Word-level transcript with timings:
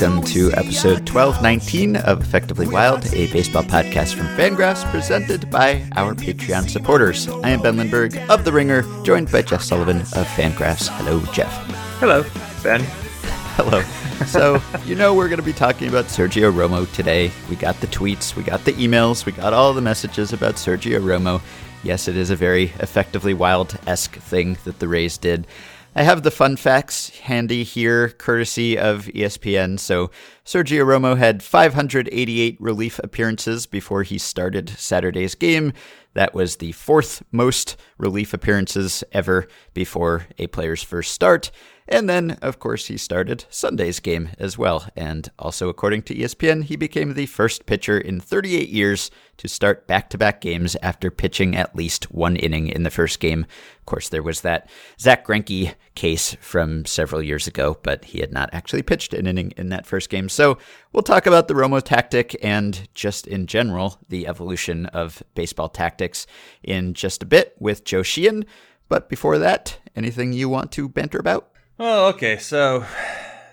welcome 0.00 0.22
to 0.22 0.52
episode 0.52 0.98
1219 1.10 1.96
of 1.96 2.20
Effectively 2.20 2.68
Wild, 2.68 3.04
a 3.12 3.26
baseball 3.32 3.64
podcast 3.64 4.14
from 4.14 4.28
Fangraphs 4.36 4.88
presented 4.92 5.50
by 5.50 5.84
our 5.96 6.14
Patreon 6.14 6.70
supporters. 6.70 7.26
I 7.28 7.50
am 7.50 7.60
Ben 7.62 7.76
Lindbergh 7.76 8.16
of 8.30 8.44
The 8.44 8.52
Ringer, 8.52 8.84
joined 9.02 9.32
by 9.32 9.42
Jeff 9.42 9.60
Sullivan 9.60 10.02
of 10.02 10.28
Fangraphs. 10.36 10.86
Hello, 10.88 11.20
Jeff. 11.32 11.52
Hello, 11.98 12.24
Ben. 12.62 12.80
Hello. 13.56 13.82
So, 14.26 14.62
you 14.84 14.94
know, 14.94 15.14
we're 15.14 15.28
going 15.28 15.40
to 15.40 15.44
be 15.44 15.52
talking 15.52 15.88
about 15.88 16.04
Sergio 16.04 16.52
Romo 16.52 16.88
today. 16.94 17.32
We 17.50 17.56
got 17.56 17.80
the 17.80 17.88
tweets, 17.88 18.36
we 18.36 18.44
got 18.44 18.64
the 18.64 18.74
emails, 18.74 19.26
we 19.26 19.32
got 19.32 19.52
all 19.52 19.74
the 19.74 19.80
messages 19.80 20.32
about 20.32 20.54
Sergio 20.54 21.00
Romo. 21.00 21.40
Yes, 21.82 22.06
it 22.06 22.16
is 22.16 22.30
a 22.30 22.36
very 22.36 22.66
effectively 22.78 23.34
wild 23.34 23.76
esque 23.88 24.14
thing 24.14 24.58
that 24.62 24.78
the 24.78 24.86
Rays 24.86 25.18
did. 25.18 25.48
I 25.98 26.02
have 26.02 26.22
the 26.22 26.30
fun 26.30 26.54
facts 26.54 27.08
handy 27.18 27.64
here, 27.64 28.10
courtesy 28.10 28.78
of 28.78 29.06
ESPN. 29.06 29.80
So, 29.80 30.12
Sergio 30.44 30.84
Romo 30.84 31.18
had 31.18 31.42
588 31.42 32.56
relief 32.60 33.00
appearances 33.00 33.66
before 33.66 34.04
he 34.04 34.16
started 34.16 34.68
Saturday's 34.68 35.34
game. 35.34 35.72
That 36.14 36.34
was 36.34 36.58
the 36.58 36.70
fourth 36.70 37.24
most 37.32 37.76
relief 37.98 38.32
appearances 38.32 39.02
ever 39.10 39.48
before 39.74 40.28
a 40.38 40.46
player's 40.46 40.84
first 40.84 41.12
start. 41.12 41.50
And 41.90 42.06
then, 42.06 42.32
of 42.42 42.58
course, 42.58 42.88
he 42.88 42.98
started 42.98 43.46
Sunday's 43.48 43.98
game 43.98 44.28
as 44.38 44.58
well. 44.58 44.86
And 44.94 45.30
also, 45.38 45.70
according 45.70 46.02
to 46.02 46.14
ESPN, 46.14 46.64
he 46.64 46.76
became 46.76 47.14
the 47.14 47.24
first 47.24 47.64
pitcher 47.64 47.98
in 47.98 48.20
38 48.20 48.68
years 48.68 49.10
to 49.38 49.48
start 49.48 49.86
back 49.86 50.10
to 50.10 50.18
back 50.18 50.42
games 50.42 50.76
after 50.82 51.10
pitching 51.10 51.56
at 51.56 51.74
least 51.74 52.10
one 52.12 52.36
inning 52.36 52.68
in 52.68 52.82
the 52.82 52.90
first 52.90 53.20
game. 53.20 53.46
Of 53.78 53.86
course, 53.86 54.10
there 54.10 54.22
was 54.22 54.42
that 54.42 54.68
Zach 55.00 55.26
Greinke 55.26 55.76
case 55.94 56.36
from 56.40 56.84
several 56.84 57.22
years 57.22 57.46
ago, 57.46 57.78
but 57.82 58.04
he 58.04 58.20
had 58.20 58.32
not 58.32 58.50
actually 58.52 58.82
pitched 58.82 59.14
an 59.14 59.26
inning 59.26 59.54
in 59.56 59.70
that 59.70 59.86
first 59.86 60.10
game. 60.10 60.28
So 60.28 60.58
we'll 60.92 61.02
talk 61.02 61.24
about 61.24 61.48
the 61.48 61.54
Romo 61.54 61.82
tactic 61.82 62.36
and 62.42 62.86
just 62.92 63.26
in 63.26 63.46
general, 63.46 63.98
the 64.10 64.26
evolution 64.26 64.86
of 64.86 65.22
baseball 65.34 65.70
tactics 65.70 66.26
in 66.62 66.92
just 66.92 67.22
a 67.22 67.26
bit 67.26 67.56
with 67.58 67.84
Joe 67.84 68.02
Sheehan. 68.02 68.44
But 68.90 69.08
before 69.08 69.38
that, 69.38 69.78
anything 69.96 70.34
you 70.34 70.50
want 70.50 70.70
to 70.72 70.90
banter 70.90 71.18
about? 71.18 71.50
Oh, 71.78 72.08
okay. 72.08 72.38
So 72.38 72.84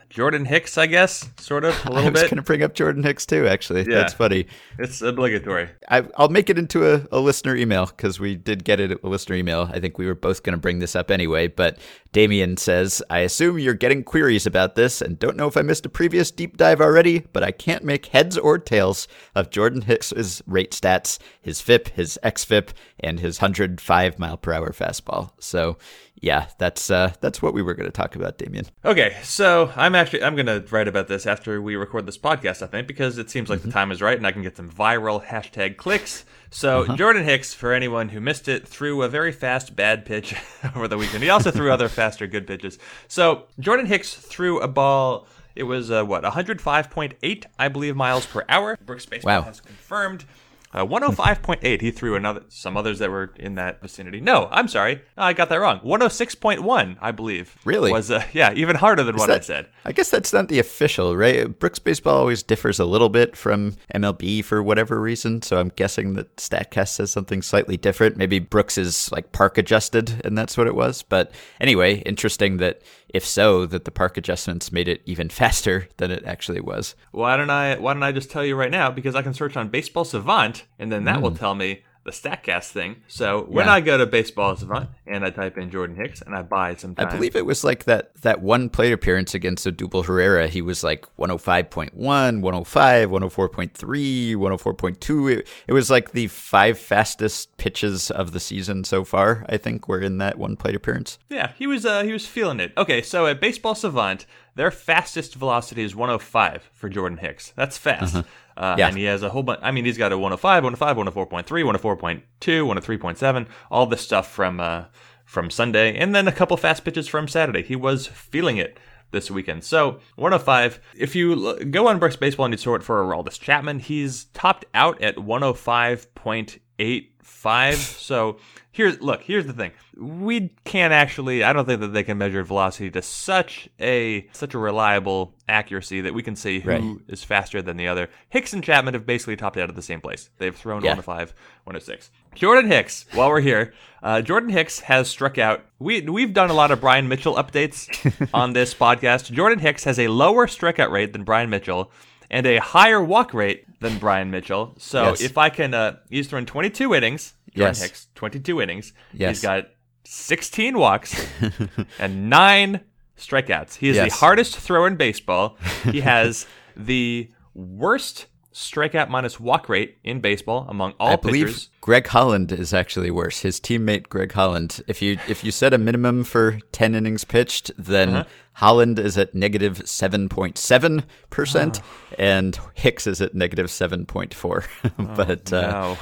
Jordan 0.10 0.46
Hicks, 0.46 0.78
I 0.78 0.86
guess, 0.88 1.30
sort 1.38 1.66
of 1.66 1.74
a 1.86 1.90
little 1.92 2.08
I 2.08 2.10
was 2.12 2.22
bit. 2.22 2.30
going 2.32 2.38
to 2.38 2.44
bring 2.44 2.64
up 2.64 2.74
Jordan 2.74 3.04
Hicks 3.04 3.26
too, 3.26 3.48
actually. 3.48 3.82
Yeah. 3.82 3.96
That's 3.96 4.14
funny. 4.14 4.48
It's 4.80 5.02
obligatory. 5.02 5.70
I, 5.90 6.06
I'll 6.16 6.30
make 6.30 6.50
it 6.50 6.58
into 6.58 6.94
a, 6.94 7.06
a 7.12 7.20
listener 7.20 7.56
email 7.56 7.86
because 7.86 8.20
we 8.20 8.36
did 8.36 8.64
get 8.64 8.80
it 8.80 9.04
a 9.04 9.08
listener 9.08 9.36
email. 9.36 9.70
I 9.72 9.80
think 9.80 9.98
we 9.98 10.06
were 10.06 10.16
both 10.16 10.44
going 10.44 10.54
to 10.56 10.60
bring 10.62 10.80
this 10.80 10.96
up 10.96 11.12
anyway. 11.12 11.48
But 11.48 11.78
Damien 12.12 12.58
says, 12.58 13.04
I 13.10 13.20
assume 13.20 13.60
you're 13.60 13.74
getting 13.74 14.04
queries 14.04 14.46
about 14.46 14.76
this 14.76 15.02
and 15.02 15.20
don't 15.20 15.36
know 15.36 15.48
if 15.48 15.58
I 15.58 15.62
missed 15.62 15.86
a 15.86 15.90
previous 15.90 16.32
deep 16.32 16.56
dive 16.58 16.80
already, 16.82 17.20
but 17.34 17.44
I 17.44 17.52
can't 17.52 17.84
make 17.84 18.08
heads 18.08 18.38
or 18.38 18.58
tails 18.58 19.08
of 19.36 19.50
Jordan 19.50 19.82
Hicks's 19.82 20.42
rate 20.48 20.72
stats, 20.72 21.20
his 21.42 21.60
FIP, 21.62 21.90
his 21.90 22.18
XFIP, 22.24 22.70
and 23.02 23.20
his 23.20 23.42
105 23.42 24.18
mile 24.20 24.38
per 24.38 24.54
hour 24.54 24.72
fastball. 24.72 25.32
So, 25.40 25.78
yeah, 26.22 26.48
that's 26.58 26.90
uh, 26.90 27.14
that's 27.20 27.42
what 27.42 27.54
we 27.54 27.62
were 27.62 27.74
going 27.74 27.88
to 27.88 27.92
talk 27.92 28.16
about, 28.16 28.38
Damien. 28.38 28.66
Okay, 28.86 29.18
so 29.22 29.72
I'm 29.76 29.94
actually 29.96 30.05
I'm 30.14 30.36
gonna 30.36 30.64
write 30.72 30.88
about 30.88 31.08
this 31.08 31.26
after 31.26 31.62
we 31.62 31.76
record 31.76 32.06
this 32.06 32.18
podcast, 32.18 32.62
I 32.62 32.68
think, 32.68 32.88
because 32.88 33.18
it 33.18 33.30
seems 33.30 33.50
like 33.50 33.60
Mm-hmm. 33.60 33.70
the 33.70 33.74
time 33.74 33.92
is 33.92 34.02
right 34.02 34.18
and 34.18 34.26
I 34.28 34.32
can 34.32 34.42
get 34.42 34.56
some 34.58 34.70
viral 34.70 35.24
hashtag 35.24 35.78
clicks. 35.78 36.26
So 36.52 36.82
Uh-huh. 36.84 36.96
Jordan 36.96 37.24
Hicks, 37.26 37.54
for 37.54 37.74
anyone 37.74 38.10
who 38.10 38.20
missed 38.22 38.48
it, 38.48 38.68
threw 38.68 39.02
a 39.04 39.10
very 39.10 39.32
fast 39.32 39.76
bad 39.76 40.06
pitch 40.06 40.36
over 40.76 40.88
the 40.88 40.98
weekend. 40.98 41.24
He 41.24 41.30
also 41.30 41.52
threw 41.52 41.72
other 41.72 41.90
faster 42.02 42.28
good 42.28 42.46
pitches. 42.48 42.78
So 43.08 43.44
Jordan 43.60 43.86
Hicks 43.88 44.14
threw 44.14 44.60
a 44.60 44.68
ball. 44.68 45.28
It 45.56 45.64
was 45.64 45.90
uh, 45.90 46.04
what 46.04 46.24
105.8, 46.24 47.46
I 47.58 47.68
believe, 47.70 47.96
miles 47.96 48.26
per 48.26 48.44
hour. 48.50 48.78
Brooks 48.86 49.06
Baseball 49.06 49.40
Wow. 49.40 49.42
has 49.44 49.62
confirmed. 49.62 50.26
Uh, 50.76 50.86
105.8. 50.86 51.80
He 51.80 51.90
threw 51.90 52.16
another 52.16 52.44
some 52.50 52.76
others 52.76 53.00
that 53.00 53.10
were 53.10 53.34
in 53.38 53.56
that 53.56 53.82
vicinity. 53.82 54.20
No, 54.20 54.50
I'm 54.52 54.68
sorry, 54.68 55.02
I 55.18 55.32
got 55.32 55.48
that 55.48 55.62
wrong. 55.62 55.80
106.1, 55.80 56.98
I 57.00 57.12
believe. 57.12 57.58
Really? 57.64 57.94
was 57.94 58.12
uh, 58.12 58.26
yeah 58.34 58.52
even 58.54 58.76
harder 58.76 59.04
than 59.04 59.16
what 59.16 59.32
I 59.32 59.40
said. 59.40 59.68
I 59.86 59.94
guess 59.94 60.10
that's 60.10 60.34
not 60.34 60.50
the 60.50 60.60
official, 60.60 61.16
right? 61.16 61.48
Brooks 61.58 61.80
Baseball 61.80 62.18
always 62.18 62.44
differs 62.44 62.78
a 62.78 62.86
little 62.86 63.08
bit 63.08 63.38
from 63.38 63.78
MLB 63.94 64.44
for 64.44 64.62
whatever 64.62 65.00
reason, 65.00 65.42
so 65.42 65.60
I'm 65.60 65.70
guessing 65.70 66.16
that 66.16 66.36
StatCast 66.36 66.90
says 66.90 67.10
something 67.10 67.42
slightly 67.42 67.78
different. 67.78 68.18
Maybe 68.18 68.40
Brooks 68.40 68.78
is 68.78 69.10
like 69.14 69.32
park 69.32 69.58
adjusted, 69.58 70.22
and 70.26 70.38
that's 70.38 70.58
what 70.58 70.68
it 70.68 70.76
was. 70.76 71.04
But 71.04 71.32
anyway, 71.62 72.00
interesting 72.00 72.58
that 72.58 72.82
if 73.16 73.26
so, 73.26 73.66
that 73.66 73.86
the 73.86 73.92
park 73.92 74.18
adjustments 74.18 74.74
made 74.74 74.90
it 74.90 75.02
even 75.06 75.30
faster 75.42 75.88
than 75.96 76.12
it 76.12 76.26
actually 76.26 76.60
was. 76.60 76.96
Why 77.12 77.38
don't 77.38 77.50
I 77.50 77.78
why 77.78 77.94
don't 77.94 78.04
I 78.04 78.12
just 78.12 78.30
tell 78.30 78.44
you 78.44 78.58
right 78.58 78.72
now 78.72 78.92
because 78.92 79.16
I 79.16 79.22
can 79.22 79.34
search 79.34 79.56
on 79.56 79.70
Baseball 79.70 80.04
Savant 80.04 80.65
and 80.80 80.92
then 80.92 81.06
that 81.06 81.22
will 81.22 81.36
tell 81.36 81.56
me 81.56 81.84
the 82.06 82.12
Statcast 82.12 82.70
thing. 82.70 82.98
So 83.08 83.46
when. 83.50 83.66
Yeah. 83.66 83.74
I 83.74 83.82
go 83.82 83.98
to 83.98 84.06
Baseball 84.06 84.56
Savant 84.56 84.90
and 85.08 85.26
I 85.26 85.32
type 85.32 85.58
in 85.58 85.72
Jordan 85.72 85.96
Hicks 85.96 86.22
and 86.22 86.36
I 86.36 86.44
buy 86.44 86.76
some 86.76 86.94
I 86.98 87.06
believe 87.06 87.36
it 87.36 87.46
was 87.46 87.64
like 87.64 87.86
that 87.86 88.16
that 88.22 88.42
one 88.42 88.70
plate 88.70 88.94
appearance 88.94 89.34
against 89.34 89.66
Odubel 89.66 90.06
Herrera. 90.06 90.48
He 90.48 90.62
was 90.62 90.84
like 90.84 91.08
105.1, 91.18 91.92
105, 91.94 93.10
104.3, 93.10 94.36
104.2. 94.36 95.32
It, 95.32 95.48
it 95.68 95.74
was 95.74 95.90
like 95.90 96.12
the 96.12 96.28
five 96.28 96.78
fastest 96.78 97.58
pitches 97.58 98.12
of 98.12 98.32
the 98.32 98.40
season 98.40 98.84
so 98.84 99.04
far, 99.04 99.44
I 99.50 99.58
think, 99.58 99.88
were 99.88 100.00
in 100.00 100.20
that 100.20 100.38
one 100.38 100.56
plate 100.56 100.76
appearance. 100.76 101.18
Yeah, 101.30 101.54
he 101.58 101.66
was 101.66 101.86
uh, 101.86 102.04
he 102.04 102.14
was 102.14 102.28
feeling 102.28 102.60
it. 102.60 102.72
Okay, 102.78 103.02
so 103.02 103.26
at 103.26 103.42
Baseball 103.42 103.76
Savant, 103.76 104.28
their 104.56 104.72
fastest 104.72 105.36
velocity 105.36 105.84
is 105.84 105.96
105 105.96 106.70
for 106.74 106.90
Jordan 106.90 107.20
Hicks. 107.20 107.54
That's 107.56 107.78
fast. 107.78 108.16
Uh, 108.16 108.24
Uh-huh. 108.58 108.76
Yeah. 108.78 108.88
And 108.88 108.98
he 108.98 109.04
has 109.04 109.22
a 109.22 109.30
whole 109.30 109.44
bunch. 109.44 109.60
I 109.62 109.72
mean, 109.72 109.84
he's 109.86 109.98
got 109.98 110.14
a 110.14 110.18
105, 110.18 110.64
105, 110.64 110.96
104.3, 110.98 111.46
104.2, 111.46 112.22
103.7, 112.40 113.48
all 113.70 113.86
this 113.86 114.02
stuff 114.02 114.32
from 114.32 114.60
uh, 114.62 114.86
from 115.26 115.50
Sunday, 115.50 115.98
and 115.98 116.16
then 116.16 116.28
a 116.28 116.32
couple 116.32 116.56
fast 116.56 116.86
pitches 116.86 117.08
from 117.08 117.28
Saturday. 117.28 117.64
He 117.64 117.76
was 117.76 118.08
feeling 118.08 118.56
it 118.58 118.78
this 119.12 119.30
weekend. 119.30 119.64
So 119.66 120.00
105. 120.16 120.80
If 120.96 121.16
you 121.16 121.34
l- 121.48 121.58
go 121.66 121.88
on 121.88 122.00
Brooks 122.00 122.16
Baseball 122.16 122.46
and 122.46 122.54
you 122.54 122.58
sort 122.58 122.84
for 122.84 123.04
Aroldis 123.04 123.40
Chapman, 123.40 123.80
he's 123.80 124.26
topped 124.34 124.66
out 124.74 125.02
at 125.02 125.18
105.85. 125.18 127.74
so 127.76 128.38
here's 128.76 129.02
look. 129.02 129.22
Here's 129.24 129.46
the 129.48 129.54
thing. 129.54 129.72
We 129.98 130.52
can't 130.66 130.94
actually. 130.94 131.44
I 131.44 131.54
don't 131.54 131.66
think 131.66 131.80
that 131.82 131.88
they 131.94 132.04
can 132.04 132.18
measure 132.18 132.44
velocity 132.44 132.92
to 132.92 133.02
such 133.02 133.70
a 133.80 134.28
such 134.34 134.54
a 134.54 134.58
reliable 134.60 135.34
accuracy 135.48 136.02
that 136.02 136.14
we 136.14 136.22
can 136.22 136.36
say 136.36 136.60
who 136.60 137.02
is 137.08 137.22
Right. 137.22 137.28
faster 137.28 137.62
than 137.62 137.78
the 137.78 137.88
other. 137.88 138.10
Hicks 138.30 138.54
and 138.54 138.64
Chapman 138.64 138.94
have 138.94 139.06
basically 139.06 139.36
topped 139.38 139.58
out 139.58 139.70
at 139.70 139.76
the 139.76 139.82
same 139.82 140.02
place. 140.02 140.30
They've 140.38 140.56
thrown 140.56 140.84
Yeah. 140.84 140.92
105, 140.92 141.34
106. 141.64 142.12
Jordan 142.36 142.70
Hicks, 142.70 143.06
while 143.14 143.30
we're 143.30 143.40
here, 143.42 143.74
uh, 144.04 144.22
Jordan 144.22 144.50
Hicks 144.50 144.82
has 144.82 145.08
struck 145.08 145.38
out. 145.38 145.64
We, 145.80 146.02
we've 146.02 146.34
done 146.34 146.50
a 146.50 146.54
lot 146.54 146.70
of 146.72 146.82
Brian 146.82 147.08
Mitchell 147.08 147.36
updates 147.36 147.88
on 148.34 148.52
this 148.54 148.74
podcast. 148.74 149.32
Jordan 149.32 149.60
Hicks 149.60 149.86
has 149.86 149.98
a 150.00 150.10
lower 150.10 150.46
strikeout 150.48 150.92
rate 150.92 151.14
than 151.14 151.24
Brian 151.24 151.50
Mitchell 151.50 151.92
and 152.30 152.46
a 152.46 152.58
higher 152.58 153.02
walk 153.04 153.34
rate 153.34 153.66
than 153.80 153.98
Brian 153.98 154.32
Mitchell. 154.32 154.74
So 154.78 155.04
Yes. 155.10 155.22
if 155.22 155.38
I 155.38 155.50
can, 155.50 155.74
uh, 155.74 155.98
he's 156.10 156.28
thrown 156.28 156.46
22 156.46 156.94
innings. 156.96 157.34
Jordan 157.56 157.70
Yes. 157.70 157.82
Hicks, 157.82 158.08
22 158.16 158.62
innings. 158.62 158.94
Yes. 159.14 159.38
He's 159.38 159.42
got 159.42 159.68
16 160.04 160.78
walks 160.78 161.26
and 162.00 162.30
nine 162.30 162.82
strikeouts. 163.18 163.76
He 163.76 163.90
is 163.90 163.98
the 163.98 164.10
hardest 164.10 164.58
thrower 164.58 164.88
in 164.88 164.96
baseball. 164.98 165.58
He 165.92 166.02
has 166.02 166.46
the 166.76 167.32
worst 167.54 168.26
strikeout 168.56 169.10
minus 169.10 169.38
walk 169.38 169.68
rate 169.68 169.98
in 170.06 170.22
baseball 170.22 170.66
among 170.70 170.94
all 170.98 171.10
I 171.10 171.16
believe. 171.18 171.68
Greg 171.82 172.08
Holland 172.08 172.54
is 172.54 172.74
actually 172.74 173.12
worse. 173.12 173.42
His 173.42 173.60
teammate 173.60 174.08
Greg 174.08 174.32
Holland. 174.32 174.82
If 174.88 175.02
you 175.02 175.20
if 175.28 175.44
you 175.44 175.52
set 175.52 175.74
a 175.74 175.78
minimum 175.78 176.24
for 176.24 176.60
ten 176.72 176.96
innings 176.96 177.26
pitched, 177.26 177.70
then 177.78 178.10
Uh-huh. 178.16 178.24
Holland 178.54 178.98
is 178.98 179.18
at 179.18 179.36
negative 179.36 179.88
seven 179.88 180.30
point 180.30 180.58
seven 180.58 181.04
percent, 181.30 181.82
Oh. 181.84 182.16
and 182.18 182.58
Hicks 182.76 183.06
is 183.06 183.20
at 183.22 183.36
negative 183.36 183.70
seven 183.70 184.06
point 184.06 184.34
four. 184.34 184.64
but 184.98 185.52
uh, 185.52 185.62
No. 185.72 185.98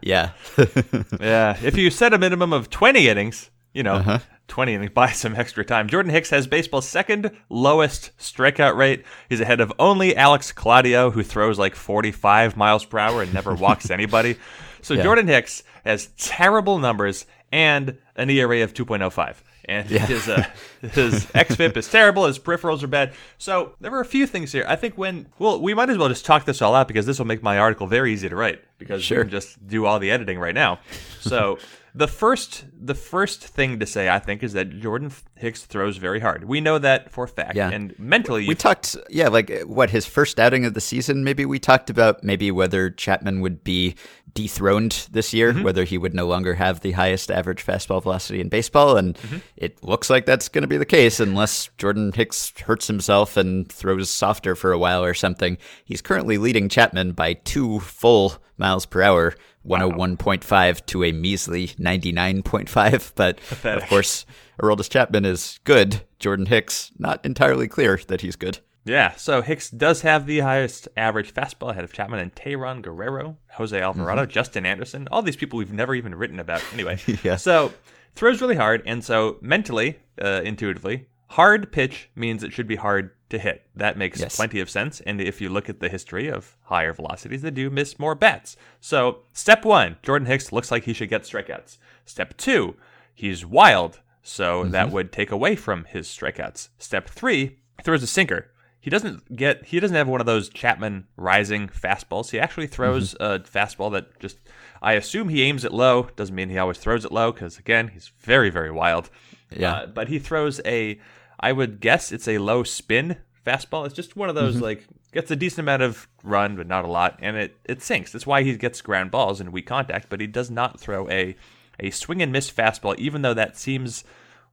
yeah, 0.00 0.30
Yeah, 1.20 1.58
if 1.62 1.76
you 1.76 1.90
set 1.90 2.14
a 2.14 2.18
minimum 2.18 2.52
of 2.52 2.70
20 2.70 3.08
innings, 3.08 3.50
you 3.76 3.82
know, 3.82 3.94
Uh-huh. 3.94 4.18
20 4.48 4.74
and 4.74 4.94
buy 4.94 5.10
some 5.10 5.34
extra 5.34 5.64
time. 5.64 5.88
Jordan 5.88 6.12
Hicks 6.12 6.30
has 6.30 6.46
baseball's 6.46 6.88
second 6.88 7.32
lowest 7.50 8.12
strikeout 8.18 8.76
rate. 8.76 9.04
He's 9.28 9.40
ahead 9.40 9.60
of 9.60 9.72
only 9.78 10.16
Alex 10.16 10.52
Claudio, 10.52 11.10
who 11.10 11.22
throws 11.24 11.58
like 11.58 11.74
45 11.74 12.56
miles 12.56 12.84
per 12.84 12.98
hour 12.98 13.22
and 13.22 13.34
never 13.34 13.54
walks 13.54 13.90
anybody. 13.98 14.36
So 14.82 14.94
Yeah. 14.94 15.02
Jordan 15.02 15.26
Hicks 15.26 15.64
has 15.84 16.06
terrible 16.16 16.78
numbers 16.78 17.26
and 17.50 17.98
an 18.14 18.30
ERA 18.30 18.62
of 18.62 18.72
2.05. 18.72 19.36
and 19.68 19.88
his 19.88 20.28
uh, 20.28 20.44
his 20.80 21.26
xFIP 21.34 21.76
is 21.76 21.88
terrible. 21.90 22.26
His 22.26 22.38
peripherals 22.38 22.84
are 22.84 22.86
bad. 22.88 23.12
So 23.38 23.74
there 23.80 23.90
were 23.90 24.00
a 24.00 24.04
few 24.04 24.28
things 24.28 24.52
here. 24.52 24.64
I 24.68 24.76
think 24.76 24.96
when 24.96 25.26
well, 25.40 25.60
we 25.60 25.74
might 25.74 25.90
as 25.90 25.98
well 25.98 26.08
just 26.08 26.24
talk 26.24 26.44
this 26.44 26.62
all 26.62 26.74
out 26.76 26.86
because 26.86 27.04
this 27.04 27.18
will 27.18 27.26
make 27.26 27.42
my 27.42 27.58
article 27.58 27.88
very 27.88 28.12
easy 28.12 28.28
to 28.28 28.36
write 28.36 28.62
because 28.78 29.02
Sure. 29.02 29.18
we 29.18 29.24
can 29.24 29.30
just 29.32 29.66
do 29.66 29.86
all 29.86 29.98
the 29.98 30.12
editing 30.12 30.38
right 30.38 30.54
now. 30.54 30.78
So 31.20 31.58
the 31.96 32.06
first 32.06 32.66
the 32.78 32.94
first 32.94 33.42
thing 33.42 33.78
to 33.80 33.86
say 33.86 34.08
I 34.08 34.18
think 34.18 34.42
is 34.42 34.52
that 34.52 34.78
Jordan 34.80 35.10
Hicks 35.36 35.64
throws 35.64 35.96
very 35.96 36.20
hard. 36.20 36.44
We 36.44 36.60
know 36.60 36.78
that 36.78 37.10
for 37.10 37.24
a 37.24 37.28
fact. 37.28 37.56
Yeah. 37.56 37.70
And 37.70 37.98
mentally, 37.98 38.46
We 38.46 38.54
talked, 38.54 38.96
yeah, 39.10 39.28
like 39.28 39.50
what 39.62 39.90
his 39.90 40.04
first 40.06 40.38
outing 40.38 40.64
of 40.66 40.74
the 40.74 40.80
season. 40.80 41.24
Maybe 41.24 41.44
we 41.46 41.58
talked 41.58 41.88
about 41.90 42.22
maybe 42.22 42.50
whether 42.50 42.90
Chapman 42.90 43.40
would 43.40 43.64
be 43.64 43.94
dethroned 44.34 45.08
this 45.10 45.32
year, 45.32 45.52
Mm-hmm. 45.52 45.62
whether 45.62 45.84
he 45.84 45.96
would 45.96 46.14
no 46.14 46.26
longer 46.26 46.54
have 46.54 46.80
the 46.80 46.92
highest 46.92 47.30
average 47.30 47.64
fastball 47.64 48.02
velocity 48.02 48.40
in 48.40 48.48
baseball, 48.50 48.96
and 48.98 49.14
Mm-hmm. 49.16 49.38
it 49.56 49.82
looks 49.82 50.10
like 50.10 50.26
that's 50.26 50.48
going 50.50 50.62
to 50.62 50.68
be 50.68 50.76
the 50.76 50.84
case 50.84 51.18
unless 51.20 51.70
Jordan 51.78 52.12
Hicks 52.12 52.52
hurts 52.60 52.86
himself 52.86 53.36
and 53.38 53.70
throws 53.72 54.10
softer 54.10 54.54
for 54.54 54.72
a 54.72 54.78
while 54.78 55.02
or 55.02 55.14
something. 55.14 55.56
He's 55.84 56.02
currently 56.02 56.36
leading 56.36 56.68
Chapman 56.68 57.12
by 57.12 57.34
two 57.34 57.80
full 57.80 58.34
miles 58.58 58.84
per 58.86 59.00
hour. 59.02 59.34
101.5 59.66 60.86
to 60.86 61.04
a 61.04 61.12
measly 61.12 61.68
99.5. 61.68 63.12
But 63.16 63.38
of 63.82 63.88
course, 63.88 64.26
Aroldis 64.62 64.90
Chapman 64.90 65.24
is 65.24 65.58
good. 65.64 66.02
Jordan 66.18 66.46
Hicks, 66.46 66.92
not 66.98 67.24
entirely 67.24 67.68
clear 67.68 68.00
that 68.08 68.20
he's 68.20 68.36
good. 68.36 68.58
Yeah, 68.84 69.16
so 69.16 69.42
Hicks 69.42 69.68
does 69.70 70.02
have 70.02 70.26
the 70.26 70.38
highest 70.40 70.86
average 70.96 71.34
fastball 71.34 71.72
ahead 71.72 71.82
of 71.82 71.92
Chapman 71.92 72.20
and 72.20 72.32
Tayron 72.34 72.82
Guerrero, 72.82 73.36
Jose 73.54 73.78
Alvarado, 73.80 74.26
Justin 74.26 74.64
Anderson, 74.64 75.08
all 75.10 75.22
these 75.22 75.34
people 75.36 75.58
we've 75.58 75.72
never 75.72 75.94
even 75.94 76.14
written 76.14 76.38
about. 76.38 76.62
Anyway, 76.72 76.98
Yeah. 77.24 77.34
so 77.36 77.72
throws 78.14 78.40
really 78.40 78.54
hard, 78.54 78.82
and 78.86 79.04
so 79.04 79.38
mentally, 79.40 79.98
uh, 80.22 80.40
intuitively, 80.44 81.06
hard 81.28 81.72
pitch 81.72 82.08
means 82.14 82.42
it 82.42 82.52
should 82.52 82.66
be 82.68 82.76
hard 82.76 83.10
to 83.30 83.38
hit. 83.38 83.66
That 83.74 83.96
makes 83.98 84.20
Yes. 84.20 84.36
plenty 84.36 84.60
of 84.60 84.70
sense. 84.70 85.00
And 85.00 85.20
if 85.20 85.40
you 85.40 85.48
look 85.48 85.68
at 85.68 85.80
the 85.80 85.88
history 85.88 86.28
of 86.28 86.56
higher 86.64 86.92
velocities, 86.92 87.42
they 87.42 87.50
do 87.50 87.70
miss 87.70 87.98
more 87.98 88.14
bats. 88.14 88.56
So 88.80 89.22
step 89.32 89.64
one, 89.64 89.96
Jordan 90.02 90.26
Hicks 90.26 90.52
looks 90.52 90.70
like 90.70 90.84
he 90.84 90.92
should 90.92 91.08
get 91.08 91.22
strikeouts. 91.22 91.78
Step 92.04 92.36
two, 92.36 92.76
he's 93.14 93.44
wild, 93.44 94.00
so 94.22 94.64
that 94.64 94.90
would 94.90 95.10
take 95.12 95.30
away 95.32 95.56
from 95.56 95.84
his 95.86 96.06
strikeouts. 96.08 96.68
Step 96.78 97.08
three, 97.08 97.58
he 97.78 97.82
throws 97.82 98.02
a 98.02 98.06
sinker. 98.06 98.52
He 98.78 98.90
doesn't 98.90 99.34
get 99.34 99.64
he 99.66 99.80
doesn't 99.80 99.96
have 99.96 100.06
one 100.06 100.20
of 100.20 100.26
those 100.26 100.48
Chapman 100.48 101.08
rising 101.16 101.66
fastballs. 101.66 102.30
He 102.30 102.38
actually 102.38 102.68
throws 102.68 103.14
a 103.18 103.40
fastball 103.40 103.90
that 103.94 104.16
just 104.20 104.38
I 104.80 104.92
assume 104.92 105.28
he 105.28 105.42
aims 105.42 105.64
it 105.64 105.72
low. 105.72 106.08
Doesn't 106.14 106.34
mean 106.36 106.50
he 106.50 106.58
always 106.58 106.78
throws 106.78 107.04
it 107.04 107.10
low 107.10 107.32
because 107.32 107.58
again 107.58 107.88
he's 107.88 108.12
very 108.20 108.48
very 108.48 108.70
wild. 108.70 109.10
Yeah. 109.50 109.72
Uh, 109.72 109.86
but 109.86 110.06
he 110.08 110.20
throws 110.20 110.60
a 110.64 111.00
I 111.38 111.52
would 111.52 111.80
guess 111.80 112.12
it's 112.12 112.28
a 112.28 112.38
low 112.38 112.62
spin 112.62 113.16
fastball. 113.46 113.86
It's 113.86 113.94
just 113.94 114.16
one 114.16 114.28
of 114.28 114.34
those 114.34 114.60
like 114.60 114.86
gets 115.12 115.30
a 115.30 115.36
decent 115.36 115.60
amount 115.60 115.82
of 115.82 116.08
run 116.22 116.56
but 116.56 116.66
not 116.66 116.84
a 116.84 116.88
lot, 116.88 117.18
and 117.20 117.36
it 117.36 117.56
it 117.64 117.82
sinks. 117.82 118.12
That's 118.12 118.26
why 118.26 118.42
he 118.42 118.56
gets 118.56 118.80
ground 118.80 119.10
balls 119.10 119.40
in 119.40 119.52
weak 119.52 119.66
contact. 119.66 120.08
But 120.08 120.20
he 120.20 120.26
does 120.26 120.50
not 120.50 120.80
throw 120.80 121.08
a 121.08 121.36
a 121.78 121.90
swing 121.90 122.22
and 122.22 122.32
miss 122.32 122.50
fastball, 122.50 122.96
even 122.98 123.22
though 123.22 123.34
that 123.34 123.56
seems 123.56 124.04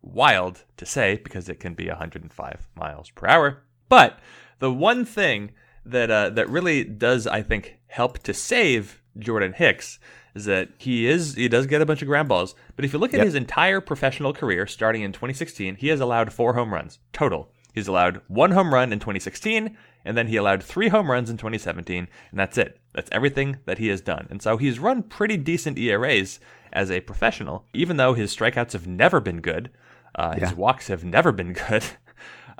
wild 0.01 0.63
to 0.77 0.85
say 0.85 1.19
because 1.23 1.47
it 1.47 1.59
can 1.59 1.73
be 1.73 1.87
105 1.87 2.67
miles 2.75 3.09
per 3.11 3.27
hour. 3.27 3.63
But 3.87 4.19
the 4.59 4.71
one 4.71 5.05
thing 5.05 5.51
that 5.85 6.11
uh, 6.11 6.29
that 6.31 6.49
really 6.49 6.83
does, 6.83 7.27
I 7.27 7.41
think, 7.41 7.77
help 7.87 8.19
to 8.19 8.33
save 8.33 9.01
Jordan 9.17 9.53
Hicks 9.53 9.99
is 10.35 10.45
that 10.45 10.69
he 10.77 11.07
is 11.07 11.35
he 11.35 11.47
does 11.47 11.67
get 11.67 11.81
a 11.81 11.85
bunch 11.85 12.01
of 12.01 12.07
ground 12.07 12.27
balls. 12.29 12.55
But 12.75 12.85
if 12.85 12.93
you 12.93 12.99
look 12.99 13.13
at 13.13 13.17
Yep. 13.17 13.25
his 13.25 13.35
entire 13.35 13.81
professional 13.81 14.33
career, 14.33 14.65
starting 14.67 15.01
in 15.03 15.11
2016, 15.11 15.75
he 15.75 15.87
has 15.89 15.99
allowed 15.99 16.33
four 16.33 16.53
home 16.53 16.73
runs 16.73 16.99
total. 17.11 17.49
He's 17.73 17.87
allowed 17.87 18.21
one 18.27 18.51
home 18.51 18.71
run 18.73 18.93
in 18.93 18.99
2016, 18.99 19.75
and 20.05 20.15
then 20.17 20.27
he 20.27 20.35
allowed 20.35 20.61
three 20.61 20.89
home 20.89 21.09
runs 21.09 21.29
in 21.31 21.37
2017, 21.37 22.07
and 22.29 22.39
that's 22.39 22.57
it. 22.57 22.79
That's 22.93 23.09
everything 23.11 23.57
that 23.65 23.79
he 23.79 23.87
has 23.87 23.99
done. 23.99 24.27
And 24.29 24.41
so 24.43 24.57
he's 24.57 24.77
run 24.77 25.01
pretty 25.03 25.37
decent 25.37 25.79
ERAs 25.79 26.39
as 26.71 26.91
a 26.91 26.99
professional, 27.01 27.65
even 27.73 27.97
though 27.97 28.13
his 28.13 28.35
strikeouts 28.35 28.73
have 28.73 28.85
never 28.85 29.19
been 29.19 29.41
good. 29.41 29.71
Uh, 30.15 30.35
His 30.35 30.53
walks 30.53 30.87
have 30.89 31.03
never 31.03 31.31
been 31.31 31.53
good, 31.69 31.83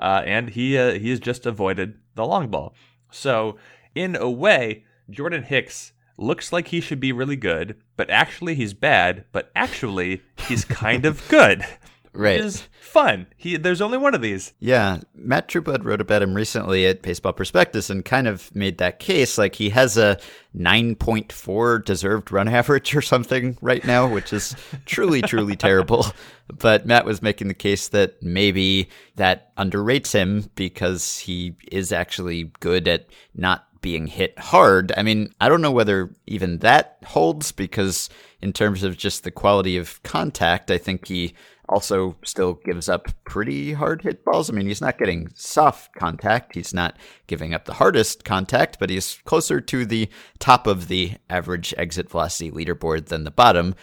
uh, 0.00 0.22
and 0.26 0.50
he 0.50 0.76
uh, 0.76 0.94
he 0.94 1.10
has 1.10 1.20
just 1.20 1.46
avoided 1.46 1.94
the 2.16 2.26
long 2.26 2.48
ball. 2.48 2.74
So 3.12 3.56
in 3.94 4.16
a 4.16 4.28
way, 4.28 4.84
Jordan 5.08 5.44
Hicks 5.44 5.92
looks 6.16 6.52
like 6.52 6.68
he 6.68 6.80
should 6.80 7.00
be 7.00 7.12
really 7.12 7.36
good, 7.36 7.76
but 7.96 8.10
actually 8.10 8.54
he's 8.54 8.74
bad. 8.74 9.24
But 9.32 9.50
actually 9.54 10.22
he's 10.48 10.64
kind 10.64 11.04
of 11.04 11.26
good, 11.28 11.64
Right. 12.14 12.36
Which 12.36 12.46
is 12.46 12.68
fun. 12.80 13.26
He 13.36 13.56
there's 13.56 13.80
only 13.80 13.98
one 13.98 14.14
of 14.14 14.22
these. 14.22 14.52
Yeah, 14.60 14.98
Matt 15.16 15.48
Trueblood 15.48 15.84
wrote 15.84 16.00
about 16.00 16.22
him 16.22 16.32
recently 16.32 16.86
at 16.86 17.02
Baseball 17.02 17.32
Prospectus 17.32 17.90
and 17.90 18.04
kind 18.04 18.28
of 18.28 18.54
made 18.54 18.78
that 18.78 19.00
case. 19.00 19.36
Like 19.36 19.56
he 19.56 19.70
has 19.70 19.96
a 19.96 20.20
9.4 20.56 21.84
deserved 21.84 22.30
run 22.30 22.46
average 22.46 22.94
or 22.94 23.02
something 23.02 23.58
right 23.60 23.84
now, 23.84 24.06
which 24.06 24.32
is 24.32 24.54
truly, 24.86 25.22
truly 25.22 25.56
terrible. 25.56 26.06
But 26.46 26.86
Matt 26.86 27.04
was 27.04 27.20
making 27.20 27.48
the 27.48 27.54
case 27.54 27.88
that 27.88 28.22
maybe 28.22 28.90
that 29.16 29.54
underrates 29.56 30.12
him 30.12 30.48
because 30.54 31.18
he 31.18 31.56
is 31.72 31.90
actually 31.90 32.52
good 32.60 32.86
at 32.86 33.06
not 33.34 33.66
being 33.84 34.06
hit 34.06 34.38
hard. 34.38 34.94
I 34.96 35.02
mean, 35.02 35.34
I 35.42 35.50
don't 35.50 35.60
know 35.60 35.70
whether 35.70 36.10
even 36.26 36.60
that 36.60 36.96
holds 37.04 37.52
because, 37.52 38.08
in 38.40 38.54
terms 38.54 38.82
of 38.82 38.96
just 38.96 39.24
the 39.24 39.30
quality 39.30 39.76
of 39.76 40.02
contact, 40.02 40.70
I 40.70 40.78
think 40.78 41.06
he 41.06 41.34
also 41.68 42.16
still 42.24 42.54
gives 42.64 42.88
up 42.88 43.08
pretty 43.26 43.74
hard 43.74 44.00
hit 44.00 44.24
balls. 44.24 44.48
I 44.48 44.54
mean, 44.54 44.66
he's 44.66 44.80
not 44.80 44.96
getting 44.96 45.28
soft 45.34 45.94
contact. 45.96 46.54
He's 46.54 46.72
not 46.72 46.96
giving 47.26 47.52
up 47.52 47.66
the 47.66 47.74
hardest 47.74 48.24
contact, 48.24 48.78
but 48.80 48.88
he's 48.88 49.20
closer 49.26 49.60
to 49.60 49.84
the 49.84 50.08
top 50.38 50.66
of 50.66 50.88
the 50.88 51.16
average 51.28 51.74
exit 51.76 52.08
velocity 52.08 52.50
leaderboard 52.50 53.08
than 53.08 53.24
the 53.24 53.30
bottom. 53.30 53.74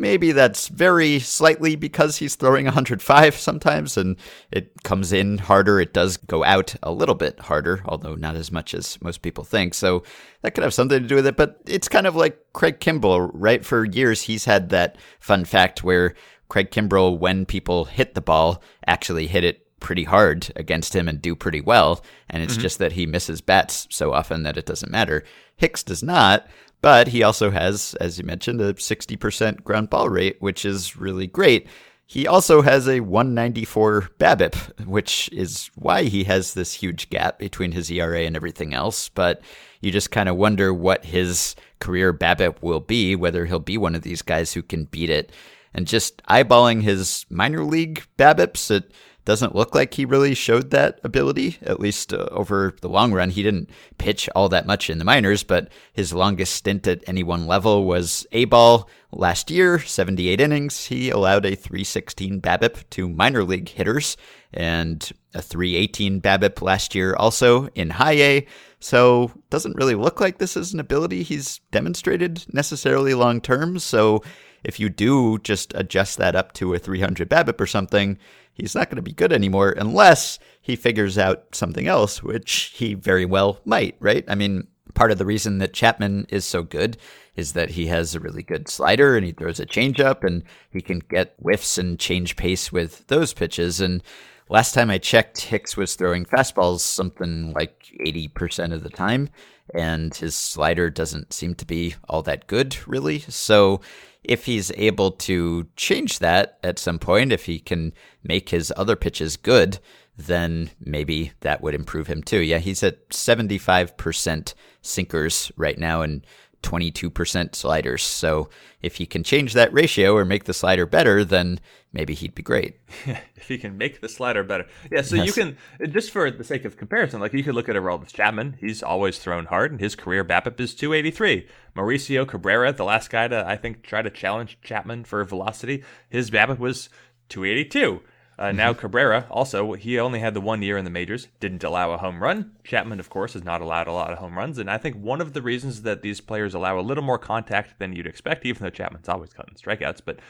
Maybe 0.00 0.30
that's 0.30 0.68
very 0.68 1.18
slightly 1.18 1.74
because 1.74 2.18
he's 2.18 2.36
throwing 2.36 2.66
105 2.66 3.34
sometimes 3.34 3.96
and 3.96 4.16
it 4.52 4.84
comes 4.84 5.12
in 5.12 5.38
harder. 5.38 5.80
It 5.80 5.92
does 5.92 6.16
go 6.16 6.44
out 6.44 6.76
a 6.84 6.92
little 6.92 7.16
bit 7.16 7.40
harder, 7.40 7.82
although 7.84 8.14
not 8.14 8.36
as 8.36 8.52
much 8.52 8.74
as 8.74 9.00
most 9.02 9.22
people 9.22 9.42
think. 9.42 9.74
So 9.74 10.04
that 10.42 10.54
could 10.54 10.62
have 10.62 10.72
something 10.72 11.02
to 11.02 11.08
do 11.08 11.16
with 11.16 11.26
it. 11.26 11.36
But 11.36 11.60
it's 11.66 11.88
kind 11.88 12.06
of 12.06 12.14
like 12.14 12.38
Craig 12.52 12.78
Kimbrel, 12.78 13.28
right? 13.34 13.64
For 13.64 13.84
years, 13.84 14.22
he's 14.22 14.44
had 14.44 14.68
that 14.68 14.96
fun 15.18 15.44
fact 15.44 15.82
where 15.82 16.14
Craig 16.48 16.70
Kimbrel, 16.70 17.18
when 17.18 17.44
people 17.44 17.86
hit 17.86 18.14
the 18.14 18.20
ball, 18.20 18.62
actually 18.86 19.26
hit 19.26 19.42
it 19.42 19.66
pretty 19.80 20.04
hard 20.04 20.52
against 20.56 20.94
him 20.94 21.08
and 21.08 21.20
do 21.20 21.34
pretty 21.34 21.60
well. 21.60 22.04
And 22.30 22.42
it's 22.42 22.54
mm-hmm. 22.54 22.62
just 22.62 22.78
that 22.78 22.92
he 22.92 23.06
misses 23.06 23.40
bats 23.40 23.86
so 23.90 24.12
often 24.12 24.44
that 24.44 24.56
it 24.56 24.66
doesn't 24.66 24.92
matter. 24.92 25.24
Hicks 25.56 25.82
does 25.82 26.02
not, 26.02 26.46
but 26.80 27.08
he 27.08 27.22
also 27.22 27.50
has, 27.50 27.94
as 28.00 28.18
you 28.18 28.24
mentioned, 28.24 28.60
a 28.60 28.74
60% 28.74 29.64
ground 29.64 29.90
ball 29.90 30.08
rate, 30.08 30.36
which 30.40 30.64
is 30.64 30.96
really 30.96 31.26
great. 31.26 31.66
He 32.06 32.26
also 32.26 32.62
has 32.62 32.88
a 32.88 33.00
194 33.00 34.08
BABIP, 34.18 34.86
which 34.86 35.28
is 35.30 35.70
why 35.74 36.04
he 36.04 36.24
has 36.24 36.54
this 36.54 36.72
huge 36.72 37.10
gap 37.10 37.38
between 37.38 37.72
his 37.72 37.90
ERA 37.90 38.20
and 38.20 38.34
everything 38.34 38.72
else. 38.72 39.10
But 39.10 39.42
you 39.82 39.90
just 39.90 40.10
kind 40.10 40.28
of 40.28 40.36
wonder 40.36 40.72
what 40.72 41.04
his 41.04 41.54
career 41.80 42.14
BABIP 42.14 42.62
will 42.62 42.80
be, 42.80 43.14
whether 43.14 43.44
he'll 43.44 43.58
be 43.58 43.76
one 43.76 43.94
of 43.94 44.02
these 44.02 44.22
guys 44.22 44.54
who 44.54 44.62
can 44.62 44.84
beat 44.84 45.10
it. 45.10 45.32
And 45.74 45.86
just 45.86 46.22
eyeballing 46.24 46.82
his 46.82 47.26
minor 47.28 47.62
league 47.62 48.06
BABIPs, 48.16 48.70
it 48.70 48.92
doesn't 49.28 49.54
look 49.54 49.74
like 49.74 49.92
he 49.92 50.06
really 50.06 50.32
showed 50.32 50.70
that 50.70 50.98
ability, 51.04 51.58
at 51.60 51.78
least 51.78 52.14
uh, 52.14 52.26
over 52.30 52.74
the 52.80 52.88
long 52.88 53.12
run. 53.12 53.28
He 53.28 53.42
didn't 53.42 53.68
pitch 53.98 54.26
all 54.34 54.48
that 54.48 54.66
much 54.66 54.88
in 54.88 54.96
the 54.96 55.04
minors, 55.04 55.42
but 55.42 55.70
his 55.92 56.14
longest 56.14 56.54
stint 56.54 56.86
at 56.86 57.06
any 57.06 57.22
one 57.22 57.46
level 57.46 57.84
was 57.84 58.26
A 58.32 58.46
ball 58.46 58.88
last 59.12 59.50
year, 59.50 59.80
78 59.80 60.40
innings. 60.40 60.86
He 60.86 61.10
allowed 61.10 61.44
a 61.44 61.54
316 61.54 62.40
BABIP 62.40 62.88
to 62.88 63.06
minor 63.06 63.44
league 63.44 63.68
hitters 63.68 64.16
and 64.54 65.12
a 65.34 65.42
318 65.42 66.22
BABIP 66.22 66.62
last 66.62 66.94
year 66.94 67.14
also 67.14 67.66
in 67.74 67.90
high 67.90 68.16
A. 68.16 68.46
So 68.80 69.30
doesn't 69.50 69.76
really 69.76 69.94
look 69.94 70.22
like 70.22 70.38
this 70.38 70.56
is 70.56 70.72
an 70.72 70.80
ability 70.80 71.22
he's 71.22 71.60
demonstrated 71.70 72.46
necessarily 72.54 73.12
long 73.12 73.42
term. 73.42 73.78
So 73.78 74.22
if 74.64 74.80
you 74.80 74.88
do 74.88 75.38
just 75.38 75.72
adjust 75.74 76.18
that 76.18 76.36
up 76.36 76.52
to 76.54 76.74
a 76.74 76.78
300 76.78 77.28
BABIP 77.28 77.60
or 77.60 77.66
something, 77.66 78.18
he's 78.52 78.74
not 78.74 78.88
going 78.88 78.96
to 78.96 79.02
be 79.02 79.12
good 79.12 79.32
anymore 79.32 79.74
unless 79.76 80.38
he 80.60 80.76
figures 80.76 81.16
out 81.16 81.54
something 81.54 81.86
else, 81.86 82.22
which 82.22 82.72
he 82.74 82.94
very 82.94 83.24
well 83.24 83.60
might, 83.64 83.96
right? 84.00 84.24
I 84.28 84.34
mean, 84.34 84.66
part 84.94 85.12
of 85.12 85.18
the 85.18 85.26
reason 85.26 85.58
that 85.58 85.72
Chapman 85.72 86.26
is 86.28 86.44
so 86.44 86.62
good 86.62 86.96
is 87.36 87.52
that 87.52 87.70
he 87.70 87.86
has 87.86 88.14
a 88.14 88.20
really 88.20 88.42
good 88.42 88.68
slider 88.68 89.16
and 89.16 89.24
he 89.24 89.32
throws 89.32 89.60
a 89.60 89.66
changeup 89.66 90.24
and 90.24 90.42
he 90.70 90.80
can 90.80 90.98
get 90.98 91.34
whiffs 91.38 91.78
and 91.78 91.98
change 91.98 92.36
pace 92.36 92.72
with 92.72 93.06
those 93.06 93.32
pitches. 93.32 93.80
And 93.80 94.02
last 94.48 94.74
time 94.74 94.90
I 94.90 94.98
checked, 94.98 95.42
Hicks 95.42 95.76
was 95.76 95.94
throwing 95.94 96.24
fastballs 96.24 96.80
something 96.80 97.52
like 97.52 97.86
80% 98.00 98.72
of 98.72 98.82
the 98.82 98.90
time, 98.90 99.28
and 99.72 100.12
his 100.14 100.34
slider 100.34 100.90
doesn't 100.90 101.32
seem 101.32 101.54
to 101.56 101.64
be 101.64 101.94
all 102.08 102.22
that 102.22 102.48
good, 102.48 102.76
really. 102.88 103.20
So 103.20 103.80
if 104.24 104.46
he's 104.46 104.70
able 104.72 105.12
to 105.12 105.66
change 105.76 106.18
that 106.18 106.58
at 106.62 106.78
some 106.78 106.98
point, 106.98 107.32
if 107.32 107.46
he 107.46 107.58
can 107.58 107.92
make 108.22 108.50
his 108.50 108.72
other 108.76 108.96
pitches 108.96 109.36
good, 109.36 109.78
then 110.16 110.70
maybe 110.80 111.32
that 111.40 111.62
would 111.62 111.74
improve 111.74 112.08
him 112.08 112.22
too. 112.22 112.40
Yeah, 112.40 112.58
he's 112.58 112.82
at 112.82 113.08
75% 113.10 114.54
sinkers 114.82 115.52
right 115.56 115.78
now 115.78 116.02
and 116.02 116.26
22% 116.62 117.54
sliders. 117.54 118.02
So 118.02 118.48
if 118.82 118.96
he 118.96 119.06
can 119.06 119.22
change 119.22 119.52
that 119.54 119.72
ratio 119.72 120.14
or 120.14 120.24
make 120.24 120.44
the 120.44 120.54
slider 120.54 120.86
better, 120.86 121.24
then 121.24 121.60
maybe 121.92 122.14
he'd 122.14 122.34
be 122.34 122.42
great. 122.42 122.78
if 123.36 123.48
he 123.48 123.58
can 123.58 123.78
make 123.78 124.00
the 124.00 124.08
slider 124.08 124.42
better. 124.42 124.66
Yeah, 124.90 125.02
so 125.02 125.16
yes. 125.16 125.26
you 125.26 125.32
can, 125.32 125.56
just 125.90 126.10
for 126.10 126.30
the 126.30 126.44
sake 126.44 126.64
of 126.64 126.76
comparison, 126.76 127.20
like 127.20 127.32
you 127.32 127.44
could 127.44 127.54
look 127.54 127.68
at 127.68 127.76
Aroldis 127.76 128.12
Chapman. 128.12 128.56
He's 128.60 128.82
always 128.82 129.18
thrown 129.18 129.46
hard, 129.46 129.70
and 129.70 129.80
his 129.80 129.94
career 129.94 130.24
BABIP 130.24 130.60
is 130.60 130.74
283. 130.74 131.46
Mauricio 131.76 132.26
Cabrera, 132.26 132.72
the 132.72 132.84
last 132.84 133.10
guy 133.10 133.28
to, 133.28 133.46
I 133.46 133.56
think, 133.56 133.82
try 133.82 134.02
to 134.02 134.10
challenge 134.10 134.58
Chapman 134.62 135.04
for 135.04 135.24
velocity, 135.24 135.84
his 136.08 136.30
BABIP 136.30 136.58
was 136.58 136.88
282. 137.28 138.00
Uh, 138.38 138.46
mm-hmm. 138.46 138.56
Now 138.56 138.72
Cabrera 138.72 139.26
also 139.30 139.72
he 139.72 139.98
only 139.98 140.20
had 140.20 140.34
the 140.34 140.40
one 140.40 140.62
year 140.62 140.76
in 140.76 140.84
the 140.84 140.90
majors, 140.90 141.28
didn't 141.40 141.64
allow 141.64 141.92
a 141.92 141.98
home 141.98 142.22
run. 142.22 142.52
Chapman, 142.64 143.00
of 143.00 143.10
course, 143.10 143.32
has 143.32 143.44
not 143.44 143.60
allowed 143.60 143.88
a 143.88 143.92
lot 143.92 144.12
of 144.12 144.18
home 144.18 144.38
runs, 144.38 144.58
and 144.58 144.70
I 144.70 144.78
think 144.78 144.96
one 144.96 145.20
of 145.20 145.32
the 145.32 145.42
reasons 145.42 145.82
that 145.82 146.02
these 146.02 146.20
players 146.20 146.54
allow 146.54 146.78
a 146.78 146.82
little 146.82 147.04
more 147.04 147.18
contact 147.18 147.78
than 147.78 147.92
you'd 147.92 148.06
expect, 148.06 148.46
even 148.46 148.62
though 148.62 148.70
Chapman's 148.70 149.08
always 149.08 149.32
cutting 149.32 149.54
strikeouts, 149.54 150.00
but 150.04 150.20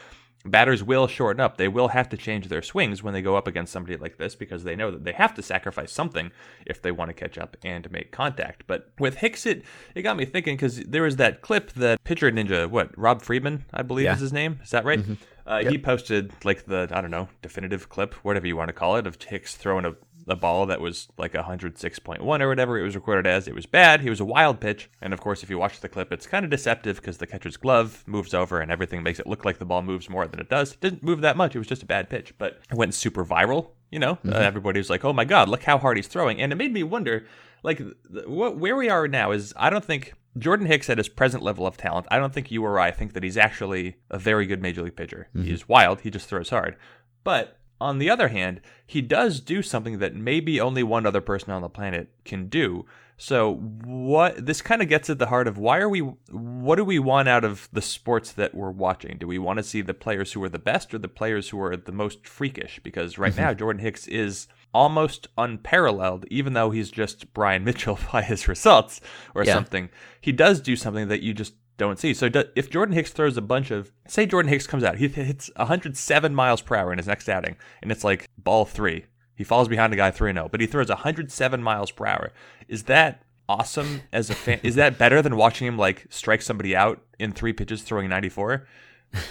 batters 0.45 0.83
will 0.83 1.07
shorten 1.07 1.41
up. 1.41 1.57
They 1.57 1.67
will 1.67 1.89
have 1.89 2.09
to 2.09 2.17
change 2.17 2.47
their 2.47 2.61
swings 2.61 3.03
when 3.03 3.13
they 3.13 3.21
go 3.21 3.35
up 3.35 3.47
against 3.47 3.73
somebody 3.73 3.97
like 3.97 4.17
this 4.17 4.35
because 4.35 4.63
they 4.63 4.75
know 4.75 4.91
that 4.91 5.03
they 5.03 5.11
have 5.11 5.33
to 5.35 5.41
sacrifice 5.41 5.91
something 5.91 6.31
if 6.65 6.81
they 6.81 6.91
want 6.91 7.09
to 7.09 7.13
catch 7.13 7.37
up 7.37 7.57
and 7.63 7.91
make 7.91 8.11
contact. 8.11 8.63
But 8.67 8.91
with 8.99 9.15
Hicks, 9.15 9.45
it, 9.45 9.63
it 9.95 10.01
got 10.01 10.17
me 10.17 10.25
thinking 10.25 10.55
because 10.55 10.79
there 10.79 11.03
was 11.03 11.17
that 11.17 11.41
clip 11.41 11.73
that 11.73 12.03
Pitcher 12.03 12.31
Ninja, 12.31 12.69
what, 12.69 12.97
Rob 12.97 13.21
Friedman, 13.21 13.65
I 13.73 13.81
believe 13.81 14.05
yeah. 14.05 14.13
is 14.13 14.19
his 14.19 14.33
name. 14.33 14.59
Is 14.63 14.69
that 14.71 14.85
right? 14.85 14.99
Mm-hmm. 14.99 15.13
Uh, 15.49 15.61
yep. 15.63 15.71
He 15.71 15.77
posted 15.79 16.31
like 16.43 16.65
the, 16.65 16.87
I 16.91 17.01
don't 17.01 17.11
know, 17.11 17.27
definitive 17.41 17.89
clip, 17.89 18.13
whatever 18.23 18.45
you 18.45 18.55
want 18.55 18.69
to 18.69 18.73
call 18.73 18.97
it, 18.97 19.07
of 19.07 19.21
Hicks 19.21 19.55
throwing 19.55 19.85
a 19.85 19.95
a 20.29 20.35
ball 20.35 20.65
that 20.67 20.81
was 20.81 21.07
like 21.17 21.33
106.1 21.33 22.19
or 22.19 22.47
whatever 22.47 22.77
it 22.77 22.83
was 22.83 22.95
recorded 22.95 23.27
as. 23.27 23.47
It 23.47 23.55
was 23.55 23.65
bad. 23.65 24.01
He 24.01 24.09
was 24.09 24.19
a 24.19 24.25
wild 24.25 24.59
pitch. 24.59 24.89
And 25.01 25.13
of 25.13 25.21
course, 25.21 25.43
if 25.43 25.49
you 25.49 25.57
watch 25.57 25.79
the 25.79 25.89
clip, 25.89 26.11
it's 26.11 26.27
kind 26.27 26.45
of 26.45 26.51
deceptive 26.51 26.97
because 26.97 27.17
the 27.17 27.27
catcher's 27.27 27.57
glove 27.57 28.03
moves 28.05 28.33
over 28.33 28.59
and 28.59 28.71
everything 28.71 29.03
makes 29.03 29.19
it 29.19 29.27
look 29.27 29.45
like 29.45 29.57
the 29.57 29.65
ball 29.65 29.81
moves 29.81 30.09
more 30.09 30.27
than 30.27 30.39
it 30.39 30.49
does. 30.49 30.73
It 30.73 30.81
didn't 30.81 31.03
move 31.03 31.21
that 31.21 31.37
much. 31.37 31.55
It 31.55 31.59
was 31.59 31.67
just 31.67 31.83
a 31.83 31.87
bad 31.87 32.09
pitch, 32.09 32.33
but 32.37 32.59
it 32.69 32.75
went 32.75 32.93
super 32.93 33.25
viral. 33.25 33.71
You 33.91 33.99
know, 33.99 34.15
mm-hmm. 34.15 34.33
uh, 34.33 34.37
everybody 34.37 34.79
was 34.79 34.89
like, 34.89 35.03
oh 35.03 35.13
my 35.13 35.25
God, 35.25 35.49
look 35.49 35.63
how 35.63 35.79
hard 35.79 35.97
he's 35.97 36.07
throwing. 36.07 36.39
And 36.39 36.51
it 36.51 36.57
made 36.57 36.71
me 36.71 36.83
wonder, 36.83 37.25
like, 37.63 37.81
what, 38.25 38.57
where 38.57 38.75
we 38.75 38.89
are 38.89 39.07
now 39.07 39.31
is 39.31 39.53
I 39.57 39.69
don't 39.69 39.85
think 39.85 40.13
Jordan 40.37 40.67
Hicks 40.67 40.89
at 40.89 40.97
his 40.97 41.09
present 41.09 41.43
level 41.43 41.65
of 41.65 41.77
talent, 41.77 42.07
I 42.11 42.19
don't 42.19 42.33
think 42.33 42.51
you 42.51 42.63
or 42.63 42.79
I 42.79 42.91
think 42.91 43.13
that 43.13 43.23
he's 43.23 43.37
actually 43.37 43.97
a 44.09 44.19
very 44.19 44.45
good 44.45 44.61
major 44.61 44.83
league 44.83 44.95
pitcher. 44.95 45.27
Mm-hmm. 45.35 45.47
He's 45.47 45.67
wild. 45.67 46.01
He 46.01 46.09
just 46.09 46.29
throws 46.29 46.49
hard. 46.49 46.77
But 47.23 47.57
on 47.81 47.97
the 47.97 48.09
other 48.09 48.27
hand, 48.27 48.61
he 48.85 49.01
does 49.01 49.39
do 49.39 49.61
something 49.61 49.99
that 49.99 50.15
maybe 50.15 50.59
only 50.59 50.83
one 50.83 51.05
other 51.05 51.21
person 51.21 51.51
on 51.51 51.61
the 51.61 51.69
planet 51.69 52.09
can 52.25 52.47
do. 52.47 52.85
So 53.17 53.55
what 53.55 54.45
this 54.45 54.61
kind 54.61 54.81
of 54.81 54.87
gets 54.87 55.09
at 55.09 55.19
the 55.19 55.25
heart 55.25 55.47
of 55.47 55.57
why 55.57 55.79
are 55.79 55.89
we 55.89 55.99
what 55.99 56.77
do 56.77 56.85
we 56.85 56.99
want 56.99 57.27
out 57.27 57.43
of 57.43 57.67
the 57.73 57.81
sports 57.81 58.31
that 58.33 58.55
we're 58.55 58.71
watching? 58.71 59.17
Do 59.17 59.27
we 59.27 59.37
want 59.37 59.57
to 59.57 59.63
see 59.63 59.81
the 59.81 59.93
players 59.93 60.31
who 60.31 60.43
are 60.43 60.49
the 60.49 60.57
best 60.57 60.93
or 60.93 60.99
the 60.99 61.09
players 61.09 61.49
who 61.49 61.61
are 61.61 61.75
the 61.75 61.91
most 61.91 62.25
freakish? 62.25 62.79
Because 62.81 63.17
right 63.17 63.35
now. 63.37 63.53
Jordan 63.53 63.81
Hicks 63.81 64.07
is 64.07 64.47
almost 64.73 65.27
unparalleled, 65.37 66.25
even 66.29 66.53
though 66.53 66.71
he's 66.71 66.91
just 66.91 67.33
Brian 67.33 67.63
Mitchell 67.65 67.99
by 68.11 68.21
his 68.21 68.47
results 68.47 69.01
or 69.35 69.43
yeah. 69.43 69.53
something. 69.53 69.89
He 70.21 70.31
does 70.31 70.61
do 70.61 70.75
something 70.75 71.07
that 71.07 71.21
you 71.21 71.33
just 71.33 71.53
don't 71.77 71.97
see. 71.97 72.13
So 72.13 72.29
if 72.55 72.69
Jordan 72.69 72.93
Hicks 72.93 73.11
throws 73.11 73.37
a 73.37 73.41
bunch 73.41 73.71
of, 73.71 73.91
say 74.07 74.25
Jordan 74.25 74.49
Hicks 74.51 74.67
comes 74.67 74.83
out, 74.83 74.97
he 74.97 75.07
hits 75.07 75.49
107 75.55 76.35
miles 76.35 76.61
per 76.61 76.75
hour 76.75 76.91
in 76.91 76.99
his 76.99 77.07
next 77.07 77.29
outing, 77.29 77.55
and 77.81 77.91
it's 77.91 78.03
like 78.03 78.29
ball 78.37 78.65
three. 78.65 79.05
He 79.35 79.45
falls 79.45 79.69
behind 79.69 79.93
a 79.93 79.95
guy 79.95 80.11
3 80.11 80.33
0, 80.33 80.49
but 80.51 80.59
he 80.59 80.67
throws 80.67 80.89
107 80.89 81.63
miles 81.63 81.91
per 81.91 82.05
hour. 82.05 82.33
Is 82.67 82.83
that 82.83 83.23
awesome 83.47 84.01
as 84.11 84.29
a 84.29 84.35
fan? 84.35 84.59
is 84.63 84.75
that 84.75 84.97
better 84.97 85.21
than 85.21 85.37
watching 85.37 85.65
him 85.65 85.77
like 85.77 86.05
strike 86.09 86.41
somebody 86.41 86.75
out 86.75 87.01
in 87.17 87.31
three 87.31 87.53
pitches 87.53 87.81
throwing 87.81 88.09
94? 88.09 88.67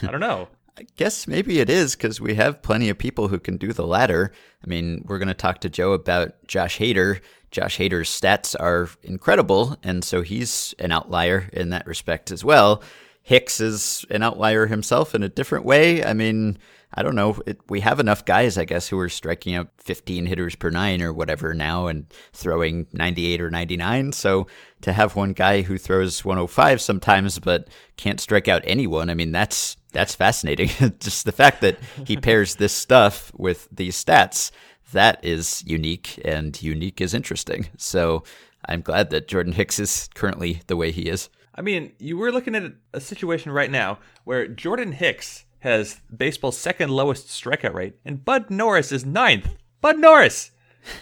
I 0.02 0.06
don't 0.06 0.20
know. 0.20 0.48
I 0.78 0.86
guess 0.96 1.26
maybe 1.26 1.58
it 1.58 1.68
is 1.68 1.96
because 1.96 2.20
we 2.20 2.34
have 2.34 2.62
plenty 2.62 2.88
of 2.88 2.96
people 2.96 3.28
who 3.28 3.40
can 3.40 3.56
do 3.56 3.72
the 3.72 3.86
latter. 3.86 4.32
I 4.64 4.68
mean, 4.68 5.02
we're 5.06 5.18
going 5.18 5.28
to 5.28 5.34
talk 5.34 5.60
to 5.62 5.68
Joe 5.68 5.92
about 5.92 6.46
Josh 6.46 6.78
Hader 6.78 7.20
Josh 7.50 7.78
Hader's 7.78 8.08
stats 8.08 8.54
are 8.58 8.88
incredible, 9.02 9.76
and 9.82 10.04
so 10.04 10.22
he's 10.22 10.74
an 10.78 10.92
outlier 10.92 11.48
in 11.52 11.70
that 11.70 11.86
respect 11.86 12.30
as 12.30 12.44
well. 12.44 12.82
Hicks 13.22 13.60
is 13.60 14.04
an 14.10 14.22
outlier 14.22 14.66
himself 14.66 15.14
in 15.14 15.22
a 15.22 15.28
different 15.28 15.64
way. 15.64 16.04
I 16.04 16.12
mean, 16.12 16.58
I 16.94 17.02
don't 17.02 17.14
know. 17.14 17.40
It, 17.46 17.60
we 17.68 17.80
have 17.80 18.00
enough 18.00 18.24
guys, 18.24 18.56
I 18.56 18.64
guess, 18.64 18.88
who 18.88 18.98
are 18.98 19.08
striking 19.08 19.54
out 19.54 19.68
15 19.78 20.26
hitters 20.26 20.54
per 20.56 20.70
nine 20.70 21.02
or 21.02 21.12
whatever 21.12 21.52
now 21.52 21.86
and 21.86 22.06
throwing 22.32 22.86
98 22.92 23.40
or 23.40 23.50
99. 23.50 24.12
So 24.12 24.46
to 24.82 24.92
have 24.92 25.16
one 25.16 25.32
guy 25.32 25.62
who 25.62 25.76
throws 25.76 26.24
105 26.24 26.80
sometimes 26.80 27.38
but 27.38 27.68
can't 27.96 28.20
strike 28.20 28.48
out 28.48 28.62
anyone, 28.64 29.10
I 29.10 29.14
mean, 29.14 29.32
that's 29.32 29.76
that's 29.92 30.14
fascinating. 30.14 30.68
Just 31.00 31.24
the 31.24 31.32
fact 31.32 31.60
that 31.62 31.78
he 32.06 32.16
pairs 32.16 32.56
this 32.56 32.72
stuff 32.72 33.32
with 33.34 33.68
these 33.70 34.02
stats 34.02 34.50
that 34.92 35.22
is 35.24 35.62
unique, 35.66 36.20
and 36.24 36.60
unique 36.62 37.00
is 37.00 37.14
interesting. 37.14 37.68
So 37.76 38.24
I'm 38.66 38.80
glad 38.80 39.10
that 39.10 39.28
Jordan 39.28 39.52
Hicks 39.52 39.78
is 39.78 40.08
currently 40.14 40.62
the 40.66 40.76
way 40.76 40.90
he 40.90 41.08
is. 41.08 41.28
I 41.54 41.60
mean, 41.60 41.92
you 41.98 42.16
were 42.16 42.32
looking 42.32 42.54
at 42.54 42.72
a 42.94 43.00
situation 43.00 43.52
right 43.52 43.70
now 43.70 43.98
where 44.24 44.46
Jordan 44.46 44.92
Hicks 44.92 45.44
has 45.60 46.00
baseball's 46.14 46.56
second 46.56 46.90
lowest 46.90 47.26
strikeout 47.28 47.74
rate, 47.74 47.96
and 48.04 48.24
Bud 48.24 48.48
Norris 48.48 48.92
is 48.92 49.04
ninth. 49.04 49.56
Bud 49.80 49.98
Norris! 49.98 50.52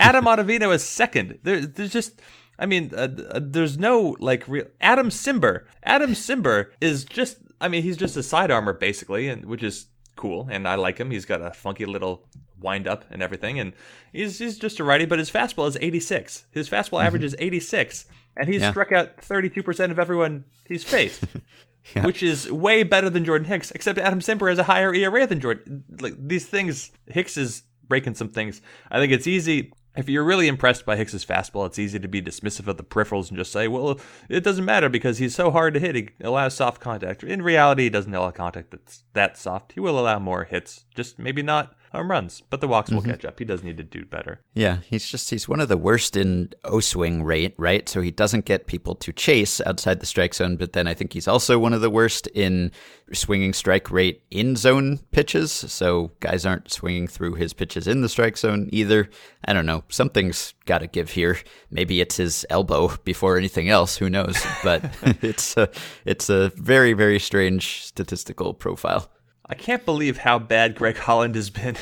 Adam 0.00 0.24
Ottavino 0.26 0.74
is 0.74 0.82
second. 0.82 1.38
There, 1.42 1.60
there's 1.60 1.92
just, 1.92 2.20
I 2.58 2.66
mean, 2.66 2.90
uh, 2.94 3.08
uh, 3.30 3.40
there's 3.42 3.78
no 3.78 4.16
like 4.18 4.48
real. 4.48 4.66
Adam 4.80 5.10
Cimber. 5.10 5.64
Adam 5.82 6.12
Cimber 6.12 6.70
is 6.80 7.04
just, 7.04 7.38
I 7.60 7.68
mean, 7.68 7.82
he's 7.82 7.96
just 7.96 8.16
a 8.16 8.22
side 8.22 8.50
armor 8.50 8.72
basically, 8.72 9.28
and 9.28 9.44
which 9.44 9.62
is 9.62 9.86
cool, 10.16 10.48
and 10.50 10.66
I 10.66 10.74
like 10.74 10.98
him. 10.98 11.10
He's 11.10 11.24
got 11.24 11.40
a 11.40 11.52
funky 11.52 11.86
little 11.86 12.26
wind 12.60 12.88
up 12.88 13.04
and 13.10 13.22
everything. 13.22 13.60
And 13.60 13.72
he's, 14.12 14.38
he's 14.38 14.58
just 14.58 14.80
a 14.80 14.84
righty, 14.84 15.04
but 15.04 15.18
his 15.18 15.30
fastball 15.30 15.68
is 15.68 15.76
86. 15.80 16.46
His 16.50 16.68
fastball 16.68 16.98
mm-hmm. 16.98 17.06
average 17.06 17.24
is 17.24 17.36
86. 17.38 18.06
And 18.36 18.48
he's 18.48 18.62
yeah. 18.62 18.70
struck 18.70 18.92
out 18.92 19.18
32% 19.18 19.90
of 19.90 19.98
everyone 19.98 20.44
he's 20.66 20.84
faced, 20.84 21.24
yeah. 21.94 22.04
which 22.04 22.22
is 22.22 22.50
way 22.50 22.82
better 22.82 23.08
than 23.08 23.24
Jordan 23.24 23.46
Hicks, 23.46 23.70
except 23.70 23.98
Adam 23.98 24.20
Cimber 24.20 24.48
has 24.50 24.58
a 24.58 24.64
higher 24.64 24.94
ERA 24.94 25.26
than 25.26 25.40
Jordan. 25.40 25.84
Like 26.00 26.14
these 26.18 26.46
things, 26.46 26.90
Hicks 27.06 27.36
is 27.36 27.62
breaking 27.88 28.14
some 28.14 28.28
things. 28.28 28.60
I 28.90 28.98
think 28.98 29.12
it's 29.12 29.26
easy 29.26 29.72
if 29.96 30.08
you're 30.08 30.24
really 30.24 30.48
impressed 30.48 30.84
by 30.84 30.96
Hicks's 30.96 31.24
fastball, 31.24 31.66
it's 31.66 31.78
easy 31.78 31.98
to 31.98 32.08
be 32.08 32.22
dismissive 32.22 32.68
of 32.68 32.76
the 32.76 32.84
peripherals 32.84 33.28
and 33.28 33.38
just 33.38 33.52
say, 33.52 33.68
well, 33.68 33.98
it 34.28 34.44
doesn't 34.44 34.64
matter 34.64 34.88
because 34.88 35.18
he's 35.18 35.34
so 35.34 35.50
hard 35.50 35.74
to 35.74 35.80
hit. 35.80 35.96
He 35.96 36.10
allows 36.20 36.54
soft 36.54 36.80
contact. 36.80 37.22
In 37.22 37.42
reality, 37.42 37.84
he 37.84 37.90
doesn't 37.90 38.14
allow 38.14 38.30
contact 38.30 38.70
that's 38.70 39.04
that 39.14 39.36
soft. 39.36 39.72
He 39.72 39.80
will 39.80 39.98
allow 39.98 40.18
more 40.18 40.44
hits, 40.44 40.84
just 40.94 41.18
maybe 41.18 41.42
not 41.42 41.74
home 41.96 42.10
runs, 42.10 42.42
but 42.50 42.60
the 42.60 42.68
walks 42.68 42.90
will 42.90 43.00
mm-hmm. 43.00 43.10
catch 43.10 43.24
up. 43.24 43.38
He 43.38 43.44
does 43.44 43.64
need 43.64 43.76
to 43.78 43.82
do 43.82 44.04
better. 44.04 44.40
Yeah, 44.54 44.78
he's 44.88 45.08
just 45.08 45.30
he's 45.30 45.48
one 45.48 45.60
of 45.60 45.68
the 45.68 45.76
worst 45.76 46.16
in 46.16 46.52
O 46.64 46.80
swing 46.80 47.22
rate, 47.24 47.54
right? 47.56 47.88
So 47.88 48.00
he 48.00 48.10
doesn't 48.10 48.44
get 48.44 48.66
people 48.66 48.94
to 48.96 49.12
chase 49.12 49.60
outside 49.62 50.00
the 50.00 50.06
strike 50.06 50.34
zone, 50.34 50.56
but 50.56 50.72
then 50.72 50.86
I 50.86 50.94
think 50.94 51.12
he's 51.12 51.28
also 51.28 51.58
one 51.58 51.72
of 51.72 51.80
the 51.80 51.90
worst 51.90 52.26
in 52.28 52.70
swinging 53.12 53.52
strike 53.52 53.90
rate 53.90 54.22
in 54.30 54.56
zone 54.56 54.98
pitches. 55.10 55.52
So 55.52 56.12
guys 56.20 56.46
aren't 56.46 56.72
swinging 56.72 57.08
through 57.08 57.34
his 57.34 57.52
pitches 57.52 57.86
in 57.86 58.02
the 58.02 58.08
strike 58.08 58.36
zone 58.36 58.68
either. 58.72 59.08
I 59.44 59.52
don't 59.52 59.66
know. 59.66 59.84
Something's 59.88 60.54
got 60.64 60.78
to 60.78 60.86
give 60.86 61.10
here. 61.10 61.38
Maybe 61.70 62.00
it's 62.00 62.16
his 62.16 62.44
elbow 62.50 62.96
before 63.04 63.36
anything 63.36 63.68
else. 63.68 63.96
Who 63.96 64.10
knows? 64.10 64.44
But 64.62 64.84
it's 65.22 65.56
a, 65.56 65.70
it's 66.04 66.28
a 66.28 66.50
very 66.56 66.92
very 66.92 67.18
strange 67.18 67.84
statistical 67.84 68.54
profile. 68.54 69.10
I 69.48 69.54
can't 69.54 69.84
believe 69.84 70.18
how 70.18 70.38
bad 70.38 70.74
Greg 70.74 70.96
Holland 70.96 71.34
has 71.34 71.50
been. 71.50 71.76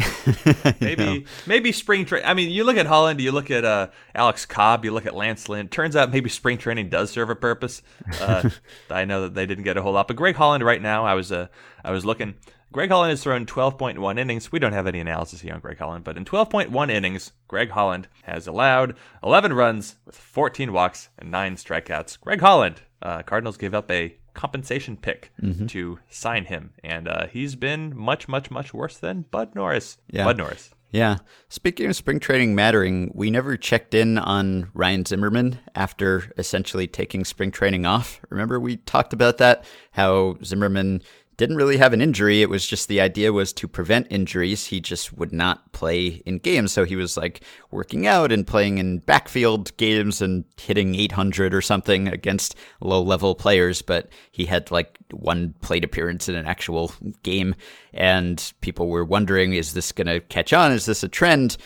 maybe 0.80 1.26
maybe 1.46 1.72
spring 1.72 2.04
training. 2.04 2.26
I 2.26 2.34
mean, 2.34 2.50
you 2.50 2.64
look 2.64 2.76
at 2.76 2.86
Holland, 2.86 3.20
you 3.20 3.32
look 3.32 3.50
at 3.50 3.64
uh, 3.64 3.88
Alex 4.14 4.46
Cobb, 4.46 4.84
you 4.84 4.90
look 4.90 5.06
at 5.06 5.14
Lance 5.14 5.48
Lynn. 5.48 5.68
Turns 5.68 5.96
out 5.96 6.10
maybe 6.10 6.30
spring 6.30 6.58
training 6.58 6.88
does 6.88 7.10
serve 7.10 7.30
a 7.30 7.36
purpose. 7.36 7.82
Uh, 8.20 8.50
I 8.90 9.04
know 9.04 9.22
that 9.22 9.34
they 9.34 9.46
didn't 9.46 9.64
get 9.64 9.76
a 9.76 9.82
whole 9.82 9.92
lot, 9.92 10.08
but 10.08 10.16
Greg 10.16 10.36
Holland 10.36 10.64
right 10.64 10.80
now, 10.80 11.04
I 11.04 11.14
was 11.14 11.32
uh, 11.32 11.48
I 11.84 11.90
was 11.90 12.04
looking. 12.04 12.34
Greg 12.72 12.88
Holland 12.88 13.10
has 13.10 13.22
thrown 13.22 13.44
12.1 13.44 14.18
innings. 14.18 14.50
We 14.50 14.58
don't 14.58 14.72
have 14.72 14.86
any 14.86 14.98
analysis 14.98 15.42
here 15.42 15.52
on 15.52 15.60
Greg 15.60 15.78
Holland, 15.78 16.04
but 16.04 16.16
in 16.16 16.24
12.1 16.24 16.90
innings, 16.90 17.32
Greg 17.46 17.68
Holland 17.68 18.08
has 18.22 18.46
allowed 18.46 18.96
11 19.22 19.52
runs 19.52 19.96
with 20.06 20.16
14 20.16 20.72
walks 20.72 21.10
and 21.18 21.30
nine 21.30 21.56
strikeouts. 21.56 22.18
Greg 22.18 22.40
Holland, 22.40 22.80
uh, 23.02 23.22
Cardinals 23.24 23.58
gave 23.58 23.74
up 23.74 23.90
a 23.90 24.16
compensation 24.34 24.96
pick 24.96 25.32
mm-hmm. 25.40 25.66
to 25.66 25.98
sign 26.08 26.46
him, 26.46 26.72
and 26.82 27.08
uh, 27.08 27.26
he's 27.26 27.54
been 27.54 27.96
much, 27.96 28.28
much, 28.28 28.50
much 28.50 28.72
worse 28.72 28.96
than 28.96 29.22
Bud 29.30 29.54
Norris. 29.54 29.98
Yeah. 30.10 30.24
Bud 30.24 30.38
Norris. 30.38 30.70
Yeah. 30.92 31.18
Speaking 31.48 31.88
of 31.88 31.96
spring 31.96 32.20
training 32.20 32.54
mattering, 32.54 33.10
we 33.14 33.30
never 33.30 33.56
checked 33.56 33.94
in 33.94 34.18
on 34.18 34.70
Ryan 34.74 35.06
Zimmerman 35.06 35.58
after 35.74 36.30
essentially 36.36 36.86
taking 36.86 37.24
spring 37.24 37.50
training 37.50 37.86
off. 37.86 38.20
Remember, 38.28 38.60
we 38.60 38.76
talked 38.76 39.14
about 39.14 39.38
that? 39.38 39.64
How 39.92 40.36
Zimmerman 40.44 41.02
didn't 41.42 41.56
really 41.56 41.76
have 41.76 41.92
an 41.92 42.00
injury. 42.00 42.40
It 42.40 42.48
was 42.48 42.64
just 42.64 42.86
the 42.86 43.00
idea 43.00 43.32
was 43.32 43.52
to 43.54 43.66
prevent 43.66 44.06
injuries. 44.10 44.66
He 44.66 44.80
just 44.80 45.12
would 45.14 45.32
not 45.32 45.72
play 45.72 46.22
in 46.24 46.38
games. 46.38 46.70
So 46.70 46.84
he 46.84 46.94
was 46.94 47.16
like 47.16 47.42
working 47.72 48.06
out 48.06 48.30
and 48.30 48.46
playing 48.46 48.78
in 48.78 49.00
backfield 49.00 49.76
games 49.76 50.22
and 50.22 50.44
hitting 50.56 50.94
800 50.94 51.52
or 51.52 51.60
something 51.60 52.06
against 52.06 52.54
low 52.80 53.02
level 53.02 53.34
players. 53.34 53.82
But 53.82 54.08
he 54.30 54.46
had 54.46 54.70
like 54.70 54.96
one 55.10 55.56
plate 55.62 55.82
appearance 55.82 56.28
in 56.28 56.36
an 56.36 56.46
actual 56.46 56.92
game. 57.24 57.56
And 57.92 58.52
people 58.60 58.86
were 58.86 59.04
wondering, 59.04 59.52
is 59.52 59.72
this 59.72 59.90
going 59.90 60.06
to 60.06 60.20
catch 60.20 60.52
on? 60.52 60.70
Is 60.70 60.86
this 60.86 61.02
a 61.02 61.08
trend? 61.08 61.56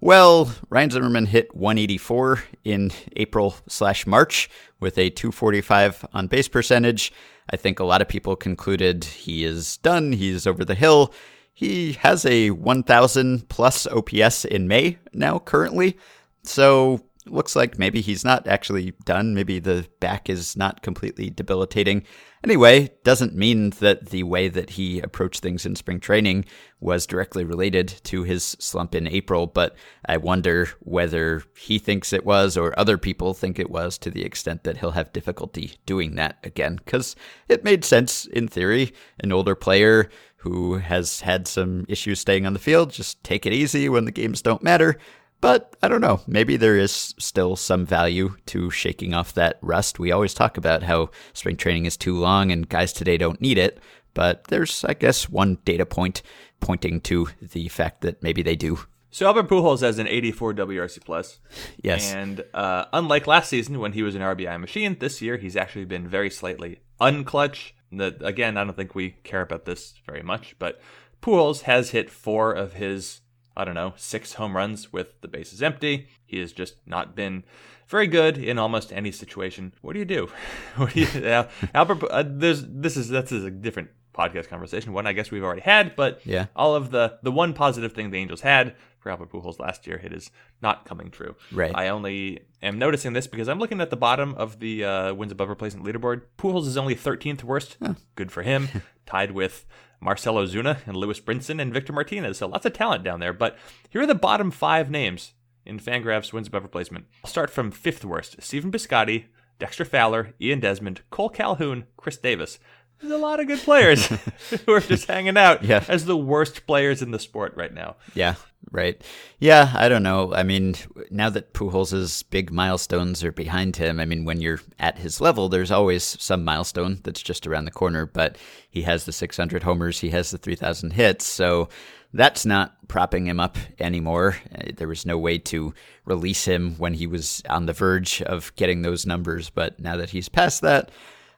Well, 0.00 0.54
Ryan 0.68 0.90
Zimmerman 0.90 1.26
hit 1.26 1.56
184 1.56 2.44
in 2.62 2.92
April 3.16 3.56
slash 3.66 4.06
March 4.06 4.48
with 4.78 4.96
a 4.96 5.10
245 5.10 6.06
on 6.12 6.28
base 6.28 6.46
percentage. 6.46 7.12
I 7.50 7.56
think 7.56 7.78
a 7.78 7.84
lot 7.84 8.02
of 8.02 8.08
people 8.08 8.36
concluded 8.36 9.04
he 9.04 9.44
is 9.44 9.76
done. 9.78 10.12
He's 10.12 10.46
over 10.46 10.64
the 10.64 10.74
hill. 10.74 11.12
He 11.52 11.92
has 11.92 12.26
a 12.26 12.50
1,000 12.50 13.48
plus 13.48 13.86
OPS 13.86 14.44
in 14.44 14.66
May 14.66 14.98
now, 15.12 15.38
currently. 15.38 15.96
So 16.42 17.04
looks 17.26 17.56
like 17.56 17.78
maybe 17.78 18.00
he's 18.00 18.24
not 18.24 18.46
actually 18.46 18.92
done. 19.04 19.34
Maybe 19.34 19.58
the 19.58 19.86
back 20.00 20.28
is 20.28 20.56
not 20.56 20.82
completely 20.82 21.30
debilitating. 21.30 22.04
Anyway, 22.42 22.90
doesn't 23.04 23.34
mean 23.34 23.70
that 23.80 24.10
the 24.10 24.22
way 24.22 24.48
that 24.48 24.70
he 24.70 25.00
approached 25.00 25.40
things 25.40 25.64
in 25.64 25.74
spring 25.74 25.98
training 25.98 26.44
was 26.80 27.06
directly 27.06 27.42
related 27.42 27.88
to 28.04 28.22
his 28.22 28.44
slump 28.60 28.94
in 28.94 29.08
April, 29.08 29.46
but 29.46 29.74
I 30.06 30.18
wonder 30.18 30.68
whether 30.80 31.42
he 31.56 31.78
thinks 31.78 32.12
it 32.12 32.26
was 32.26 32.58
or 32.58 32.78
other 32.78 32.98
people 32.98 33.32
think 33.32 33.58
it 33.58 33.70
was 33.70 33.96
to 33.98 34.10
the 34.10 34.24
extent 34.24 34.64
that 34.64 34.76
he'll 34.76 34.90
have 34.90 35.12
difficulty 35.14 35.78
doing 35.86 36.16
that 36.16 36.38
again, 36.44 36.80
because 36.84 37.16
it 37.48 37.64
made 37.64 37.84
sense 37.84 38.26
in 38.26 38.48
theory. 38.48 38.92
An 39.20 39.32
older 39.32 39.54
player 39.54 40.10
who 40.36 40.76
has 40.76 41.20
had 41.20 41.48
some 41.48 41.86
issues 41.88 42.20
staying 42.20 42.44
on 42.44 42.52
the 42.52 42.58
field, 42.58 42.90
just 42.90 43.24
take 43.24 43.46
it 43.46 43.54
easy 43.54 43.88
when 43.88 44.04
the 44.04 44.12
games 44.12 44.42
don't 44.42 44.62
matter. 44.62 44.98
But 45.44 45.76
I 45.82 45.88
don't 45.88 46.00
know. 46.00 46.22
Maybe 46.26 46.56
there 46.56 46.78
is 46.78 47.14
still 47.18 47.54
some 47.54 47.84
value 47.84 48.34
to 48.46 48.70
shaking 48.70 49.12
off 49.12 49.34
that 49.34 49.58
rust. 49.60 49.98
We 49.98 50.10
always 50.10 50.32
talk 50.32 50.56
about 50.56 50.84
how 50.84 51.10
spring 51.34 51.58
training 51.58 51.84
is 51.84 51.98
too 51.98 52.16
long 52.16 52.50
and 52.50 52.66
guys 52.66 52.94
today 52.94 53.18
don't 53.18 53.42
need 53.42 53.58
it. 53.58 53.78
But 54.14 54.44
there's, 54.44 54.86
I 54.86 54.94
guess, 54.94 55.28
one 55.28 55.58
data 55.66 55.84
point 55.84 56.22
pointing 56.60 57.02
to 57.02 57.28
the 57.42 57.68
fact 57.68 58.00
that 58.00 58.22
maybe 58.22 58.40
they 58.40 58.56
do. 58.56 58.78
So 59.10 59.26
Albert 59.26 59.50
Pujols 59.50 59.82
has 59.82 59.98
an 59.98 60.08
84 60.08 60.54
WRC 60.54 61.04
plus. 61.04 61.40
Yes. 61.82 62.14
And 62.14 62.42
uh, 62.54 62.86
unlike 62.94 63.26
last 63.26 63.50
season 63.50 63.80
when 63.80 63.92
he 63.92 64.02
was 64.02 64.14
an 64.14 64.22
RBI 64.22 64.58
machine, 64.58 64.96
this 64.98 65.20
year 65.20 65.36
he's 65.36 65.56
actually 65.56 65.84
been 65.84 66.08
very 66.08 66.30
slightly 66.30 66.80
unclutch. 67.02 67.72
That 67.92 68.16
again, 68.22 68.56
I 68.56 68.64
don't 68.64 68.74
think 68.74 68.94
we 68.94 69.10
care 69.24 69.42
about 69.42 69.66
this 69.66 69.92
very 70.06 70.22
much, 70.22 70.56
but 70.58 70.80
Pujols 71.20 71.62
has 71.64 71.90
hit 71.90 72.08
four 72.08 72.54
of 72.54 72.72
his 72.72 73.20
I 73.56 73.64
don't 73.64 73.74
know, 73.74 73.94
six 73.96 74.34
home 74.34 74.56
runs 74.56 74.92
with 74.92 75.20
the 75.20 75.28
bases 75.28 75.62
empty. 75.62 76.08
He 76.24 76.40
has 76.40 76.52
just 76.52 76.76
not 76.86 77.14
been 77.14 77.44
very 77.88 78.06
good 78.06 78.36
in 78.38 78.58
almost 78.58 78.92
any 78.92 79.12
situation. 79.12 79.72
What 79.82 79.92
do 79.92 79.98
you 79.98 80.04
do? 80.04 80.28
what 80.76 80.92
do 80.92 81.00
you, 81.00 81.06
uh, 81.26 81.48
Albert? 81.74 82.02
Uh, 82.10 82.24
there's 82.26 82.64
this 82.66 82.96
is 82.96 83.08
that's 83.08 83.32
a 83.32 83.50
different 83.50 83.90
podcast 84.14 84.48
conversation. 84.48 84.92
One 84.92 85.06
I 85.06 85.12
guess 85.12 85.30
we've 85.30 85.42
already 85.44 85.60
had, 85.62 85.96
but 85.96 86.20
Yeah. 86.24 86.46
all 86.56 86.74
of 86.74 86.90
the 86.90 87.18
the 87.22 87.32
one 87.32 87.52
positive 87.52 87.92
thing 87.92 88.10
the 88.10 88.18
Angels 88.18 88.40
had 88.42 88.74
for 89.00 89.10
Albert 89.10 89.30
Pujols 89.32 89.58
last 89.58 89.86
year, 89.86 90.00
it 90.02 90.12
is 90.12 90.30
not 90.62 90.84
coming 90.86 91.10
true. 91.10 91.36
Right. 91.52 91.72
I 91.74 91.88
only 91.88 92.46
am 92.62 92.78
noticing 92.78 93.12
this 93.12 93.26
because 93.26 93.48
I'm 93.48 93.58
looking 93.58 93.80
at 93.82 93.90
the 93.90 93.96
bottom 93.96 94.34
of 94.36 94.60
the 94.60 94.84
uh, 94.84 95.14
wins 95.14 95.30
above 95.32 95.48
replacement 95.50 95.84
leaderboard. 95.86 96.22
Pujols 96.38 96.66
is 96.66 96.76
only 96.78 96.94
13th 96.94 97.42
worst. 97.44 97.76
Good 98.16 98.32
for 98.32 98.42
him. 98.42 98.68
Tied 99.06 99.32
with 99.32 99.66
Marcell 100.04 100.34
Ozuna 100.34 100.78
and 100.86 100.96
Lewis 100.96 101.18
Brinson 101.20 101.60
and 101.60 101.72
Victor 101.72 101.92
Martinez. 101.92 102.38
So 102.38 102.46
lots 102.46 102.66
of 102.66 102.74
talent 102.74 103.02
down 103.02 103.20
there. 103.20 103.32
But 103.32 103.56
here 103.90 104.02
are 104.02 104.06
the 104.06 104.14
bottom 104.14 104.50
five 104.50 104.90
names 104.90 105.32
in 105.64 105.80
Fangraphs 105.80 106.32
wins 106.32 106.46
above 106.48 106.62
replacement. 106.62 107.06
I'll 107.24 107.30
start 107.30 107.50
from 107.50 107.70
fifth 107.70 108.04
worst: 108.04 108.36
Steven 108.42 108.70
Piscotty, 108.70 109.24
Dexter 109.58 109.84
Fowler, 109.84 110.34
Ian 110.40 110.60
Desmond, 110.60 111.00
Cole 111.10 111.30
Calhoun, 111.30 111.84
Chris 111.96 112.18
Davis. 112.18 112.58
There's 113.00 113.12
a 113.12 113.18
lot 113.18 113.40
of 113.40 113.48
good 113.48 113.58
players 113.58 114.06
who 114.66 114.72
are 114.72 114.80
just 114.80 115.06
hanging 115.08 115.36
out 115.36 115.64
Yeah. 115.64 115.84
as 115.88 116.04
the 116.04 116.16
worst 116.16 116.66
players 116.66 117.02
in 117.02 117.10
the 117.10 117.18
sport 117.18 117.54
right 117.56 117.72
now. 117.74 117.96
Yeah, 118.14 118.34
right. 118.70 119.00
Yeah, 119.38 119.72
I 119.74 119.88
don't 119.88 120.02
know. 120.02 120.34
I 120.34 120.42
mean, 120.42 120.74
now 121.10 121.30
that 121.30 121.52
Pujols' 121.54 122.24
big 122.30 122.50
milestones 122.52 123.22
are 123.24 123.32
behind 123.32 123.76
him, 123.76 124.00
I 124.00 124.04
mean, 124.04 124.24
when 124.24 124.40
you're 124.40 124.60
at 124.78 124.98
his 124.98 125.20
level, 125.20 125.48
there's 125.48 125.70
always 125.70 126.02
some 126.02 126.44
milestone 126.44 127.00
that's 127.02 127.22
just 127.22 127.46
around 127.46 127.64
the 127.64 127.70
corner. 127.70 128.06
But 128.06 128.36
he 128.68 128.82
has 128.82 129.04
the 129.04 129.12
600 129.12 129.62
homers, 129.62 130.00
he 130.00 130.10
has 130.10 130.30
the 130.30 130.38
3,000 130.38 130.92
hits, 130.92 131.24
so 131.26 131.68
that's 132.12 132.46
not 132.46 132.76
propping 132.88 133.26
him 133.26 133.40
up 133.40 133.56
anymore. 133.80 134.36
Uh, 134.54 134.70
There 134.76 134.88
was 134.88 135.04
no 135.04 135.18
way 135.18 135.38
to 135.38 135.74
release 136.04 136.44
him 136.44 136.76
when 136.78 136.94
he 136.94 137.06
was 137.06 137.42
on 137.48 137.66
the 137.66 137.72
verge 137.72 138.22
of 138.22 138.54
getting 138.56 138.82
those 138.82 139.04
numbers. 139.04 139.50
But 139.50 139.80
now 139.80 139.96
that 139.96 140.10
he's 140.10 140.28
past 140.28 140.60
that, 140.62 140.90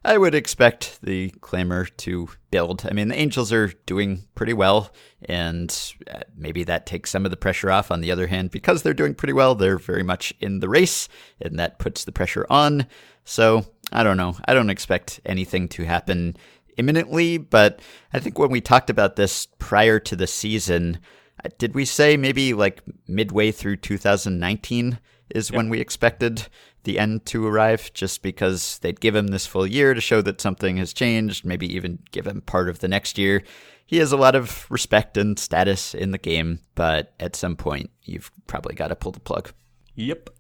I 0.06 0.18
would 0.18 0.36
expect 0.36 1.00
the 1.02 1.30
clamor 1.40 1.84
to 1.84 2.28
build. 2.52 2.86
I 2.88 2.94
mean, 2.94 3.08
the 3.08 3.18
Angels 3.18 3.52
are 3.52 3.72
doing 3.86 4.22
pretty 4.36 4.52
well, 4.52 4.92
and 5.22 5.68
uh, 6.08 6.20
maybe 6.36 6.62
that 6.62 6.86
takes 6.86 7.10
some 7.10 7.24
of 7.24 7.32
the 7.32 7.36
pressure 7.36 7.72
off. 7.72 7.90
On 7.90 8.00
the 8.00 8.12
other 8.12 8.28
hand, 8.28 8.52
because 8.52 8.82
they're 8.82 8.94
doing 8.94 9.16
pretty 9.16 9.32
well, 9.32 9.56
they're 9.56 9.78
very 9.78 10.04
much 10.04 10.32
in 10.38 10.60
the 10.60 10.68
race, 10.68 11.08
and 11.40 11.58
that 11.58 11.80
puts 11.80 12.04
the 12.04 12.12
pressure 12.12 12.46
on. 12.48 12.86
So, 13.24 13.66
I 13.90 14.04
don't 14.04 14.16
know. 14.16 14.36
I 14.44 14.54
don't 14.54 14.70
expect 14.70 15.20
anything 15.26 15.66
to 15.70 15.84
happen 15.84 16.36
imminently, 16.76 17.38
but 17.38 17.80
I 18.12 18.20
think 18.20 18.38
when 18.38 18.50
we 18.50 18.60
talked 18.60 18.90
about 18.90 19.16
this 19.16 19.48
prior 19.58 19.98
to 19.98 20.14
the 20.14 20.28
season, 20.28 21.00
uh, 21.44 21.48
did 21.58 21.74
we 21.74 21.84
say 21.84 22.16
maybe 22.16 22.54
like 22.54 22.80
midway 23.08 23.50
through 23.50 23.78
2019 23.78 25.00
is 25.34 25.50
when 25.50 25.68
we 25.68 25.80
expected 25.80 26.46
the 26.84 26.98
end 26.98 27.26
to 27.26 27.46
arrive 27.46 27.92
just 27.94 28.22
because 28.22 28.78
they'd 28.78 29.00
give 29.00 29.16
him 29.16 29.28
this 29.28 29.46
full 29.46 29.66
year 29.66 29.92
to 29.92 30.00
show 30.00 30.22
that 30.22 30.40
something 30.40 30.76
has 30.76 30.92
changed, 30.92 31.44
maybe 31.44 31.72
even 31.74 31.98
give 32.12 32.26
him 32.26 32.40
part 32.42 32.68
of 32.68 32.78
the 32.78 32.88
next 32.88 33.18
year. 33.18 33.42
He 33.86 33.98
has 33.98 34.12
a 34.12 34.16
lot 34.16 34.34
of 34.34 34.70
respect 34.70 35.16
and 35.16 35.38
status 35.38 35.94
in 35.94 36.10
the 36.10 36.18
game, 36.18 36.60
but 36.74 37.12
at 37.20 37.36
some 37.36 37.56
point, 37.56 37.90
you've 38.02 38.30
probably 38.46 38.74
got 38.74 38.88
to 38.88 38.96
pull 38.96 39.12
the 39.12 39.20
plug. 39.20 39.52
Yep. 39.94 40.30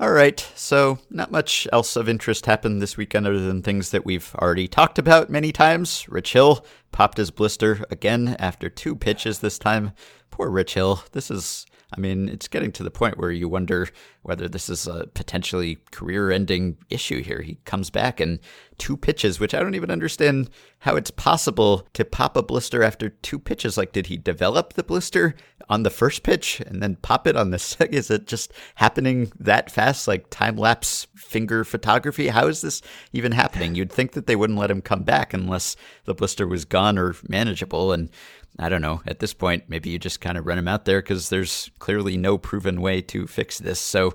All 0.00 0.10
right, 0.10 0.40
so 0.56 0.98
not 1.10 1.30
much 1.30 1.68
else 1.72 1.94
of 1.94 2.08
interest 2.08 2.46
happened 2.46 2.82
this 2.82 2.96
weekend 2.96 3.26
other 3.26 3.38
than 3.38 3.62
things 3.62 3.90
that 3.90 4.04
we've 4.04 4.34
already 4.36 4.66
talked 4.66 4.98
about 4.98 5.30
many 5.30 5.52
times. 5.52 6.06
Rich 6.08 6.32
Hill 6.32 6.66
popped 6.90 7.18
his 7.18 7.30
blister 7.30 7.84
again 7.88 8.34
after 8.38 8.68
two 8.68 8.96
pitches 8.96 9.38
this 9.38 9.58
time. 9.58 9.92
Poor 10.30 10.50
Rich 10.50 10.74
Hill. 10.74 11.04
This 11.12 11.30
is, 11.30 11.66
I 11.94 12.00
mean, 12.00 12.28
it's 12.28 12.48
getting 12.48 12.72
to 12.72 12.82
the 12.82 12.90
point 12.90 13.18
where 13.18 13.30
you 13.30 13.48
wonder 13.48 13.88
whether 14.22 14.48
this 14.48 14.68
is 14.68 14.86
a 14.86 15.06
potentially 15.14 15.78
career 15.90 16.30
ending 16.30 16.78
issue 16.88 17.22
here. 17.22 17.42
He 17.42 17.58
comes 17.64 17.90
back 17.90 18.20
and 18.20 18.38
two 18.78 18.96
pitches, 18.96 19.38
which 19.38 19.54
I 19.54 19.60
don't 19.60 19.74
even 19.74 19.90
understand 19.90 20.48
how 20.78 20.96
it's 20.96 21.10
possible 21.10 21.86
to 21.92 22.04
pop 22.04 22.36
a 22.36 22.42
blister 22.42 22.82
after 22.82 23.10
two 23.10 23.38
pitches. 23.38 23.76
Like, 23.76 23.92
did 23.92 24.06
he 24.06 24.16
develop 24.16 24.72
the 24.72 24.82
blister 24.82 25.34
on 25.68 25.82
the 25.82 25.90
first 25.90 26.22
pitch 26.22 26.60
and 26.60 26.82
then 26.82 26.96
pop 26.96 27.26
it 27.26 27.36
on 27.36 27.50
the 27.50 27.58
second? 27.58 27.94
Is 27.94 28.10
it 28.10 28.26
just 28.26 28.52
happening 28.76 29.30
that 29.38 29.70
fast, 29.70 30.08
like 30.08 30.30
time 30.30 30.56
lapse 30.56 31.06
finger 31.14 31.64
photography? 31.64 32.28
How 32.28 32.46
is 32.46 32.62
this 32.62 32.80
even 33.12 33.32
happening? 33.32 33.74
You'd 33.74 33.92
think 33.92 34.12
that 34.12 34.26
they 34.26 34.36
wouldn't 34.36 34.58
let 34.58 34.70
him 34.70 34.82
come 34.82 35.02
back 35.02 35.34
unless 35.34 35.76
the 36.04 36.14
blister 36.14 36.46
was 36.46 36.64
gone 36.64 36.98
or 36.98 37.14
manageable. 37.28 37.92
And 37.92 38.10
I 38.58 38.68
don't 38.68 38.82
know. 38.82 39.02
At 39.06 39.18
this 39.18 39.34
point, 39.34 39.64
maybe 39.68 39.90
you 39.90 39.98
just 39.98 40.20
kind 40.20 40.36
of 40.36 40.46
run 40.46 40.58
him 40.58 40.68
out 40.68 40.84
there 40.84 41.00
because 41.00 41.28
there's 41.28 41.70
clearly 41.78 42.16
no 42.16 42.38
proven 42.38 42.80
way 42.80 43.00
to 43.02 43.26
fix 43.26 43.58
this. 43.58 43.80
So 43.80 44.14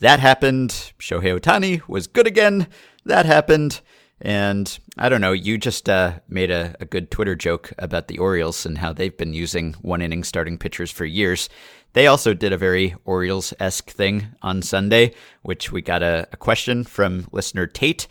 that 0.00 0.20
happened. 0.20 0.70
Shohei 0.98 1.38
Ohtani 1.38 1.86
was 1.88 2.06
good 2.06 2.26
again. 2.26 2.66
That 3.04 3.26
happened. 3.26 3.80
And 4.20 4.78
I 4.96 5.08
don't 5.08 5.20
know, 5.20 5.32
you 5.32 5.58
just 5.58 5.88
uh, 5.90 6.20
made 6.28 6.50
a, 6.50 6.74
a 6.80 6.86
good 6.86 7.10
Twitter 7.10 7.34
joke 7.34 7.72
about 7.78 8.08
the 8.08 8.18
Orioles 8.18 8.64
and 8.64 8.78
how 8.78 8.92
they've 8.92 9.16
been 9.16 9.34
using 9.34 9.74
one 9.82 10.00
inning 10.00 10.24
starting 10.24 10.56
pitchers 10.56 10.90
for 10.90 11.04
years. 11.04 11.50
They 11.92 12.06
also 12.06 12.32
did 12.32 12.52
a 12.52 12.58
very 12.58 12.94
Orioles 13.04 13.52
esque 13.60 13.90
thing 13.90 14.28
on 14.42 14.62
Sunday, 14.62 15.14
which 15.42 15.70
we 15.70 15.82
got 15.82 16.02
a, 16.02 16.26
a 16.32 16.36
question 16.36 16.84
from 16.84 17.26
listener 17.30 17.66
Tate 17.66 18.06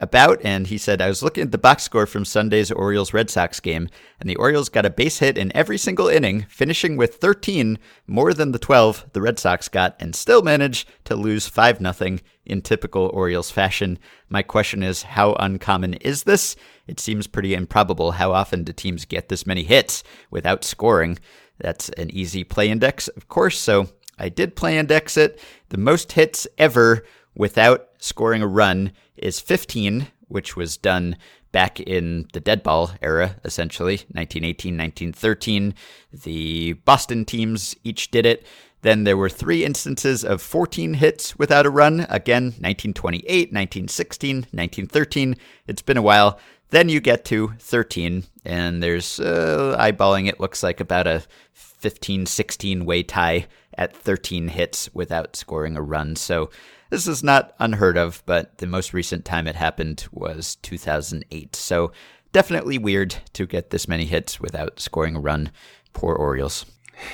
about, 0.00 0.40
and 0.44 0.66
he 0.66 0.78
said, 0.78 1.00
I 1.00 1.08
was 1.08 1.22
looking 1.22 1.44
at 1.44 1.52
the 1.52 1.58
box 1.58 1.82
score 1.82 2.06
from 2.06 2.24
Sunday's 2.24 2.70
Orioles 2.70 3.12
Red 3.12 3.30
Sox 3.30 3.58
game, 3.58 3.88
and 4.20 4.28
the 4.28 4.36
Orioles 4.36 4.68
got 4.68 4.86
a 4.86 4.90
base 4.90 5.18
hit 5.18 5.38
in 5.38 5.54
every 5.56 5.78
single 5.78 6.08
inning, 6.08 6.46
finishing 6.48 6.96
with 6.96 7.16
13 7.16 7.78
more 8.06 8.34
than 8.34 8.52
the 8.52 8.58
12 8.58 9.06
the 9.12 9.20
Red 9.20 9.38
Sox 9.38 9.68
got, 9.68 9.96
and 9.98 10.14
still 10.14 10.42
managed 10.42 10.88
to 11.04 11.16
lose 11.16 11.48
5 11.48 11.78
0 11.78 12.18
in 12.44 12.62
typical 12.62 13.10
Orioles 13.12 13.50
fashion. 13.50 13.98
My 14.28 14.42
question 14.42 14.82
is, 14.82 15.02
how 15.02 15.34
uncommon 15.34 15.94
is 15.94 16.24
this? 16.24 16.54
It 16.86 17.00
seems 17.00 17.26
pretty 17.26 17.54
improbable. 17.54 18.12
How 18.12 18.32
often 18.32 18.64
do 18.64 18.72
teams 18.72 19.04
get 19.04 19.28
this 19.28 19.46
many 19.46 19.64
hits 19.64 20.04
without 20.30 20.64
scoring? 20.64 21.18
That's 21.58 21.88
an 21.90 22.10
easy 22.10 22.44
play 22.44 22.70
index, 22.70 23.08
of 23.08 23.28
course. 23.28 23.58
So 23.58 23.88
I 24.18 24.28
did 24.28 24.56
play 24.56 24.78
index 24.78 25.16
it. 25.16 25.40
The 25.70 25.78
most 25.78 26.12
hits 26.12 26.46
ever 26.56 27.04
without 27.34 27.87
scoring 27.98 28.42
a 28.42 28.46
run 28.46 28.92
is 29.16 29.40
15, 29.40 30.08
which 30.28 30.56
was 30.56 30.76
done 30.76 31.16
back 31.52 31.80
in 31.80 32.28
the 32.32 32.40
dead 32.40 32.62
ball 32.62 32.92
era, 33.00 33.36
essentially 33.44 33.96
1918, 34.12 34.76
1913. 34.76 35.74
The 36.12 36.74
Boston 36.74 37.24
teams 37.24 37.74
each 37.84 38.10
did 38.10 38.26
it. 38.26 38.46
Then 38.82 39.04
there 39.04 39.16
were 39.16 39.28
three 39.28 39.64
instances 39.64 40.24
of 40.24 40.40
14 40.40 40.94
hits 40.94 41.36
without 41.36 41.66
a 41.66 41.70
run. 41.70 42.06
Again, 42.08 42.44
1928, 42.60 43.26
1916, 43.52 44.36
1913. 44.36 45.36
It's 45.66 45.82
been 45.82 45.96
a 45.96 46.02
while. 46.02 46.38
Then 46.70 46.88
you 46.88 47.00
get 47.00 47.24
to 47.26 47.54
13, 47.58 48.24
and 48.44 48.82
there's 48.82 49.18
uh, 49.18 49.76
eyeballing 49.80 50.28
it 50.28 50.38
looks 50.38 50.62
like 50.62 50.80
about 50.80 51.06
a 51.06 51.24
15 51.52 52.26
16 52.26 52.84
way 52.84 53.02
tie 53.02 53.46
at 53.76 53.96
13 53.96 54.48
hits 54.48 54.92
without 54.92 55.34
scoring 55.34 55.76
a 55.76 55.82
run. 55.82 56.14
So 56.14 56.50
this 56.90 57.06
is 57.06 57.22
not 57.22 57.54
unheard 57.58 57.96
of, 57.96 58.22
but 58.26 58.58
the 58.58 58.66
most 58.66 58.92
recent 58.92 59.24
time 59.24 59.46
it 59.46 59.56
happened 59.56 60.06
was 60.12 60.56
2008. 60.56 61.56
So 61.56 61.92
definitely 62.32 62.78
weird 62.78 63.16
to 63.34 63.46
get 63.46 63.70
this 63.70 63.88
many 63.88 64.04
hits 64.04 64.40
without 64.40 64.80
scoring 64.80 65.16
a 65.16 65.20
run. 65.20 65.50
Poor 65.92 66.14
Orioles. 66.14 66.64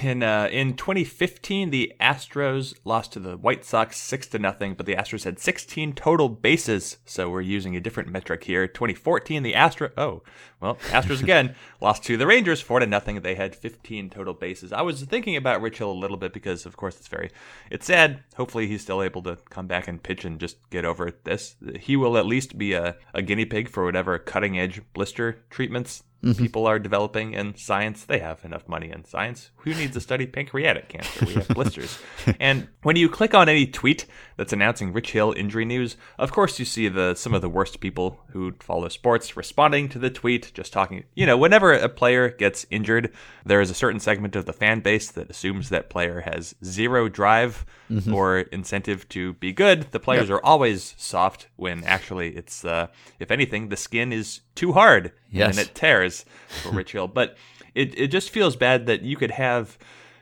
In 0.02 0.22
uh, 0.22 0.48
in 0.50 0.76
2015, 0.76 1.70
the 1.70 1.92
Astros 2.00 2.74
lost 2.84 3.12
to 3.12 3.20
the 3.20 3.36
White 3.36 3.64
Sox 3.64 3.98
six 3.98 4.26
to 4.28 4.38
nothing, 4.38 4.74
but 4.74 4.86
the 4.86 4.94
Astros 4.94 5.24
had 5.24 5.38
16 5.38 5.92
total 5.92 6.28
bases, 6.30 6.96
so 7.04 7.28
we're 7.28 7.42
using 7.42 7.76
a 7.76 7.80
different 7.80 8.08
metric 8.08 8.44
here. 8.44 8.66
2014, 8.66 9.42
the 9.42 9.54
Astro 9.54 9.90
oh 9.98 10.22
well 10.60 10.76
Astros 10.88 11.22
again 11.22 11.54
lost 11.82 12.02
to 12.04 12.16
the 12.16 12.26
Rangers 12.26 12.62
four 12.62 12.80
to 12.80 12.86
nothing. 12.86 13.20
They 13.20 13.34
had 13.34 13.54
15 13.54 14.08
total 14.10 14.32
bases. 14.32 14.72
I 14.72 14.80
was 14.80 15.02
thinking 15.02 15.36
about 15.36 15.60
Rich 15.60 15.78
Hill 15.78 15.92
a 15.92 15.92
little 15.92 16.16
bit 16.16 16.32
because, 16.32 16.64
of 16.64 16.76
course, 16.76 16.96
it's 16.96 17.08
very 17.08 17.30
it's 17.70 17.86
sad. 17.86 18.24
Hopefully, 18.36 18.66
he's 18.66 18.82
still 18.82 19.02
able 19.02 19.22
to 19.24 19.36
come 19.50 19.66
back 19.66 19.86
and 19.86 20.02
pitch 20.02 20.24
and 20.24 20.40
just 20.40 20.56
get 20.70 20.86
over 20.86 21.12
this. 21.24 21.56
He 21.78 21.96
will 21.96 22.16
at 22.16 22.26
least 22.26 22.56
be 22.56 22.72
a, 22.72 22.96
a 23.12 23.20
guinea 23.20 23.44
pig 23.44 23.68
for 23.68 23.84
whatever 23.84 24.18
cutting 24.18 24.58
edge 24.58 24.80
blister 24.94 25.44
treatments 25.50 26.02
Mm-hmm. 26.24 26.42
people 26.42 26.66
are 26.66 26.78
developing 26.78 27.34
in 27.34 27.54
science. 27.56 28.04
They 28.04 28.18
have 28.18 28.44
enough 28.44 28.66
money 28.68 28.90
in 28.90 29.04
science. 29.04 29.50
Who 29.56 29.74
needs 29.74 29.92
to 29.92 30.00
study 30.00 30.26
pancreatic 30.26 30.88
cancer? 30.88 31.26
We 31.26 31.34
have 31.34 31.48
blisters. 31.48 31.98
and 32.40 32.68
when 32.82 32.96
you 32.96 33.08
click 33.08 33.34
on 33.34 33.48
any 33.48 33.66
tweet 33.66 34.06
that's 34.36 34.52
announcing 34.52 34.92
Rich 34.92 35.12
Hill 35.12 35.32
injury 35.36 35.64
news, 35.64 35.96
of 36.18 36.32
course 36.32 36.58
you 36.58 36.64
see 36.64 36.88
the 36.88 37.14
some 37.14 37.34
of 37.34 37.40
the 37.42 37.48
worst 37.48 37.80
people 37.80 38.20
who 38.32 38.52
follow 38.60 38.88
sports 38.88 39.36
responding 39.36 39.88
to 39.90 39.98
the 39.98 40.10
tweet, 40.10 40.52
just 40.54 40.72
talking. 40.72 41.04
You 41.14 41.26
know, 41.26 41.36
whenever 41.36 41.72
a 41.72 41.88
player 41.88 42.28
gets 42.30 42.66
injured, 42.70 43.12
there 43.44 43.60
is 43.60 43.70
a 43.70 43.74
certain 43.74 44.00
segment 44.00 44.34
of 44.36 44.46
the 44.46 44.52
fan 44.52 44.80
base 44.80 45.10
that 45.12 45.30
assumes 45.30 45.68
that 45.68 45.90
player 45.90 46.20
has 46.22 46.54
zero 46.64 47.08
drive 47.08 47.64
or 48.12 48.40
incentive 48.40 49.08
to 49.10 49.34
be 49.34 49.52
good. 49.52 49.86
The 49.92 50.00
players 50.00 50.28
are 50.30 50.40
always 50.44 50.94
soft 50.98 51.48
when 51.56 51.84
actually 51.84 52.34
it's, 52.36 52.64
uh, 52.64 52.88
if 53.20 53.30
anything, 53.30 53.68
the 53.68 53.76
skin 53.76 54.12
is 54.12 54.40
too 54.56 54.72
hard 54.72 55.12
Yes. 55.30 55.56
and 55.58 55.66
it 55.68 55.74
tears 55.74 56.24
for 56.62 56.70
Rich 56.72 56.92
Hill. 56.92 57.06
But 57.08 57.36
it, 57.74 57.96
it 57.98 58.08
just 58.08 58.30
feels 58.30 58.56
bad 58.56 58.86
that 58.86 59.02
you 59.02 59.16
could 59.16 59.30
have, 59.32 59.78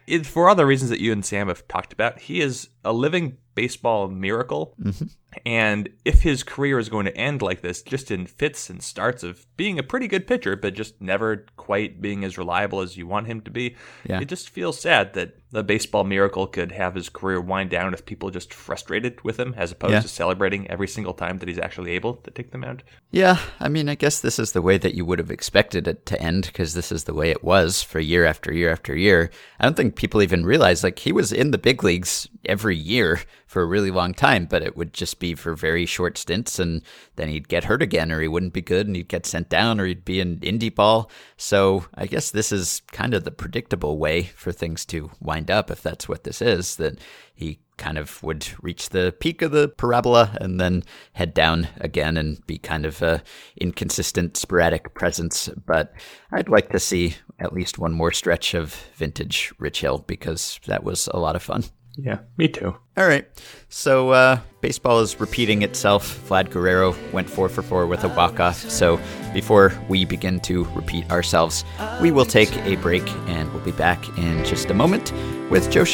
it, 0.06 0.26
for 0.26 0.50
other 0.50 0.66
reasons 0.66 0.90
that 0.90 1.00
you 1.00 1.12
and 1.12 1.24
Sam 1.24 1.48
have 1.48 1.66
talked 1.68 1.92
about, 1.92 2.18
he 2.18 2.40
is 2.40 2.68
a 2.84 2.92
living 2.92 3.38
baseball 3.54 4.08
miracle. 4.08 4.74
Mm-hmm. 4.82 5.06
And 5.46 5.88
if 6.04 6.22
his 6.22 6.42
career 6.42 6.78
is 6.78 6.88
going 6.88 7.06
to 7.06 7.16
end 7.16 7.42
like 7.42 7.62
this, 7.62 7.82
just 7.82 8.10
in 8.10 8.26
fits 8.26 8.68
and 8.70 8.82
starts 8.82 9.22
of 9.22 9.46
being 9.56 9.78
a 9.78 9.82
pretty 9.82 10.06
good 10.08 10.26
pitcher, 10.26 10.56
but 10.56 10.74
just 10.74 11.00
never 11.00 11.46
quite 11.56 12.00
being 12.02 12.24
as 12.24 12.36
reliable 12.38 12.80
as 12.80 12.96
you 12.96 13.06
want 13.06 13.26
him 13.26 13.40
to 13.42 13.50
be, 13.50 13.76
Yeah. 14.08 14.20
it 14.20 14.26
just 14.28 14.50
feels 14.50 14.80
sad 14.80 15.14
that 15.14 15.36
the 15.50 15.62
baseball 15.62 16.04
miracle 16.04 16.46
could 16.46 16.72
have 16.72 16.94
his 16.94 17.10
career 17.10 17.38
wind 17.40 17.68
down 17.68 17.92
if 17.92 18.06
people 18.06 18.30
just 18.30 18.54
frustrated 18.54 19.22
with 19.22 19.38
him, 19.38 19.52
as 19.56 19.70
opposed 19.72 19.92
Yeah. 19.92 20.00
to 20.00 20.08
celebrating 20.08 20.66
every 20.70 20.88
single 20.88 21.12
time 21.12 21.38
that 21.38 21.48
he's 21.48 21.58
actually 21.58 21.92
able 21.92 22.14
to 22.16 22.30
take 22.30 22.52
the 22.52 22.58
mound. 22.58 22.82
Yeah, 23.10 23.38
I 23.60 23.68
mean, 23.68 23.88
I 23.90 23.94
guess 23.94 24.18
this 24.20 24.38
is 24.38 24.52
the 24.52 24.62
way 24.62 24.78
that 24.78 24.94
you 24.94 25.04
would 25.04 25.18
have 25.18 25.30
expected 25.30 25.86
it 25.86 26.06
to 26.06 26.20
end 26.22 26.46
because 26.46 26.72
this 26.72 26.90
is 26.90 27.04
the 27.04 27.12
way 27.14 27.30
it 27.30 27.44
was 27.44 27.82
for 27.82 28.00
year 28.00 28.24
after 28.24 28.52
year 28.52 28.70
after 28.70 28.96
year. 28.96 29.30
I 29.60 29.64
don't 29.64 29.76
think 29.76 29.94
people 29.94 30.22
even 30.22 30.46
realize 30.46 30.82
like 30.82 30.98
he 31.00 31.12
was 31.12 31.32
in 31.32 31.50
the 31.50 31.58
big 31.58 31.84
leagues 31.84 32.28
every 32.46 32.76
year 32.76 33.20
for 33.46 33.60
a 33.60 33.66
really 33.66 33.90
long 33.90 34.14
time, 34.14 34.46
but 34.46 34.62
it 34.62 34.74
would 34.78 34.94
just 34.94 35.20
be 35.22 35.36
for 35.36 35.54
very 35.54 35.86
short 35.86 36.18
stints 36.18 36.58
and 36.58 36.82
then 37.14 37.28
he'd 37.28 37.46
get 37.46 37.62
hurt 37.62 37.80
again 37.80 38.10
or 38.10 38.20
he 38.20 38.26
wouldn't 38.26 38.52
be 38.52 38.60
good 38.60 38.88
and 38.88 38.96
he'd 38.96 39.06
get 39.06 39.24
sent 39.24 39.48
down 39.48 39.78
or 39.78 39.86
he'd 39.86 40.04
be 40.04 40.18
in 40.18 40.40
indie 40.40 40.74
ball. 40.74 41.08
So 41.36 41.86
I 41.94 42.06
guess 42.06 42.32
this 42.32 42.50
is 42.50 42.82
kind 42.90 43.14
of 43.14 43.22
the 43.22 43.30
predictable 43.30 43.98
way 43.98 44.24
for 44.34 44.50
things 44.50 44.84
to 44.86 45.12
wind 45.20 45.48
up 45.48 45.70
if 45.70 45.80
that's 45.80 46.08
what 46.08 46.24
this 46.24 46.42
is, 46.42 46.74
that 46.76 46.98
he 47.32 47.60
kind 47.76 47.98
of 47.98 48.20
would 48.24 48.48
reach 48.60 48.88
the 48.88 49.14
peak 49.20 49.42
of 49.42 49.52
the 49.52 49.68
parabola 49.68 50.36
and 50.40 50.60
then 50.60 50.82
head 51.12 51.32
down 51.34 51.68
again 51.80 52.16
and 52.16 52.44
be 52.48 52.58
kind 52.58 52.84
of 52.84 53.00
a 53.00 53.22
inconsistent, 53.56 54.36
sporadic 54.36 54.92
presence. 54.92 55.48
But 55.64 55.94
I'd 56.32 56.48
like 56.48 56.70
to 56.70 56.80
see 56.80 57.14
at 57.38 57.52
least 57.52 57.78
one 57.78 57.92
more 57.92 58.10
stretch 58.10 58.54
of 58.54 58.74
vintage 58.96 59.52
Rich 59.58 59.82
Hill 59.82 59.98
because 59.98 60.58
that 60.66 60.82
was 60.82 61.08
a 61.14 61.20
lot 61.20 61.36
of 61.36 61.42
fun. 61.44 61.62
Yeah, 61.96 62.18
me 62.36 62.48
too. 62.48 62.74
All 62.96 63.06
right. 63.06 63.26
So 63.68 64.10
uh, 64.10 64.40
baseball 64.60 65.00
is 65.00 65.18
repeating 65.20 65.62
itself. 65.62 66.20
Vlad 66.28 66.50
Guerrero 66.50 66.94
went 67.12 67.28
four 67.28 67.48
for 67.48 67.62
four 67.62 67.86
with 67.86 68.04
a 68.04 68.08
walk-off. 68.08 68.56
So 68.56 69.00
before 69.32 69.72
we 69.88 70.04
begin 70.04 70.40
to 70.40 70.64
repeat 70.74 71.10
ourselves, 71.10 71.64
we 72.00 72.10
will 72.10 72.24
take 72.24 72.54
a 72.58 72.76
break 72.76 73.06
and 73.28 73.52
we'll 73.52 73.64
be 73.64 73.72
back 73.72 74.06
in 74.18 74.44
just 74.44 74.70
a 74.70 74.74
moment 74.74 75.12
with 75.50 75.70
Joe 75.70 75.84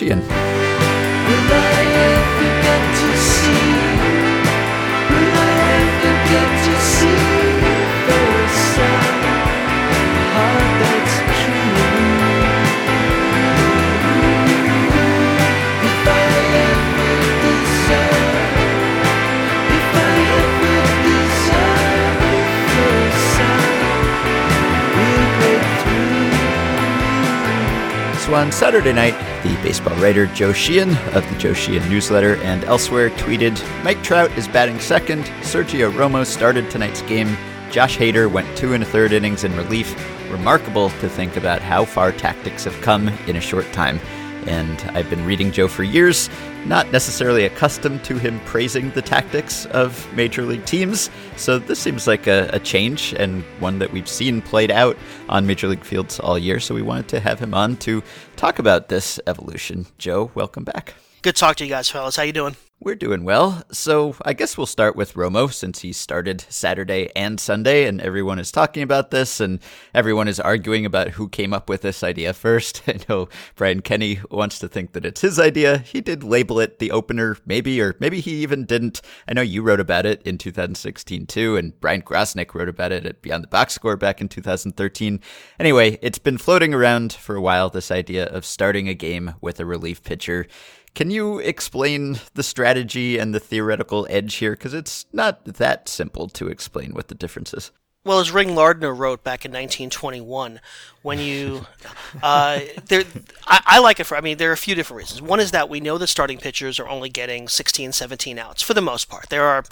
Sheehan. 28.29 28.29
So 28.29 28.35
on 28.35 28.53
Saturday 28.53 28.93
night, 28.93 29.43
the 29.43 29.55
baseball 29.63 29.97
writer 29.97 30.27
Joe 30.27 30.53
Sheehan 30.53 30.91
of 31.15 31.29
the 31.29 31.39
Joe 31.39 31.55
Sheehan 31.55 31.89
newsletter 31.89 32.37
and 32.43 32.65
elsewhere 32.65 33.11
tweeted 33.11 33.59
Mike 33.83 34.03
Trout 34.03 34.31
is 34.37 34.47
batting 34.49 34.79
second. 34.81 35.25
Sergio 35.41 35.91
Romo 35.91 36.27
started 36.27 36.71
tonight's 36.71 37.03
game. 37.03 37.37
Josh 37.71 37.97
Hader 37.97 38.31
went 38.31 38.57
two 38.57 38.75
and 38.75 38.83
a 38.83 38.87
third 38.87 39.13
innings 39.13 39.45
in 39.45 39.57
relief. 39.57 39.95
Remarkable 40.31 40.91
to 40.91 41.09
think 41.09 41.37
about 41.37 41.63
how 41.63 41.85
far 41.85 42.13
tactics 42.13 42.65
have 42.65 42.79
come 42.83 43.09
in 43.27 43.37
a 43.37 43.41
short 43.41 43.71
time. 43.73 43.99
And 44.47 44.81
I've 44.95 45.11
been 45.11 45.25
reading 45.25 45.53
Joe 45.53 45.69
for 45.69 45.83
years, 45.83 46.31
not 46.67 46.91
necessarily 46.91 47.45
accustomed 47.45 48.05
to 48.05 48.19
him 48.19 48.41
praising 48.41 48.91
the 48.93 49.03
tactics 49.03 49.67
of 49.67 50.11
major 50.15 50.43
league 50.43 50.65
teams. 50.65 51.11
So 51.37 51.59
this 51.59 51.79
seems 51.79 52.07
like 52.07 52.27
a, 52.27 52.49
a 52.53 52.59
change 52.59 53.15
and 53.15 53.43
one 53.61 53.79
that 53.79 53.93
we've 53.93 54.09
seen 54.09 54.41
played 54.43 54.71
out 54.71 54.97
on 55.29 55.47
major 55.47 55.69
league 55.69 55.85
fields 55.85 56.21
all 56.21 56.39
year. 56.39 56.61
So 56.61 56.75
we 56.75 56.83
wanted 56.83 57.09
to 57.09 57.21
have 57.21 57.39
him 57.39 57.55
on 57.55 57.77
to 57.79 58.03
talk 58.37 58.59
about 58.59 58.89
this 58.89 59.21
evolution. 59.27 59.87
Joe, 59.99 60.31
welcome 60.35 60.65
back. 60.65 60.95
Good 61.23 61.37
talk 61.37 61.57
to 61.57 61.65
you 61.65 61.71
guys, 61.71 61.89
fellas. 61.89 62.17
How 62.17 62.23
you 62.23 62.33
doing? 62.33 62.57
We're 62.81 62.95
doing 62.95 63.25
well. 63.25 63.65
So 63.73 64.15
I 64.25 64.35
guess 64.35 64.57
we'll 64.57 64.67
start 64.67 64.95
with 64.95 65.15
Romo 65.15 65.53
since 65.53 65.81
he 65.81 65.93
started 65.93 66.45
Saturday 66.49 67.11
and 67.17 67.41
Sunday, 67.41 67.87
and 67.87 68.01
everyone 68.01 68.39
is 68.39 68.53
talking 68.53 68.85
about 68.85 69.11
this, 69.11 69.41
and 69.41 69.59
everyone 69.93 70.29
is 70.29 70.39
arguing 70.39 70.87
about 70.87 71.09
who 71.09 71.29
came 71.29 71.53
up 71.53 71.69
with 71.69 71.83
this 71.83 72.05
idea 72.05 72.33
first. 72.33 72.83
I 72.87 73.01
know 73.09 73.29
Brian 73.57 73.83
Kenny 73.83 74.21
wants 74.31 74.61
to 74.61 74.69
think 74.69 74.93
that 74.93 75.05
it's 75.05 75.23
his 75.23 75.41
idea. 75.41 75.79
He 75.79 76.01
did 76.01 76.23
label 76.23 76.61
it 76.61 76.79
the 76.79 76.93
opener, 76.93 77.37
maybe, 77.45 77.81
or 77.81 77.97
maybe 77.99 78.21
he 78.21 78.43
even 78.43 78.65
didn't. 78.65 79.03
I 79.27 79.35
know 79.35 79.43
you 79.43 79.63
wrote 79.63 79.81
about 79.81 80.07
it 80.07 80.23
in 80.23 80.39
2016 80.39 81.27
too, 81.27 81.57
and 81.57 81.79
Bryan 81.81 82.03
Grosnick 82.03 82.55
wrote 82.55 82.69
about 82.69 82.93
it 82.93 83.05
at 83.05 83.23
Beyond 83.23 83.43
the 83.43 83.49
Box 83.49 83.75
Score 83.75 83.97
back 83.97 84.21
in 84.21 84.29
2013. 84.29 85.19
Anyway, 85.59 85.99
it's 86.01 86.19
been 86.19 86.39
floating 86.39 86.73
around 86.73 87.13
for 87.13 87.35
a 87.35 87.43
while, 87.43 87.71
this 87.71 87.91
idea 87.91 88.27
of 88.27 88.45
starting 88.45 88.89
a 88.89 88.95
game 88.95 89.35
with 89.41 89.59
a 89.59 89.67
relief 89.67 90.05
pitcher. 90.05 90.47
Can 90.99 91.13
you 91.13 91.39
explain 91.39 92.19
the 92.35 92.43
strategy 92.43 93.19
and 93.19 93.33
the 93.33 93.39
theoretical 93.39 94.05
edge 94.11 94.35
here? 94.35 94.51
Because 94.51 94.75
it's 94.75 95.07
not 95.13 95.45
that 95.45 95.89
simple 95.89 96.27
to 96.31 96.49
explain 96.49 96.93
what 96.93 97.07
the 97.07 97.15
difference 97.15 97.55
is. 97.55 97.71
Well, 98.05 98.21
as 98.21 98.31
Ring 98.31 98.55
Lardner 98.55 98.95
wrote 98.95 99.25
back 99.25 99.45
in 99.45 99.51
1921, 99.51 100.61
when 101.03 101.19
you, 101.19 101.67
uh, 102.23 102.61
there, 102.87 103.05
I, 103.47 103.61
I 103.67 103.79
like 103.81 104.01
it 104.01 104.05
for. 104.05 104.17
I 104.17 104.21
mean, 104.21 104.39
there 104.39 104.51
are 104.51 104.55
a 104.55 104.57
few 104.57 104.75
different 104.75 104.99
reasons. 104.99 105.21
One 105.21 105.41
is 105.41 105.51
that 105.51 105.69
we 105.69 105.81
know 105.81 105.99
that 105.99 106.07
starting 106.07 106.39
pitchers 106.39 106.79
are 106.79 106.89
only 106.89 107.09
getting 107.09 107.49
16, 107.49 107.93
17 107.93 108.39
outs 108.39 108.63
for 108.63 108.73
the 108.73 108.81
most 108.81 109.09
part. 109.09 109.29
There 109.29 109.45
are, 109.45 109.65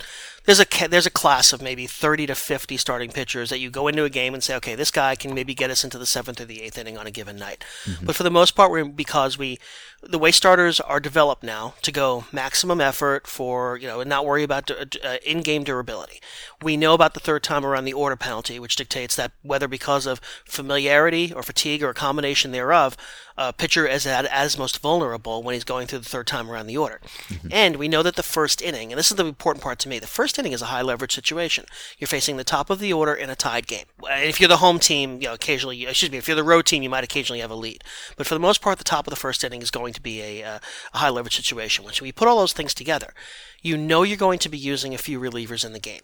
there's 0.44 0.60
a 0.60 0.88
there's 0.88 1.06
a 1.06 1.10
class 1.10 1.52
of 1.52 1.62
maybe 1.62 1.86
30 1.86 2.26
to 2.26 2.34
50 2.34 2.76
starting 2.76 3.10
pitchers 3.10 3.50
that 3.50 3.58
you 3.60 3.70
go 3.70 3.88
into 3.88 4.04
a 4.04 4.10
game 4.10 4.34
and 4.34 4.42
say, 4.42 4.54
okay, 4.56 4.74
this 4.74 4.90
guy 4.90 5.14
can 5.14 5.34
maybe 5.34 5.54
get 5.54 5.70
us 5.70 5.84
into 5.84 5.98
the 5.98 6.06
seventh 6.06 6.40
or 6.40 6.44
the 6.44 6.62
eighth 6.62 6.78
inning 6.78 6.98
on 6.98 7.06
a 7.06 7.10
given 7.10 7.36
night. 7.36 7.64
But 8.02 8.16
for 8.16 8.22
the 8.22 8.30
most 8.30 8.52
part, 8.52 8.70
we're 8.70 8.84
because 8.84 9.38
we 9.38 9.58
the 10.02 10.18
way 10.18 10.30
starters 10.30 10.78
are 10.78 11.00
developed 11.00 11.42
now 11.42 11.74
to 11.82 11.90
go 11.90 12.26
maximum 12.30 12.80
effort 12.80 13.26
for 13.26 13.76
you 13.76 13.88
know 13.88 14.00
and 14.00 14.08
not 14.08 14.26
worry 14.26 14.42
about 14.42 14.70
uh, 14.70 15.16
in-game 15.24 15.64
durability. 15.64 16.20
We 16.62 16.76
know 16.76 16.94
about 16.94 17.14
the 17.14 17.20
third 17.20 17.42
time 17.42 17.64
around 17.64 17.84
the 17.84 17.92
order 17.92 18.15
penalty, 18.16 18.58
which 18.58 18.76
dictates 18.76 19.16
that 19.16 19.32
whether 19.42 19.68
because 19.68 20.06
of 20.06 20.20
familiarity 20.44 21.32
or 21.32 21.42
fatigue 21.42 21.82
or 21.82 21.90
a 21.90 21.94
combination 21.94 22.52
thereof, 22.52 22.96
a 23.38 23.52
pitcher 23.52 23.86
is 23.86 24.06
at 24.06 24.24
as 24.26 24.56
most 24.56 24.80
vulnerable 24.80 25.42
when 25.42 25.52
he's 25.52 25.64
going 25.64 25.86
through 25.86 25.98
the 25.98 26.08
third 26.08 26.26
time 26.26 26.50
around 26.50 26.66
the 26.66 26.76
order. 26.76 27.00
And 27.50 27.76
we 27.76 27.88
know 27.88 28.02
that 28.02 28.16
the 28.16 28.22
first 28.22 28.62
inning, 28.62 28.92
and 28.92 28.98
this 28.98 29.10
is 29.10 29.16
the 29.16 29.26
important 29.26 29.62
part 29.62 29.78
to 29.80 29.88
me, 29.88 29.98
the 29.98 30.06
first 30.06 30.38
inning 30.38 30.52
is 30.52 30.62
a 30.62 30.66
high 30.66 30.82
leverage 30.82 31.14
situation. 31.14 31.66
You're 31.98 32.08
facing 32.08 32.36
the 32.36 32.44
top 32.44 32.70
of 32.70 32.78
the 32.78 32.92
order 32.92 33.14
in 33.14 33.30
a 33.30 33.36
tied 33.36 33.66
game. 33.66 33.84
If 34.04 34.40
you're 34.40 34.48
the 34.48 34.58
home 34.58 34.78
team, 34.78 35.20
you 35.20 35.28
know, 35.28 35.34
occasionally, 35.34 35.86
excuse 35.86 36.10
me, 36.10 36.18
if 36.18 36.28
you're 36.28 36.36
the 36.36 36.44
road 36.44 36.66
team, 36.66 36.82
you 36.82 36.90
might 36.90 37.04
occasionally 37.04 37.40
have 37.40 37.50
a 37.50 37.54
lead. 37.54 37.84
But 38.16 38.26
for 38.26 38.34
the 38.34 38.40
most 38.40 38.62
part, 38.62 38.78
the 38.78 38.84
top 38.84 39.06
of 39.06 39.10
the 39.10 39.20
first 39.20 39.44
inning 39.44 39.62
is 39.62 39.70
going 39.70 39.92
to 39.92 40.02
be 40.02 40.22
a, 40.22 40.42
uh, 40.42 40.58
a 40.94 40.98
high 40.98 41.10
leverage 41.10 41.36
situation. 41.36 41.84
When 41.84 41.94
we 42.00 42.12
put 42.12 42.28
all 42.28 42.38
those 42.38 42.52
things 42.52 42.74
together, 42.74 43.12
you 43.62 43.76
know 43.76 44.02
you're 44.02 44.16
going 44.16 44.38
to 44.40 44.48
be 44.48 44.58
using 44.58 44.94
a 44.94 44.98
few 44.98 45.20
relievers 45.20 45.64
in 45.64 45.72
the 45.72 45.78
game 45.78 46.02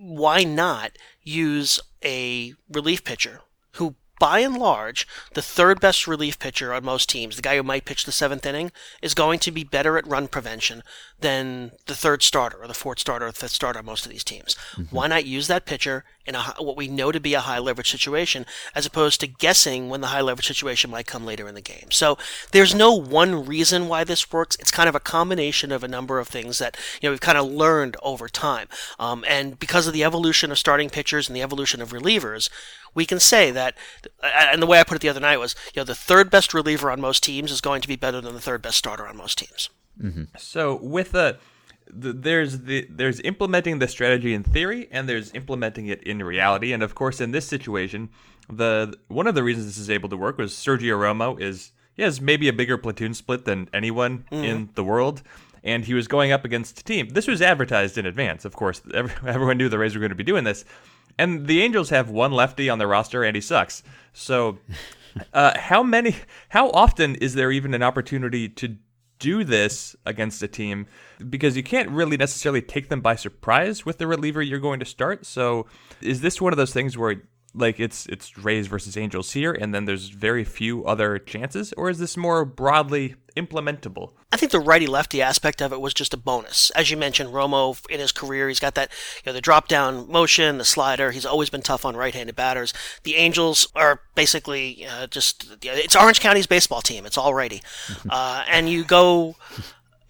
why 0.00 0.42
not 0.42 0.92
use 1.22 1.78
a 2.02 2.54
relief 2.70 3.04
pitcher 3.04 3.42
who 3.72 3.94
by 4.20 4.40
and 4.40 4.56
large, 4.56 5.08
the 5.34 5.42
third 5.42 5.80
best 5.80 6.06
relief 6.06 6.38
pitcher 6.38 6.72
on 6.72 6.84
most 6.84 7.08
teams, 7.08 7.34
the 7.34 7.42
guy 7.42 7.56
who 7.56 7.64
might 7.64 7.86
pitch 7.86 8.04
the 8.04 8.12
seventh 8.12 8.46
inning, 8.46 8.70
is 9.02 9.14
going 9.14 9.40
to 9.40 9.50
be 9.50 9.64
better 9.64 9.98
at 9.98 10.06
run 10.06 10.28
prevention 10.28 10.84
than 11.20 11.72
the 11.86 11.94
third 11.94 12.22
starter 12.22 12.58
or 12.62 12.68
the 12.68 12.74
fourth 12.74 12.98
starter 12.98 13.26
or 13.26 13.32
fifth 13.32 13.52
starter 13.52 13.78
on 13.78 13.84
most 13.84 14.06
of 14.06 14.12
these 14.12 14.24
teams. 14.24 14.54
Why 14.90 15.06
not 15.06 15.26
use 15.26 15.48
that 15.48 15.66
pitcher 15.66 16.04
in 16.26 16.34
a, 16.34 16.42
what 16.58 16.76
we 16.76 16.86
know 16.86 17.10
to 17.10 17.18
be 17.20 17.34
a 17.34 17.40
high 17.40 17.58
leverage 17.58 17.90
situation 17.90 18.46
as 18.74 18.86
opposed 18.86 19.20
to 19.20 19.26
guessing 19.26 19.88
when 19.88 20.00
the 20.00 20.08
high 20.08 20.20
leverage 20.20 20.46
situation 20.46 20.90
might 20.90 21.06
come 21.06 21.24
later 21.24 21.48
in 21.48 21.54
the 21.54 21.60
game? 21.60 21.90
So 21.90 22.18
there's 22.52 22.74
no 22.74 22.92
one 22.92 23.44
reason 23.46 23.88
why 23.88 24.04
this 24.04 24.30
works. 24.30 24.56
It's 24.60 24.70
kind 24.70 24.88
of 24.88 24.94
a 24.94 25.00
combination 25.00 25.72
of 25.72 25.82
a 25.82 25.88
number 25.88 26.18
of 26.18 26.28
things 26.28 26.58
that 26.58 26.76
you 27.00 27.08
know 27.08 27.12
we've 27.12 27.20
kind 27.20 27.38
of 27.38 27.46
learned 27.46 27.96
over 28.02 28.28
time. 28.28 28.68
Um, 28.98 29.24
and 29.28 29.58
because 29.58 29.86
of 29.86 29.92
the 29.92 30.04
evolution 30.04 30.50
of 30.50 30.58
starting 30.58 30.90
pitchers 30.90 31.28
and 31.28 31.36
the 31.36 31.42
evolution 31.42 31.80
of 31.80 31.90
relievers, 31.92 32.50
we 32.94 33.06
can 33.06 33.20
say 33.20 33.50
that, 33.50 33.74
uh, 34.22 34.30
and 34.34 34.62
the 34.62 34.66
way 34.66 34.80
I 34.80 34.84
put 34.84 34.96
it 34.96 35.00
the 35.00 35.08
other 35.08 35.20
night 35.20 35.38
was, 35.38 35.54
you 35.74 35.80
know, 35.80 35.84
the 35.84 35.94
third 35.94 36.30
best 36.30 36.54
reliever 36.54 36.90
on 36.90 37.00
most 37.00 37.22
teams 37.22 37.52
is 37.52 37.60
going 37.60 37.80
to 37.82 37.88
be 37.88 37.96
better 37.96 38.20
than 38.20 38.34
the 38.34 38.40
third 38.40 38.62
best 38.62 38.78
starter 38.78 39.06
on 39.06 39.16
most 39.16 39.38
teams. 39.38 39.70
Mm-hmm. 40.00 40.24
So 40.38 40.76
with 40.76 41.12
the, 41.12 41.38
the 41.86 42.12
there's 42.12 42.60
the 42.60 42.86
there's 42.88 43.20
implementing 43.20 43.78
the 43.80 43.88
strategy 43.88 44.32
in 44.32 44.42
theory 44.42 44.88
and 44.90 45.08
there's 45.08 45.32
implementing 45.34 45.86
it 45.86 46.02
in 46.02 46.22
reality. 46.22 46.72
And 46.72 46.82
of 46.82 46.94
course, 46.94 47.20
in 47.20 47.32
this 47.32 47.46
situation, 47.46 48.10
the 48.48 48.96
one 49.08 49.26
of 49.26 49.34
the 49.34 49.42
reasons 49.42 49.66
this 49.66 49.78
is 49.78 49.90
able 49.90 50.08
to 50.08 50.16
work 50.16 50.38
was 50.38 50.52
Sergio 50.52 50.98
Romo 50.98 51.40
is 51.40 51.72
he 51.94 52.02
has 52.02 52.20
maybe 52.20 52.48
a 52.48 52.52
bigger 52.52 52.78
platoon 52.78 53.14
split 53.14 53.44
than 53.44 53.68
anyone 53.72 54.24
mm-hmm. 54.30 54.44
in 54.44 54.68
the 54.74 54.84
world. 54.84 55.22
And 55.62 55.84
he 55.84 55.92
was 55.92 56.08
going 56.08 56.32
up 56.32 56.46
against 56.46 56.80
a 56.80 56.84
team. 56.84 57.10
This 57.10 57.26
was 57.26 57.42
advertised 57.42 57.98
in 57.98 58.06
advance, 58.06 58.46
of 58.46 58.56
course. 58.56 58.80
Every, 58.94 59.12
everyone 59.28 59.58
knew 59.58 59.68
the 59.68 59.78
Rays 59.78 59.94
were 59.94 60.00
going 60.00 60.08
to 60.08 60.14
be 60.14 60.24
doing 60.24 60.44
this. 60.44 60.64
And 61.18 61.46
the 61.46 61.62
Angels 61.62 61.90
have 61.90 62.10
one 62.10 62.32
lefty 62.32 62.68
on 62.68 62.78
their 62.78 62.88
roster, 62.88 63.22
and 63.22 63.36
he 63.36 63.40
sucks. 63.40 63.82
So, 64.12 64.58
uh, 65.32 65.58
how 65.58 65.82
many? 65.82 66.16
How 66.50 66.70
often 66.70 67.16
is 67.16 67.34
there 67.34 67.52
even 67.52 67.74
an 67.74 67.82
opportunity 67.82 68.48
to 68.48 68.76
do 69.18 69.44
this 69.44 69.94
against 70.06 70.42
a 70.42 70.48
team? 70.48 70.86
Because 71.28 71.56
you 71.56 71.62
can't 71.62 71.90
really 71.90 72.16
necessarily 72.16 72.62
take 72.62 72.88
them 72.88 73.00
by 73.00 73.16
surprise 73.16 73.84
with 73.84 73.98
the 73.98 74.06
reliever 74.06 74.42
you're 74.42 74.58
going 74.58 74.80
to 74.80 74.86
start. 74.86 75.26
So, 75.26 75.66
is 76.00 76.20
this 76.20 76.40
one 76.40 76.52
of 76.52 76.56
those 76.56 76.72
things 76.72 76.96
where? 76.96 77.22
Like 77.54 77.80
it's 77.80 78.06
it's 78.06 78.38
Rays 78.38 78.66
versus 78.66 78.96
Angels 78.96 79.32
here, 79.32 79.52
and 79.52 79.74
then 79.74 79.84
there's 79.84 80.08
very 80.08 80.44
few 80.44 80.84
other 80.84 81.18
chances, 81.18 81.72
or 81.76 81.90
is 81.90 81.98
this 81.98 82.16
more 82.16 82.44
broadly 82.44 83.16
implementable? 83.36 84.12
I 84.32 84.36
think 84.36 84.52
the 84.52 84.60
righty 84.60 84.86
lefty 84.86 85.20
aspect 85.20 85.60
of 85.60 85.72
it 85.72 85.80
was 85.80 85.92
just 85.92 86.14
a 86.14 86.16
bonus. 86.16 86.70
As 86.70 86.90
you 86.90 86.96
mentioned, 86.96 87.30
Romo 87.30 87.84
in 87.88 87.98
his 87.98 88.12
career, 88.12 88.48
he's 88.48 88.60
got 88.60 88.76
that, 88.76 88.90
you 89.16 89.30
know, 89.30 89.32
the 89.32 89.40
drop 89.40 89.66
down 89.66 90.10
motion, 90.10 90.58
the 90.58 90.64
slider. 90.64 91.10
He's 91.10 91.26
always 91.26 91.50
been 91.50 91.62
tough 91.62 91.84
on 91.84 91.96
right 91.96 92.14
handed 92.14 92.36
batters. 92.36 92.72
The 93.02 93.16
Angels 93.16 93.66
are 93.74 94.02
basically 94.14 94.86
uh, 94.86 95.08
just, 95.08 95.58
it's 95.62 95.96
Orange 95.96 96.20
County's 96.20 96.46
baseball 96.46 96.80
team. 96.80 97.06
It's 97.06 97.18
all 97.18 97.34
righty. 97.34 97.60
uh, 98.10 98.44
and 98.48 98.68
you 98.68 98.84
go, 98.84 99.34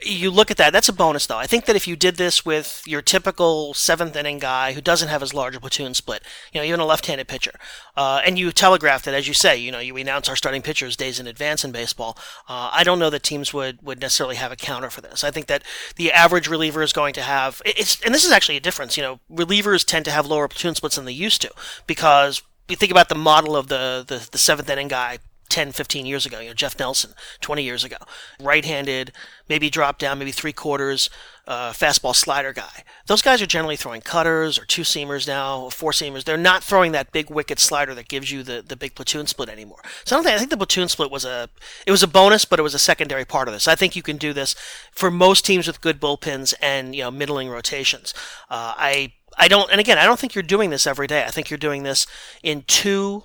you 0.02 0.30
look 0.30 0.50
at 0.50 0.56
that. 0.56 0.72
That's 0.72 0.88
a 0.88 0.92
bonus, 0.92 1.26
though. 1.26 1.36
I 1.36 1.46
think 1.46 1.66
that 1.66 1.76
if 1.76 1.86
you 1.86 1.96
did 1.96 2.16
this 2.16 2.44
with 2.44 2.82
your 2.86 3.02
typical 3.02 3.74
seventh 3.74 4.16
inning 4.16 4.38
guy 4.38 4.72
who 4.72 4.80
doesn't 4.80 5.08
have 5.08 5.22
as 5.22 5.34
large 5.34 5.54
a 5.54 5.60
platoon 5.60 5.94
split, 5.94 6.22
you 6.52 6.60
know, 6.60 6.64
even 6.64 6.80
a 6.80 6.86
left-handed 6.86 7.28
pitcher, 7.28 7.52
uh, 7.96 8.20
and 8.24 8.38
you 8.38 8.50
telegraphed 8.52 9.06
it, 9.06 9.14
as 9.14 9.28
you 9.28 9.34
say, 9.34 9.56
you 9.56 9.70
know, 9.70 9.78
you 9.78 9.96
announce 9.96 10.28
our 10.28 10.36
starting 10.36 10.62
pitchers 10.62 10.96
days 10.96 11.20
in 11.20 11.26
advance 11.26 11.64
in 11.64 11.72
baseball. 11.72 12.16
Uh, 12.48 12.70
I 12.72 12.84
don't 12.84 12.98
know 12.98 13.10
that 13.10 13.22
teams 13.22 13.52
would 13.52 13.82
would 13.82 14.00
necessarily 14.00 14.36
have 14.36 14.52
a 14.52 14.56
counter 14.56 14.90
for 14.90 15.00
this. 15.00 15.22
I 15.22 15.30
think 15.30 15.46
that 15.46 15.62
the 15.96 16.12
average 16.12 16.48
reliever 16.48 16.82
is 16.82 16.92
going 16.92 17.14
to 17.14 17.22
have 17.22 17.60
it's, 17.64 18.00
and 18.02 18.14
this 18.14 18.24
is 18.24 18.32
actually 18.32 18.56
a 18.56 18.60
difference. 18.60 18.96
You 18.96 19.02
know, 19.02 19.20
relievers 19.30 19.84
tend 19.84 20.04
to 20.06 20.10
have 20.10 20.26
lower 20.26 20.48
platoon 20.48 20.74
splits 20.74 20.96
than 20.96 21.04
they 21.04 21.12
used 21.12 21.42
to 21.42 21.50
because 21.86 22.42
you 22.68 22.76
think 22.76 22.92
about 22.92 23.08
the 23.08 23.14
model 23.14 23.56
of 23.56 23.68
the 23.68 24.04
the, 24.06 24.28
the 24.30 24.38
seventh 24.38 24.70
inning 24.70 24.88
guy 24.88 25.18
10, 25.50 25.72
15 25.72 26.06
years 26.06 26.24
ago, 26.24 26.40
you 26.40 26.48
know, 26.48 26.54
Jeff 26.54 26.78
Nelson, 26.78 27.12
20 27.40 27.62
years 27.62 27.84
ago. 27.84 27.96
Right 28.40 28.64
handed, 28.64 29.12
maybe 29.48 29.68
drop 29.68 29.98
down, 29.98 30.18
maybe 30.18 30.32
three 30.32 30.52
quarters, 30.52 31.10
uh, 31.46 31.72
fastball 31.72 32.14
slider 32.14 32.52
guy. 32.52 32.84
Those 33.06 33.22
guys 33.22 33.42
are 33.42 33.46
generally 33.46 33.76
throwing 33.76 34.00
cutters 34.00 34.58
or 34.58 34.64
two 34.64 34.82
seamers 34.82 35.26
now, 35.26 35.68
four 35.70 35.90
seamers. 35.90 36.24
They're 36.24 36.36
not 36.36 36.62
throwing 36.62 36.92
that 36.92 37.10
big 37.10 37.28
wicked 37.28 37.58
slider 37.58 37.94
that 37.96 38.08
gives 38.08 38.30
you 38.30 38.42
the, 38.44 38.62
the 38.66 38.76
big 38.76 38.94
platoon 38.94 39.26
split 39.26 39.48
anymore. 39.48 39.80
So 40.04 40.14
I 40.14 40.18
don't 40.18 40.24
think, 40.24 40.36
I 40.36 40.38
think 40.38 40.50
the 40.50 40.56
platoon 40.56 40.88
split 40.88 41.10
was 41.10 41.24
a, 41.24 41.48
it 41.86 41.90
was 41.90 42.04
a 42.04 42.08
bonus, 42.08 42.44
but 42.44 42.60
it 42.60 42.62
was 42.62 42.74
a 42.74 42.78
secondary 42.78 43.24
part 43.24 43.48
of 43.48 43.54
this. 43.54 43.66
I 43.66 43.74
think 43.74 43.96
you 43.96 44.02
can 44.02 44.16
do 44.16 44.32
this 44.32 44.54
for 44.92 45.10
most 45.10 45.44
teams 45.44 45.66
with 45.66 45.80
good 45.80 46.00
bullpens 46.00 46.54
and, 46.62 46.94
you 46.94 47.02
know, 47.02 47.10
middling 47.10 47.48
rotations. 47.48 48.14
Uh, 48.48 48.74
I, 48.76 49.12
I 49.36 49.48
don't, 49.48 49.70
and 49.70 49.80
again, 49.80 49.98
I 49.98 50.04
don't 50.04 50.18
think 50.20 50.34
you're 50.34 50.42
doing 50.42 50.70
this 50.70 50.86
every 50.86 51.06
day. 51.06 51.24
I 51.24 51.30
think 51.30 51.50
you're 51.50 51.58
doing 51.58 51.82
this 51.82 52.06
in 52.42 52.62
two 52.66 53.24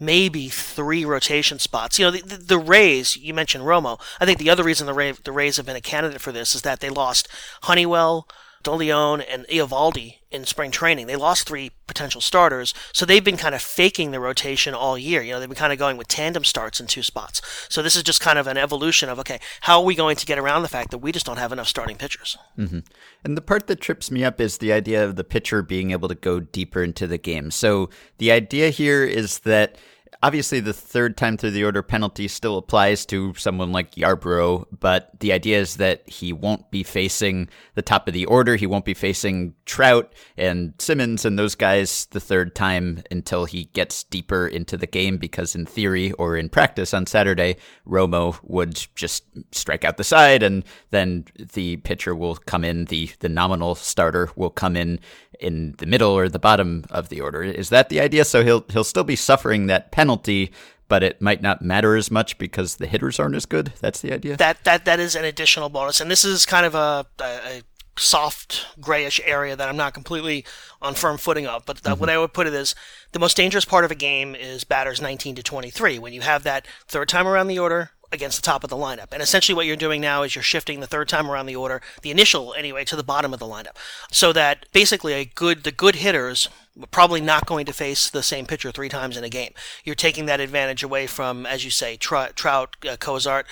maybe 0.00 0.48
three 0.48 1.04
rotation 1.04 1.58
spots. 1.58 1.98
You 1.98 2.06
know, 2.06 2.10
the, 2.12 2.22
the, 2.22 2.36
the 2.36 2.58
Rays, 2.58 3.16
you 3.16 3.34
mentioned 3.34 3.64
Romo. 3.64 4.00
I 4.20 4.26
think 4.26 4.38
the 4.38 4.50
other 4.50 4.64
reason 4.64 4.86
the, 4.86 4.94
Ray, 4.94 5.12
the 5.12 5.32
Rays 5.32 5.56
have 5.56 5.66
been 5.66 5.76
a 5.76 5.80
candidate 5.80 6.20
for 6.20 6.32
this 6.32 6.54
is 6.54 6.62
that 6.62 6.80
they 6.80 6.90
lost 6.90 7.28
Honeywell, 7.62 8.28
DeLeon, 8.64 9.24
and 9.28 9.46
Eovaldi 9.46 10.16
in 10.30 10.44
spring 10.44 10.70
training. 10.70 11.06
They 11.06 11.16
lost 11.16 11.48
three 11.48 11.70
potential 11.86 12.20
starters, 12.20 12.74
so 12.92 13.06
they've 13.06 13.24
been 13.24 13.36
kind 13.36 13.54
of 13.54 13.62
faking 13.62 14.10
the 14.10 14.20
rotation 14.20 14.74
all 14.74 14.98
year. 14.98 15.22
You 15.22 15.32
know, 15.32 15.40
they've 15.40 15.48
been 15.48 15.56
kind 15.56 15.72
of 15.72 15.78
going 15.78 15.96
with 15.96 16.08
tandem 16.08 16.44
starts 16.44 16.80
in 16.80 16.86
two 16.86 17.02
spots. 17.02 17.40
So 17.68 17.82
this 17.82 17.96
is 17.96 18.02
just 18.02 18.20
kind 18.20 18.38
of 18.38 18.46
an 18.46 18.58
evolution 18.58 19.08
of, 19.08 19.18
okay, 19.20 19.40
how 19.62 19.80
are 19.80 19.84
we 19.84 19.94
going 19.94 20.16
to 20.16 20.26
get 20.26 20.38
around 20.38 20.62
the 20.62 20.68
fact 20.68 20.90
that 20.90 20.98
we 20.98 21.12
just 21.12 21.26
don't 21.26 21.38
have 21.38 21.52
enough 21.52 21.68
starting 21.68 21.96
pitchers? 21.96 22.36
Mm-hmm. 22.58 22.80
And 23.24 23.36
the 23.36 23.42
part 23.42 23.66
that 23.68 23.80
trips 23.80 24.10
me 24.10 24.24
up 24.24 24.40
is 24.40 24.58
the 24.58 24.72
idea 24.72 25.04
of 25.04 25.16
the 25.16 25.24
pitcher 25.24 25.62
being 25.62 25.90
able 25.92 26.08
to 26.08 26.14
go 26.14 26.40
deeper 26.40 26.82
into 26.82 27.06
the 27.06 27.18
game. 27.18 27.50
So 27.50 27.88
the 28.18 28.30
idea 28.32 28.70
here 28.70 29.04
is 29.04 29.40
that 29.40 29.76
obviously 30.22 30.60
the 30.60 30.72
third 30.72 31.16
time 31.16 31.36
through 31.36 31.52
the 31.52 31.64
order 31.64 31.82
penalty 31.82 32.28
still 32.28 32.58
applies 32.58 33.06
to 33.06 33.34
someone 33.34 33.72
like 33.72 33.94
Yarbrough, 33.94 34.66
but 34.78 35.10
the 35.20 35.32
idea 35.32 35.58
is 35.58 35.76
that 35.76 36.08
he 36.08 36.32
won't 36.32 36.70
be 36.70 36.82
facing 36.82 37.48
the 37.74 37.82
top 37.82 38.08
of 38.08 38.14
the 38.14 38.26
order. 38.26 38.56
He 38.56 38.66
won't 38.66 38.84
be 38.84 38.94
facing 38.94 39.54
Trout 39.66 40.12
and 40.36 40.74
Simmons 40.78 41.24
and 41.24 41.38
those 41.38 41.54
guys 41.54 42.06
the 42.10 42.20
third 42.20 42.54
time 42.54 43.02
until 43.10 43.44
he 43.44 43.64
gets 43.64 44.04
deeper 44.04 44.46
into 44.46 44.76
the 44.76 44.86
game 44.86 45.18
because 45.18 45.54
in 45.54 45.66
theory 45.66 46.12
or 46.12 46.36
in 46.36 46.48
practice 46.48 46.92
on 46.94 47.06
Saturday, 47.06 47.56
Romo 47.86 48.38
would 48.42 48.86
just 48.94 49.24
strike 49.52 49.84
out 49.84 49.96
the 49.96 50.04
side 50.04 50.42
and 50.42 50.64
then 50.90 51.24
the 51.36 51.76
pitcher 51.78 52.14
will 52.14 52.36
come 52.36 52.64
in, 52.64 52.86
the, 52.86 53.10
the 53.20 53.28
nominal 53.28 53.74
starter 53.74 54.30
will 54.36 54.50
come 54.50 54.76
in 54.76 55.00
in 55.40 55.74
the 55.78 55.86
middle 55.86 56.10
or 56.10 56.28
the 56.28 56.38
bottom 56.38 56.84
of 56.90 57.08
the 57.08 57.20
order. 57.20 57.42
Is 57.42 57.68
that 57.70 57.88
the 57.88 58.00
idea? 58.00 58.24
So 58.24 58.44
he'll 58.44 58.64
he'll 58.70 58.84
still 58.84 59.04
be 59.04 59.16
suffering 59.16 59.66
that 59.66 59.92
penalty, 59.98 60.52
but 60.86 61.02
it 61.02 61.20
might 61.20 61.42
not 61.42 61.60
matter 61.60 61.96
as 61.96 62.08
much 62.08 62.38
because 62.38 62.76
the 62.76 62.86
hitters 62.86 63.18
aren't 63.18 63.34
as 63.34 63.46
good. 63.46 63.72
That's 63.80 64.00
the 64.00 64.12
idea. 64.12 64.36
That 64.36 64.62
that 64.62 64.84
that 64.84 65.00
is 65.00 65.16
an 65.16 65.24
additional 65.24 65.68
bonus, 65.68 66.00
and 66.00 66.08
this 66.08 66.24
is 66.24 66.46
kind 66.46 66.64
of 66.64 66.76
a, 66.76 67.04
a, 67.20 67.62
soft 67.98 68.64
grayish 68.80 69.20
area 69.24 69.56
that 69.56 69.68
I'm 69.68 69.76
not 69.76 69.92
completely 69.92 70.44
on 70.80 70.94
firm 70.94 71.18
footing 71.18 71.48
of. 71.48 71.66
But 71.66 71.78
the, 71.78 71.90
mm-hmm. 71.90 71.98
what 72.00 72.10
I 72.10 72.16
would 72.16 72.32
put 72.32 72.46
it 72.46 72.54
is 72.54 72.76
the 73.10 73.18
most 73.18 73.36
dangerous 73.36 73.64
part 73.64 73.84
of 73.84 73.90
a 73.90 73.96
game 73.96 74.36
is 74.36 74.62
batters 74.62 75.02
19 75.02 75.34
to 75.34 75.42
23 75.42 75.98
when 75.98 76.12
you 76.12 76.20
have 76.20 76.44
that 76.44 76.64
third 76.86 77.08
time 77.08 77.26
around 77.26 77.48
the 77.48 77.58
order 77.58 77.90
against 78.10 78.38
the 78.38 78.46
top 78.46 78.64
of 78.64 78.70
the 78.70 78.76
lineup. 78.76 79.12
And 79.12 79.22
essentially 79.22 79.54
what 79.54 79.66
you're 79.66 79.76
doing 79.76 80.00
now 80.00 80.22
is 80.22 80.34
you're 80.34 80.42
shifting 80.42 80.80
the 80.80 80.86
third 80.86 81.08
time 81.08 81.30
around 81.30 81.46
the 81.46 81.56
order, 81.56 81.82
the 82.02 82.10
initial 82.10 82.54
anyway, 82.54 82.84
to 82.84 82.96
the 82.96 83.02
bottom 83.02 83.32
of 83.32 83.40
the 83.40 83.46
lineup. 83.46 83.76
So 84.10 84.32
that 84.32 84.66
basically 84.72 85.12
a 85.12 85.24
good 85.24 85.64
the 85.64 85.72
good 85.72 85.96
hitters 85.96 86.48
are 86.80 86.86
probably 86.86 87.20
not 87.20 87.46
going 87.46 87.66
to 87.66 87.72
face 87.72 88.08
the 88.08 88.22
same 88.22 88.46
pitcher 88.46 88.70
three 88.72 88.88
times 88.88 89.16
in 89.16 89.24
a 89.24 89.28
game. 89.28 89.52
You're 89.84 89.94
taking 89.94 90.26
that 90.26 90.40
advantage 90.40 90.82
away 90.82 91.06
from, 91.06 91.44
as 91.44 91.64
you 91.64 91.70
say, 91.70 91.96
Trout, 91.96 92.36
Trout 92.36 92.76
uh, 92.88 92.96
Cozart, 92.96 93.46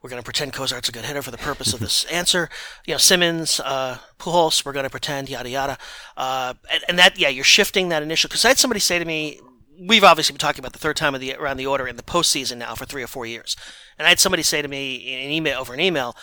We're 0.00 0.10
going 0.10 0.22
to 0.22 0.24
pretend 0.24 0.52
Cozart's 0.52 0.88
a 0.88 0.92
good 0.92 1.04
hitter 1.04 1.22
for 1.22 1.30
the 1.30 1.38
purpose 1.38 1.74
of 1.74 1.80
this 1.80 2.04
answer. 2.10 2.48
You 2.86 2.94
know, 2.94 2.98
Simmons, 2.98 3.60
uh, 3.60 3.98
Pujols, 4.18 4.64
we're 4.64 4.72
going 4.72 4.84
to 4.84 4.90
pretend, 4.90 5.28
yada, 5.28 5.50
yada. 5.50 5.78
Uh, 6.16 6.54
and, 6.72 6.82
and 6.88 6.98
that, 6.98 7.18
yeah, 7.18 7.28
you're 7.28 7.44
shifting 7.44 7.88
that 7.88 8.02
initial. 8.02 8.28
Because 8.28 8.44
I 8.44 8.48
had 8.48 8.58
somebody 8.58 8.80
say 8.80 8.98
to 8.98 9.04
me, 9.04 9.40
we've 9.80 10.04
obviously 10.04 10.34
been 10.34 10.40
talking 10.40 10.60
about 10.60 10.72
the 10.72 10.78
third 10.78 10.96
time 10.96 11.14
of 11.14 11.20
the 11.20 11.34
around 11.34 11.56
the 11.56 11.66
order 11.66 11.88
in 11.88 11.96
the 11.96 12.02
postseason 12.02 12.58
now 12.58 12.74
for 12.74 12.84
three 12.84 13.02
or 13.02 13.06
four 13.06 13.26
years. 13.26 13.56
And 14.00 14.06
I 14.06 14.08
had 14.08 14.18
somebody 14.18 14.42
say 14.42 14.62
to 14.62 14.66
me 14.66 14.94
in 14.94 15.26
an 15.26 15.30
email 15.30 15.60
over 15.60 15.74
an 15.74 15.80
email, 15.80 16.16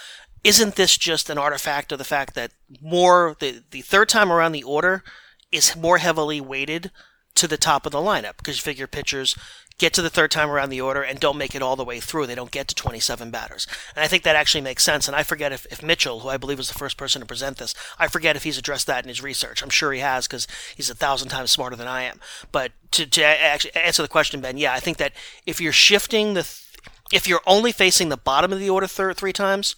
isn't 0.44 0.78
this 0.78 0.98
just 0.98 1.30
an 1.30 1.38
artifact 1.38 1.92
of 1.92 2.00
the 2.00 2.04
fact 2.04 2.34
that 2.34 2.50
more 2.82 3.36
the, 3.40 3.62
the 3.70 3.82
third 3.82 4.10
time 4.10 4.32
around 4.32 4.54
the 4.54 4.64
order 4.64 5.04
is 5.52 5.76
more 5.76 6.00
heavily 6.00 6.42
weighted 6.42 6.90
to 7.36 7.48
the 7.48 7.56
top 7.56 7.86
of 7.86 7.92
the 7.92 8.00
lineup 8.00 8.38
because 8.38 8.58
you 8.58 8.64
figure 8.64 8.88
pitchers 8.88 9.38
get 9.78 9.94
to 9.94 10.02
the 10.02 10.10
third 10.10 10.32
time 10.32 10.50
around 10.50 10.70
the 10.70 10.82
order 10.82 11.04
and 11.04 11.20
don't 11.20 11.38
make 11.38 11.54
it 11.54 11.62
all 11.62 11.76
the 11.76 11.86
way 11.86 12.00
through. 12.00 12.26
They 12.26 12.34
don't 12.34 12.50
get 12.50 12.68
to 12.70 12.74
27 12.74 13.30
batters. 13.30 13.68
And 13.96 14.04
I 14.04 14.08
think 14.08 14.24
that 14.24 14.36
actually 14.36 14.62
makes 14.62 14.84
sense. 14.84 15.08
And 15.08 15.16
I 15.16 15.22
forget 15.22 15.54
if, 15.54 15.68
if 15.70 15.84
Mitchell, 15.84 16.22
who 16.22 16.30
I 16.30 16.38
believe 16.38 16.58
was 16.58 16.70
the 16.70 16.80
first 16.80 16.98
person 16.98 17.20
to 17.20 17.28
present 17.28 17.58
this, 17.58 17.76
I 18.00 18.08
forget 18.08 18.36
if 18.36 18.42
he's 18.42 18.58
addressed 18.58 18.88
that 18.88 19.06
in 19.06 19.10
his 19.10 19.22
research. 19.22 19.62
I'm 19.62 19.70
sure 19.70 19.94
he 19.94 20.00
has 20.00 20.28
because 20.28 20.48
he's 20.76 20.90
a 20.90 20.96
thousand 20.96 21.30
times 21.30 21.52
smarter 21.52 21.76
than 21.76 21.88
I 21.88 22.02
am. 22.04 22.20
But 22.52 22.72
to, 22.94 23.06
to 23.06 23.24
actually 23.24 23.76
answer 23.76 24.02
the 24.02 24.08
question, 24.08 24.42
Ben, 24.42 24.58
yeah, 24.58 24.74
I 24.74 24.80
think 24.80 24.98
that 24.98 25.14
if 25.46 25.62
you're 25.62 25.72
shifting 25.72 26.34
the, 26.34 26.42
th- 26.42 26.64
if 27.12 27.28
you're 27.28 27.42
only 27.46 27.72
facing 27.72 28.10
the 28.10 28.18
bottom 28.18 28.52
of 28.52 28.60
the 28.60 28.70
order 28.70 28.88
th- 28.88 29.16
three 29.16 29.34
times, 29.34 29.76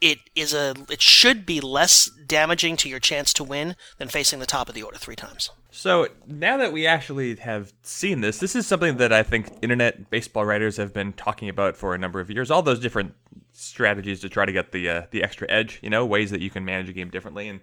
it 0.00 0.18
is 0.34 0.52
a 0.52 0.74
it 0.90 1.00
should 1.00 1.46
be 1.46 1.60
less 1.60 2.10
damaging 2.26 2.76
to 2.78 2.88
your 2.88 3.00
chance 3.00 3.32
to 3.34 3.44
win 3.44 3.76
than 3.98 4.08
facing 4.08 4.38
the 4.38 4.46
top 4.46 4.68
of 4.68 4.74
the 4.74 4.82
order 4.82 4.98
three 4.98 5.16
times. 5.16 5.50
So 5.70 6.08
now 6.26 6.56
that 6.58 6.72
we 6.72 6.86
actually 6.86 7.36
have 7.36 7.72
seen 7.82 8.20
this, 8.20 8.38
this 8.38 8.54
is 8.54 8.66
something 8.66 8.96
that 8.98 9.12
I 9.12 9.22
think 9.22 9.48
internet 9.62 10.10
baseball 10.10 10.44
writers 10.44 10.76
have 10.76 10.92
been 10.92 11.12
talking 11.12 11.48
about 11.48 11.76
for 11.76 11.94
a 11.94 11.98
number 11.98 12.20
of 12.20 12.30
years. 12.30 12.50
All 12.50 12.62
those 12.62 12.80
different 12.80 13.14
strategies 13.52 14.20
to 14.20 14.28
try 14.28 14.44
to 14.44 14.52
get 14.52 14.72
the 14.72 14.88
uh, 14.88 15.02
the 15.10 15.22
extra 15.22 15.50
edge, 15.50 15.78
you 15.82 15.90
know, 15.90 16.04
ways 16.04 16.30
that 16.30 16.40
you 16.40 16.50
can 16.50 16.64
manage 16.64 16.88
a 16.88 16.92
game 16.92 17.10
differently. 17.10 17.48
And 17.48 17.60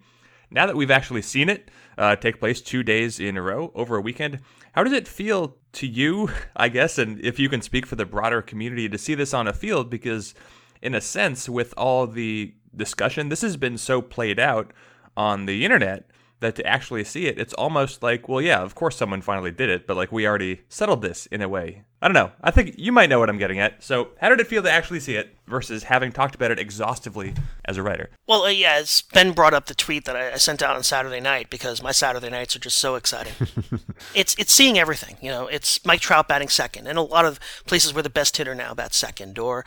now 0.51 0.65
that 0.65 0.75
we've 0.75 0.91
actually 0.91 1.21
seen 1.21 1.49
it 1.49 1.71
uh, 1.97 2.15
take 2.15 2.39
place 2.39 2.61
two 2.61 2.83
days 2.83 3.19
in 3.19 3.37
a 3.37 3.41
row 3.41 3.71
over 3.73 3.95
a 3.95 4.01
weekend, 4.01 4.39
how 4.73 4.83
does 4.83 4.93
it 4.93 5.07
feel 5.07 5.57
to 5.73 5.87
you, 5.87 6.29
I 6.55 6.69
guess, 6.69 6.97
and 6.97 7.19
if 7.21 7.39
you 7.39 7.49
can 7.49 7.61
speak 7.61 7.85
for 7.85 7.95
the 7.95 8.05
broader 8.05 8.41
community 8.41 8.87
to 8.89 8.97
see 8.97 9.15
this 9.15 9.33
on 9.33 9.47
a 9.47 9.53
field? 9.53 9.89
Because 9.89 10.35
in 10.81 10.93
a 10.93 11.01
sense, 11.01 11.47
with 11.47 11.73
all 11.77 12.07
the 12.07 12.53
discussion, 12.75 13.29
this 13.29 13.41
has 13.41 13.57
been 13.57 13.77
so 13.77 14.01
played 14.01 14.39
out 14.39 14.71
on 15.15 15.45
the 15.45 15.65
internet 15.65 16.09
that 16.39 16.55
to 16.55 16.65
actually 16.65 17.03
see 17.03 17.27
it, 17.27 17.39
it's 17.39 17.53
almost 17.53 18.03
like, 18.03 18.27
well, 18.27 18.41
yeah, 18.41 18.61
of 18.61 18.75
course 18.75 18.97
someone 18.97 19.21
finally 19.21 19.51
did 19.51 19.69
it, 19.69 19.87
but 19.87 19.95
like 19.95 20.11
we 20.11 20.27
already 20.27 20.61
settled 20.69 21.01
this 21.01 21.27
in 21.27 21.41
a 21.41 21.49
way. 21.49 21.83
I 22.03 22.07
don't 22.07 22.15
know. 22.15 22.31
I 22.41 22.49
think 22.49 22.75
you 22.79 22.91
might 22.91 23.09
know 23.09 23.19
what 23.19 23.29
I'm 23.29 23.37
getting 23.37 23.59
at. 23.59 23.83
So, 23.83 24.09
how 24.19 24.29
did 24.29 24.39
it 24.39 24.47
feel 24.47 24.63
to 24.63 24.71
actually 24.71 24.99
see 24.99 25.15
it 25.15 25.35
versus 25.45 25.83
having 25.83 26.11
talked 26.11 26.33
about 26.33 26.49
it 26.49 26.57
exhaustively 26.57 27.35
as 27.65 27.77
a 27.77 27.83
writer? 27.83 28.09
Well, 28.27 28.43
uh, 28.43 28.49
yeah, 28.49 28.73
as 28.73 29.03
Ben 29.13 29.33
brought 29.33 29.53
up 29.53 29.67
the 29.67 29.75
tweet 29.75 30.05
that 30.05 30.15
I, 30.15 30.31
I 30.31 30.37
sent 30.37 30.63
out 30.63 30.75
on 30.75 30.81
Saturday 30.81 31.19
night 31.19 31.51
because 31.51 31.83
my 31.83 31.91
Saturday 31.91 32.31
nights 32.31 32.55
are 32.55 32.59
just 32.59 32.79
so 32.79 32.95
exciting. 32.95 33.33
it's 34.15 34.35
it's 34.39 34.51
seeing 34.51 34.79
everything. 34.79 35.17
You 35.21 35.29
know, 35.29 35.45
it's 35.45 35.85
Mike 35.85 36.01
Trout 36.01 36.27
batting 36.27 36.49
second, 36.49 36.87
and 36.87 36.97
a 36.97 37.03
lot 37.03 37.25
of 37.25 37.39
places 37.67 37.93
where 37.93 38.01
the 38.01 38.09
best 38.09 38.35
hitter 38.35 38.55
now 38.55 38.73
bats 38.73 38.97
second, 38.97 39.37
or 39.37 39.63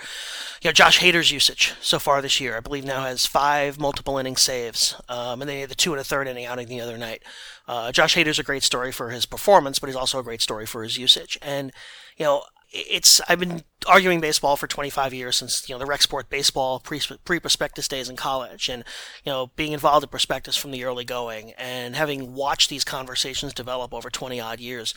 you 0.60 0.68
know, 0.68 0.72
Josh 0.72 0.98
Hader's 0.98 1.30
usage 1.30 1.74
so 1.80 2.00
far 2.00 2.20
this 2.20 2.40
year, 2.40 2.56
I 2.56 2.60
believe 2.60 2.84
now 2.84 3.02
has 3.02 3.26
five 3.26 3.78
multiple 3.78 4.18
inning 4.18 4.36
saves, 4.36 5.00
um, 5.08 5.40
and 5.40 5.48
they 5.48 5.60
had 5.60 5.70
the 5.70 5.76
two 5.76 5.92
and 5.92 6.00
a 6.00 6.04
third 6.04 6.26
inning 6.26 6.46
outing 6.46 6.66
the 6.66 6.80
other 6.80 6.98
night. 6.98 7.22
Uh, 7.68 7.92
Josh 7.92 8.16
Hader's 8.16 8.40
a 8.40 8.42
great 8.42 8.64
story 8.64 8.90
for 8.90 9.10
his 9.10 9.24
performance, 9.24 9.78
but 9.78 9.86
he's 9.86 9.96
also 9.96 10.18
a 10.18 10.24
great 10.24 10.42
story 10.42 10.66
for 10.66 10.82
his 10.82 10.98
usage, 10.98 11.38
and 11.40 11.72
you 12.16 12.24
know, 12.24 12.42
it's 12.74 13.20
I've 13.28 13.38
been 13.38 13.62
arguing 13.86 14.20
baseball 14.20 14.56
for 14.56 14.66
25 14.66 15.14
years 15.14 15.36
since 15.36 15.68
you 15.68 15.74
know 15.74 15.78
the 15.78 15.86
rec 15.86 16.02
sport 16.02 16.28
baseball 16.28 16.80
pre 16.80 17.40
prospectus 17.40 17.88
days 17.88 18.08
in 18.08 18.16
college, 18.16 18.68
and 18.68 18.84
you 19.24 19.30
know 19.30 19.50
being 19.54 19.72
involved 19.72 20.02
in 20.02 20.10
prospectus 20.10 20.56
from 20.56 20.72
the 20.72 20.84
early 20.84 21.04
going, 21.04 21.52
and 21.52 21.94
having 21.94 22.34
watched 22.34 22.70
these 22.70 22.84
conversations 22.84 23.54
develop 23.54 23.94
over 23.94 24.10
20 24.10 24.40
odd 24.40 24.60
years. 24.60 24.94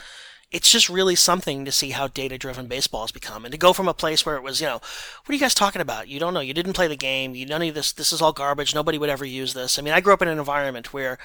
It's 0.50 0.72
just 0.72 0.88
really 0.88 1.16
something 1.16 1.66
to 1.66 1.74
see 1.74 1.90
how 1.90 2.08
data 2.08 2.38
driven 2.38 2.68
baseball 2.68 3.02
has 3.02 3.12
become. 3.12 3.44
And 3.44 3.52
to 3.52 3.58
go 3.58 3.74
from 3.74 3.90
a 3.90 3.94
place 3.94 4.26
where 4.26 4.38
it 4.38 4.44
was, 4.44 4.62
you 4.62 4.68
know, 4.68 4.76
what 4.76 5.30
are 5.30 5.34
you 5.34 5.42
guys 5.42 5.54
talking 5.54 5.82
about? 5.82 6.08
You 6.08 6.22
don't 6.22 6.34
know. 6.34 6.40
You 6.40 6.54
didn't 6.54 6.72
play 6.72 6.88
the 6.88 6.96
game. 6.96 7.36
You 7.36 7.46
none 7.46 7.62
of 7.64 7.76
this. 7.76 7.92
This 7.92 8.14
is 8.14 8.22
all 8.22 8.32
garbage. 8.32 8.74
Nobody 8.74 8.98
would 8.98 9.10
ever 9.10 9.26
use 9.26 9.54
this. 9.54 9.78
I 9.78 9.82
mean, 9.82 9.94
I 9.94 10.00
grew 10.00 10.14
up 10.14 10.22
in 10.22 10.30
an 10.30 10.40
environment 10.40 10.94
where 10.94 11.18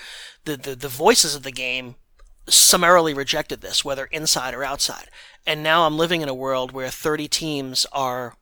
the, 0.44 0.56
the, 0.56 0.74
the 0.74 0.88
voices 0.88 1.36
of 1.36 1.44
the 1.44 1.52
game 1.52 1.94
summarily 2.48 3.14
rejected 3.14 3.60
this, 3.60 3.84
whether 3.84 4.06
inside 4.06 4.54
or 4.54 4.64
outside. 4.64 5.08
And 5.46 5.62
now 5.62 5.86
I'm 5.86 5.96
living 5.96 6.22
in 6.22 6.28
a 6.28 6.34
world 6.34 6.72
where 6.72 6.88
30 6.88 7.28
teams 7.28 7.86
are, 7.92 8.34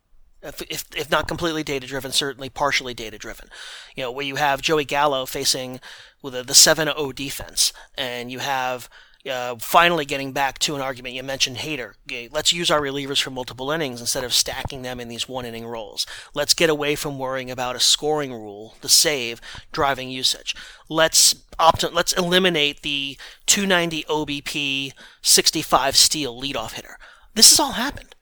if, 0.43 0.63
if, 0.63 0.85
if 0.97 1.11
not 1.11 1.29
completely 1.29 1.63
data 1.63 1.87
driven, 1.87 2.13
certainly 2.13 2.49
partially 2.49 2.95
data 2.95 3.19
driven. 3.19 3.49
You 3.97 4.05
know, 4.05 4.13
where 4.13 4.27
you 4.27 4.37
have 4.37 4.63
Joey 4.63 4.85
Gallo 4.85 5.27
facing 5.27 5.81
with 6.23 6.47
the 6.47 6.55
7 6.55 6.89
0 6.89 7.13
defense, 7.13 7.73
and 7.97 8.31
you 8.31 8.39
have 8.39 8.89
uh, 9.29 9.57
finally 9.57 10.05
getting 10.05 10.33
back 10.33 10.59
to 10.61 10.75
an 10.75 10.81
argument 10.81 11.15
you 11.15 11.23
mentioned 11.23 11.59
Hader. 11.59 11.93
Let's 12.31 12.53
use 12.53 12.71
our 12.71 12.81
relievers 12.81 13.21
for 13.21 13.31
multiple 13.31 13.71
innings 13.71 14.01
instead 14.01 14.25
of 14.25 14.33
stacking 14.33 14.83
them 14.83 15.01
in 15.01 15.09
these 15.09 15.29
one 15.29 15.45
inning 15.45 15.67
roles. 15.67 16.07
Let's 16.35 16.55
get 16.55 16.71
away 16.71 16.95
from 16.95 17.19
worrying 17.19 17.51
about 17.51 17.77
a 17.77 17.81
scoring 17.81 18.33
rule, 18.33 18.77
the 18.81 18.89
save, 18.89 19.41
driving 19.73 20.11
usage. 20.11 20.55
Let's 20.89 21.35
opt- 21.59 21.93
let's 21.93 22.13
eliminate 22.15 22.83
the 22.83 23.19
290 23.47 24.05
OBP 24.05 24.93
65 25.23 25.97
steal 25.97 26.41
leadoff 26.41 26.73
hitter. 26.73 26.97
This 27.35 27.51
has 27.51 27.61
all 27.61 27.73
happened. 27.73 28.15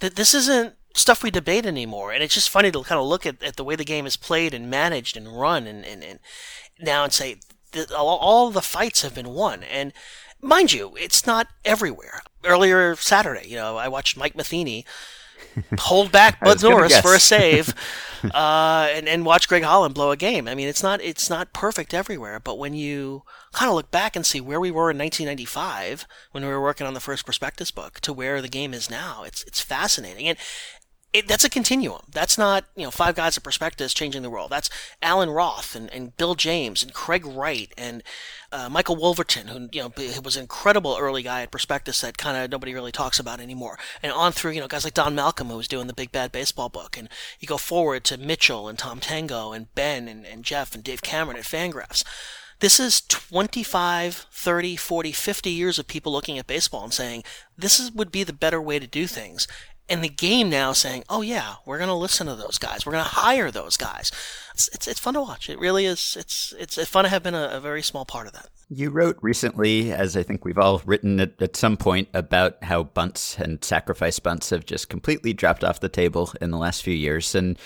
This 0.00 0.34
isn't 0.34 0.74
stuff 0.96 1.22
we 1.22 1.30
debate 1.30 1.64
anymore, 1.64 2.12
and 2.12 2.22
it's 2.22 2.34
just 2.34 2.50
funny 2.50 2.70
to 2.70 2.82
kind 2.82 3.00
of 3.00 3.06
look 3.06 3.24
at, 3.24 3.42
at 3.42 3.56
the 3.56 3.64
way 3.64 3.76
the 3.76 3.84
game 3.84 4.06
is 4.06 4.16
played 4.16 4.52
and 4.52 4.68
managed 4.68 5.16
and 5.16 5.38
run 5.38 5.66
and, 5.66 5.84
and, 5.84 6.02
and 6.02 6.18
now 6.80 7.04
and 7.04 7.12
say 7.12 7.36
all, 7.96 8.18
all 8.18 8.50
the 8.50 8.62
fights 8.62 9.02
have 9.02 9.14
been 9.14 9.30
won. 9.30 9.62
And 9.62 9.92
mind 10.40 10.72
you, 10.72 10.94
it's 10.98 11.26
not 11.26 11.48
everywhere. 11.64 12.22
Earlier 12.44 12.96
Saturday, 12.96 13.48
you 13.48 13.56
know, 13.56 13.76
I 13.76 13.88
watched 13.88 14.16
Mike 14.16 14.36
Matheny 14.36 14.84
hold 15.78 16.12
back 16.12 16.40
Bud 16.40 16.62
Norris 16.62 16.98
for 17.00 17.14
a 17.14 17.20
save, 17.20 17.74
uh, 18.34 18.88
and 18.90 19.08
and 19.08 19.24
watch 19.24 19.48
Greg 19.48 19.62
Holland 19.62 19.94
blow 19.94 20.10
a 20.10 20.16
game. 20.16 20.48
I 20.48 20.54
mean, 20.54 20.68
it's 20.68 20.82
not 20.82 21.00
it's 21.00 21.28
not 21.28 21.52
perfect 21.52 21.94
everywhere, 21.94 22.40
but 22.40 22.58
when 22.58 22.74
you 22.74 23.22
kind 23.52 23.68
of 23.68 23.74
look 23.74 23.90
back 23.90 24.16
and 24.16 24.24
see 24.24 24.40
where 24.40 24.60
we 24.60 24.70
were 24.70 24.90
in 24.90 24.98
1995 24.98 26.06
when 26.32 26.44
we 26.44 26.48
were 26.48 26.62
working 26.62 26.86
on 26.86 26.94
the 26.94 27.00
first 27.00 27.24
prospectus 27.24 27.70
book 27.70 28.00
to 28.00 28.12
where 28.12 28.40
the 28.40 28.48
game 28.48 28.72
is 28.74 28.90
now, 28.90 29.22
it's 29.24 29.44
it's 29.44 29.60
fascinating. 29.60 30.28
And 30.28 30.38
it, 31.12 31.28
that's 31.28 31.44
a 31.44 31.50
continuum. 31.50 32.00
That's 32.10 32.38
not, 32.38 32.64
you 32.74 32.84
know, 32.84 32.90
five 32.90 33.14
guys 33.14 33.36
at 33.36 33.42
Prospectus 33.42 33.92
changing 33.92 34.22
the 34.22 34.30
world. 34.30 34.50
That's 34.50 34.70
Allan 35.02 35.28
Roth 35.28 35.76
and, 35.76 35.92
and 35.92 36.16
Bill 36.16 36.34
James 36.34 36.82
and 36.82 36.94
Craig 36.94 37.26
Wright 37.26 37.70
and 37.76 38.02
uh, 38.50 38.70
Michael 38.70 38.96
Wolverton, 38.96 39.48
who, 39.48 39.68
you 39.72 39.82
know, 39.82 39.92
was 40.24 40.36
an 40.36 40.42
incredible 40.42 40.96
early 40.98 41.22
guy 41.22 41.42
at 41.42 41.50
Prospectus 41.50 42.00
that 42.00 42.16
kind 42.16 42.36
of 42.38 42.50
nobody 42.50 42.72
really 42.72 42.92
talks 42.92 43.18
about 43.18 43.40
anymore. 43.40 43.78
And 44.02 44.10
on 44.10 44.32
through, 44.32 44.52
you 44.52 44.60
know, 44.60 44.68
guys 44.68 44.84
like 44.84 44.94
Don 44.94 45.14
Malcolm, 45.14 45.48
who 45.48 45.56
was 45.56 45.68
doing 45.68 45.86
the 45.86 45.92
Big 45.92 46.12
Bad 46.12 46.32
Baseball 46.32 46.70
book. 46.70 46.96
And 46.96 47.10
you 47.38 47.46
go 47.46 47.58
forward 47.58 48.04
to 48.04 48.16
Mitchel 48.16 48.70
and 48.70 48.78
Tom 48.78 48.98
Tango 48.98 49.52
and 49.52 49.74
Ben 49.74 50.08
and, 50.08 50.24
and 50.24 50.44
Jeff 50.44 50.74
and 50.74 50.82
Dave 50.82 51.02
Cameron 51.02 51.36
at 51.36 51.44
Fangraphs. 51.44 52.04
This 52.60 52.78
is 52.78 53.00
25, 53.00 54.28
30, 54.30 54.76
40, 54.76 55.10
50 55.10 55.50
years 55.50 55.80
of 55.80 55.88
people 55.88 56.12
looking 56.12 56.38
at 56.38 56.46
baseball 56.46 56.84
and 56.84 56.94
saying, 56.94 57.24
this 57.58 57.80
is, 57.80 57.90
would 57.90 58.12
be 58.12 58.22
the 58.22 58.32
better 58.32 58.62
way 58.62 58.78
to 58.78 58.86
do 58.86 59.08
things 59.08 59.48
and 59.88 60.02
the 60.02 60.08
game 60.08 60.48
now 60.50 60.72
saying, 60.72 61.04
"Oh 61.08 61.22
yeah, 61.22 61.56
we're 61.66 61.78
going 61.78 61.88
to 61.88 61.94
listen 61.94 62.26
to 62.26 62.34
those 62.34 62.58
guys. 62.58 62.86
We're 62.86 62.92
going 62.92 63.04
to 63.04 63.10
hire 63.10 63.50
those 63.50 63.76
guys." 63.76 64.10
It's, 64.54 64.68
it's, 64.68 64.88
it's 64.88 65.00
fun 65.00 65.14
to 65.14 65.20
watch. 65.20 65.48
It 65.48 65.58
really 65.58 65.86
is. 65.86 66.16
It's 66.18 66.54
it's, 66.58 66.78
it's 66.78 66.90
fun 66.90 67.04
to 67.04 67.10
have 67.10 67.22
been 67.22 67.34
a, 67.34 67.48
a, 67.52 67.60
very 67.60 67.82
small 67.82 68.04
part 68.04 68.26
of 68.26 68.32
that. 68.34 68.48
You 68.68 68.90
wrote 68.90 69.18
recently, 69.22 69.92
as 69.92 70.16
I 70.16 70.22
think 70.22 70.44
we've 70.44 70.58
all 70.58 70.82
written 70.84 71.20
at, 71.20 71.40
at 71.40 71.56
some 71.56 71.76
point, 71.76 72.08
about 72.14 72.62
how 72.62 72.84
bunts 72.84 73.38
and 73.38 73.62
sacrifice 73.64 74.18
bunts 74.18 74.50
have 74.50 74.64
just 74.64 74.88
completely 74.88 75.32
dropped 75.32 75.64
off 75.64 75.80
the 75.80 75.88
table 75.88 76.32
in 76.40 76.50
the 76.50 76.58
last 76.58 76.82
few 76.82 76.94
years, 76.94 77.34
and 77.34 77.58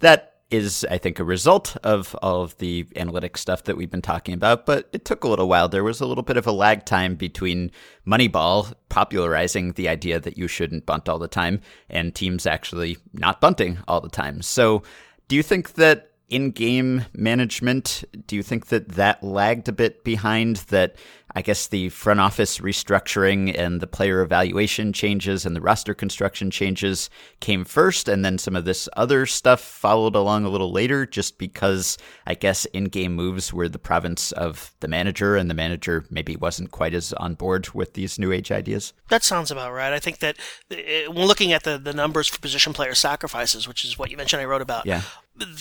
that 0.00 0.33
is, 0.54 0.86
I 0.90 0.98
think, 0.98 1.18
a 1.18 1.24
result 1.24 1.76
of 1.84 2.14
all 2.22 2.42
of 2.42 2.56
the 2.58 2.86
analytic 2.96 3.36
stuff 3.36 3.64
that 3.64 3.76
we've 3.76 3.90
been 3.90 4.02
talking 4.02 4.34
about, 4.34 4.66
but 4.66 4.88
it 4.92 5.04
took 5.04 5.24
a 5.24 5.28
little 5.28 5.48
while. 5.48 5.68
There 5.68 5.84
was 5.84 6.00
a 6.00 6.06
little 6.06 6.22
bit 6.22 6.36
of 6.36 6.46
a 6.46 6.52
lag 6.52 6.84
time 6.84 7.14
between 7.14 7.70
Moneyball 8.06 8.72
popularizing 8.88 9.72
the 9.72 9.88
idea 9.88 10.20
that 10.20 10.38
you 10.38 10.48
shouldn't 10.48 10.86
bunt 10.86 11.08
all 11.08 11.18
the 11.18 11.28
time 11.28 11.60
and 11.90 12.14
teams 12.14 12.46
actually 12.46 12.98
not 13.12 13.40
bunting 13.40 13.78
all 13.88 14.00
the 14.00 14.08
time. 14.08 14.42
So, 14.42 14.82
do 15.28 15.36
you 15.36 15.42
think 15.42 15.74
that 15.74 16.10
in 16.28 16.50
game 16.50 17.04
management, 17.12 18.04
do 18.26 18.36
you 18.36 18.42
think 18.42 18.66
that 18.66 18.90
that 18.90 19.22
lagged 19.22 19.68
a 19.68 19.72
bit 19.72 20.04
behind? 20.04 20.56
That 20.68 20.96
I 21.34 21.42
guess 21.42 21.66
the 21.66 21.88
front 21.88 22.20
office 22.20 22.58
restructuring 22.58 23.58
and 23.58 23.80
the 23.80 23.86
player 23.86 24.22
evaluation 24.22 24.92
changes 24.92 25.44
and 25.44 25.56
the 25.56 25.60
roster 25.60 25.92
construction 25.92 26.50
changes 26.50 27.10
came 27.40 27.64
first, 27.64 28.08
and 28.08 28.24
then 28.24 28.38
some 28.38 28.54
of 28.54 28.64
this 28.64 28.88
other 28.96 29.26
stuff 29.26 29.60
followed 29.60 30.14
along 30.14 30.44
a 30.44 30.48
little 30.48 30.70
later, 30.70 31.06
just 31.06 31.38
because 31.38 31.98
I 32.26 32.34
guess 32.34 32.66
in 32.66 32.84
game 32.84 33.14
moves 33.14 33.52
were 33.52 33.68
the 33.68 33.78
province 33.78 34.30
of 34.32 34.72
the 34.80 34.88
manager, 34.88 35.36
and 35.36 35.50
the 35.50 35.54
manager 35.54 36.04
maybe 36.08 36.36
wasn't 36.36 36.70
quite 36.70 36.94
as 36.94 37.12
on 37.14 37.34
board 37.34 37.68
with 37.70 37.94
these 37.94 38.18
new 38.18 38.30
age 38.30 38.52
ideas. 38.52 38.92
That 39.08 39.24
sounds 39.24 39.50
about 39.50 39.72
right. 39.72 39.92
I 39.92 39.98
think 39.98 40.20
that 40.20 40.36
uh, 40.70 41.12
when 41.12 41.26
looking 41.26 41.52
at 41.52 41.64
the, 41.64 41.78
the 41.78 41.92
numbers 41.92 42.28
for 42.28 42.38
position 42.38 42.72
player 42.72 42.94
sacrifices, 42.94 43.66
which 43.66 43.84
is 43.84 43.98
what 43.98 44.10
you 44.10 44.16
mentioned, 44.16 44.40
I 44.40 44.44
wrote 44.44 44.62
about. 44.62 44.86
Yeah. 44.86 45.02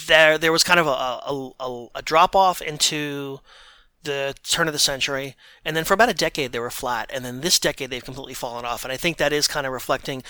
There, 0.08 0.38
there 0.38 0.52
was 0.52 0.64
kind 0.64 0.80
of 0.80 0.86
a, 0.86 0.90
a, 0.90 1.52
a, 1.60 1.88
a 1.96 2.02
drop 2.04 2.36
off 2.36 2.62
into 2.62 3.40
the 4.04 4.36
turn 4.44 4.68
of 4.68 4.74
the 4.74 4.80
century, 4.80 5.36
and 5.66 5.76
then 5.76 5.84
for 5.84 5.94
about 5.94 6.10
a 6.10 6.14
decade 6.14 6.52
they 6.52 6.60
were 6.60 6.70
flat, 6.70 7.10
and 7.14 7.24
then 7.24 7.42
this 7.42 7.60
decade 7.60 7.90
they've 7.90 8.04
completely 8.04 8.34
fallen 8.34 8.66
off. 8.66 8.84
And 8.84 8.92
I 8.92 8.98
think 8.98 9.18
that 9.18 9.34
is 9.34 9.48
kind 9.48 9.66
of 9.66 9.74
reflecting. 9.74 10.24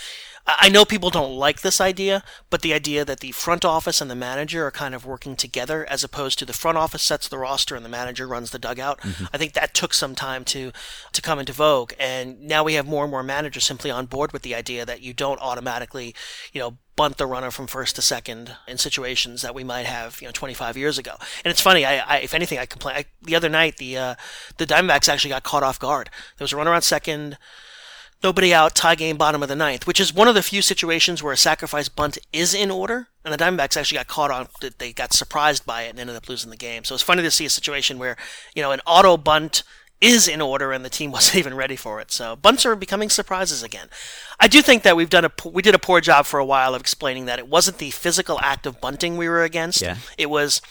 I 0.45 0.67
know 0.67 0.84
people 0.84 1.09
don't 1.09 1.38
like 1.38 1.61
this 1.61 1.80
idea, 1.80 2.21
but 2.49 2.61
the 2.61 2.74
idea 2.74 3.05
that 3.05 3.21
the 3.21 3.32
front 3.32 3.63
office 3.63 4.01
and 4.01 4.11
the 4.11 4.15
manager 4.15 4.65
are 4.65 4.71
kind 4.71 4.93
of 4.93 5.05
working 5.05 5.38
together, 5.38 5.86
as 5.89 6.03
opposed 6.03 6.38
to 6.39 6.45
the 6.45 6.51
front 6.51 6.78
office 6.78 7.01
sets 7.01 7.30
the 7.30 7.38
roster 7.38 7.78
and 7.78 7.86
the 7.86 7.89
manager 7.89 8.28
runs 8.28 8.51
the 8.51 8.59
dugout. 8.59 8.99
Mm-hmm. 8.99 9.26
I 9.34 9.38
think 9.38 9.53
that 9.53 9.74
took 9.74 9.93
some 9.93 10.15
time 10.15 10.43
to 10.45 10.71
to 11.13 11.21
come 11.21 11.39
into 11.39 11.53
vogue, 11.53 11.93
and 11.99 12.41
now 12.41 12.63
we 12.63 12.74
have 12.74 12.88
more 12.88 13.03
and 13.03 13.11
more 13.11 13.24
managers 13.24 13.63
simply 13.63 13.89
on 13.89 14.05
board 14.05 14.34
with 14.34 14.41
the 14.41 14.55
idea 14.55 14.86
that 14.86 15.01
you 15.01 15.13
don't 15.13 15.39
automatically, 15.39 16.13
you 16.51 16.59
know, 16.59 16.78
bunt 16.96 17.18
the 17.18 17.26
runner 17.26 17.52
from 17.52 17.68
first 17.68 17.96
to 17.96 18.02
second 18.02 18.56
in 18.68 18.78
situations 18.78 19.41
that 19.41 19.56
we 19.56 19.64
might 19.64 19.86
have, 19.86 20.22
you 20.22 20.28
know, 20.28 20.32
25 20.32 20.78
years 20.78 20.98
ago. 20.98 21.16
And 21.44 21.52
it's 21.52 21.62
funny. 21.62 21.86
I, 21.86 21.98
I 21.98 22.18
if 22.20 22.34
anything, 22.34 22.60
I 22.60 22.66
complain. 22.66 22.96
I, 22.98 23.06
the 23.22 23.36
other 23.36 23.50
night, 23.50 23.78
the 23.78 23.98
uh, 23.98 24.16
the 24.58 24.66
Diamondbacks 24.66 25.10
actually 25.10 25.30
got 25.30 25.44
caught 25.44 25.64
off 25.64 25.80
guard. 25.80 26.10
There 26.38 26.46
was 26.46 26.54
a 26.54 26.58
runner 26.58 26.74
on 26.74 26.82
second, 26.82 27.38
nobody 28.24 28.54
out, 28.54 28.76
tie 28.76 28.96
game, 28.96 29.18
bottom 29.18 29.44
of 29.44 29.50
the 29.50 29.56
ninth, 29.56 29.86
which 29.86 30.00
is 30.00 30.14
one 30.14 30.28
of 30.28 30.36
the 30.36 30.44
few 30.44 30.62
situations 30.62 31.22
where 31.22 31.34
a 31.34 31.38
sacrifice 31.38 31.89
bunt 31.89 32.18
is 32.32 32.54
in 32.54 32.72
order. 32.72 33.08
And 33.26 33.34
the 33.34 33.38
Diamondbacks 33.38 33.78
actually 33.78 33.98
got 33.98 34.08
caught 34.08 34.32
on. 34.32 34.48
They 34.78 34.94
got 34.94 35.14
surprised 35.14 35.66
by 35.66 35.84
it 35.84 35.91
and 35.91 36.00
ended 36.00 36.16
up 36.16 36.30
losing 36.30 36.50
the 36.50 36.58
game. 36.58 36.84
So 36.84 36.94
it's 36.94 37.04
funny 37.04 37.24
to 37.24 37.32
see 37.32 37.46
a 37.46 37.50
situation 37.50 37.98
where 37.98 38.18
you 38.56 38.62
know 38.62 38.72
an 38.72 38.82
auto 38.86 39.18
bunt 39.18 39.64
is 40.04 40.28
in 40.28 40.41
order 40.41 40.72
and 40.72 40.84
the 40.84 40.89
team 40.89 41.12
wasn't 41.18 41.38
even 41.38 41.56
ready 41.56 41.76
for 41.76 41.99
it. 41.99 42.12
So 42.12 42.36
bunts 42.36 42.66
are 42.66 42.76
becoming 42.76 43.10
surprises 43.10 43.64
again. 43.64 43.88
I 44.39 44.47
do 44.47 44.62
think 44.62 44.84
that 44.84 44.95
we've 44.95 45.10
done 45.10 45.26
a 45.26 45.32
we 45.49 45.62
did 45.62 45.74
a 45.74 45.80
poor 45.80 46.01
job 46.01 46.26
for 46.26 46.39
a 46.39 46.45
while 46.45 46.76
of 46.76 46.82
explaining 46.82 47.26
that 47.26 47.39
it 47.39 47.47
wasn't 47.47 47.78
the 47.78 47.91
physical 47.91 48.39
act 48.41 48.66
of 48.66 48.82
bunting 48.82 49.18
we 49.18 49.30
were 49.30 49.43
against. 49.43 49.82
Yeah. 49.82 49.97
It 50.18 50.30
was 50.30 50.62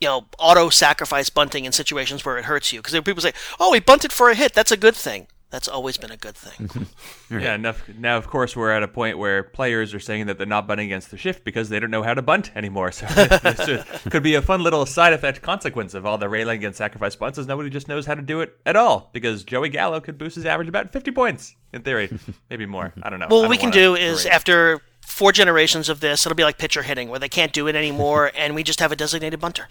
you 0.00 0.08
know 0.08 0.26
auto 0.38 0.68
sacrifice 0.70 1.30
bunting 1.30 1.64
in 1.64 1.72
situations 1.72 2.24
where 2.24 2.38
it 2.38 2.46
hurts 2.46 2.72
you 2.72 2.80
because 2.80 2.98
people 3.00 3.22
say, 3.22 3.32
"Oh, 3.58 3.72
he 3.72 3.80
bunted 3.80 4.12
for 4.12 4.30
a 4.30 4.34
hit. 4.34 4.52
That's 4.52 4.72
a 4.72 4.76
good 4.76 4.96
thing." 4.96 5.28
That's 5.50 5.66
always 5.66 5.96
been 5.96 6.12
a 6.12 6.16
good 6.16 6.36
thing. 6.36 6.86
Yeah, 7.30 7.56
now, 7.56 7.74
now 7.96 8.16
of 8.16 8.26
course 8.26 8.56
we're 8.56 8.72
at 8.72 8.82
a 8.82 8.88
point 8.88 9.16
where 9.16 9.44
players 9.44 9.94
are 9.94 10.00
saying 10.00 10.26
that 10.26 10.36
they're 10.36 10.46
not 10.48 10.66
bunting 10.66 10.86
against 10.86 11.12
the 11.12 11.16
shift 11.16 11.44
because 11.44 11.68
they 11.68 11.78
don't 11.78 11.90
know 11.92 12.02
how 12.02 12.12
to 12.14 12.22
bunt 12.22 12.50
anymore. 12.56 12.90
So 13.00 13.06
this 13.06 14.02
could 14.10 14.24
be 14.24 14.34
a 14.34 14.42
fun 14.42 14.62
little 14.64 14.84
side 14.84 15.12
effect 15.12 15.42
consequence 15.42 15.94
of 15.94 16.04
all 16.04 16.18
the 16.18 16.28
railing 16.28 16.58
against 16.58 16.78
sacrifice 16.78 17.14
bunts 17.14 17.38
is 17.38 17.46
nobody 17.46 17.70
just 17.70 17.86
knows 17.86 18.04
how 18.04 18.14
to 18.14 18.22
do 18.22 18.40
it 18.40 18.56
at 18.66 18.74
all 18.74 19.10
because 19.12 19.44
Joey 19.44 19.68
Gallo 19.68 20.00
could 20.00 20.18
boost 20.18 20.34
his 20.34 20.44
average 20.44 20.68
about 20.68 20.92
50 20.92 21.12
points 21.12 21.54
in 21.72 21.82
theory, 21.82 22.10
maybe 22.50 22.66
more. 22.66 22.92
I 23.02 23.10
don't 23.10 23.20
know. 23.20 23.26
Well, 23.30 23.42
don't 23.42 23.48
what 23.48 23.50
we 23.50 23.58
can 23.58 23.70
do 23.70 23.94
is 23.94 24.24
berate. 24.24 24.34
after 24.34 24.80
four 25.02 25.30
generations 25.32 25.88
of 25.88 26.00
this, 26.00 26.26
it'll 26.26 26.36
be 26.36 26.42
like 26.44 26.58
pitcher 26.58 26.82
hitting, 26.82 27.08
where 27.08 27.18
they 27.20 27.28
can't 27.28 27.52
do 27.52 27.68
it 27.68 27.76
anymore, 27.76 28.32
and 28.36 28.54
we 28.54 28.62
just 28.64 28.80
have 28.80 28.90
a 28.92 28.96
designated 28.96 29.38
bunter. 29.40 29.68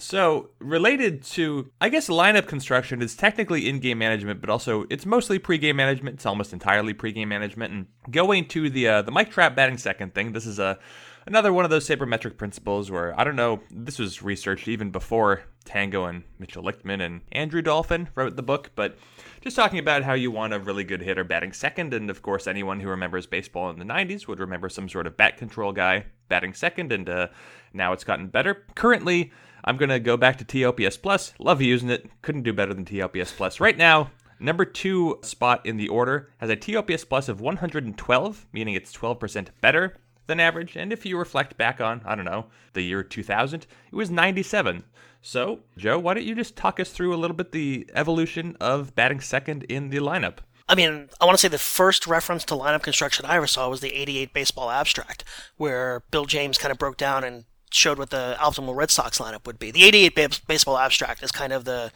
So, 0.00 0.48
related 0.60 1.22
to, 1.24 1.70
I 1.78 1.90
guess, 1.90 2.08
lineup 2.08 2.46
construction 2.46 3.02
is 3.02 3.14
technically 3.14 3.68
in 3.68 3.80
game 3.80 3.98
management, 3.98 4.40
but 4.40 4.48
also 4.48 4.86
it's 4.88 5.04
mostly 5.04 5.38
pre-game 5.38 5.76
management. 5.76 6.14
It's 6.14 6.24
almost 6.24 6.54
entirely 6.54 6.94
pre-game 6.94 7.28
management. 7.28 7.74
And 7.74 7.86
going 8.10 8.48
to 8.48 8.70
the 8.70 8.88
uh, 8.88 9.02
the 9.02 9.10
Mike 9.10 9.30
Trout 9.30 9.54
batting 9.54 9.76
second 9.76 10.14
thing, 10.14 10.32
this 10.32 10.46
is 10.46 10.58
a 10.58 10.78
another 11.26 11.52
one 11.52 11.66
of 11.66 11.70
those 11.70 11.86
sabermetric 11.86 12.38
principles 12.38 12.90
where 12.90 13.18
I 13.20 13.24
don't 13.24 13.36
know. 13.36 13.60
This 13.70 13.98
was 13.98 14.22
researched 14.22 14.68
even 14.68 14.90
before 14.90 15.42
Tango 15.66 16.06
and 16.06 16.24
Mitchel 16.40 16.64
Lichtman 16.64 17.04
and 17.04 17.20
Andrew 17.32 17.60
Dolphin 17.60 18.08
wrote 18.14 18.36
the 18.36 18.42
book, 18.42 18.70
but 18.74 18.96
just 19.42 19.54
talking 19.54 19.78
about 19.78 20.02
how 20.02 20.14
you 20.14 20.30
want 20.30 20.54
a 20.54 20.58
really 20.58 20.82
good 20.82 21.02
hitter 21.02 21.24
batting 21.24 21.52
second, 21.52 21.92
and 21.92 22.08
of 22.08 22.22
course, 22.22 22.46
anyone 22.46 22.80
who 22.80 22.88
remembers 22.88 23.26
baseball 23.26 23.68
in 23.68 23.78
the 23.78 23.84
'90s 23.84 24.26
would 24.26 24.40
remember 24.40 24.70
some 24.70 24.88
sort 24.88 25.06
of 25.06 25.18
bat 25.18 25.36
control 25.36 25.72
guy 25.72 26.06
batting 26.30 26.54
second, 26.54 26.90
and 26.90 27.10
uh, 27.10 27.28
now 27.74 27.92
it's 27.92 28.04
gotten 28.04 28.28
better. 28.28 28.64
Currently. 28.74 29.30
I'm 29.64 29.76
going 29.76 29.90
to 29.90 30.00
go 30.00 30.16
back 30.16 30.38
to 30.38 30.44
TOPS 30.44 30.96
Plus. 30.96 31.34
Love 31.38 31.60
using 31.60 31.90
it. 31.90 32.10
Couldn't 32.22 32.42
do 32.42 32.52
better 32.52 32.74
than 32.74 32.84
TOPS 32.84 33.32
Plus. 33.32 33.60
Right 33.60 33.76
now, 33.76 34.10
number 34.38 34.64
two 34.64 35.18
spot 35.22 35.64
in 35.66 35.76
the 35.76 35.88
order 35.88 36.30
has 36.38 36.50
a 36.50 36.56
TOPS 36.56 37.04
Plus 37.04 37.28
of 37.28 37.40
112, 37.40 38.46
meaning 38.52 38.74
it's 38.74 38.94
12% 38.94 39.48
better 39.60 39.96
than 40.26 40.40
average. 40.40 40.76
And 40.76 40.92
if 40.92 41.04
you 41.04 41.18
reflect 41.18 41.56
back 41.58 41.80
on, 41.80 42.00
I 42.04 42.14
don't 42.14 42.24
know, 42.24 42.46
the 42.72 42.82
year 42.82 43.02
2000, 43.02 43.66
it 43.90 43.94
was 43.94 44.10
97. 44.10 44.84
So, 45.22 45.60
Joe, 45.76 45.98
why 45.98 46.14
don't 46.14 46.24
you 46.24 46.34
just 46.34 46.56
talk 46.56 46.80
us 46.80 46.90
through 46.90 47.14
a 47.14 47.18
little 47.18 47.36
bit 47.36 47.52
the 47.52 47.88
evolution 47.94 48.56
of 48.60 48.94
batting 48.94 49.20
second 49.20 49.64
in 49.64 49.90
the 49.90 49.98
lineup? 49.98 50.38
I 50.68 50.76
mean, 50.76 51.10
I 51.20 51.24
want 51.24 51.36
to 51.36 51.42
say 51.42 51.48
the 51.48 51.58
first 51.58 52.06
reference 52.06 52.44
to 52.44 52.54
lineup 52.54 52.82
construction 52.82 53.26
I 53.26 53.36
ever 53.36 53.48
saw 53.48 53.68
was 53.68 53.80
the 53.80 53.92
88 53.92 54.32
baseball 54.32 54.70
abstract, 54.70 55.24
where 55.56 56.04
Bill 56.12 56.26
James 56.26 56.58
kind 56.58 56.70
of 56.70 56.78
broke 56.78 56.96
down 56.96 57.24
and 57.24 57.44
showed 57.70 57.98
what 57.98 58.10
the 58.10 58.36
optimal 58.40 58.74
Red 58.74 58.90
Sox 58.90 59.18
lineup 59.18 59.46
would 59.46 59.58
be. 59.58 59.70
The 59.70 59.84
88 59.84 60.42
baseball 60.46 60.78
abstract 60.78 61.22
is 61.22 61.32
kind 61.32 61.52
of 61.52 61.64
the, 61.64 61.92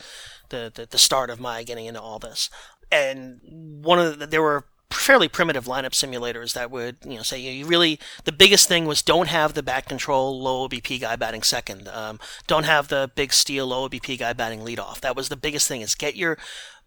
the, 0.51 0.73
the, 0.75 0.87
the 0.87 0.99
start 0.99 1.31
of 1.31 1.41
my 1.41 1.63
getting 1.63 1.87
into 1.87 2.01
all 2.01 2.19
this. 2.19 2.51
And 2.91 3.41
one 3.83 3.99
of 3.99 4.19
the, 4.19 4.27
there 4.27 4.43
were 4.43 4.65
fairly 4.93 5.29
primitive 5.29 5.65
lineup 5.65 5.91
simulators 5.91 6.55
that 6.55 6.71
would, 6.71 6.97
you 7.05 7.17
know, 7.17 7.23
say 7.23 7.39
you 7.39 7.67
really, 7.67 7.99
the 8.25 8.33
biggest 8.33 8.69
thing 8.69 8.87
was 8.87 9.03
don't 9.03 9.29
have 9.29 9.55
the 9.55 9.63
bat 9.63 9.87
control 9.89 10.41
low 10.41 10.69
OBP 10.69 11.01
guy 11.01 11.17
batting 11.17 11.43
second. 11.43 11.89
Um, 11.89 12.21
don't 12.47 12.65
have 12.65 12.89
the 12.89 13.11
big 13.15 13.33
steal 13.33 13.67
low 13.67 13.89
OBP 13.89 14.19
guy 14.19 14.33
batting 14.33 14.61
leadoff. 14.61 15.01
That 15.01 15.17
was 15.17 15.29
the 15.29 15.37
biggest 15.37 15.69
thing 15.69 15.81
is 15.81 15.95
get 15.95 16.17
your 16.17 16.39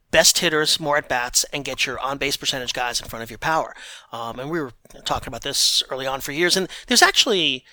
best 0.09 0.38
hitters 0.38 0.79
more 0.79 0.97
at 0.97 1.09
bats 1.09 1.43
and 1.51 1.65
get 1.65 1.85
your 1.85 1.99
on 1.99 2.17
base 2.17 2.38
percentage 2.38 2.73
guys 2.73 3.01
in 3.01 3.07
front 3.07 3.23
of 3.23 3.29
your 3.29 3.38
power. 3.38 3.75
Um, 4.11 4.39
and 4.39 4.49
we 4.49 4.61
were 4.61 4.71
talking 5.03 5.27
about 5.27 5.41
this 5.41 5.83
early 5.89 6.07
on 6.07 6.21
for 6.21 6.31
years. 6.31 6.55
And 6.55 6.69
there's 6.88 7.01
actually 7.01 7.65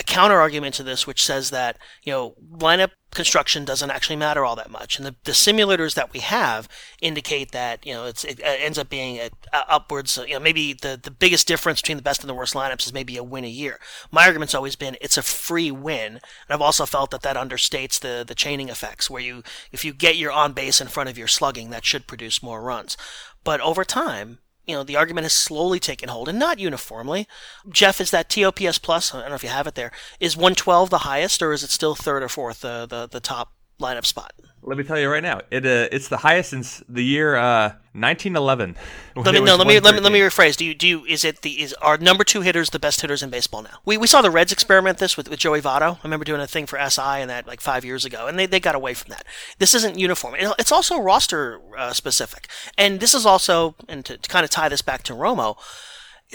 a 0.00 0.02
counter 0.02 0.40
argument 0.40 0.74
to 0.74 0.82
this, 0.82 1.06
which 1.06 1.22
says 1.22 1.50
that 1.50 1.76
you 2.02 2.12
know 2.12 2.34
lineup 2.50 2.92
construction 3.12 3.64
doesn't 3.64 3.90
actually 3.90 4.16
matter 4.16 4.44
all 4.44 4.56
that 4.56 4.70
much, 4.70 4.96
and 4.96 5.06
the, 5.06 5.14
the 5.24 5.32
simulators 5.32 5.94
that 5.94 6.12
we 6.12 6.20
have 6.20 6.68
indicate 7.02 7.52
that 7.52 7.84
you 7.84 7.92
know 7.92 8.06
it's, 8.06 8.24
it 8.24 8.40
ends 8.42 8.78
up 8.78 8.88
being 8.88 9.18
a, 9.18 9.30
a 9.52 9.70
upwards. 9.70 10.16
You 10.16 10.34
know, 10.34 10.40
maybe 10.40 10.72
the 10.72 10.98
the 11.00 11.10
biggest 11.10 11.46
difference 11.46 11.82
between 11.82 11.98
the 11.98 12.02
best 12.02 12.22
and 12.22 12.30
the 12.30 12.34
worst 12.34 12.54
lineups 12.54 12.86
is 12.86 12.94
maybe 12.94 13.18
a 13.18 13.22
win 13.22 13.44
a 13.44 13.48
year. 13.48 13.78
My 14.10 14.24
argument's 14.24 14.54
always 14.54 14.74
been 14.74 14.96
it's 15.02 15.18
a 15.18 15.22
free 15.22 15.70
win, 15.70 16.14
and 16.14 16.20
I've 16.48 16.62
also 16.62 16.86
felt 16.86 17.10
that 17.10 17.22
that 17.22 17.36
understates 17.36 18.00
the 18.00 18.24
the 18.26 18.34
chaining 18.34 18.70
effects, 18.70 19.10
where 19.10 19.22
you 19.22 19.42
if 19.70 19.84
you 19.84 19.92
get 19.92 20.16
your 20.16 20.32
on 20.32 20.54
base 20.54 20.80
in 20.80 20.88
front 20.88 21.10
of 21.10 21.18
your 21.18 21.28
slugging, 21.28 21.68
that 21.70 21.84
should 21.84 22.06
produce 22.06 22.42
more 22.42 22.62
runs. 22.62 22.96
But 23.44 23.60
over 23.60 23.84
time, 23.84 24.38
you 24.70 24.76
know, 24.76 24.82
the 24.84 24.96
argument 24.96 25.24
has 25.26 25.32
slowly 25.32 25.78
taken 25.78 26.08
hold, 26.08 26.28
and 26.28 26.38
not 26.38 26.58
uniformly. 26.58 27.28
Jeff, 27.68 28.00
is 28.00 28.10
that 28.10 28.30
TOPS 28.30 28.78
plus? 28.78 29.14
I 29.14 29.20
don't 29.20 29.28
know 29.28 29.34
if 29.34 29.42
you 29.42 29.50
have 29.50 29.66
it 29.66 29.74
there. 29.74 29.92
Is 30.18 30.36
112 30.36 30.88
the 30.90 30.98
highest, 30.98 31.42
or 31.42 31.52
is 31.52 31.62
it 31.62 31.70
still 31.70 31.94
third 31.94 32.22
or 32.22 32.28
fourth, 32.28 32.60
the 32.60 33.08
the 33.10 33.20
top 33.20 33.52
lineup 33.80 34.06
spot? 34.06 34.32
Let 34.62 34.76
me 34.76 34.84
tell 34.84 34.98
you 35.00 35.08
right 35.10 35.22
now, 35.22 35.40
it 35.50 35.64
uh, 35.64 35.88
it's 35.90 36.08
the 36.08 36.18
highest 36.18 36.50
since 36.50 36.82
the 36.86 37.02
year 37.02 37.34
uh, 37.34 37.70
1911. 37.94 38.76
Let 39.16 39.34
me 39.34 39.40
no. 39.40 39.56
Let 39.56 39.66
me 39.66 39.80
let 39.80 39.94
me 39.94 40.00
let 40.02 40.12
me 40.12 40.20
rephrase. 40.20 40.54
Do 40.58 40.66
you 40.66 40.74
do 40.74 40.86
you, 40.86 41.04
is 41.06 41.24
it 41.24 41.40
the 41.40 41.62
is 41.62 41.72
are 41.80 41.96
number 41.96 42.24
two 42.24 42.42
hitters 42.42 42.68
the 42.68 42.78
best 42.78 43.00
hitters 43.00 43.22
in 43.22 43.30
baseball 43.30 43.62
now? 43.62 43.78
We, 43.86 43.96
we 43.96 44.06
saw 44.06 44.20
the 44.20 44.30
Reds 44.30 44.52
experiment 44.52 44.98
this 44.98 45.16
with, 45.16 45.30
with 45.30 45.38
Joey 45.38 45.62
Votto. 45.62 45.96
I 45.96 46.00
remember 46.04 46.26
doing 46.26 46.42
a 46.42 46.46
thing 46.46 46.66
for 46.66 46.78
SI 46.78 47.00
and 47.22 47.30
that 47.30 47.46
like 47.46 47.62
five 47.62 47.86
years 47.86 48.04
ago, 48.04 48.26
and 48.26 48.38
they, 48.38 48.44
they 48.44 48.60
got 48.60 48.74
away 48.74 48.92
from 48.92 49.08
that. 49.12 49.24
This 49.58 49.72
isn't 49.74 49.98
uniform. 49.98 50.34
It- 50.34 50.54
It's 50.58 50.72
also 50.72 51.00
roster 51.00 51.58
uh, 51.78 51.94
specific, 51.94 52.46
and 52.76 53.00
this 53.00 53.14
is 53.14 53.24
also 53.24 53.76
and 53.88 54.04
to, 54.04 54.18
to 54.18 54.28
kind 54.28 54.44
of 54.44 54.50
tie 54.50 54.68
this 54.68 54.82
back 54.82 55.02
to 55.04 55.14
Romo, 55.14 55.56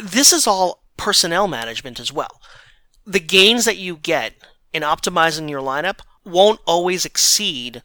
this 0.03 0.33
is 0.33 0.47
all 0.47 0.83
personnel 0.97 1.47
management 1.47 1.99
as 1.99 2.11
well. 2.11 2.41
The 3.05 3.19
gains 3.19 3.65
that 3.65 3.77
you 3.77 3.97
get 3.97 4.33
in 4.73 4.81
optimizing 4.81 5.47
your 5.47 5.61
lineup 5.61 5.99
won't 6.25 6.59
always 6.65 7.05
exceed 7.05 7.83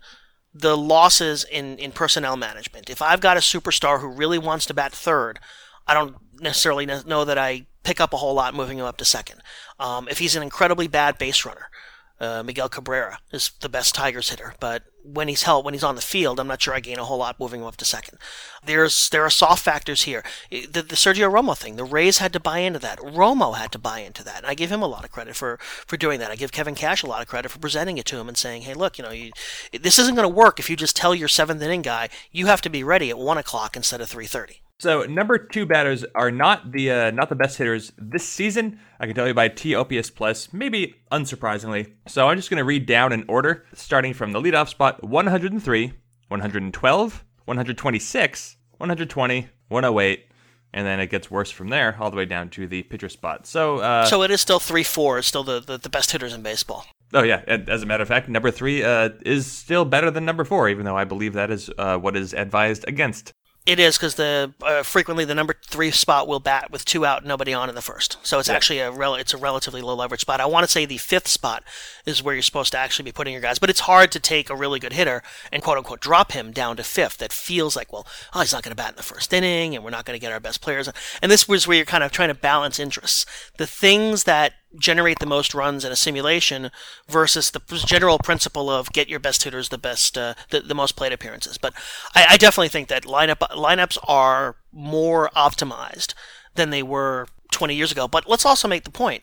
the 0.52 0.76
losses 0.76 1.44
in, 1.44 1.78
in 1.78 1.92
personnel 1.92 2.36
management. 2.36 2.90
If 2.90 3.00
I've 3.02 3.20
got 3.20 3.36
a 3.36 3.40
superstar 3.40 4.00
who 4.00 4.08
really 4.08 4.38
wants 4.38 4.66
to 4.66 4.74
bat 4.74 4.92
third, 4.92 5.38
I 5.86 5.94
don't 5.94 6.16
necessarily 6.40 6.86
know 6.86 7.24
that 7.24 7.38
I 7.38 7.66
pick 7.82 8.00
up 8.00 8.12
a 8.12 8.16
whole 8.16 8.34
lot 8.34 8.54
moving 8.54 8.78
him 8.78 8.84
up 8.84 8.96
to 8.96 9.04
second. 9.04 9.42
Um, 9.78 10.08
if 10.08 10.18
he's 10.18 10.36
an 10.36 10.42
incredibly 10.42 10.88
bad 10.88 11.18
base 11.18 11.44
runner, 11.44 11.68
Uh, 12.20 12.42
Miguel 12.42 12.68
Cabrera 12.68 13.18
is 13.32 13.52
the 13.60 13.68
best 13.70 13.94
Tigers 13.94 14.28
hitter, 14.28 14.54
but 14.60 14.82
when 15.02 15.28
he's 15.28 15.42
held, 15.42 15.64
when 15.64 15.74
he's 15.74 15.84
on 15.84 15.94
the 15.94 16.00
field, 16.00 16.38
I'm 16.38 16.46
not 16.46 16.62
sure 16.62 16.74
I 16.74 16.80
gain 16.80 16.98
a 16.98 17.04
whole 17.04 17.18
lot 17.18 17.40
moving 17.40 17.60
him 17.60 17.66
up 17.66 17.76
to 17.76 17.84
second. 17.84 18.18
There's 18.64 19.08
there 19.10 19.24
are 19.24 19.30
soft 19.30 19.62
factors 19.62 20.02
here. 20.02 20.22
The, 20.50 20.82
the 20.82 20.96
Sergio 20.96 21.30
Romo 21.30 21.56
thing, 21.56 21.76
the 21.76 21.84
Rays 21.84 22.18
had 22.18 22.32
to 22.32 22.40
buy 22.40 22.58
into 22.58 22.78
that. 22.80 22.98
Romo 22.98 23.56
had 23.56 23.72
to 23.72 23.78
buy 23.78 24.00
into 24.00 24.22
that, 24.24 24.38
and 24.38 24.46
I 24.46 24.54
give 24.54 24.70
him 24.70 24.82
a 24.82 24.88
lot 24.88 25.04
of 25.04 25.10
credit 25.10 25.36
for 25.36 25.58
for 25.60 25.96
doing 25.96 26.20
that. 26.20 26.30
I 26.30 26.36
give 26.36 26.52
Kevin 26.52 26.74
Cash 26.74 27.02
a 27.02 27.06
lot 27.06 27.22
of 27.22 27.28
credit 27.28 27.50
for 27.50 27.58
presenting 27.58 27.98
it 27.98 28.06
to 28.06 28.18
him 28.18 28.28
and 28.28 28.36
saying, 28.36 28.62
"Hey, 28.62 28.74
look, 28.74 28.98
you 28.98 29.04
know, 29.04 29.10
you, 29.10 29.32
this 29.72 29.98
isn't 29.98 30.14
going 30.14 30.28
to 30.28 30.34
work 30.34 30.58
if 30.58 30.68
you 30.68 30.76
just 30.76 30.96
tell 30.96 31.14
your 31.14 31.28
seventh 31.28 31.62
inning 31.62 31.82
guy 31.82 32.08
you 32.30 32.46
have 32.46 32.60
to 32.62 32.70
be 32.70 32.84
ready 32.84 33.10
at 33.10 33.18
one 33.18 33.38
o'clock 33.38 33.76
instead 33.76 34.00
of 34.00 34.08
three 34.08 34.26
thirty. 34.26 34.62
So 34.80 35.02
number 35.02 35.36
two 35.36 35.66
batters 35.66 36.06
are 36.14 36.30
not 36.30 36.72
the 36.72 36.90
uh, 36.90 37.10
not 37.10 37.28
the 37.28 37.34
best 37.34 37.58
hitters 37.58 37.92
this 37.98 38.26
season. 38.26 38.80
I 38.98 39.04
can 39.04 39.14
tell 39.14 39.28
you 39.28 39.34
by 39.34 39.48
T 39.48 39.74
OPS 39.74 40.08
plus, 40.08 40.54
maybe 40.54 40.94
unsurprisingly. 41.12 41.92
So 42.08 42.28
I'm 42.28 42.38
just 42.38 42.48
going 42.48 42.56
to 42.56 42.64
read 42.64 42.86
down 42.86 43.12
in 43.12 43.26
order, 43.28 43.66
starting 43.74 44.14
from 44.14 44.32
the 44.32 44.40
leadoff 44.40 44.68
spot: 44.68 45.04
103, 45.04 45.92
112, 46.28 47.24
126, 47.44 48.56
120, 48.78 49.48
108, 49.68 50.26
and 50.72 50.86
then 50.86 50.98
it 50.98 51.10
gets 51.10 51.30
worse 51.30 51.50
from 51.50 51.68
there, 51.68 51.98
all 52.00 52.10
the 52.10 52.16
way 52.16 52.24
down 52.24 52.48
to 52.48 52.66
the 52.66 52.82
pitcher 52.84 53.10
spot. 53.10 53.46
So, 53.46 53.80
uh, 53.80 54.06
So 54.06 54.22
it 54.22 54.30
is 54.30 54.40
still 54.40 54.58
three 54.60 54.82
four, 54.84 55.18
is 55.18 55.26
still 55.26 55.44
the, 55.44 55.60
the, 55.60 55.76
the 55.76 55.90
best 55.90 56.12
hitters 56.12 56.32
in 56.32 56.42
baseball. 56.42 56.86
oh 57.12 57.22
yeah, 57.22 57.42
as 57.46 57.82
a 57.82 57.86
matter 57.86 58.02
of 58.02 58.08
fact, 58.08 58.30
number 58.30 58.50
three 58.50 58.82
uh, 58.82 59.10
is 59.26 59.44
still 59.44 59.84
better 59.84 60.10
than 60.10 60.24
number 60.24 60.44
four, 60.44 60.70
even 60.70 60.86
though 60.86 60.96
I 60.96 61.04
believe 61.04 61.34
that 61.34 61.50
is 61.50 61.68
uh, 61.76 61.98
what 61.98 62.16
is 62.16 62.32
advised 62.32 62.88
against. 62.88 63.34
It 63.66 63.78
is 63.78 63.98
because 63.98 64.14
the 64.14 64.54
uh, 64.62 64.82
frequently 64.82 65.26
the 65.26 65.34
number 65.34 65.54
three 65.66 65.90
spot 65.90 66.26
will 66.26 66.40
bat 66.40 66.70
with 66.70 66.84
two 66.84 67.04
out, 67.04 67.26
nobody 67.26 67.52
on 67.52 67.68
in 67.68 67.74
the 67.74 67.82
first. 67.82 68.16
So 68.22 68.38
it's 68.38 68.48
actually 68.48 68.78
a 68.78 68.90
rel- 68.90 69.16
it's 69.16 69.34
a 69.34 69.36
relatively 69.36 69.82
low 69.82 69.94
leverage 69.94 70.22
spot. 70.22 70.40
I 70.40 70.46
want 70.46 70.64
to 70.64 70.70
say 70.70 70.86
the 70.86 70.96
fifth 70.96 71.28
spot 71.28 71.62
is 72.06 72.22
where 72.22 72.34
you're 72.34 72.42
supposed 72.42 72.72
to 72.72 72.78
actually 72.78 73.04
be 73.04 73.12
putting 73.12 73.34
your 73.34 73.42
guys, 73.42 73.58
but 73.58 73.68
it's 73.68 73.80
hard 73.80 74.12
to 74.12 74.20
take 74.20 74.48
a 74.48 74.56
really 74.56 74.80
good 74.80 74.94
hitter 74.94 75.22
and 75.52 75.62
quote 75.62 75.76
unquote 75.76 76.00
drop 76.00 76.32
him 76.32 76.52
down 76.52 76.76
to 76.78 76.82
fifth. 76.82 77.18
That 77.18 77.34
feels 77.34 77.76
like 77.76 77.92
well, 77.92 78.06
oh, 78.34 78.40
he's 78.40 78.52
not 78.52 78.62
going 78.62 78.72
to 78.72 78.82
bat 78.82 78.90
in 78.90 78.96
the 78.96 79.02
first 79.02 79.32
inning, 79.32 79.74
and 79.74 79.84
we're 79.84 79.90
not 79.90 80.06
going 80.06 80.18
to 80.18 80.20
get 80.20 80.32
our 80.32 80.40
best 80.40 80.62
players. 80.62 80.88
And 81.20 81.30
this 81.30 81.46
was 81.46 81.68
where 81.68 81.76
you're 81.76 81.86
kind 81.86 82.02
of 82.02 82.12
trying 82.12 82.28
to 82.28 82.34
balance 82.34 82.80
interests. 82.80 83.26
The 83.58 83.66
things 83.66 84.24
that 84.24 84.54
generate 84.78 85.18
the 85.18 85.26
most 85.26 85.54
runs 85.54 85.84
in 85.84 85.92
a 85.92 85.96
simulation 85.96 86.70
versus 87.08 87.50
the 87.50 87.60
general 87.86 88.18
principle 88.18 88.70
of 88.70 88.92
get 88.92 89.08
your 89.08 89.18
best 89.18 89.42
hitters 89.42 89.68
the 89.68 89.78
best 89.78 90.16
uh, 90.16 90.34
the, 90.50 90.60
the 90.60 90.74
most 90.74 90.96
plate 90.96 91.12
appearances. 91.12 91.58
But 91.58 91.74
I, 92.14 92.26
I 92.30 92.36
definitely 92.36 92.68
think 92.68 92.88
that 92.88 93.04
lineup 93.04 93.38
lineups 93.50 93.98
are 94.06 94.56
more 94.72 95.30
optimized 95.36 96.14
than 96.54 96.70
they 96.70 96.82
were 96.82 97.26
20 97.50 97.74
years 97.74 97.92
ago. 97.92 98.08
But 98.08 98.28
let's 98.28 98.46
also 98.46 98.68
make 98.68 98.84
the 98.84 98.90
point 98.90 99.22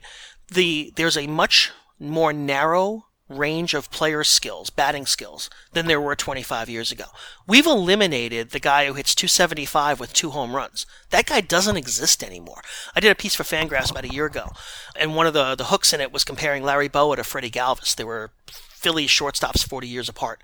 the 0.50 0.94
there's 0.96 1.18
a 1.18 1.28
much 1.28 1.72
more 2.00 2.34
narrow 2.34 3.07
range 3.30 3.74
of 3.74 3.92
player 3.92 4.24
skills, 4.24 4.70
batting 4.70 5.06
skills, 5.06 5.50
than 5.74 5.88
there 5.88 6.00
were 6.00 6.16
25 6.16 6.70
years 6.70 6.92
ago. 6.92 7.06
We've 7.46 7.66
eliminated 7.66 8.52
the 8.52 8.60
guy 8.60 8.86
who 8.86 8.94
hits 8.94 9.14
275 9.14 10.00
with 10.00 10.14
two 10.14 10.32
home 10.32 10.56
runs. 10.56 10.86
That 11.10 11.26
guy 11.26 11.42
doesn't 11.42 11.78
exist 11.78 12.24
anymore. 12.24 12.62
I 12.96 13.00
did 13.00 13.12
a 13.12 13.16
piece 13.16 13.36
for 13.36 13.44
Fangraphs 13.44 13.92
about 13.92 14.06
a 14.06 14.14
year 14.14 14.26
ago, 14.26 14.50
and 14.96 15.16
one 15.16 15.28
of 15.28 15.34
the, 15.34 15.56
the 15.56 15.66
hooks 15.66 15.94
in 15.94 16.02
it 16.02 16.14
was 16.14 16.24
comparing 16.24 16.64
Larry 16.64 16.88
Bowa 16.88 17.18
to 17.18 17.24
Freddie 17.24 17.52
Galvis. 17.52 17.96
They 17.96 18.04
were 18.04 18.32
Phillies 18.48 19.10
shortstops 19.10 19.68
40 19.68 19.88
years 19.88 20.10
apart, 20.10 20.42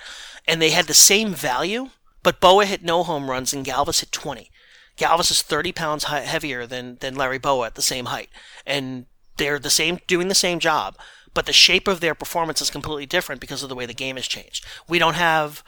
and 0.47 0.61
they 0.61 0.71
had 0.71 0.85
the 0.85 0.93
same 0.93 1.33
value, 1.33 1.89
but 2.21 2.41
Bowa 2.41 2.65
hit 2.65 2.83
no 2.83 3.03
home 3.03 3.29
runs 3.29 3.53
and 3.53 3.65
Galvis 3.65 4.01
hit 4.01 4.11
20. 4.11 4.49
Galvis 4.97 5.31
is 5.31 5.41
30 5.41 5.71
pounds 5.71 6.03
heavier 6.03 6.67
than, 6.67 6.97
than 6.97 7.15
Larry 7.15 7.39
Bowa 7.39 7.67
at 7.67 7.75
the 7.75 7.81
same 7.81 8.05
height, 8.05 8.29
and 8.65 9.05
they're 9.37 9.59
the 9.59 9.69
same, 9.69 9.99
doing 10.07 10.27
the 10.27 10.35
same 10.35 10.59
job 10.59 10.95
but 11.33 11.45
the 11.45 11.53
shape 11.53 11.87
of 11.87 11.99
their 11.99 12.15
performance 12.15 12.61
is 12.61 12.69
completely 12.69 13.05
different 13.05 13.41
because 13.41 13.63
of 13.63 13.69
the 13.69 13.75
way 13.75 13.85
the 13.85 13.93
game 13.93 14.15
has 14.15 14.27
changed. 14.27 14.65
We 14.87 14.99
don't 14.99 15.15
have 15.15 15.63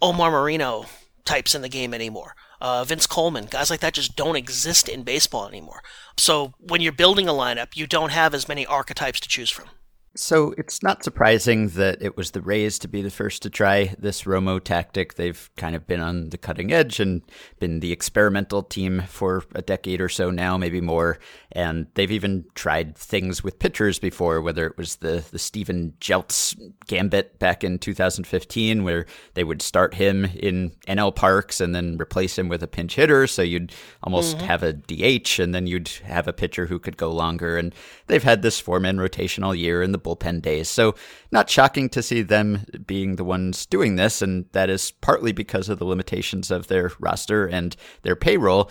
Omar 0.00 0.30
Moreno 0.30 0.86
types 1.24 1.54
in 1.54 1.62
the 1.62 1.68
game 1.68 1.92
anymore. 1.92 2.34
Uh, 2.60 2.84
Vince 2.84 3.06
Coleman, 3.06 3.46
guys 3.46 3.70
like 3.70 3.80
that 3.80 3.94
just 3.94 4.16
don't 4.16 4.36
exist 4.36 4.88
in 4.88 5.02
baseball 5.02 5.46
anymore. 5.46 5.82
So 6.16 6.54
when 6.58 6.80
you're 6.80 6.92
building 6.92 7.28
a 7.28 7.32
lineup, 7.32 7.76
you 7.76 7.86
don't 7.86 8.12
have 8.12 8.32
as 8.32 8.48
many 8.48 8.64
archetypes 8.64 9.20
to 9.20 9.28
choose 9.28 9.50
from. 9.50 9.68
So 10.16 10.54
it's 10.56 10.82
not 10.82 11.04
surprising 11.04 11.68
that 11.70 12.00
it 12.00 12.16
was 12.16 12.30
the 12.30 12.40
Rays 12.40 12.78
to 12.80 12.88
be 12.88 13.02
the 13.02 13.10
first 13.10 13.42
to 13.42 13.50
try 13.50 13.94
this 13.98 14.22
Romo 14.22 14.62
tactic. 14.62 15.14
They've 15.14 15.50
kind 15.56 15.76
of 15.76 15.86
been 15.86 16.00
on 16.00 16.30
the 16.30 16.38
cutting 16.38 16.72
edge 16.72 17.00
and 17.00 17.22
been 17.60 17.80
the 17.80 17.92
experimental 17.92 18.62
team 18.62 19.02
for 19.06 19.44
a 19.54 19.60
decade 19.60 20.00
or 20.00 20.08
so 20.08 20.30
now, 20.30 20.56
maybe 20.56 20.80
more. 20.80 21.18
And 21.52 21.86
they've 21.94 22.10
even 22.10 22.46
tried 22.54 22.96
things 22.96 23.44
with 23.44 23.58
pitchers 23.58 23.98
before, 23.98 24.40
whether 24.40 24.66
it 24.66 24.78
was 24.78 24.96
the, 24.96 25.24
the 25.30 25.38
Steven 25.38 25.92
Jeltz 26.00 26.56
gambit 26.86 27.38
back 27.38 27.62
in 27.62 27.78
2015, 27.78 28.84
where 28.84 29.06
they 29.34 29.44
would 29.44 29.60
start 29.60 29.94
him 29.94 30.24
in 30.24 30.72
NL 30.88 31.14
Parks 31.14 31.60
and 31.60 31.74
then 31.74 31.98
replace 32.00 32.38
him 32.38 32.48
with 32.48 32.62
a 32.62 32.68
pinch 32.68 32.94
hitter. 32.94 33.26
So 33.26 33.42
you'd 33.42 33.72
almost 34.02 34.38
mm-hmm. 34.38 34.46
have 34.46 34.62
a 34.62 34.72
DH 34.72 35.38
and 35.38 35.54
then 35.54 35.66
you'd 35.66 35.88
have 36.04 36.26
a 36.26 36.32
pitcher 36.32 36.66
who 36.66 36.78
could 36.78 36.96
go 36.96 37.12
longer. 37.12 37.58
And 37.58 37.74
they've 38.06 38.22
had 38.22 38.40
this 38.40 38.58
four 38.58 38.80
man 38.80 38.98
rotation 38.98 39.44
all 39.44 39.54
year 39.54 39.82
in 39.82 39.92
the 39.92 40.05
bullpen 40.06 40.42
days. 40.42 40.68
So, 40.68 40.94
not 41.32 41.50
shocking 41.50 41.88
to 41.90 42.02
see 42.02 42.22
them 42.22 42.64
being 42.86 43.16
the 43.16 43.24
ones 43.24 43.66
doing 43.66 43.96
this, 43.96 44.22
and 44.22 44.46
that 44.52 44.70
is 44.70 44.90
partly 44.90 45.32
because 45.32 45.68
of 45.68 45.78
the 45.78 45.84
limitations 45.84 46.50
of 46.50 46.68
their 46.68 46.92
roster 47.00 47.46
and 47.46 47.76
their 48.02 48.16
payroll. 48.16 48.70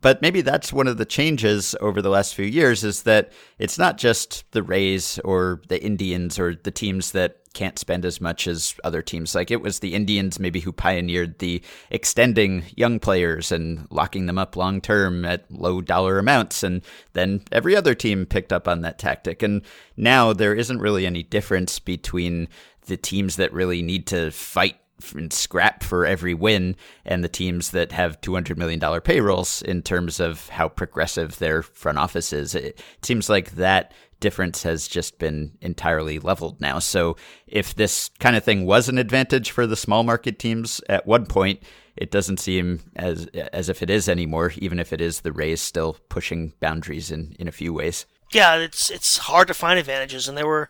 But 0.00 0.20
maybe 0.20 0.40
that's 0.40 0.72
one 0.72 0.88
of 0.88 0.98
the 0.98 1.06
changes 1.06 1.74
over 1.80 2.02
the 2.02 2.10
last 2.10 2.34
few 2.34 2.44
years 2.44 2.84
is 2.84 3.04
that 3.04 3.32
it's 3.58 3.78
not 3.78 3.96
just 3.96 4.44
the 4.52 4.62
Rays 4.62 5.18
or 5.24 5.62
the 5.68 5.82
Indians 5.82 6.38
or 6.38 6.54
the 6.54 6.70
teams 6.70 7.12
that 7.12 7.38
can't 7.56 7.78
spend 7.78 8.04
as 8.04 8.20
much 8.20 8.46
as 8.46 8.74
other 8.84 9.00
teams. 9.00 9.34
Like 9.34 9.50
it 9.50 9.62
was 9.62 9.78
the 9.78 9.94
Indians 9.94 10.38
maybe 10.38 10.60
who 10.60 10.72
pioneered 10.72 11.38
the 11.38 11.62
extending 11.88 12.64
young 12.76 13.00
players 13.00 13.50
and 13.50 13.88
locking 13.90 14.26
them 14.26 14.36
up 14.36 14.56
long 14.56 14.82
term 14.82 15.24
at 15.24 15.50
low 15.50 15.80
dollar 15.80 16.18
amounts. 16.18 16.62
And 16.62 16.82
then 17.14 17.40
every 17.50 17.74
other 17.74 17.94
team 17.94 18.26
picked 18.26 18.52
up 18.52 18.68
on 18.68 18.82
that 18.82 18.98
tactic. 18.98 19.42
And 19.42 19.62
now 19.96 20.34
there 20.34 20.54
isn't 20.54 20.80
really 20.80 21.06
any 21.06 21.22
difference 21.22 21.78
between 21.78 22.48
the 22.88 22.98
teams 22.98 23.36
that 23.36 23.54
really 23.54 23.80
need 23.80 24.06
to 24.08 24.30
fight 24.32 24.76
and 25.14 25.32
scrap 25.32 25.82
for 25.82 26.04
every 26.04 26.34
win 26.34 26.76
and 27.06 27.24
the 27.24 27.28
teams 27.28 27.70
that 27.70 27.92
have 27.92 28.20
$200 28.20 28.58
million 28.58 29.00
payrolls 29.00 29.62
in 29.62 29.82
terms 29.82 30.20
of 30.20 30.48
how 30.50 30.68
progressive 30.68 31.38
their 31.38 31.62
front 31.62 31.96
office 31.98 32.34
is. 32.34 32.54
It 32.54 32.82
seems 33.02 33.30
like 33.30 33.52
that 33.52 33.92
difference 34.20 34.62
has 34.62 34.88
just 34.88 35.18
been 35.18 35.52
entirely 35.60 36.18
leveled 36.18 36.60
now. 36.60 36.78
So 36.78 37.16
if 37.46 37.74
this 37.74 38.10
kind 38.18 38.36
of 38.36 38.44
thing 38.44 38.66
was 38.66 38.88
an 38.88 38.98
advantage 38.98 39.50
for 39.50 39.66
the 39.66 39.76
small 39.76 40.02
market 40.02 40.38
teams 40.38 40.80
at 40.88 41.06
one 41.06 41.26
point, 41.26 41.62
it 41.96 42.10
doesn't 42.10 42.40
seem 42.40 42.80
as 42.94 43.26
as 43.52 43.68
if 43.68 43.82
it 43.82 43.90
is 43.90 44.08
anymore, 44.08 44.52
even 44.58 44.78
if 44.78 44.92
it 44.92 45.00
is 45.00 45.20
the 45.20 45.32
Rays 45.32 45.62
still 45.62 45.96
pushing 46.08 46.52
boundaries 46.60 47.10
in, 47.10 47.34
in 47.38 47.48
a 47.48 47.52
few 47.52 47.72
ways. 47.72 48.06
Yeah, 48.32 48.56
it's 48.56 48.90
it's 48.90 49.18
hard 49.18 49.48
to 49.48 49.54
find 49.54 49.78
advantages, 49.78 50.28
and 50.28 50.36
there 50.36 50.46
were. 50.46 50.68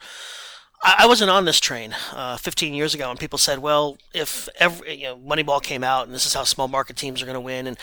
I 0.84 1.06
wasn't 1.06 1.30
on 1.30 1.46
this 1.46 1.58
train 1.58 1.96
uh, 2.12 2.36
15 2.36 2.74
years 2.74 2.94
ago, 2.94 3.10
and 3.10 3.18
people 3.18 3.38
said, 3.38 3.58
"Well, 3.58 3.96
if 4.14 4.48
every 4.60 4.96
you 4.96 5.04
know, 5.04 5.16
Moneyball 5.16 5.62
came 5.62 5.82
out, 5.82 6.06
and 6.06 6.14
this 6.14 6.26
is 6.26 6.34
how 6.34 6.44
small 6.44 6.68
market 6.68 6.96
teams 6.96 7.22
are 7.22 7.26
going 7.26 7.34
to 7.34 7.40
win," 7.40 7.66
and 7.66 7.78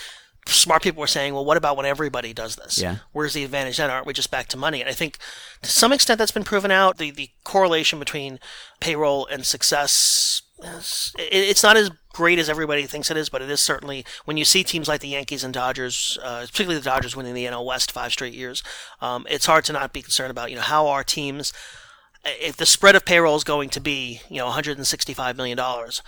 smart 0.48 0.84
people 0.84 1.00
were 1.02 1.08
saying, 1.08 1.34
"Well, 1.34 1.46
what 1.46 1.58
about 1.58 1.78
when 1.78 1.86
everybody 1.86 2.34
does 2.34 2.56
this? 2.56 2.78
Yeah. 2.78 2.98
Where's 3.12 3.34
the 3.34 3.44
advantage 3.44 3.78
then? 3.78 3.90
Aren't 3.90 4.06
we 4.06 4.14
just 4.14 4.32
back 4.32 4.48
to 4.50 4.58
money?" 4.58 4.82
And 4.82 4.90
I 4.90 4.94
think 4.94 5.18
to 5.62 5.70
some 5.70 5.94
extent 5.94 6.18
that's 6.18 6.32
been 6.32 6.44
proven 6.44 6.72
out. 6.72 6.98
The 6.98 7.12
the 7.12 7.30
correlation 7.44 8.00
between 8.00 8.40
payroll 8.80 9.26
and 9.28 9.46
success. 9.46 10.42
is- 10.64 11.12
it- 11.20 11.34
It's 11.34 11.64
not 11.64 11.76
as 11.78 11.90
great 12.14 12.40
as 12.40 12.48
everybody 12.50 12.86
thinks 12.88 13.12
it 13.12 13.18
is, 13.18 13.28
but 13.30 13.42
it 13.42 13.50
is 13.50 13.62
certainly 13.62 14.06
when 14.26 14.38
you 14.38 14.46
see 14.46 14.64
teams 14.64 14.88
like 14.88 15.02
the 15.02 15.08
Yankees 15.10 15.44
and 15.44 15.54
Dodgers, 15.54 16.18
uh, 16.24 16.42
particularly 16.42 16.80
the 16.80 16.86
Dodgers 16.90 17.16
winning 17.16 17.34
the 17.34 17.46
NL 17.48 17.66
West 17.66 17.92
five 17.92 18.12
straight 18.14 18.34
years. 18.34 18.64
Um, 19.02 19.26
it's 19.30 19.46
hard 19.48 19.66
to 19.66 19.74
not 19.74 19.92
be 19.94 20.02
concerned 20.02 20.32
about 20.32 20.50
you 20.50 20.56
know 20.56 20.62
how 20.62 20.88
our 20.88 21.04
teams 21.04 21.52
if 22.26 22.56
the 22.56 22.66
spread 22.66 22.96
of 22.96 23.04
payroll 23.04 23.36
is 23.36 23.44
going 23.44 23.70
to 23.70 23.82
be, 23.82 24.22
you 24.30 24.38
know, 24.38 24.46
165 24.46 25.36
million 25.36 25.58
dollars, 25.58 26.02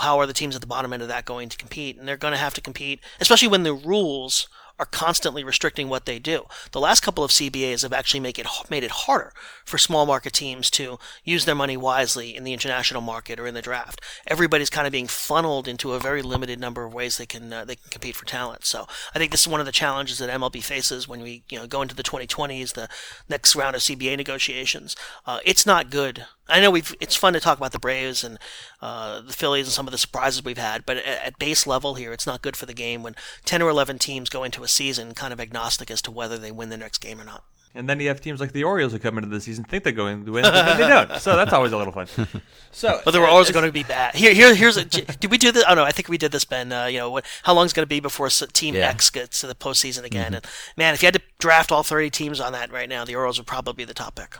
how 0.00 0.18
are 0.18 0.26
the 0.26 0.32
teams 0.32 0.54
at 0.54 0.60
the 0.60 0.66
bottom 0.66 0.92
end 0.92 1.02
of 1.02 1.08
that 1.08 1.24
going 1.24 1.48
to 1.48 1.56
compete? 1.56 1.98
And 1.98 2.06
they're 2.06 2.16
going 2.16 2.32
to 2.32 2.38
have 2.38 2.54
to 2.54 2.60
compete, 2.60 3.00
especially 3.20 3.48
when 3.48 3.62
the 3.62 3.74
rules 3.74 4.48
are 4.80 4.86
constantly 4.86 5.44
restricting 5.44 5.90
what 5.90 6.06
they 6.06 6.18
do. 6.18 6.46
The 6.72 6.80
last 6.80 7.02
couple 7.02 7.22
of 7.22 7.30
CBAs 7.30 7.82
have 7.82 7.92
actually 7.92 8.20
make 8.20 8.38
it 8.38 8.46
made 8.70 8.82
it 8.82 8.90
harder 8.90 9.34
for 9.66 9.76
small 9.76 10.06
market 10.06 10.32
teams 10.32 10.70
to 10.70 10.98
use 11.22 11.44
their 11.44 11.54
money 11.54 11.76
wisely 11.76 12.34
in 12.34 12.44
the 12.44 12.54
international 12.54 13.02
market 13.02 13.38
or 13.38 13.46
in 13.46 13.52
the 13.52 13.60
draft. 13.60 14.00
Everybody's 14.26 14.70
kind 14.70 14.86
of 14.86 14.92
being 14.92 15.06
funneled 15.06 15.68
into 15.68 15.92
a 15.92 16.00
very 16.00 16.22
limited 16.22 16.58
number 16.58 16.82
of 16.82 16.94
ways 16.94 17.18
they 17.18 17.26
can 17.26 17.52
uh, 17.52 17.66
they 17.66 17.76
can 17.76 17.90
compete 17.90 18.16
for 18.16 18.24
talent. 18.24 18.64
So 18.64 18.86
I 19.14 19.18
think 19.18 19.32
this 19.32 19.42
is 19.42 19.48
one 19.48 19.60
of 19.60 19.66
the 19.66 19.72
challenges 19.72 20.16
that 20.16 20.30
MLB 20.30 20.62
faces 20.62 21.06
when 21.06 21.20
we 21.20 21.44
you 21.50 21.58
know 21.58 21.66
go 21.66 21.82
into 21.82 21.94
the 21.94 22.02
2020s, 22.02 22.72
the 22.72 22.88
next 23.28 23.54
round 23.54 23.76
of 23.76 23.82
CBA 23.82 24.16
negotiations. 24.16 24.96
Uh, 25.26 25.40
it's 25.44 25.66
not 25.66 25.90
good. 25.90 26.24
I 26.50 26.60
know 26.60 26.70
we've. 26.70 26.94
It's 27.00 27.16
fun 27.16 27.32
to 27.34 27.40
talk 27.40 27.58
about 27.58 27.72
the 27.72 27.78
Braves 27.78 28.24
and 28.24 28.38
uh, 28.82 29.20
the 29.20 29.32
Phillies 29.32 29.66
and 29.66 29.72
some 29.72 29.86
of 29.86 29.92
the 29.92 29.98
surprises 29.98 30.44
we've 30.44 30.58
had, 30.58 30.84
but 30.86 30.96
at, 30.98 31.06
at 31.06 31.38
base 31.38 31.66
level 31.66 31.94
here, 31.94 32.12
it's 32.12 32.26
not 32.26 32.42
good 32.42 32.56
for 32.56 32.66
the 32.66 32.74
game 32.74 33.02
when 33.02 33.14
10 33.44 33.62
or 33.62 33.68
11 33.68 33.98
teams 33.98 34.28
go 34.28 34.44
into 34.44 34.62
a 34.62 34.68
season 34.68 35.14
kind 35.14 35.32
of 35.32 35.40
agnostic 35.40 35.90
as 35.90 36.02
to 36.02 36.10
whether 36.10 36.36
they 36.38 36.50
win 36.52 36.68
the 36.68 36.76
next 36.76 36.98
game 36.98 37.20
or 37.20 37.24
not. 37.24 37.44
And 37.72 37.88
then 37.88 38.00
you 38.00 38.08
have 38.08 38.20
teams 38.20 38.40
like 38.40 38.50
the 38.50 38.64
Orioles 38.64 38.92
who 38.92 38.98
come 38.98 39.16
into 39.16 39.30
the 39.30 39.40
season 39.40 39.62
think 39.62 39.84
they're 39.84 39.92
going 39.92 40.24
to 40.24 40.32
win, 40.32 40.42
but 40.42 40.50
then 40.52 40.80
they 40.80 40.88
don't. 40.88 41.12
So 41.20 41.36
that's 41.36 41.52
always 41.52 41.70
a 41.70 41.76
little 41.76 41.92
fun. 41.92 42.08
So, 42.72 43.00
But 43.04 43.12
they 43.12 43.20
were 43.20 43.28
always 43.28 43.50
going 43.52 43.64
to 43.64 43.70
be 43.72 43.84
bad. 43.84 44.14
Here, 44.16 44.32
here, 44.32 44.54
here's 44.54 44.76
a. 44.76 44.84
Did 44.84 45.30
we 45.30 45.38
do 45.38 45.52
this? 45.52 45.64
Oh 45.68 45.74
no, 45.74 45.84
I 45.84 45.92
think 45.92 46.08
we 46.08 46.18
did 46.18 46.32
this, 46.32 46.44
Ben. 46.44 46.72
Uh, 46.72 46.86
you 46.86 46.98
know, 46.98 47.10
what, 47.10 47.24
how 47.44 47.52
long 47.54 47.66
is 47.66 47.72
going 47.72 47.84
to 47.84 47.88
be 47.88 48.00
before 48.00 48.28
Team 48.28 48.74
Yeah. 48.74 48.88
X 48.88 49.10
gets 49.10 49.40
to 49.40 49.46
the 49.46 49.54
postseason 49.54 50.02
again? 50.04 50.34
And 50.34 50.44
man, 50.76 50.94
if 50.94 51.02
you 51.02 51.06
had 51.06 51.14
to 51.14 51.22
draft 51.38 51.70
all 51.70 51.82
30 51.84 52.10
teams 52.10 52.40
on 52.40 52.52
that 52.52 52.72
right 52.72 52.88
now, 52.88 53.04
the 53.04 53.14
Orioles 53.14 53.38
would 53.38 53.46
probably 53.46 53.74
be 53.74 53.84
the 53.84 53.94
top 53.94 54.16
pick. 54.16 54.36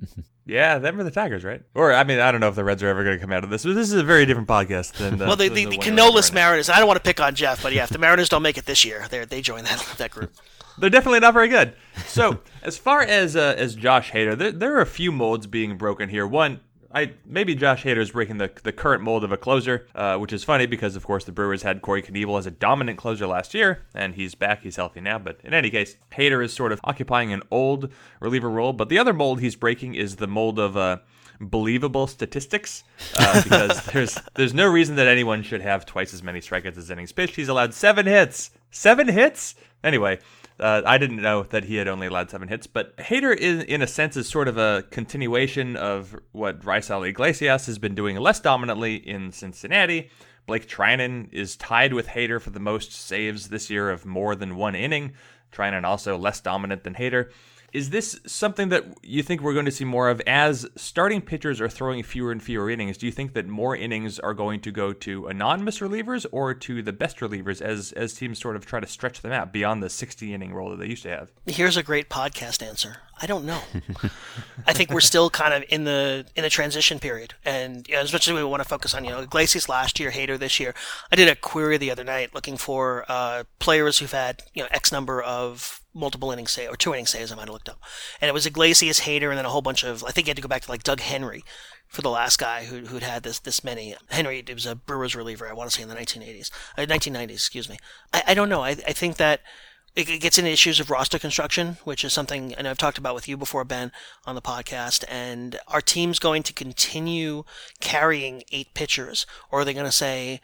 yeah, 0.46 0.78
them 0.78 0.98
are 0.98 1.04
the 1.04 1.10
Tigers, 1.10 1.44
right? 1.44 1.62
Or 1.74 1.92
I 1.92 2.04
mean, 2.04 2.18
I 2.18 2.32
don't 2.32 2.40
know 2.40 2.48
if 2.48 2.54
the 2.54 2.64
Reds 2.64 2.82
are 2.82 2.88
ever 2.88 3.04
going 3.04 3.16
to 3.16 3.20
come 3.20 3.32
out 3.32 3.44
of 3.44 3.50
this, 3.50 3.64
but 3.64 3.74
this 3.74 3.88
is 3.88 3.94
a 3.94 4.02
very 4.02 4.26
different 4.26 4.48
podcast 4.48 4.94
than 4.94 5.18
the, 5.18 5.26
Well, 5.26 5.36
the, 5.36 5.48
the, 5.48 5.54
the 5.54 5.64
the 5.64 5.76
one 5.78 5.78
we're 5.78 5.92
Canolus 5.92 6.14
running. 6.14 6.34
Mariners. 6.34 6.68
I 6.68 6.78
don't 6.78 6.86
want 6.86 6.96
to 6.98 7.02
pick 7.02 7.20
on 7.20 7.34
Jeff, 7.34 7.62
but 7.62 7.72
yeah, 7.72 7.84
if 7.84 7.90
the 7.90 7.98
Mariners 7.98 8.28
don't 8.28 8.42
make 8.42 8.58
it 8.58 8.66
this 8.66 8.84
year, 8.84 9.06
they 9.10 9.24
they 9.24 9.40
join 9.40 9.64
that 9.64 9.94
that 9.98 10.10
group. 10.10 10.32
They're 10.78 10.90
definitely 10.90 11.20
not 11.20 11.34
very 11.34 11.48
good. 11.48 11.74
So, 12.06 12.40
as 12.62 12.78
far 12.78 13.02
as 13.02 13.36
uh, 13.36 13.54
as 13.58 13.74
Josh 13.74 14.10
Hader, 14.10 14.36
there, 14.36 14.52
there 14.52 14.76
are 14.76 14.80
a 14.80 14.86
few 14.86 15.12
molds 15.12 15.46
being 15.46 15.76
broken 15.76 16.08
here. 16.08 16.26
One, 16.26 16.60
I 16.94 17.12
maybe 17.24 17.54
Josh 17.54 17.84
Hader 17.84 17.98
is 17.98 18.10
breaking 18.10 18.38
the 18.38 18.50
the 18.62 18.72
current 18.72 19.02
mold 19.02 19.24
of 19.24 19.32
a 19.32 19.36
closer, 19.36 19.86
uh, 19.94 20.18
which 20.18 20.32
is 20.32 20.44
funny 20.44 20.66
because 20.66 20.96
of 20.96 21.04
course 21.04 21.24
the 21.24 21.32
Brewers 21.32 21.62
had 21.62 21.82
Corey 21.82 22.02
Knebel 22.02 22.38
as 22.38 22.46
a 22.46 22.50
dominant 22.50 22.98
closer 22.98 23.26
last 23.26 23.54
year, 23.54 23.84
and 23.94 24.14
he's 24.14 24.34
back, 24.34 24.62
he's 24.62 24.76
healthy 24.76 25.00
now. 25.00 25.18
But 25.18 25.40
in 25.44 25.54
any 25.54 25.70
case, 25.70 25.96
Hader 26.12 26.44
is 26.44 26.52
sort 26.52 26.72
of 26.72 26.80
occupying 26.84 27.32
an 27.32 27.42
old 27.50 27.92
reliever 28.20 28.50
role. 28.50 28.72
But 28.72 28.88
the 28.88 28.98
other 28.98 29.12
mold 29.12 29.40
he's 29.40 29.56
breaking 29.56 29.94
is 29.94 30.16
the 30.16 30.26
mold 30.26 30.58
of 30.58 30.76
uh, 30.76 30.98
believable 31.40 32.06
statistics, 32.06 32.84
uh, 33.16 33.42
because 33.44 33.84
there's 33.86 34.18
there's 34.34 34.54
no 34.54 34.66
reason 34.66 34.96
that 34.96 35.06
anyone 35.06 35.42
should 35.42 35.62
have 35.62 35.86
twice 35.86 36.12
as 36.12 36.22
many 36.22 36.40
strikeouts 36.40 36.76
as 36.76 36.90
innings 36.90 37.12
pitched. 37.12 37.36
He's 37.36 37.48
allowed 37.48 37.74
seven 37.74 38.06
hits, 38.06 38.50
seven 38.70 39.08
hits. 39.08 39.54
Anyway, 39.84 40.20
uh, 40.62 40.82
I 40.86 40.96
didn't 40.96 41.20
know 41.20 41.42
that 41.42 41.64
he 41.64 41.76
had 41.76 41.88
only 41.88 42.06
allowed 42.06 42.30
seven 42.30 42.46
hits, 42.46 42.68
but 42.68 42.96
Hader, 42.96 43.36
is, 43.36 43.64
in 43.64 43.82
a 43.82 43.86
sense, 43.86 44.16
is 44.16 44.28
sort 44.28 44.46
of 44.46 44.56
a 44.56 44.84
continuation 44.90 45.76
of 45.76 46.16
what 46.30 46.60
Raisel 46.60 47.06
Iglesias 47.06 47.66
has 47.66 47.78
been 47.78 47.96
doing 47.96 48.16
less 48.16 48.38
dominantly 48.38 48.94
in 48.94 49.32
Cincinnati. 49.32 50.08
Blake 50.46 50.68
Treinen 50.68 51.28
is 51.32 51.56
tied 51.56 51.92
with 51.92 52.06
Hader 52.06 52.40
for 52.40 52.50
the 52.50 52.60
most 52.60 52.92
saves 52.92 53.48
this 53.48 53.70
year 53.70 53.90
of 53.90 54.06
more 54.06 54.36
than 54.36 54.54
one 54.54 54.76
inning. 54.76 55.14
Treinen 55.52 55.84
also 55.84 56.16
less 56.16 56.40
dominant 56.40 56.84
than 56.84 56.94
Hader. 56.94 57.30
Is 57.72 57.88
this 57.88 58.20
something 58.26 58.68
that 58.68 58.84
you 59.02 59.22
think 59.22 59.40
we're 59.40 59.54
going 59.54 59.64
to 59.64 59.70
see 59.70 59.86
more 59.86 60.10
of 60.10 60.20
as 60.26 60.66
starting 60.76 61.22
pitchers 61.22 61.58
are 61.58 61.70
throwing 61.70 62.02
fewer 62.02 62.30
and 62.30 62.42
fewer 62.42 62.68
innings? 62.68 62.98
Do 62.98 63.06
you 63.06 63.12
think 63.12 63.32
that 63.32 63.46
more 63.46 63.74
innings 63.74 64.18
are 64.18 64.34
going 64.34 64.60
to 64.60 64.70
go 64.70 64.92
to 64.92 65.26
anonymous 65.26 65.78
relievers 65.78 66.26
or 66.32 66.52
to 66.52 66.82
the 66.82 66.92
best 66.92 67.18
relievers 67.20 67.62
as 67.62 67.92
as 67.92 68.12
teams 68.12 68.38
sort 68.38 68.56
of 68.56 68.66
try 68.66 68.80
to 68.80 68.86
stretch 68.86 69.22
them 69.22 69.32
out 69.32 69.52
beyond 69.54 69.82
the 69.82 69.88
60 69.88 70.34
inning 70.34 70.52
role 70.52 70.70
that 70.70 70.80
they 70.80 70.86
used 70.86 71.02
to 71.04 71.08
have? 71.08 71.32
Here's 71.46 71.78
a 71.78 71.82
great 71.82 72.10
podcast 72.10 72.62
answer. 72.62 72.98
I 73.22 73.26
don't 73.26 73.44
know. 73.44 73.60
I 74.66 74.72
think 74.72 74.90
we're 74.90 75.00
still 75.00 75.30
kind 75.30 75.54
of 75.54 75.64
in 75.68 75.84
the 75.84 76.26
in 76.34 76.42
the 76.42 76.50
transition 76.50 76.98
period, 76.98 77.34
and 77.44 77.86
you 77.88 77.94
know, 77.94 78.00
as 78.00 78.12
much 78.12 78.26
as 78.26 78.34
we 78.34 78.42
want 78.42 78.62
to 78.62 78.68
focus 78.68 78.94
on 78.94 79.04
you 79.04 79.10
know 79.10 79.20
Iglesias 79.20 79.68
last 79.68 80.00
year, 80.00 80.10
Hader 80.10 80.36
this 80.36 80.58
year. 80.58 80.74
I 81.12 81.16
did 81.16 81.28
a 81.28 81.36
query 81.36 81.78
the 81.78 81.92
other 81.92 82.02
night 82.02 82.34
looking 82.34 82.56
for 82.56 83.04
uh, 83.08 83.44
players 83.60 83.98
who've 83.98 84.10
had 84.10 84.42
you 84.54 84.62
know 84.62 84.68
X 84.72 84.90
number 84.90 85.22
of 85.22 85.80
multiple 85.94 86.32
inning 86.32 86.48
save 86.48 86.70
or 86.70 86.76
two 86.76 86.92
inning 86.92 87.06
saves. 87.06 87.30
I 87.30 87.36
might 87.36 87.42
have 87.42 87.50
looked 87.50 87.68
up, 87.68 87.80
and 88.20 88.28
it 88.28 88.34
was 88.34 88.44
Iglesias, 88.44 89.00
Hader, 89.00 89.28
and 89.28 89.38
then 89.38 89.46
a 89.46 89.50
whole 89.50 89.62
bunch 89.62 89.84
of. 89.84 90.02
I 90.02 90.10
think 90.10 90.26
you 90.26 90.30
had 90.30 90.36
to 90.36 90.42
go 90.42 90.48
back 90.48 90.62
to 90.62 90.70
like 90.70 90.82
Doug 90.82 91.00
Henry 91.00 91.44
for 91.86 92.02
the 92.02 92.10
last 92.10 92.40
guy 92.40 92.64
who 92.64 92.86
who'd 92.86 93.04
had 93.04 93.22
this 93.22 93.38
this 93.38 93.62
many. 93.62 93.94
Henry 94.10 94.40
it 94.40 94.52
was 94.52 94.66
a 94.66 94.74
Brewers 94.74 95.14
reliever. 95.14 95.48
I 95.48 95.52
want 95.52 95.70
to 95.70 95.76
say 95.76 95.84
in 95.84 95.88
the 95.88 95.94
1980s, 95.94 96.50
uh, 96.76 96.86
1990s. 96.86 97.30
Excuse 97.30 97.68
me. 97.68 97.78
I, 98.12 98.22
I 98.28 98.34
don't 98.34 98.48
know. 98.48 98.62
I 98.62 98.70
I 98.70 98.92
think 98.92 99.16
that 99.18 99.42
it 99.94 100.20
gets 100.20 100.38
into 100.38 100.50
issues 100.50 100.80
of 100.80 100.90
roster 100.90 101.18
construction, 101.18 101.76
which 101.84 102.04
is 102.04 102.12
something 102.12 102.54
I 102.56 102.62
know 102.62 102.70
I've 102.70 102.78
talked 102.78 102.98
about 102.98 103.14
with 103.14 103.28
you 103.28 103.36
before, 103.36 103.64
Ben, 103.64 103.92
on 104.24 104.34
the 104.34 104.40
podcast. 104.40 105.04
And 105.08 105.58
are 105.68 105.82
teams 105.82 106.18
going 106.18 106.42
to 106.44 106.52
continue 106.52 107.44
carrying 107.80 108.42
eight 108.52 108.72
pitchers, 108.74 109.26
or 109.50 109.60
are 109.60 109.64
they 109.64 109.74
going 109.74 109.86
to 109.86 109.92
say, 109.92 110.40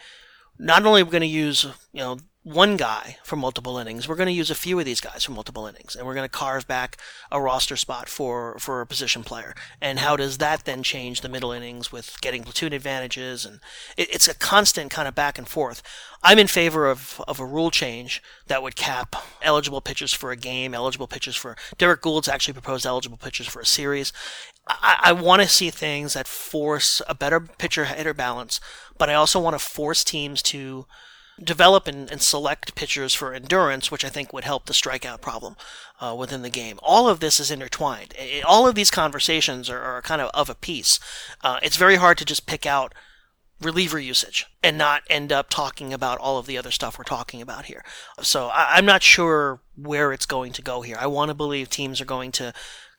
not 0.59 0.85
only 0.85 1.01
are 1.01 1.05
we 1.05 1.11
going 1.11 1.21
to 1.23 1.27
use, 1.27 1.65
you 1.93 2.01
know, 2.01 2.19
one 2.49 2.79
guy 2.79 3.19
for 3.23 3.37
multiple 3.37 3.77
innings, 3.77 4.09
we're 4.09 4.17
going 4.17 4.27
to 4.29 4.33
use 4.33 4.51
a 4.51 4.55
few 4.55 4.79
of 4.79 4.87
these 4.87 5.03
guys 5.03 5.25
for 5.25 5.33
multiple 5.33 5.67
innings, 5.67 5.95
and 5.95 6.07
we're 6.07 6.15
going 6.15 6.25
to 6.25 6.31
carve 6.31 6.67
back 6.67 6.97
a 7.31 7.41
roster 7.41 7.77
spot 7.77 8.09
for 8.09 8.59
for 8.59 8.81
a 8.81 8.87
position 8.87 9.23
player. 9.23 9.55
And 9.83 9.99
how 9.99 10.17
does 10.17 10.39
that 10.39 10.65
then 10.65 10.83
change 10.83 11.21
the 11.21 11.29
middle 11.29 11.53
innings 11.53 11.93
with 11.93 12.19
getting 12.23 12.45
platoon 12.45 12.73
advantages? 12.73 13.45
And 13.45 13.61
it, 13.99 14.13
it's 14.15 14.29
a 14.29 14.35
constant 14.35 14.91
kind 14.91 15.07
of 15.07 15.15
back 15.15 15.37
and 15.37 15.47
forth. 15.47 15.83
I'm 16.23 16.39
in 16.39 16.47
favor 16.47 16.87
of, 16.87 17.23
of 17.29 17.39
a 17.39 17.47
rule 17.47 17.71
change 17.71 18.23
that 18.47 18.63
would 18.63 18.77
cap 18.77 19.15
eligible 19.43 19.83
pitchers 19.83 20.15
for 20.15 20.31
a 20.31 20.37
game, 20.37 20.75
eligible 20.75 21.07
pitchers 21.07 21.37
for 21.37 21.55
Derrick 21.77 22.01
Goold's 22.01 22.29
actually 22.29 22.55
proposed 22.55 22.87
eligible 22.87 23.19
pitchers 23.19 23.47
for 23.47 23.61
a 23.61 23.67
series. 23.67 24.13
I, 24.67 24.99
I 25.05 25.13
want 25.13 25.43
to 25.43 25.49
see 25.49 25.71
things 25.71 26.15
that 26.15 26.27
force 26.27 27.03
a 27.07 27.15
better 27.15 27.41
pitcher 27.41 27.85
hitter 27.85 28.15
balance, 28.15 28.59
but 28.97 29.11
I 29.11 29.15
also 29.15 29.39
want 29.39 29.55
to 29.55 29.65
force 29.65 30.03
teams 30.03 30.43
to 30.45 30.87
develop 31.43 31.87
and, 31.87 32.11
and 32.11 32.21
select 32.21 32.75
pitchers 32.75 33.15
for 33.15 33.33
endurance, 33.33 33.91
which 33.91 34.05
I 34.05 34.09
think 34.09 34.33
would 34.33 34.45
help 34.45 34.67
the 34.67 34.73
strikeout 34.73 35.21
problem 35.21 35.57
uh, 36.01 36.15
within 36.19 36.43
the 36.43 36.51
game. 36.51 36.79
All 36.83 37.09
of 37.09 37.21
this 37.21 37.39
is 37.41 37.51
intertwined. 37.51 38.15
All 38.47 38.67
of 38.67 38.75
these 38.75 38.91
conversations 38.91 39.71
are, 39.71 39.81
are 39.81 40.03
kind 40.03 40.21
of 40.21 40.31
of 40.35 40.51
a 40.51 40.55
piece. 40.55 40.99
Uh, 41.43 41.59
it's 41.63 41.77
very 41.77 41.97
hard 41.97 42.19
to 42.19 42.25
just 42.25 42.47
pick 42.47 42.67
out 42.67 42.95
reliever 43.61 43.99
usage 43.99 44.47
and 44.63 44.79
not 44.79 45.03
end 45.11 45.33
up 45.33 45.51
talking 45.51 45.93
about 45.93 46.19
all 46.19 46.39
of 46.39 46.47
the 46.47 46.57
other 46.57 46.71
stuff 46.71 46.97
we're 46.97 47.05
talking 47.05 47.43
about 47.43 47.65
here. 47.65 47.85
So 48.21 48.49
I, 48.49 48.77
I'm 48.77 48.87
not 48.87 49.03
sure 49.03 49.61
where 49.77 50.13
it's 50.13 50.27
going 50.27 50.53
to 50.53 50.63
go 50.63 50.83
here. 50.83 50.97
I 50.99 51.07
want 51.07 51.29
to 51.31 51.35
believe 51.35 51.69
teams 51.69 52.01
are 52.01 52.07
going 52.07 52.33
to 52.33 52.53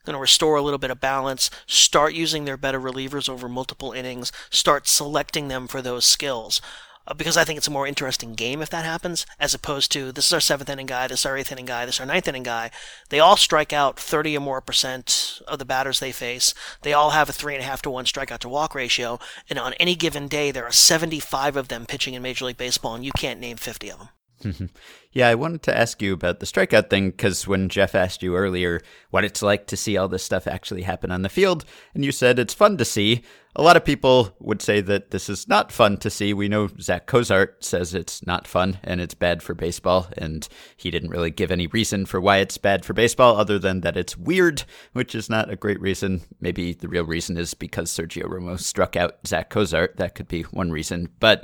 going 0.06 0.16
to 0.16 0.22
restore 0.22 0.56
a 0.56 0.62
little 0.62 0.80
bit 0.80 0.92
of 0.92 1.02
balance, 1.02 1.50
start 1.68 2.14
using 2.14 2.46
their 2.46 2.58
better 2.58 2.80
relievers 2.80 3.28
over 3.30 3.50
multiple 3.50 3.92
innings, 3.92 4.32
start 4.50 4.88
selecting 4.88 5.50
them 5.50 5.68
for 5.68 5.82
those 5.82 6.06
skills. 6.06 6.62
Uh, 7.08 7.14
because 7.14 7.38
I 7.38 7.44
think 7.44 7.58
it's 7.58 7.68
a 7.68 7.72
more 7.72 7.88
interesting 7.88 8.34
game 8.34 8.62
if 8.62 8.70
that 8.70 8.86
happens, 8.86 9.26
as 9.40 9.54
opposed 9.54 9.92
to 9.94 10.12
this 10.12 10.28
is 10.28 10.34
our 10.34 10.40
seventh 10.40 10.70
inning 10.70 10.86
guy, 10.86 11.08
this 11.08 11.22
is 11.22 11.26
our 11.26 11.38
eighth 11.38 11.52
inning 11.52 11.66
guy, 11.66 11.86
this 11.86 11.96
is 11.96 12.02
our 12.02 12.06
ninth 12.06 12.28
inning 12.28 12.44
guy. 12.44 12.72
They 13.10 13.20
all 13.20 13.36
strike 13.36 13.74
out 13.74 14.00
30 14.00 14.38
or 14.38 14.42
more 14.42 14.62
percent 14.62 15.42
of 15.48 15.60
the 15.60 15.66
batters 15.66 16.00
they 16.00 16.12
face. 16.12 16.54
They 16.84 16.94
all 16.94 17.12
have 17.12 17.30
a 17.30 17.34
three 17.34 17.56
and 17.56 17.64
a 17.64 17.68
half 17.68 17.82
to 17.84 17.90
one 17.90 18.06
strikeout 18.06 18.40
to 18.40 18.50
walk 18.50 18.76
ratio, 18.76 19.20
and 19.50 19.58
on 19.58 19.74
any 19.74 19.96
given 19.96 20.28
day, 20.28 20.52
there 20.52 20.66
are 20.66 20.72
75 20.72 21.56
of 21.56 21.68
them 21.68 21.86
pitching 21.86 22.14
in 22.14 22.22
Major 22.22 22.46
League 22.46 22.58
Baseball, 22.58 22.96
and 22.96 23.06
you 23.06 23.12
can't 23.18 23.40
name 23.40 23.58
50 23.58 23.92
of 23.92 24.00
them. 24.00 24.10
Yeah, 25.12 25.28
I 25.28 25.36
wanted 25.36 25.64
to 25.64 25.76
ask 25.76 26.04
you 26.04 26.14
about 26.14 26.40
the 26.40 26.46
strikeout 26.46 26.92
thing 26.92 27.10
because 27.10 27.48
when 27.48 27.68
Jeff 27.68 27.96
asked 27.96 28.22
you 28.22 28.36
earlier 28.36 28.80
what 29.10 29.24
it's 29.24 29.42
like 29.42 29.66
to 29.68 29.78
see 29.78 29.98
all 29.98 30.08
this 30.08 30.24
stuff 30.24 30.46
actually 30.46 30.84
happen 30.84 31.10
on 31.10 31.24
the 31.24 31.30
field, 31.30 31.66
and 31.96 32.06
you 32.06 32.12
said 32.12 32.38
it's 32.38 32.54
fun 32.54 32.78
to 32.78 32.86
see, 32.86 33.24
a 33.56 33.64
lot 33.64 33.76
of 33.76 33.84
people 33.84 34.36
would 34.40 34.62
say 34.62 34.80
that 34.80 35.10
this 35.10 35.28
is 35.28 35.48
not 35.48 35.72
fun 35.72 35.98
to 35.98 36.10
see. 36.10 36.34
We 36.34 36.48
know 36.48 36.70
Zach 36.80 37.08
Cozart 37.08 37.64
says 37.64 37.96
it's 37.96 38.26
not 38.26 38.48
fun 38.48 38.78
and 38.84 39.02
it's 39.02 39.16
bad 39.16 39.42
for 39.42 39.56
baseball, 39.56 40.08
and 40.16 40.48
he 40.78 40.92
didn't 40.92 41.10
really 41.10 41.32
give 41.32 41.50
any 41.50 41.66
reason 41.66 42.06
for 42.06 42.22
why 42.22 42.38
it's 42.38 42.60
bad 42.60 42.86
for 42.86 42.94
baseball 42.94 43.38
other 43.38 43.58
than 43.58 43.82
that 43.82 43.98
it's 43.98 44.16
weird, 44.16 44.64
which 44.94 45.16
is 45.16 45.30
not 45.30 45.50
a 45.50 45.56
great 45.56 45.82
reason. 45.82 46.22
Maybe 46.40 46.74
the 46.74 46.88
real 46.88 47.04
reason 47.06 47.38
is 47.38 47.56
because 47.56 47.92
Sergio 47.92 48.26
Romo 48.26 48.60
struck 48.60 48.96
out 48.96 49.16
Zach 49.26 49.50
Cozart. 49.50 49.98
That 49.98 50.14
could 50.14 50.28
be 50.28 50.44
one 50.44 50.72
reason. 50.72 51.10
But 51.20 51.44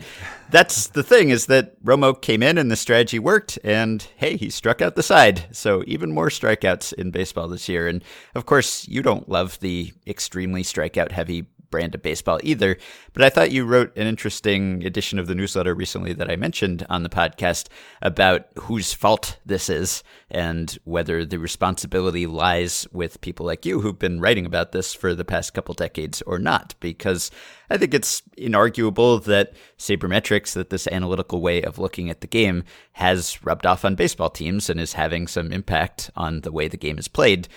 that's 0.52 0.88
the 0.88 1.04
thing 1.04 1.30
is 1.30 1.48
that 1.48 1.84
Romo 1.84 2.22
came 2.22 2.44
in 2.44 2.60
and 2.60 2.70
the 2.70 2.76
strategy 2.76 3.18
worked, 3.18 3.55
and 3.64 4.08
hey, 4.18 4.38
he 4.38 4.50
struck 4.50 4.82
out 4.82 4.96
the 4.96 5.04
side. 5.04 5.46
So 5.52 5.84
even 5.88 6.12
more 6.12 6.30
strikeouts 6.30 6.94
in 6.94 7.12
baseball 7.12 7.48
this 7.48 7.70
year. 7.70 7.88
And 7.88 8.04
of 8.36 8.46
course, 8.46 8.88
you 8.88 9.02
don't 9.02 9.30
love 9.30 9.60
the 9.60 9.94
extremely 10.08 10.64
strikeout 10.64 11.12
heavy 11.12 11.46
brand 11.70 11.96
of 11.96 12.02
baseball 12.02 12.40
either. 12.44 12.78
But 13.14 13.24
I 13.24 13.30
thought 13.30 13.52
you 13.52 13.66
wrote 13.66 13.96
an 13.96 14.08
interesting 14.08 14.86
edition 14.86 15.20
of 15.20 15.28
the 15.28 15.36
newsletter 15.36 15.74
recently 15.74 16.14
that 16.14 16.30
I 16.30 16.36
mentioned 16.36 16.86
on 16.90 17.04
the 17.04 17.10
podcast 17.10 17.68
about 18.02 18.48
whose 18.56 18.94
fault 18.94 19.38
this 19.46 19.70
is 19.70 20.04
and 20.30 20.78
whether 20.84 21.26
the 21.26 21.40
responsibility 21.40 22.28
lies 22.28 22.88
with 22.92 23.22
people 23.22 23.46
like 23.46 23.66
you 23.66 23.82
who've 23.82 24.00
been 24.00 24.20
writing 24.20 24.46
about 24.46 24.72
this 24.72 24.94
for 24.94 25.14
the 25.14 25.26
past 25.26 25.54
couple 25.54 25.74
decades 25.74 26.22
or 26.24 26.40
not. 26.40 26.76
Because 26.80 27.32
I 27.70 27.78
think 27.78 27.94
it's 27.94 28.22
inarguable 28.38 29.24
that 29.26 29.54
sabermetrics, 29.78 30.54
that 30.54 30.70
this 30.70 30.88
analytical 30.88 31.42
way 31.42 31.62
of 31.64 31.80
looking 31.80 32.10
at 32.10 32.22
the 32.22 32.28
game, 32.28 32.64
has 32.94 33.44
rubbed 33.44 33.66
off 33.66 33.84
on 33.86 33.96
baseball 33.96 34.30
teams 34.30 34.70
and 34.70 34.80
is 34.80 34.94
having 34.94 35.28
some 35.28 35.52
impact 35.52 36.10
on 36.16 36.42
the 36.42 36.52
way 36.52 36.68
the 36.68 36.78
game 36.78 36.98
is 36.98 37.08
played 37.08 37.48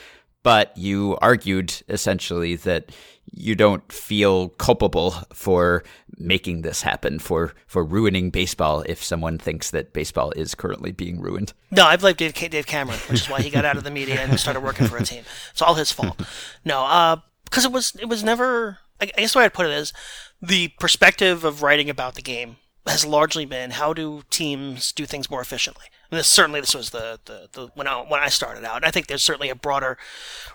but 0.48 0.74
you 0.78 1.14
argued 1.20 1.74
essentially 1.90 2.56
that 2.56 2.90
you 3.30 3.54
don't 3.54 3.92
feel 3.92 4.48
culpable 4.48 5.10
for 5.30 5.84
making 6.16 6.62
this 6.62 6.80
happen 6.80 7.18
for 7.18 7.52
for 7.66 7.84
ruining 7.84 8.30
baseball 8.30 8.82
if 8.86 9.04
someone 9.04 9.36
thinks 9.36 9.70
that 9.72 9.92
baseball 9.92 10.30
is 10.36 10.54
currently 10.54 10.90
being 10.90 11.20
ruined 11.20 11.52
No, 11.70 11.84
I 11.84 11.98
blame 11.98 12.14
Dave, 12.14 12.32
Dave 12.32 12.66
Cameron, 12.66 12.98
which 13.10 13.20
is 13.20 13.28
why 13.28 13.42
he 13.42 13.50
got 13.50 13.66
out 13.66 13.76
of 13.76 13.84
the 13.84 13.90
media 13.90 14.22
and 14.22 14.40
started 14.40 14.62
working 14.62 14.86
for 14.86 14.96
a 14.96 15.04
team. 15.04 15.24
It's 15.50 15.60
all 15.60 15.74
his 15.74 15.92
fault. 15.92 16.18
No, 16.64 16.86
uh, 16.86 17.16
because 17.44 17.66
it 17.66 17.72
was 17.72 17.94
it 18.00 18.08
was 18.08 18.24
never. 18.24 18.78
I 19.02 19.06
guess 19.06 19.34
the 19.34 19.40
way 19.40 19.44
I'd 19.44 19.52
put 19.52 19.66
it 19.66 19.72
is 19.72 19.92
the 20.40 20.68
perspective 20.80 21.44
of 21.44 21.62
writing 21.62 21.90
about 21.90 22.14
the 22.14 22.22
game 22.22 22.56
has 22.88 23.06
largely 23.06 23.44
been 23.44 23.72
how 23.72 23.92
do 23.92 24.22
teams 24.30 24.92
do 24.92 25.06
things 25.06 25.30
more 25.30 25.40
efficiently. 25.40 25.86
And 26.10 26.18
this, 26.18 26.26
certainly, 26.26 26.60
this 26.60 26.74
was 26.74 26.90
the, 26.90 27.20
the, 27.26 27.48
the 27.52 27.68
when 27.74 27.86
I 27.86 28.00
when 28.00 28.20
I 28.20 28.28
started 28.28 28.64
out. 28.64 28.76
And 28.76 28.84
I 28.86 28.90
think 28.90 29.06
there's 29.06 29.22
certainly 29.22 29.50
a 29.50 29.54
broader 29.54 29.98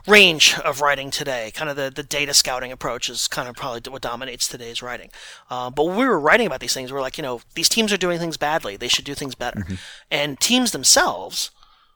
range 0.08 0.58
of 0.60 0.82
writing 0.82 1.12
today. 1.12 1.52
Kind 1.54 1.70
of 1.70 1.76
the, 1.76 1.92
the 1.94 2.02
data 2.02 2.34
scouting 2.34 2.72
approach 2.72 3.08
is 3.10 3.28
kind 3.28 3.48
of 3.48 3.56
probably 3.56 3.82
what 3.92 4.02
dominates 4.02 4.48
today's 4.48 4.82
writing. 4.82 5.12
Uh, 5.52 5.70
but 5.70 5.86
when 5.86 5.98
we 5.98 6.06
were 6.06 6.20
writing 6.20 6.48
about 6.48 6.60
these 6.60 6.74
things, 6.74 6.92
we 6.92 6.98
are 6.98 7.02
like, 7.02 7.18
you 7.18 7.22
know, 7.22 7.42
these 7.54 7.70
teams 7.70 7.94
are 7.94 7.98
doing 7.98 8.18
things 8.18 8.38
badly. 8.38 8.78
They 8.78 8.88
should 8.88 9.06
do 9.06 9.14
things 9.14 9.36
better. 9.36 9.64
And 10.10 10.40
teams 10.40 10.72
themselves 10.72 11.52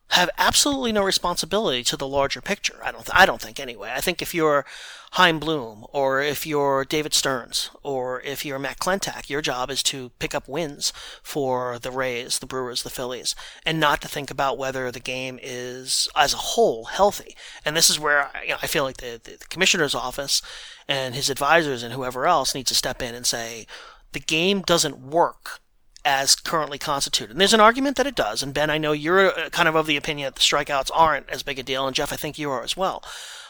have 0.09 0.29
absolutely 0.37 0.91
no 0.91 1.03
responsibility 1.03 1.83
to 1.83 1.97
the 1.97 2.07
larger 2.07 2.41
picture. 2.41 2.79
I 2.83 2.91
don't. 2.91 3.05
Th- 3.05 3.15
I 3.17 3.25
don't 3.25 3.41
think 3.41 3.59
anyway. 3.59 3.91
I 3.93 3.99
think 3.99 4.21
if 4.21 4.33
you're 4.33 4.65
Chaim 5.11 5.39
Bloom 5.39 5.85
or 5.91 6.21
if 6.21 6.45
you're 6.45 6.85
David 6.85 7.13
Stearns 7.13 7.69
or 7.83 8.21
if 8.21 8.45
you're 8.45 8.59
Matt 8.59 8.79
Klentak, 8.79 9.29
your 9.29 9.41
job 9.41 9.69
is 9.69 9.83
to 9.83 10.11
pick 10.19 10.33
up 10.33 10.47
wins 10.47 10.93
for 11.21 11.77
the 11.79 11.91
Rays, 11.91 12.39
the 12.39 12.45
Brewers, 12.45 12.83
the 12.83 12.89
Phillies, 12.89 13.35
and 13.65 13.79
not 13.79 14.01
to 14.01 14.07
think 14.07 14.31
about 14.31 14.57
whether 14.57 14.91
the 14.91 14.99
game 14.99 15.39
is 15.41 16.07
as 16.15 16.33
a 16.33 16.37
whole 16.37 16.85
healthy. 16.85 17.35
And 17.65 17.75
this 17.75 17.89
is 17.89 17.99
where 17.99 18.31
you 18.43 18.51
know, 18.51 18.57
I 18.61 18.67
feel 18.67 18.83
like 18.83 18.97
the, 18.97 19.19
the 19.21 19.37
commissioner's 19.49 19.95
office 19.95 20.41
and 20.87 21.15
his 21.15 21.29
advisors 21.29 21.83
and 21.83 21.93
whoever 21.93 22.25
else 22.27 22.55
needs 22.55 22.69
to 22.69 22.75
step 22.75 23.01
in 23.01 23.13
and 23.13 23.25
say 23.25 23.67
the 24.13 24.19
game 24.19 24.61
doesn't 24.61 24.99
work 24.99 25.59
as 26.07 26.35
currently 26.35 26.77
constituted. 26.77 27.31
And 27.31 27.41
there's 27.41 27.53
an 27.53 27.59
argument 27.59 27.97
that 27.97 28.07
it 28.07 28.15
does. 28.15 28.41
And 28.41 28.53
Ben, 28.53 28.69
I 28.69 28.77
know 28.77 28.93
you're 28.93 29.37
uh, 29.37 29.49
kind 29.49 29.67
of 29.67 29.75
of 29.75 29.87
the 29.87 29.97
opinion 29.97 30.27
that 30.27 30.35
the 30.35 30.41
strikeouts 30.41 30.89
aren't 30.93 31.29
as 31.29 31.43
big 31.43 31.59
a 31.59 31.63
deal. 31.63 31.85
And 31.85 31.93
Jeff, 31.93 32.13
I 32.13 32.15
think 32.15 32.39
you 32.39 32.49
are 32.49 32.63
as 32.63 32.77
well. 32.77 33.03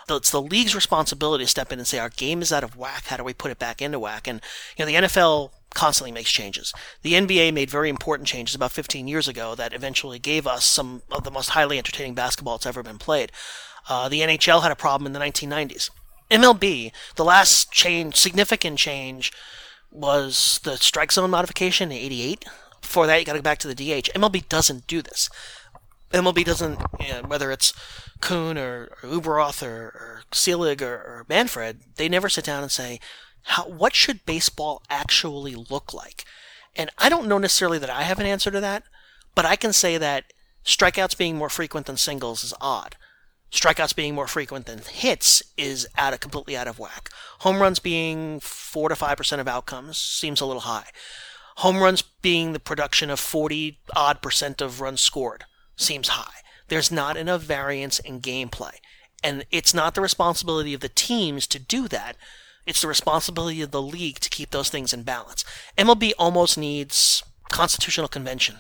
It's 0.10 0.32
the 0.32 0.42
league's 0.42 0.74
responsibility 0.74 1.44
to 1.44 1.50
step 1.50 1.72
in 1.72 1.78
and 1.78 1.88
say 1.88 2.00
our 2.00 2.10
game 2.10 2.42
is 2.42 2.52
out 2.52 2.64
of 2.64 2.76
whack. 2.76 3.06
How 3.06 3.18
do 3.18 3.24
we 3.24 3.36
put 3.36 3.52
it 3.52 3.60
back 3.60 3.80
into 3.80 4.00
whack? 4.00 4.28
And 4.28 4.42
you 4.76 4.84
know, 4.84 4.92
the 4.92 5.08
NFL 5.08 5.52
constantly 5.76 6.12
makes 6.12 6.32
changes. 6.32 6.74
The 7.04 7.14
NBA 7.14 7.54
made 7.54 7.70
very 7.70 7.90
important 7.90 8.28
changes 8.28 8.56
about 8.56 8.72
15 8.72 9.08
years 9.08 9.28
ago 9.28 9.54
that 9.54 9.74
eventually 9.74 10.18
gave 10.18 10.48
us 10.48 10.66
some 10.66 11.04
of 11.12 11.26
the 11.26 11.32
most 11.32 11.50
highly 11.50 11.78
entertaining 11.78 12.16
basketball 12.16 12.58
that's 12.58 12.66
ever 12.66 12.82
been 12.82 12.98
played. 12.98 13.32
Uh, 13.88 14.10
the 14.10 14.22
NHL 14.22 14.64
had 14.64 14.72
a 14.72 14.76
problem 14.76 15.06
in 15.06 15.14
the 15.14 15.20
1990s. 15.20 15.92
MLB, 16.32 16.92
the 17.18 17.26
last 17.26 17.72
change, 17.72 18.16
significant 18.16 18.80
change 18.80 19.32
was 19.92 20.60
the 20.64 20.78
strike 20.78 21.12
zone 21.12 21.30
modification 21.32 21.92
in 21.92 21.98
88. 21.98 22.46
Before 22.82 23.08
that, 23.08 23.20
you 23.20 23.26
got 23.26 23.34
to 23.34 23.40
go 23.40 23.44
back 23.44 23.60
to 23.60 23.68
the 23.68 23.76
DH. 23.76 24.10
MLB 24.16 24.48
doesn't 24.48 24.88
do 24.88 25.02
this. 25.02 25.30
MLB 26.12 26.46
doesn't, 26.46 26.80
you 27.00 27.14
know, 27.14 27.24
whether 27.24 27.52
it's 27.52 27.74
Kuhn 28.22 28.58
or, 28.58 28.90
or 29.04 29.10
Ueberroth 29.10 29.66
or, 29.66 29.88
or 29.88 30.22
Selig 30.32 30.82
or, 30.82 30.96
or 30.96 31.26
Manfred, 31.28 31.82
they 31.96 32.08
never 32.08 32.30
sit 32.30 32.46
down 32.46 32.64
and 32.64 32.72
say, 32.72 33.00
how, 33.44 33.68
what 33.68 33.96
should 33.96 34.26
baseball 34.26 34.82
actually 34.90 35.56
look 35.56 35.94
like? 35.94 36.26
And 36.76 36.90
I 36.98 37.10
don't 37.10 37.28
know 37.28 37.38
necessarily 37.38 37.80
that 37.80 37.90
I 37.90 38.04
have 38.04 38.20
an 38.20 38.26
answer 38.26 38.52
to 38.52 38.62
that, 38.62 38.84
but 39.36 39.46
I 39.46 39.56
can 39.56 39.74
say 39.74 39.98
that 39.98 40.32
strikeouts 40.64 41.18
being 41.18 41.38
more 41.38 41.50
frequent 41.50 41.88
than 41.88 41.98
singles 41.98 42.44
is 42.44 42.54
odd. 42.62 42.96
Strikeouts 43.52 43.96
being 43.96 44.14
more 44.14 44.28
frequent 44.28 44.66
than 44.66 44.80
hits 44.80 45.42
is 45.56 45.88
out 45.98 46.14
of 46.14 46.20
completely 46.20 46.58
out 46.58 46.68
of 46.68 46.80
whack. 46.80 47.10
Home 47.40 47.62
runs 47.62 47.80
being 47.80 48.40
four 48.40 48.90
to 48.90 48.96
five 48.96 49.18
percent 49.18 49.40
of 49.40 49.48
outcomes 49.48 49.98
seems 49.98 50.42
a 50.42 50.46
little 50.46 50.62
high. 50.62 50.88
Home 51.58 51.78
runs 51.78 52.02
being 52.02 52.54
the 52.54 52.60
production 52.60 53.10
of 53.10 53.20
forty 53.20 53.80
odd 53.96 54.22
percent 54.22 54.62
of 54.62 54.82
runs 54.82 55.02
scored 55.02 55.46
seems 55.76 56.10
high. 56.10 56.42
There's 56.68 56.92
not 56.92 57.16
enough 57.16 57.42
variance 57.42 58.00
in 58.00 58.20
gameplay. 58.20 58.76
And 59.24 59.46
it's 59.52 59.74
not 59.74 59.96
the 59.96 60.02
responsibility 60.02 60.74
of 60.74 60.82
the 60.82 60.90
teams 60.90 61.48
to 61.48 61.60
do 61.60 61.88
that. 61.88 62.18
It's 62.66 62.82
the 62.82 62.88
responsibility 62.88 63.62
of 63.62 63.72
the 63.72 63.82
league 63.82 64.20
to 64.20 64.30
keep 64.30 64.52
those 64.52 64.70
things 64.70 64.94
in 64.94 65.04
balance. 65.04 65.46
MLB 65.78 66.12
almost 66.20 66.58
needs 66.58 67.24
constitutional 67.50 68.10
convention 68.10 68.58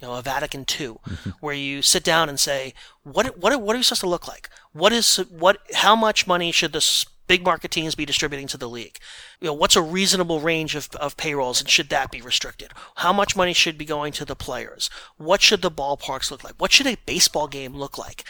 you 0.00 0.08
know, 0.08 0.14
a 0.14 0.22
Vatican 0.22 0.60
II, 0.60 0.88
mm-hmm. 0.88 1.30
where 1.40 1.54
you 1.54 1.82
sit 1.82 2.02
down 2.02 2.28
and 2.28 2.38
say, 2.38 2.74
what, 3.02 3.38
what, 3.38 3.60
what 3.60 3.74
are 3.74 3.78
we 3.78 3.82
supposed 3.82 4.00
to 4.00 4.08
look 4.08 4.26
like? 4.26 4.48
What 4.72 4.92
is, 4.92 5.16
what, 5.28 5.58
how 5.74 5.94
much 5.96 6.26
money 6.26 6.52
should 6.52 6.72
the 6.72 7.06
big 7.26 7.44
market 7.44 7.70
teams 7.70 7.94
be 7.94 8.04
distributing 8.04 8.48
to 8.48 8.56
the 8.56 8.68
league? 8.68 8.98
You 9.40 9.48
know, 9.48 9.52
what's 9.54 9.76
a 9.76 9.82
reasonable 9.82 10.40
range 10.40 10.74
of, 10.74 10.88
of 10.96 11.16
payrolls 11.16 11.60
and 11.60 11.68
should 11.68 11.88
that 11.90 12.10
be 12.10 12.20
restricted? 12.20 12.72
How 12.96 13.12
much 13.12 13.36
money 13.36 13.52
should 13.52 13.78
be 13.78 13.84
going 13.84 14.12
to 14.14 14.24
the 14.24 14.34
players? 14.34 14.90
What 15.16 15.42
should 15.42 15.62
the 15.62 15.70
ballparks 15.70 16.30
look 16.30 16.42
like? 16.42 16.54
What 16.58 16.72
should 16.72 16.86
a 16.86 16.96
baseball 17.06 17.46
game 17.46 17.74
look 17.74 17.98
like? 17.98 18.24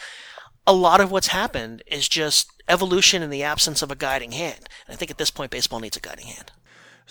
A 0.67 0.73
lot 0.73 1.01
of 1.01 1.09
what's 1.09 1.27
happened 1.27 1.81
is 1.87 2.07
just 2.07 2.51
evolution 2.67 3.23
in 3.23 3.31
the 3.31 3.43
absence 3.43 3.81
of 3.81 3.89
a 3.89 3.95
guiding 3.95 4.33
hand. 4.33 4.69
And 4.85 4.93
I 4.93 4.95
think 4.95 5.09
at 5.09 5.17
this 5.17 5.31
point, 5.31 5.51
baseball 5.51 5.79
needs 5.79 5.97
a 5.97 6.01
guiding 6.01 6.27
hand. 6.27 6.51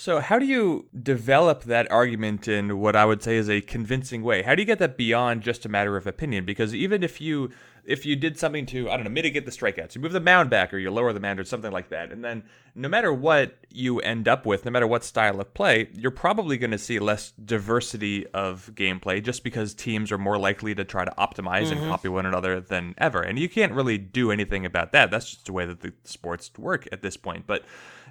So, 0.00 0.20
how 0.20 0.38
do 0.38 0.46
you 0.46 0.86
develop 1.02 1.64
that 1.64 1.92
argument 1.92 2.48
in 2.48 2.78
what 2.78 2.96
I 2.96 3.04
would 3.04 3.22
say 3.22 3.36
is 3.36 3.50
a 3.50 3.60
convincing 3.60 4.22
way? 4.22 4.40
How 4.40 4.54
do 4.54 4.62
you 4.62 4.66
get 4.66 4.78
that 4.78 4.96
beyond 4.96 5.42
just 5.42 5.66
a 5.66 5.68
matter 5.68 5.94
of 5.98 6.06
opinion? 6.06 6.46
Because 6.46 6.74
even 6.74 7.02
if 7.02 7.20
you 7.20 7.50
if 7.84 8.06
you 8.06 8.16
did 8.16 8.38
something 8.38 8.66
to 8.66 8.90
I 8.90 8.96
don't 8.96 9.04
know 9.04 9.10
mitigate 9.10 9.44
the 9.44 9.50
strikeouts, 9.50 9.94
you 9.94 10.00
move 10.00 10.12
the 10.12 10.20
mound 10.20 10.50
back 10.50 10.72
or 10.72 10.78
you 10.78 10.90
lower 10.90 11.12
the 11.12 11.20
mound 11.20 11.40
or 11.40 11.44
something 11.44 11.72
like 11.72 11.88
that, 11.90 12.12
and 12.12 12.24
then 12.24 12.44
no 12.74 12.88
matter 12.88 13.12
what 13.12 13.58
you 13.70 13.98
end 14.00 14.28
up 14.28 14.46
with, 14.46 14.64
no 14.64 14.70
matter 14.70 14.86
what 14.86 15.04
style 15.04 15.40
of 15.40 15.52
play, 15.54 15.88
you're 15.92 16.10
probably 16.10 16.56
going 16.56 16.70
to 16.70 16.78
see 16.78 16.98
less 16.98 17.32
diversity 17.44 18.26
of 18.28 18.70
gameplay 18.74 19.22
just 19.22 19.42
because 19.42 19.74
teams 19.74 20.12
are 20.12 20.18
more 20.18 20.38
likely 20.38 20.74
to 20.74 20.84
try 20.84 21.04
to 21.04 21.12
optimize 21.18 21.64
mm-hmm. 21.64 21.78
and 21.78 21.90
copy 21.90 22.08
one 22.08 22.26
another 22.26 22.60
than 22.60 22.94
ever, 22.98 23.20
and 23.22 23.38
you 23.38 23.48
can't 23.48 23.72
really 23.72 23.98
do 23.98 24.30
anything 24.30 24.64
about 24.64 24.92
that. 24.92 25.10
That's 25.10 25.30
just 25.30 25.46
the 25.46 25.52
way 25.52 25.66
that 25.66 25.80
the 25.80 25.92
sports 26.04 26.50
work 26.56 26.86
at 26.92 27.02
this 27.02 27.16
point, 27.16 27.46
but 27.46 27.64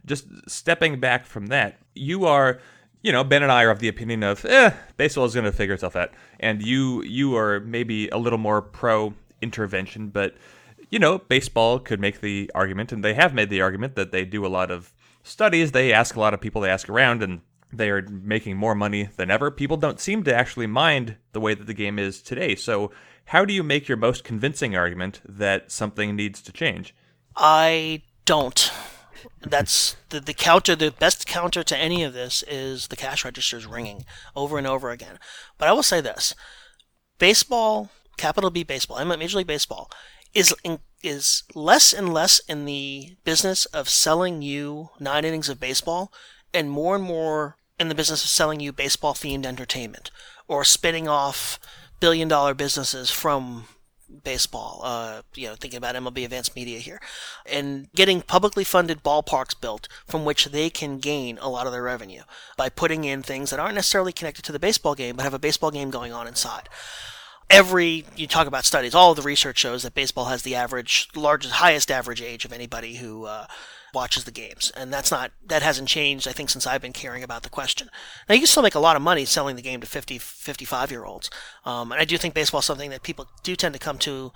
just 0.06 0.28
stepping 0.48 1.00
back 1.00 1.26
from 1.26 1.48
that, 1.48 1.78
you 1.94 2.26
are 2.26 2.60
you 3.02 3.12
know, 3.12 3.24
Ben 3.24 3.44
and 3.44 3.52
I 3.52 3.64
are 3.64 3.70
of 3.70 3.80
the 3.80 3.88
opinion 3.88 4.24
of, 4.24 4.44
eh, 4.46 4.72
baseball 4.98 5.26
is 5.26 5.34
going 5.34 5.46
to 5.46 5.52
figure 5.52 5.74
itself 5.74 5.96
out, 5.96 6.12
and 6.40 6.62
you 6.62 7.02
you 7.04 7.36
are 7.38 7.60
maybe 7.62 8.10
a 8.10 8.18
little 8.18 8.40
more 8.40 8.62
pro 8.62 9.14
intervention, 9.42 10.10
but 10.10 10.36
you 10.90 11.00
know, 11.00 11.20
baseball 11.20 11.80
could 11.80 12.00
make 12.00 12.22
the 12.22 12.50
argument, 12.56 12.92
and 12.92 13.04
they 13.04 13.14
have 13.14 13.34
made 13.34 13.50
the 13.50 13.62
argument 13.62 13.96
that 13.96 14.12
they 14.12 14.26
do 14.26 14.46
a 14.46 14.48
lot 14.48 14.72
of 14.72 14.94
studies, 15.24 15.72
they 15.72 15.94
ask 15.94 16.16
a 16.16 16.20
lot 16.20 16.34
of 16.34 16.42
people, 16.42 16.62
they 16.62 16.70
ask 16.70 16.90
around, 16.90 17.22
and 17.22 17.42
they 17.72 17.90
are 17.90 18.02
making 18.02 18.58
more 18.58 18.76
money 18.76 19.10
than 19.16 19.30
ever. 19.30 19.52
People 19.52 19.78
don't 19.78 20.00
seem 20.00 20.24
to 20.24 20.34
actually 20.34 20.68
mind 20.68 21.18
the 21.34 21.40
way 21.40 21.54
that 21.54 21.68
the 21.68 21.74
game 21.74 22.00
is 22.00 22.22
today. 22.22 22.56
So, 22.56 22.92
how 23.26 23.46
do 23.46 23.54
you 23.54 23.62
make 23.62 23.88
your 23.88 23.98
most 23.98 24.24
convincing 24.24 24.76
argument 24.76 25.22
that 25.24 25.72
something 25.72 26.16
needs 26.16 26.42
to 26.42 26.52
change? 26.52 26.96
I 27.36 28.02
don't. 28.26 28.72
That's 29.42 29.98
the, 30.10 30.20
the 30.20 30.34
counter. 30.34 30.76
The 30.76 30.92
best 30.92 31.28
counter 31.28 31.62
to 31.64 31.78
any 31.78 32.04
of 32.04 32.14
this 32.14 32.44
is 32.48 32.88
the 32.88 32.96
cash 32.96 33.24
registers 33.24 33.68
ringing 33.68 34.06
over 34.36 34.58
and 34.58 34.66
over 34.66 34.90
again. 34.90 35.20
But 35.60 35.68
I 35.68 35.74
will 35.74 35.84
say 35.84 36.02
this: 36.02 36.34
baseball, 37.20 37.92
capital 38.20 38.52
B 38.52 38.64
baseball, 38.64 38.98
I 38.98 39.04
mean 39.04 39.18
Major 39.18 39.38
League 39.38 39.48
Baseball, 39.48 39.90
is 40.34 40.54
in, 40.64 40.80
is 41.02 41.44
less 41.56 41.94
and 41.94 42.14
less 42.14 42.40
in 42.48 42.66
the 42.66 43.16
business 43.24 43.66
of 43.68 43.90
selling 43.90 44.42
you 44.42 44.90
nine 45.00 45.26
innings 45.26 45.50
of 45.50 45.60
baseball, 45.60 46.12
and 46.54 46.70
more 46.70 46.96
and 46.96 47.04
more 47.04 47.58
in 47.80 47.90
the 47.90 47.96
business 47.96 48.24
of 48.24 48.30
selling 48.30 48.60
you 48.60 48.72
baseball 48.72 49.14
themed 49.14 49.46
entertainment 49.46 50.12
or 50.48 50.64
spinning 50.64 51.08
off 51.08 51.60
billion 52.00 52.28
dollar 52.28 52.54
businesses 52.54 53.10
from 53.10 53.66
baseball, 54.24 54.82
uh, 54.84 55.22
you 55.36 55.48
know, 55.48 55.56
thinking 55.56 55.78
about 55.78 55.96
MLB 55.96 56.24
Advanced 56.24 56.56
Media 56.56 56.80
here, 56.80 57.00
and 57.46 57.92
getting 57.94 58.22
publicly 58.22 58.64
funded 58.64 59.04
ballparks 59.04 59.60
built 59.60 59.88
from 60.08 60.26
which 60.26 60.46
they 60.46 60.70
can 60.70 60.98
gain 60.98 61.38
a 61.40 61.50
lot 61.50 61.68
of 61.68 61.72
their 61.72 61.84
revenue 61.84 62.24
by 62.58 62.70
putting 62.70 63.04
in 63.04 63.22
things 63.22 63.50
that 63.50 63.60
aren't 63.60 63.76
necessarily 63.76 64.12
connected 64.12 64.44
to 64.44 64.52
the 64.52 64.60
baseball 64.60 64.96
game, 64.96 65.16
but 65.16 65.24
have 65.24 65.34
a 65.34 65.40
baseball 65.40 65.72
game 65.72 65.90
going 65.90 66.12
on 66.12 66.28
inside. 66.28 66.70
Every 67.50 68.06
you 68.16 68.28
talk 68.28 68.48
about 68.48 68.66
studies, 68.66 68.94
all 68.94 69.16
the 69.16 69.22
research 69.24 69.58
shows 69.58 69.84
that 69.84 69.96
baseball 69.96 70.26
has 70.26 70.44
the 70.44 70.56
average, 70.56 71.08
largest, 71.16 71.56
highest 71.56 71.90
average 71.90 72.22
age 72.22 72.46
of 72.46 72.54
anybody 72.54 72.98
who 72.98 73.26
uh, 73.26 73.48
watches 73.94 74.24
the 74.26 74.32
games, 74.32 74.72
and 74.78 74.94
that's 74.94 75.10
not 75.12 75.32
that 75.48 75.64
hasn't 75.64 75.88
changed. 75.88 76.28
I 76.28 76.32
think 76.32 76.50
since 76.50 76.68
I've 76.68 76.82
been 76.82 76.94
caring 76.94 77.24
about 77.24 77.44
the 77.44 77.50
question. 77.50 77.90
Now 78.28 78.36
you 78.36 78.42
can 78.42 78.48
still 78.48 78.64
make 78.64 78.76
a 78.76 78.80
lot 78.80 78.96
of 78.96 79.02
money 79.02 79.26
selling 79.26 79.56
the 79.56 79.64
game 79.64 79.82
to 79.82 79.88
50, 79.88 80.20
55 80.20 80.92
year 80.92 81.06
olds, 81.06 81.30
um, 81.66 81.92
and 81.92 82.00
I 82.00 82.06
do 82.06 82.18
think 82.18 82.34
baseball 82.34 82.60
is 82.60 82.66
something 82.66 82.92
that 82.92 83.04
people 83.04 83.28
do 83.44 83.56
tend 83.56 83.74
to 83.74 83.80
come 83.80 83.98
to, 84.00 84.32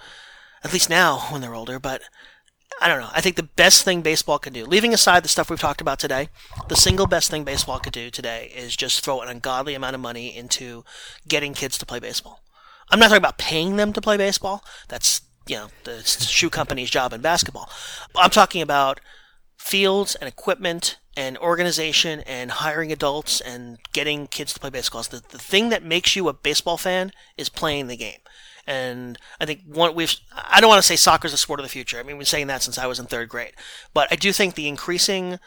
at 0.63 0.73
least 0.73 0.89
now 0.89 1.19
when 1.29 1.41
they're 1.41 1.55
older. 1.55 1.79
But 1.79 2.01
I 2.81 2.87
don't 2.87 2.99
know. 2.99 3.09
I 3.13 3.21
think 3.21 3.35
the 3.35 3.43
best 3.43 3.83
thing 3.83 4.01
baseball 4.01 4.39
can 4.39 4.53
do, 4.53 4.65
leaving 4.65 4.93
aside 4.93 5.23
the 5.23 5.29
stuff 5.29 5.49
we've 5.49 5.59
talked 5.59 5.81
about 5.81 5.99
today, 5.99 6.29
the 6.67 6.75
single 6.75 7.05
best 7.05 7.29
thing 7.29 7.43
baseball 7.43 7.79
could 7.79 7.93
do 7.93 8.09
today 8.09 8.51
is 8.55 8.75
just 8.75 9.05
throw 9.05 9.21
an 9.21 9.29
ungodly 9.29 9.75
amount 9.75 9.95
of 9.95 10.01
money 10.01 10.35
into 10.35 10.83
getting 11.27 11.53
kids 11.53 11.77
to 11.77 11.85
play 11.85 11.99
baseball. 11.99 12.42
I'm 12.89 12.99
not 12.99 13.07
talking 13.07 13.17
about 13.17 13.37
paying 13.37 13.75
them 13.75 13.93
to 13.93 14.01
play 14.01 14.17
baseball. 14.17 14.63
That's 14.87 15.21
you 15.47 15.55
know 15.55 15.67
the 15.83 16.01
shoe 16.03 16.49
company's 16.49 16.89
job 16.89 17.13
in 17.13 17.21
basketball. 17.21 17.69
I'm 18.15 18.29
talking 18.29 18.61
about 18.61 18.99
fields 19.57 20.15
and 20.15 20.27
equipment 20.27 20.97
and 21.15 21.37
organization 21.37 22.21
and 22.21 22.51
hiring 22.51 22.91
adults 22.91 23.39
and 23.39 23.77
getting 23.93 24.27
kids 24.27 24.53
to 24.53 24.59
play 24.59 24.69
baseball. 24.69 25.03
The, 25.03 25.21
the 25.29 25.37
thing 25.37 25.69
that 25.69 25.83
makes 25.83 26.15
you 26.15 26.27
a 26.27 26.33
baseball 26.33 26.77
fan 26.77 27.11
is 27.37 27.49
playing 27.49 27.87
the 27.87 27.97
game. 27.97 28.19
And 28.65 29.17
I 29.39 29.45
think 29.45 29.61
one 29.65 29.93
we've 29.93 30.15
I 30.33 30.61
don't 30.61 30.69
want 30.69 30.81
to 30.81 30.87
say 30.87 30.95
soccer 30.95 31.27
is 31.27 31.33
a 31.33 31.37
sport 31.37 31.59
of 31.59 31.65
the 31.65 31.69
future. 31.69 31.99
I 31.99 32.03
mean, 32.03 32.15
we've 32.15 32.19
been 32.19 32.25
saying 32.25 32.47
that 32.47 32.63
since 32.63 32.77
I 32.77 32.87
was 32.87 32.99
in 32.99 33.05
third 33.05 33.29
grade. 33.29 33.53
But 33.93 34.07
I 34.11 34.15
do 34.15 34.31
think 34.31 34.55
the 34.55 34.67
increasing 34.67 35.39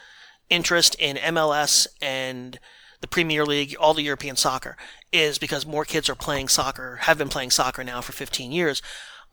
interest 0.49 0.95
in 0.99 1.17
MLS 1.17 1.87
and 2.01 2.59
the 3.01 3.07
Premier 3.07 3.45
League, 3.45 3.75
all 3.79 3.93
the 3.93 4.03
European 4.03 4.35
soccer, 4.35 4.75
is 5.11 5.37
because 5.37 5.65
more 5.65 5.85
kids 5.85 6.09
are 6.09 6.15
playing 6.15 6.47
soccer, 6.47 6.97
have 7.01 7.17
been 7.17 7.29
playing 7.29 7.51
soccer 7.51 7.83
now 7.83 8.01
for 8.01 8.11
15 8.11 8.51
years. 8.51 8.81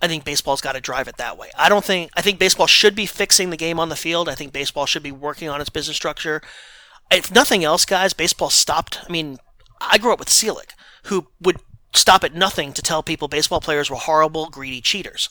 I 0.03 0.09
think 0.09 0.25
baseball's 0.25 0.61
got 0.61 0.73
to 0.73 0.81
drive 0.81 1.09
it 1.09 1.17
that 1.17 1.39
way. 1.39 1.51
I 1.57 1.69
don't 1.69 1.85
think 1.85 2.11
I 2.17 2.21
think 2.21 2.39
baseball 2.39 2.67
should 2.67 2.95
be 2.95 3.07
fixing 3.07 3.51
the 3.51 3.57
game 3.57 3.81
on 3.81 3.89
the 3.89 3.97
field. 3.97 4.29
I 4.29 4.35
think 4.35 4.53
baseball 4.53 4.87
should 4.87 5.03
be 5.03 5.13
working 5.13 5.49
on 5.49 5.61
its 5.61 5.71
business 5.71 5.97
structure. 5.97 6.43
If 7.11 7.33
nothing 7.33 7.65
else, 7.65 7.85
guys, 7.85 8.13
baseball 8.13 8.51
stopped. 8.51 9.01
I 9.09 9.13
mean, 9.13 9.39
I 9.81 9.99
grew 9.99 10.13
up 10.13 10.19
with 10.19 10.29
Selig, 10.29 10.73
who 11.05 11.29
would 11.41 11.59
stop 11.95 12.25
at 12.25 12.35
nothing 12.35 12.73
to 12.73 12.83
tell 12.83 13.03
people 13.03 13.29
baseball 13.29 13.61
players 13.61 13.91
were 13.91 13.97
horrible, 13.97 14.51
greedy 14.51 14.81
cheaters. 14.81 15.29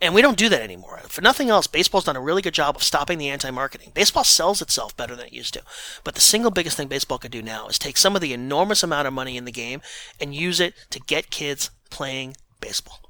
And 0.00 0.14
we 0.14 0.22
don't 0.22 0.36
do 0.36 0.48
that 0.48 0.62
anymore. 0.62 1.00
For 1.08 1.22
nothing 1.22 1.50
else, 1.50 1.66
baseball's 1.66 2.04
done 2.04 2.16
a 2.16 2.20
really 2.20 2.42
good 2.42 2.54
job 2.54 2.76
of 2.76 2.82
stopping 2.82 3.18
the 3.18 3.28
anti 3.28 3.50
marketing. 3.50 3.92
Baseball 3.94 4.24
sells 4.24 4.60
itself 4.60 4.96
better 4.96 5.14
than 5.14 5.26
it 5.26 5.32
used 5.32 5.54
to. 5.54 5.62
But 6.02 6.14
the 6.14 6.20
single 6.20 6.50
biggest 6.50 6.76
thing 6.76 6.88
baseball 6.88 7.18
could 7.18 7.30
do 7.30 7.42
now 7.42 7.68
is 7.68 7.78
take 7.78 7.96
some 7.96 8.14
of 8.14 8.22
the 8.22 8.32
enormous 8.32 8.82
amount 8.82 9.06
of 9.06 9.14
money 9.14 9.36
in 9.36 9.44
the 9.44 9.52
game 9.52 9.80
and 10.20 10.34
use 10.34 10.60
it 10.60 10.74
to 10.90 11.00
get 11.00 11.30
kids 11.30 11.70
playing 11.90 12.36
baseball. 12.60 13.03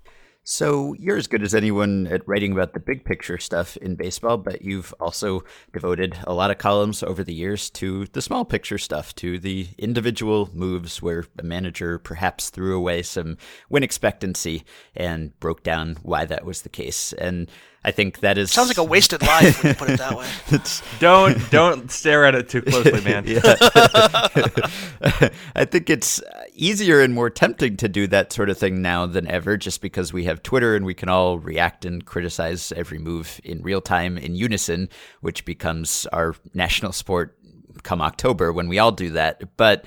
So 0.46 0.92
you're 0.98 1.16
as 1.16 1.26
good 1.26 1.42
as 1.42 1.54
anyone 1.54 2.06
at 2.08 2.28
writing 2.28 2.52
about 2.52 2.74
the 2.74 2.80
big 2.80 3.06
picture 3.06 3.38
stuff 3.38 3.78
in 3.78 3.94
baseball, 3.94 4.36
but 4.36 4.60
you've 4.60 4.92
also 5.00 5.42
devoted 5.72 6.18
a 6.26 6.34
lot 6.34 6.50
of 6.50 6.58
columns 6.58 7.02
over 7.02 7.24
the 7.24 7.32
years 7.32 7.70
to 7.70 8.04
the 8.12 8.20
small 8.20 8.44
picture 8.44 8.76
stuff, 8.76 9.14
to 9.16 9.38
the 9.38 9.68
individual 9.78 10.50
moves 10.52 11.00
where 11.00 11.24
a 11.38 11.42
manager 11.42 11.98
perhaps 11.98 12.50
threw 12.50 12.76
away 12.76 13.00
some 13.00 13.38
win 13.70 13.82
expectancy 13.82 14.64
and 14.94 15.38
broke 15.40 15.62
down 15.62 15.96
why 16.02 16.26
that 16.26 16.44
was 16.44 16.60
the 16.60 16.68
case. 16.68 17.14
And 17.14 17.50
I 17.84 17.90
think 17.90 18.20
that 18.20 18.38
is 18.38 18.50
Sounds 18.50 18.68
like 18.68 18.78
a 18.78 18.84
wasted 18.84 19.22
life 19.22 19.62
when 19.62 19.72
you 19.72 19.76
put 19.76 19.90
it 19.90 19.98
that 19.98 20.16
way. 20.16 20.26
Don't 21.00 21.50
don't 21.50 21.90
stare 21.90 22.24
at 22.24 22.34
it 22.34 22.48
too 22.48 22.62
closely, 22.62 23.00
man. 23.02 23.24
I 25.54 25.64
think 25.66 25.90
it's 25.90 26.22
easier 26.54 27.00
and 27.00 27.12
more 27.12 27.28
tempting 27.28 27.76
to 27.78 27.88
do 27.88 28.06
that 28.06 28.32
sort 28.32 28.48
of 28.48 28.56
thing 28.56 28.80
now 28.80 29.06
than 29.06 29.28
ever, 29.28 29.56
just 29.56 29.82
because 29.82 30.12
we 30.12 30.24
have 30.24 30.42
Twitter 30.42 30.76
and 30.76 30.86
we 30.86 30.94
can 30.94 31.08
all 31.08 31.38
react 31.38 31.84
and 31.84 32.04
criticize 32.04 32.72
every 32.72 32.98
move 32.98 33.40
in 33.44 33.62
real 33.62 33.80
time 33.80 34.16
in 34.16 34.34
unison, 34.34 34.88
which 35.20 35.44
becomes 35.44 36.06
our 36.06 36.34
national 36.54 36.92
sport 36.92 37.36
come 37.82 38.00
October 38.00 38.52
when 38.52 38.68
we 38.68 38.78
all 38.78 38.92
do 38.92 39.10
that. 39.10 39.56
But 39.56 39.84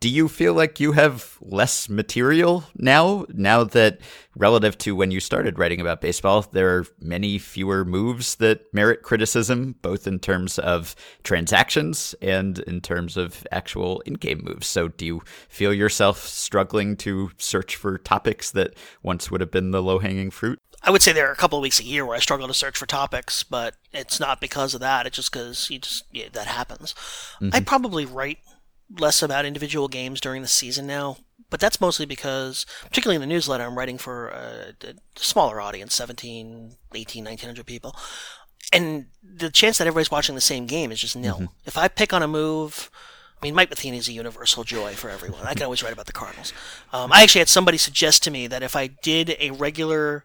do 0.00 0.08
you 0.08 0.28
feel 0.28 0.54
like 0.54 0.78
you 0.78 0.92
have 0.92 1.38
less 1.40 1.88
material 1.88 2.64
now? 2.76 3.26
Now 3.30 3.64
that, 3.64 3.98
relative 4.36 4.78
to 4.78 4.94
when 4.94 5.10
you 5.10 5.18
started 5.18 5.58
writing 5.58 5.80
about 5.80 6.00
baseball, 6.00 6.42
there 6.52 6.76
are 6.76 6.86
many 7.00 7.38
fewer 7.38 7.84
moves 7.84 8.36
that 8.36 8.72
merit 8.72 9.02
criticism, 9.02 9.74
both 9.82 10.06
in 10.06 10.20
terms 10.20 10.58
of 10.58 10.94
transactions 11.24 12.14
and 12.22 12.60
in 12.60 12.80
terms 12.80 13.16
of 13.16 13.44
actual 13.50 14.00
in 14.00 14.14
game 14.14 14.42
moves. 14.44 14.68
So, 14.68 14.86
do 14.86 15.04
you 15.04 15.22
feel 15.48 15.74
yourself 15.74 16.26
struggling 16.26 16.96
to 16.98 17.32
search 17.36 17.74
for 17.74 17.98
topics 17.98 18.52
that 18.52 18.74
once 19.02 19.30
would 19.30 19.40
have 19.40 19.50
been 19.50 19.72
the 19.72 19.82
low 19.82 19.98
hanging 19.98 20.30
fruit? 20.30 20.60
I 20.82 20.90
would 20.92 21.02
say 21.02 21.12
there 21.12 21.28
are 21.28 21.32
a 21.32 21.36
couple 21.36 21.58
of 21.58 21.62
weeks 21.62 21.80
a 21.80 21.84
year 21.84 22.06
where 22.06 22.16
I 22.16 22.20
struggle 22.20 22.46
to 22.46 22.54
search 22.54 22.78
for 22.78 22.86
topics, 22.86 23.42
but 23.42 23.74
it's 23.92 24.20
not 24.20 24.40
because 24.40 24.74
of 24.74 24.80
that. 24.80 25.06
It's 25.06 25.16
just 25.16 25.32
because 25.32 25.68
you 25.70 25.80
just 25.80 26.04
yeah, 26.12 26.28
that 26.32 26.46
happens. 26.46 26.94
I 27.40 27.44
mm-hmm. 27.44 27.64
probably 27.64 28.06
write 28.06 28.38
less 28.90 29.22
about 29.22 29.44
individual 29.44 29.88
games 29.88 30.20
during 30.20 30.42
the 30.42 30.48
season 30.48 30.86
now, 30.86 31.18
but 31.50 31.60
that's 31.60 31.80
mostly 31.80 32.06
because, 32.06 32.66
particularly 32.84 33.16
in 33.16 33.20
the 33.20 33.26
newsletter, 33.26 33.64
I'm 33.64 33.78
writing 33.78 33.98
for 33.98 34.28
a, 34.28 34.74
a 34.82 34.94
smaller 35.16 35.60
audience 35.60 35.94
17, 35.94 36.76
18, 36.94 37.24
1900 37.24 37.66
people. 37.66 37.96
And 38.72 39.06
the 39.22 39.50
chance 39.50 39.78
that 39.78 39.86
everybody's 39.86 40.10
watching 40.10 40.34
the 40.34 40.40
same 40.40 40.66
game 40.66 40.92
is 40.92 41.00
just 41.00 41.16
nil. 41.16 41.52
If 41.64 41.78
I 41.78 41.88
pick 41.88 42.12
on 42.12 42.22
a 42.22 42.28
move, 42.28 42.90
I 43.40 43.46
mean, 43.46 43.54
Mike 43.54 43.70
Matheny 43.70 43.96
is 43.96 44.08
a 44.08 44.12
universal 44.12 44.64
joy 44.64 44.94
for 44.94 45.08
everyone. 45.08 45.42
I 45.44 45.54
can 45.54 45.62
always 45.62 45.82
write 45.82 45.92
about 45.92 46.06
the 46.06 46.12
Cardinals. 46.12 46.52
Um, 46.92 47.12
I 47.12 47.22
actually 47.22 47.40
had 47.40 47.48
somebody 47.48 47.78
suggest 47.78 48.22
to 48.24 48.30
me 48.30 48.46
that 48.48 48.62
if 48.62 48.76
I 48.76 48.88
did 48.88 49.36
a 49.38 49.52
regular 49.52 50.24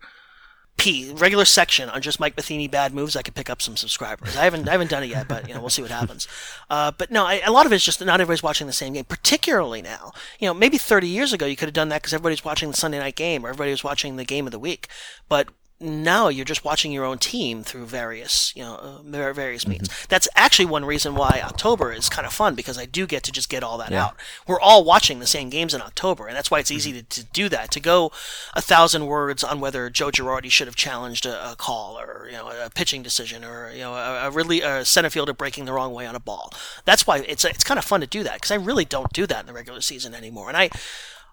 P 0.78 1.14
regular 1.14 1.46
section 1.46 1.90
on 1.90 2.02
just 2.02 2.20
Mike 2.20 2.36
Matheny 2.36 2.68
bad 2.68 2.94
moves, 2.94 3.16
I 3.16 3.22
could 3.22 3.36
pick 3.36 3.50
up 3.50 3.62
some 3.62 3.78
subscribers. 3.78 4.36
I 4.36 4.44
haven't 4.44 4.68
I 4.68 4.72
haven't 4.72 4.90
done 4.90 5.04
it 5.04 5.10
yet, 5.10 5.28
but 5.28 5.48
you 5.48 5.54
know 5.54 5.62
we'll 5.62 5.70
see 5.70 5.82
what 5.82 5.92
happens. 5.92 6.28
Uh, 6.70 6.92
but 6.92 7.12
no, 7.12 7.26
I, 7.26 7.42
a 7.46 7.52
lot 7.52 7.66
of 7.66 7.74
it's 7.74 7.86
just 7.86 8.04
not 8.04 8.20
everybody's 8.20 8.44
watching 8.44 8.68
the 8.68 8.74
same 8.74 8.94
game. 8.94 9.06
Particularly 9.06 9.82
now, 9.82 10.12
you 10.40 10.48
know, 10.48 10.54
maybe 10.54 10.78
30 10.78 11.08
years 11.08 11.32
ago 11.32 11.46
you 11.46 11.56
could 11.56 11.68
have 11.68 11.74
done 11.74 11.90
that 11.90 12.02
because 12.02 12.14
everybody's 12.14 12.44
watching 12.44 12.70
the 12.70 12.78
Sunday 12.78 13.00
night 13.00 13.16
game 13.16 13.46
or 13.46 13.50
everybody 13.50 13.72
was 13.72 13.84
watching 13.84 14.16
the 14.16 14.26
game 14.26 14.46
of 14.46 14.52
the 14.52 14.60
week. 14.60 14.88
But 15.30 15.50
now 15.84 16.30
you're 16.30 16.46
just 16.46 16.64
watching 16.64 16.92
your 16.92 17.04
own 17.04 17.18
team 17.18 17.62
through 17.64 17.86
various, 17.86 18.56
you 18.56 18.64
know, 18.64 18.76
uh, 18.76 19.02
var- 19.04 19.34
various 19.34 19.68
means. 19.68 19.90
That's 20.08 20.28
actually 20.36 20.66
one 20.66 20.86
reason 20.86 21.16
why 21.16 21.42
October 21.44 21.92
is 21.92 22.10
kind 22.10 22.26
of 22.26 22.34
fun 22.34 22.56
because 22.56 22.78
I 22.78 22.86
do 22.86 23.06
get 23.06 23.24
to 23.24 23.32
just 23.32 23.50
get 23.50 23.64
all 23.64 23.78
that 23.80 23.92
out. 23.92 24.16
We're 24.48 24.60
all 24.60 24.84
watching 24.84 25.20
the 25.20 25.28
same 25.28 25.50
games 25.50 25.74
in 25.74 25.82
October, 25.82 26.28
and 26.28 26.36
that's 26.36 26.50
why 26.50 26.60
it's 26.60 26.72
easy 26.72 26.94
to, 26.94 27.04
to 27.04 27.24
do 27.26 27.50
that. 27.50 27.72
To 27.72 27.80
go 27.80 28.12
a 28.54 28.62
thousand 28.62 29.08
words 29.08 29.44
on 29.44 29.60
whether 29.60 29.90
Joe 29.90 30.10
Girardi 30.10 30.50
should 30.50 30.68
have 30.68 30.76
challenged 30.76 31.26
a, 31.26 31.52
a 31.52 31.56
call 31.56 32.00
or 32.00 32.28
you 32.28 32.38
know 32.38 32.50
a 32.50 32.70
pitching 32.70 33.04
decision 33.04 33.44
or 33.44 33.72
you 33.72 33.82
know 33.82 33.94
a, 33.94 34.28
a 34.28 34.32
really 34.32 34.62
a 34.62 34.86
center 34.86 35.10
fielder 35.10 35.34
breaking 35.34 35.66
the 35.66 35.74
wrong 35.74 35.94
way 35.94 36.06
on 36.06 36.16
a 36.16 36.20
ball. 36.20 36.54
That's 36.86 37.06
why 37.06 37.20
it's 37.20 37.44
it's 37.46 37.64
kind 37.64 37.78
of 37.78 37.84
fun 37.86 38.02
to 38.02 38.08
do 38.08 38.24
that 38.24 38.36
because 38.36 38.52
I 38.52 38.56
really 38.56 38.86
don't 38.86 39.12
do 39.12 39.28
that 39.28 39.42
in 39.42 39.46
the 39.48 39.54
regular 39.54 39.82
season 39.82 40.14
anymore, 40.14 40.48
and 40.48 40.58
I. 40.58 40.70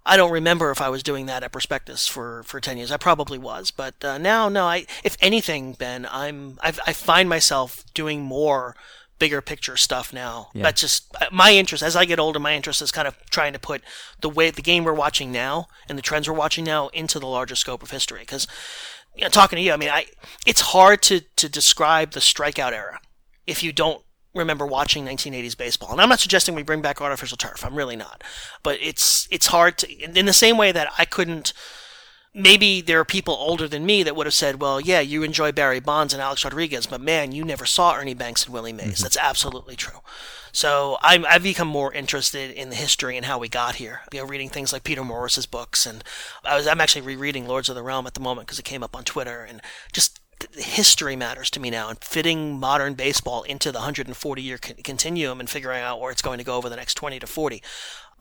I 0.05 0.17
don't 0.17 0.33
remember 0.33 0.71
if 0.71 0.81
I 0.81 0.89
was 0.89 1.03
doing 1.03 1.27
that 1.27 1.43
at 1.43 1.53
Prospectus 1.53 2.07
for, 2.07 2.43
for 2.45 2.61
ten 2.61 2.79
years. 2.79 2.91
I 2.91 2.97
probably 2.97 3.39
was, 3.39 3.71
but 3.71 4.03
uh, 4.03 4.19
now, 4.19 4.49
no. 4.49 4.65
I, 4.65 4.87
if 5.05 5.17
anything, 5.21 5.75
Ben, 5.75 6.07
I'm 6.11 6.59
I've, 6.63 6.81
I 6.87 6.93
find 6.93 7.29
myself 7.29 7.85
doing 7.95 8.23
more 8.23 8.75
bigger 9.19 9.43
picture 9.43 9.77
stuff 9.77 10.13
now. 10.13 10.49
That's 10.63 10.81
just 10.81 11.15
uh, 11.21 11.27
my 11.31 11.53
interest. 11.53 11.83
As 11.83 11.95
I 11.95 12.07
get 12.07 12.19
older, 12.19 12.41
my 12.41 12.55
interest 12.55 12.83
is 12.83 12.91
kind 12.91 13.07
of 13.07 13.17
trying 13.31 13.53
to 13.53 13.59
put 13.59 13.83
the 14.21 14.31
way 14.31 14.51
the 14.51 14.63
game 14.63 14.83
we're 14.83 14.95
watching 14.95 15.31
now 15.31 15.67
and 15.89 15.97
the 15.97 16.03
trends 16.03 16.29
we're 16.29 16.35
watching 16.35 16.65
now 16.65 16.89
into 16.89 17.21
the 17.21 17.27
larger 17.27 17.55
scope 17.55 17.83
of 17.83 17.91
history. 17.91 18.21
Because 18.21 18.47
you 19.15 19.23
know, 19.23 19.29
talking 19.29 19.57
to 19.57 19.63
you, 19.63 19.73
I 19.73 19.77
mean, 19.77 19.91
I 19.91 20.07
it's 20.47 20.63
hard 20.63 21.03
to 21.03 21.21
to 21.37 21.49
describe 21.49 22.13
the 22.13 22.21
strikeout 22.21 22.73
era 22.73 23.01
if 23.47 23.63
you 23.63 23.73
don't 23.73 24.03
remember 24.35 24.67
watching 24.67 25.05
1980s 25.05 25.57
baseball. 25.57 25.93
And 25.93 26.01
I'm 26.01 26.09
not 26.09 26.21
suggesting 26.21 26.55
we 26.55 26.63
bring 26.63 26.83
back 26.83 27.01
artificial 27.01 27.37
turf. 27.37 27.65
I'm 27.65 27.75
really 27.75 27.97
not. 27.97 28.23
But 28.63 28.79
it's 28.81 29.29
it's 29.31 29.47
hard 29.47 29.79
to 29.79 30.19
in 30.19 30.27
the 30.27 30.33
same 30.33 30.57
way 30.57 30.73
that 30.73 30.89
I 30.99 31.05
couldn't 31.05 31.53
maybe 32.35 32.81
there 32.81 33.01
are 33.01 33.05
people 33.05 33.35
older 33.35 33.67
than 33.67 33.85
me 33.85 34.03
that 34.03 34.15
would 34.15 34.27
have 34.27 34.35
said, 34.35 34.61
"Well, 34.61 34.81
yeah, 34.81 35.01
you 35.01 35.23
enjoy 35.23 35.53
Barry 35.53 35.81
Bonds 35.81 36.13
and 36.13 36.23
Alex 36.23 36.45
Rodriguez, 36.45 36.87
but 36.87 37.01
man, 37.01 37.33
you 37.33 37.45
never 37.45 37.67
saw 37.67 37.95
Ernie 37.95 38.15
Banks 38.15 38.45
and 38.45 38.55
Willie 38.55 38.73
Mays." 38.73 38.95
Mm-hmm. 38.95 39.03
That's 39.03 39.17
absolutely 39.17 39.77
true. 39.77 40.01
So 40.53 40.99
I'm, 41.01 41.25
I've 41.27 41.45
become 41.45 41.69
more 41.69 41.93
interested 41.93 42.51
in 42.51 42.71
the 42.71 42.77
history 42.77 43.17
and 43.17 43.27
how 43.27 43.39
we 43.39 43.49
got 43.49 43.77
here. 43.77 44.01
You 44.13 44.21
know, 44.21 44.27
reading 44.27 44.49
things 44.49 44.73
like 44.73 44.85
Peter 44.85 45.05
Morris's 45.05 45.47
books, 45.47 45.87
and 45.87 46.05
I 46.45 46.57
was 46.57 46.67
I'm 46.67 46.81
actually 46.81 47.03
rereading 47.03 47.47
Lords 47.47 47.69
of 47.69 47.75
the 47.75 47.83
Realm 47.83 48.07
at 48.07 48.15
the 48.15 48.21
moment 48.21 48.47
because 48.47 48.59
it 48.59 48.65
came 48.65 48.83
up 48.83 48.97
on 48.97 49.05
Twitter, 49.05 49.43
and 49.43 49.61
just 49.93 50.21
history 50.55 51.17
matters 51.17 51.51
to 51.51 51.61
me 51.61 51.71
now, 51.71 51.89
and 51.89 52.03
fitting 52.03 52.59
modern 52.59 52.95
baseball 52.95 53.43
into 53.43 53.73
the 53.73 53.79
140 53.79 54.43
year 54.43 54.59
con- 54.59 54.77
continuum 54.83 55.41
and 55.41 55.49
figuring 55.49 55.83
out 55.83 56.01
where 56.01 56.11
it's 56.11 56.23
going 56.23 56.39
to 56.39 56.45
go 56.45 56.57
over 56.57 56.69
the 56.69 56.77
next 56.77 56.95
20 56.95 57.19
to 57.21 57.27
40. 57.27 57.63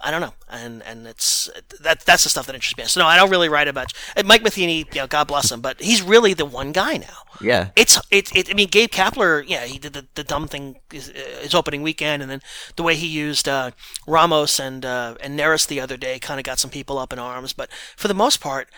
I 0.02 0.12
don't 0.12 0.22
know, 0.22 0.34
and 0.50 0.82
and 0.84 1.06
it's 1.06 1.50
that 1.82 2.06
that's 2.06 2.24
the 2.24 2.30
stuff 2.30 2.46
that 2.46 2.56
interests 2.56 2.78
me. 2.78 2.86
So 2.86 3.02
no, 3.02 3.06
I 3.06 3.18
don't 3.18 3.30
really 3.30 3.50
write 3.50 3.68
about 3.68 3.92
Mike 4.24 4.44
Matheny. 4.44 4.86
You 4.94 5.02
know, 5.02 5.08
God 5.08 5.28
bless 5.28 5.52
him, 5.52 5.60
but 5.60 5.82
he's 5.82 6.02
really 6.02 6.34
the 6.34 6.46
one 6.46 6.72
guy 6.72 6.96
now. 6.96 7.24
Yeah. 7.42 7.72
It's 7.76 8.00
it, 8.10 8.34
it 8.34 8.50
I 8.50 8.54
mean, 8.54 8.70
Gabe 8.70 8.92
Kapler, 8.92 9.44
yeah, 9.46 9.66
he 9.66 9.78
did 9.78 9.92
the, 9.92 10.08
the 10.16 10.24
dumb 10.24 10.48
thing 10.48 10.80
his, 10.90 11.08
his 11.42 11.54
opening 11.54 11.82
weekend, 11.82 12.22
and 12.22 12.32
then 12.32 12.42
the 12.78 12.84
way 12.84 12.96
he 12.96 13.08
used 13.08 13.50
uh, 13.50 13.72
Ramos 14.08 14.58
and 14.58 14.86
uh, 14.86 15.16
and 15.22 15.38
Neris 15.38 15.68
the 15.68 15.82
other 15.82 15.98
day 15.98 16.18
kind 16.18 16.40
of 16.40 16.46
got 16.46 16.60
some 16.60 16.72
people 16.72 16.98
up 16.98 17.12
in 17.12 17.20
arms. 17.20 17.52
But 17.52 17.70
for 17.98 18.08
the 18.08 18.14
most 18.14 18.40
part, 18.40 18.70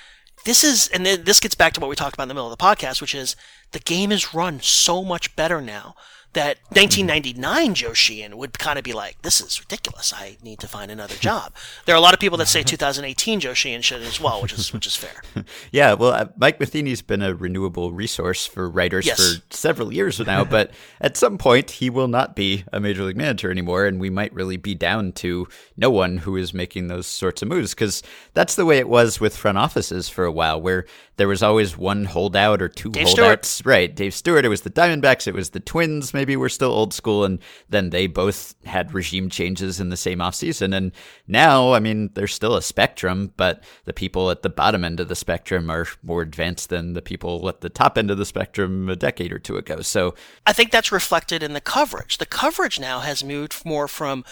this 0.45 0.63
is 0.63 0.87
and 0.89 1.05
this 1.05 1.39
gets 1.39 1.55
back 1.55 1.73
to 1.73 1.79
what 1.79 1.89
we 1.89 1.95
talked 1.95 2.15
about 2.15 2.23
in 2.23 2.29
the 2.29 2.33
middle 2.33 2.51
of 2.51 2.57
the 2.57 2.63
podcast, 2.63 3.01
which 3.01 3.15
is 3.15 3.35
the 3.71 3.79
game 3.79 4.11
is 4.11 4.33
run 4.33 4.59
so 4.61 5.03
much 5.03 5.35
better 5.35 5.61
now 5.61 5.95
that 6.33 6.57
1999 6.69 7.73
Joe 7.73 7.93
Sheehan 7.93 8.37
would 8.37 8.57
kind 8.57 8.77
of 8.77 8.83
be 8.83 8.93
like, 8.93 9.21
"This 9.21 9.41
is 9.41 9.59
ridiculous. 9.59 10.13
I 10.15 10.37
need 10.43 10.59
to 10.59 10.67
find 10.67 10.89
another 10.91 11.15
job." 11.19 11.53
There 11.85 11.95
are 11.95 11.97
a 11.97 12.01
lot 12.01 12.13
of 12.13 12.19
people 12.19 12.37
that 12.37 12.47
say 12.47 12.63
2018 12.63 13.39
Joe 13.39 13.53
Sheehan 13.53 13.81
should 13.81 14.01
as 14.01 14.19
well, 14.19 14.41
which 14.41 14.53
is 14.53 14.71
which 14.73 14.87
is 14.87 14.95
fair. 14.95 15.21
Yeah, 15.71 15.93
well, 15.93 16.11
uh, 16.11 16.25
Mike 16.37 16.59
Matheny's 16.59 17.01
been 17.01 17.21
a 17.21 17.33
renewable 17.33 17.91
resource 17.91 18.45
for 18.45 18.69
writers 18.69 19.05
Yes. 19.05 19.35
for 19.35 19.41
several 19.49 19.93
years 19.93 20.19
now, 20.19 20.43
but 20.43 20.71
at 21.01 21.17
some 21.17 21.37
point 21.37 21.71
he 21.71 21.89
will 21.89 22.07
not 22.07 22.35
be 22.35 22.63
a 22.71 22.79
major 22.79 23.03
league 23.03 23.17
manager 23.17 23.49
anymore, 23.51 23.85
and 23.85 23.99
we 23.99 24.09
might 24.09 24.33
really 24.33 24.57
be 24.57 24.75
down 24.75 25.11
to 25.13 25.47
no 25.77 25.89
one 25.89 26.17
who 26.19 26.35
is 26.35 26.53
making 26.53 26.87
those 26.87 27.07
sorts 27.07 27.41
of 27.41 27.47
moves 27.47 27.73
because 27.73 28.03
that's 28.33 28.55
the 28.55 28.65
way 28.65 28.77
it 28.77 28.87
was 28.89 29.19
with 29.19 29.35
front 29.35 29.57
offices 29.57 30.09
for 30.09 30.25
a 30.25 30.31
while, 30.31 30.61
where 30.61 30.85
there 31.17 31.27
was 31.27 31.43
always 31.43 31.77
one 31.77 32.05
holdout 32.05 32.61
or 32.61 32.67
two 32.69 32.89
Dave 32.91 33.07
Stewart. 33.09 33.25
holdouts. 33.27 33.65
Right, 33.65 33.93
Dave 33.93 34.13
Stewart. 34.13 34.45
It 34.45 34.49
was 34.49 34.61
the 34.61 34.69
Diamondbacks. 34.69 35.27
It 35.27 35.33
was 35.33 35.51
the 35.51 35.59
Twins. 35.59 36.13
Maybe 36.13 36.20
we're 36.25 36.49
still 36.49 36.71
old 36.71 36.93
school, 36.93 37.23
and 37.23 37.39
then 37.69 37.89
they 37.89 38.07
both 38.07 38.55
had 38.65 38.93
regime 38.93 39.29
changes 39.29 39.79
in 39.79 39.89
the 39.89 39.97
same 39.97 40.19
offseason. 40.19 40.75
And 40.75 40.91
now, 41.27 41.73
I 41.73 41.79
mean, 41.79 42.09
there's 42.13 42.33
still 42.33 42.55
a 42.55 42.61
spectrum, 42.61 43.33
but 43.37 43.63
the 43.85 43.93
people 43.93 44.31
at 44.31 44.41
the 44.41 44.49
bottom 44.49 44.83
end 44.83 44.99
of 44.99 45.07
the 45.07 45.15
spectrum 45.15 45.69
are 45.69 45.87
more 46.03 46.21
advanced 46.21 46.69
than 46.69 46.93
the 46.93 47.01
people 47.01 47.47
at 47.49 47.61
the 47.61 47.69
top 47.69 47.97
end 47.97 48.11
of 48.11 48.17
the 48.17 48.25
spectrum 48.25 48.89
a 48.89 48.95
decade 48.95 49.31
or 49.31 49.39
two 49.39 49.57
ago. 49.57 49.81
So 49.81 50.15
I 50.45 50.53
think 50.53 50.71
that's 50.71 50.91
reflected 50.91 51.43
in 51.43 51.53
the 51.53 51.61
coverage. 51.61 52.17
The 52.17 52.25
coverage 52.25 52.79
now 52.79 52.99
has 52.99 53.23
moved 53.23 53.65
more 53.65 53.87
from 53.87 54.23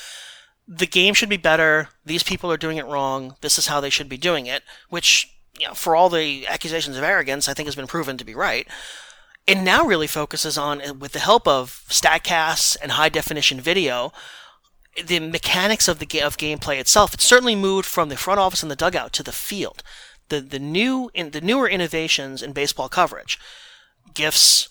the 0.67 0.87
game 0.87 1.15
should 1.15 1.29
be 1.29 1.37
better. 1.37 1.89
These 2.05 2.21
people 2.21 2.51
are 2.51 2.57
doing 2.57 2.77
it 2.77 2.85
wrong. 2.85 3.35
This 3.41 3.57
is 3.57 3.67
how 3.67 3.81
they 3.81 3.89
should 3.89 4.07
be 4.07 4.17
doing 4.17 4.45
it, 4.45 4.61
which, 4.89 5.27
you 5.59 5.67
know, 5.67 5.73
for 5.73 5.95
all 5.95 6.09
the 6.09 6.45
accusations 6.45 6.95
of 6.95 7.03
arrogance, 7.03 7.49
I 7.49 7.55
think 7.55 7.65
has 7.65 7.75
been 7.75 7.87
proven 7.87 8.17
to 8.17 8.23
be 8.23 8.35
right. 8.35 8.67
It 9.49 9.57
now 9.57 9.83
really 9.83 10.05
focuses 10.05 10.59
on, 10.59 10.79
uh, 10.79 10.93
with 10.93 11.13
the 11.13 11.19
help 11.19 11.47
of 11.47 11.83
StatCasts 11.89 12.77
and 12.83 12.91
high 12.91 13.09
definition 13.09 13.59
video, 13.59 14.13
the 15.03 15.19
mechanics 15.19 15.87
of 15.87 15.97
the 15.97 16.05
ga- 16.05 16.21
of 16.21 16.37
gameplay 16.37 16.79
itself. 16.79 17.15
It's 17.15 17.25
certainly 17.25 17.55
moved 17.55 17.87
from 17.87 18.09
the 18.09 18.17
front 18.17 18.39
office 18.39 18.61
and 18.61 18.71
the 18.71 18.75
dugout 18.75 19.11
to 19.13 19.23
the 19.23 19.31
field. 19.31 19.81
The 20.27 20.39
the 20.39 20.59
new 20.59 21.09
in 21.15 21.31
the 21.31 21.41
newer 21.41 21.67
innovations 21.67 22.43
in 22.43 22.53
baseball 22.53 22.89
coverage, 22.89 23.39
gifs, 24.13 24.69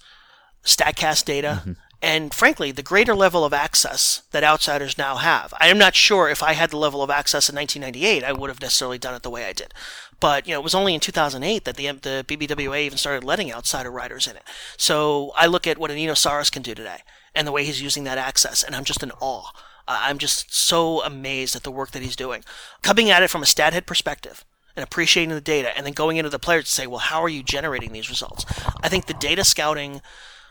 Statcast 0.64 1.24
data, 1.24 1.62
mm-hmm. 1.62 1.72
and 2.00 2.32
frankly, 2.32 2.70
the 2.70 2.82
greater 2.82 3.16
level 3.16 3.44
of 3.44 3.52
access 3.52 4.22
that 4.30 4.44
outsiders 4.44 4.96
now 4.96 5.16
have. 5.16 5.52
I 5.58 5.68
am 5.68 5.78
not 5.78 5.96
sure 5.96 6.28
if 6.28 6.40
I 6.40 6.52
had 6.52 6.70
the 6.70 6.76
level 6.76 7.02
of 7.02 7.10
access 7.10 7.48
in 7.48 7.56
1998, 7.56 8.22
I 8.22 8.32
would 8.32 8.50
have 8.50 8.60
necessarily 8.60 8.98
done 8.98 9.14
it 9.14 9.22
the 9.24 9.30
way 9.30 9.46
I 9.46 9.52
did. 9.52 9.74
But 10.20 10.46
you 10.46 10.54
know, 10.54 10.60
it 10.60 10.64
was 10.64 10.74
only 10.74 10.94
in 10.94 11.00
2008 11.00 11.64
that 11.64 11.76
the 11.76 11.86
the 11.92 12.24
BBWA 12.26 12.82
even 12.82 12.98
started 12.98 13.24
letting 13.24 13.52
outsider 13.52 13.90
writers 13.90 14.26
in 14.26 14.36
it. 14.36 14.42
So 14.76 15.32
I 15.36 15.46
look 15.46 15.66
at 15.66 15.78
what 15.78 15.90
Eno 15.90 16.14
Sarris 16.14 16.50
can 16.50 16.62
do 16.62 16.74
today, 16.74 16.98
and 17.34 17.46
the 17.46 17.52
way 17.52 17.64
he's 17.64 17.82
using 17.82 18.04
that 18.04 18.18
access, 18.18 18.62
and 18.62 18.74
I'm 18.74 18.84
just 18.84 19.02
in 19.02 19.12
awe. 19.20 19.50
I'm 19.86 20.18
just 20.18 20.54
so 20.54 21.02
amazed 21.02 21.56
at 21.56 21.62
the 21.62 21.70
work 21.70 21.92
that 21.92 22.02
he's 22.02 22.16
doing, 22.16 22.44
coming 22.82 23.08
at 23.10 23.22
it 23.22 23.30
from 23.30 23.42
a 23.42 23.46
stat 23.46 23.72
head 23.72 23.86
perspective 23.86 24.44
and 24.76 24.84
appreciating 24.84 25.34
the 25.34 25.40
data, 25.40 25.76
and 25.76 25.86
then 25.86 25.94
going 25.94 26.18
into 26.18 26.30
the 26.30 26.38
players 26.38 26.66
to 26.66 26.70
say, 26.70 26.86
well, 26.86 26.98
how 26.98 27.22
are 27.22 27.28
you 27.28 27.42
generating 27.42 27.92
these 27.92 28.10
results? 28.10 28.44
I 28.82 28.88
think 28.88 29.06
the 29.06 29.14
data 29.14 29.44
scouting 29.44 30.02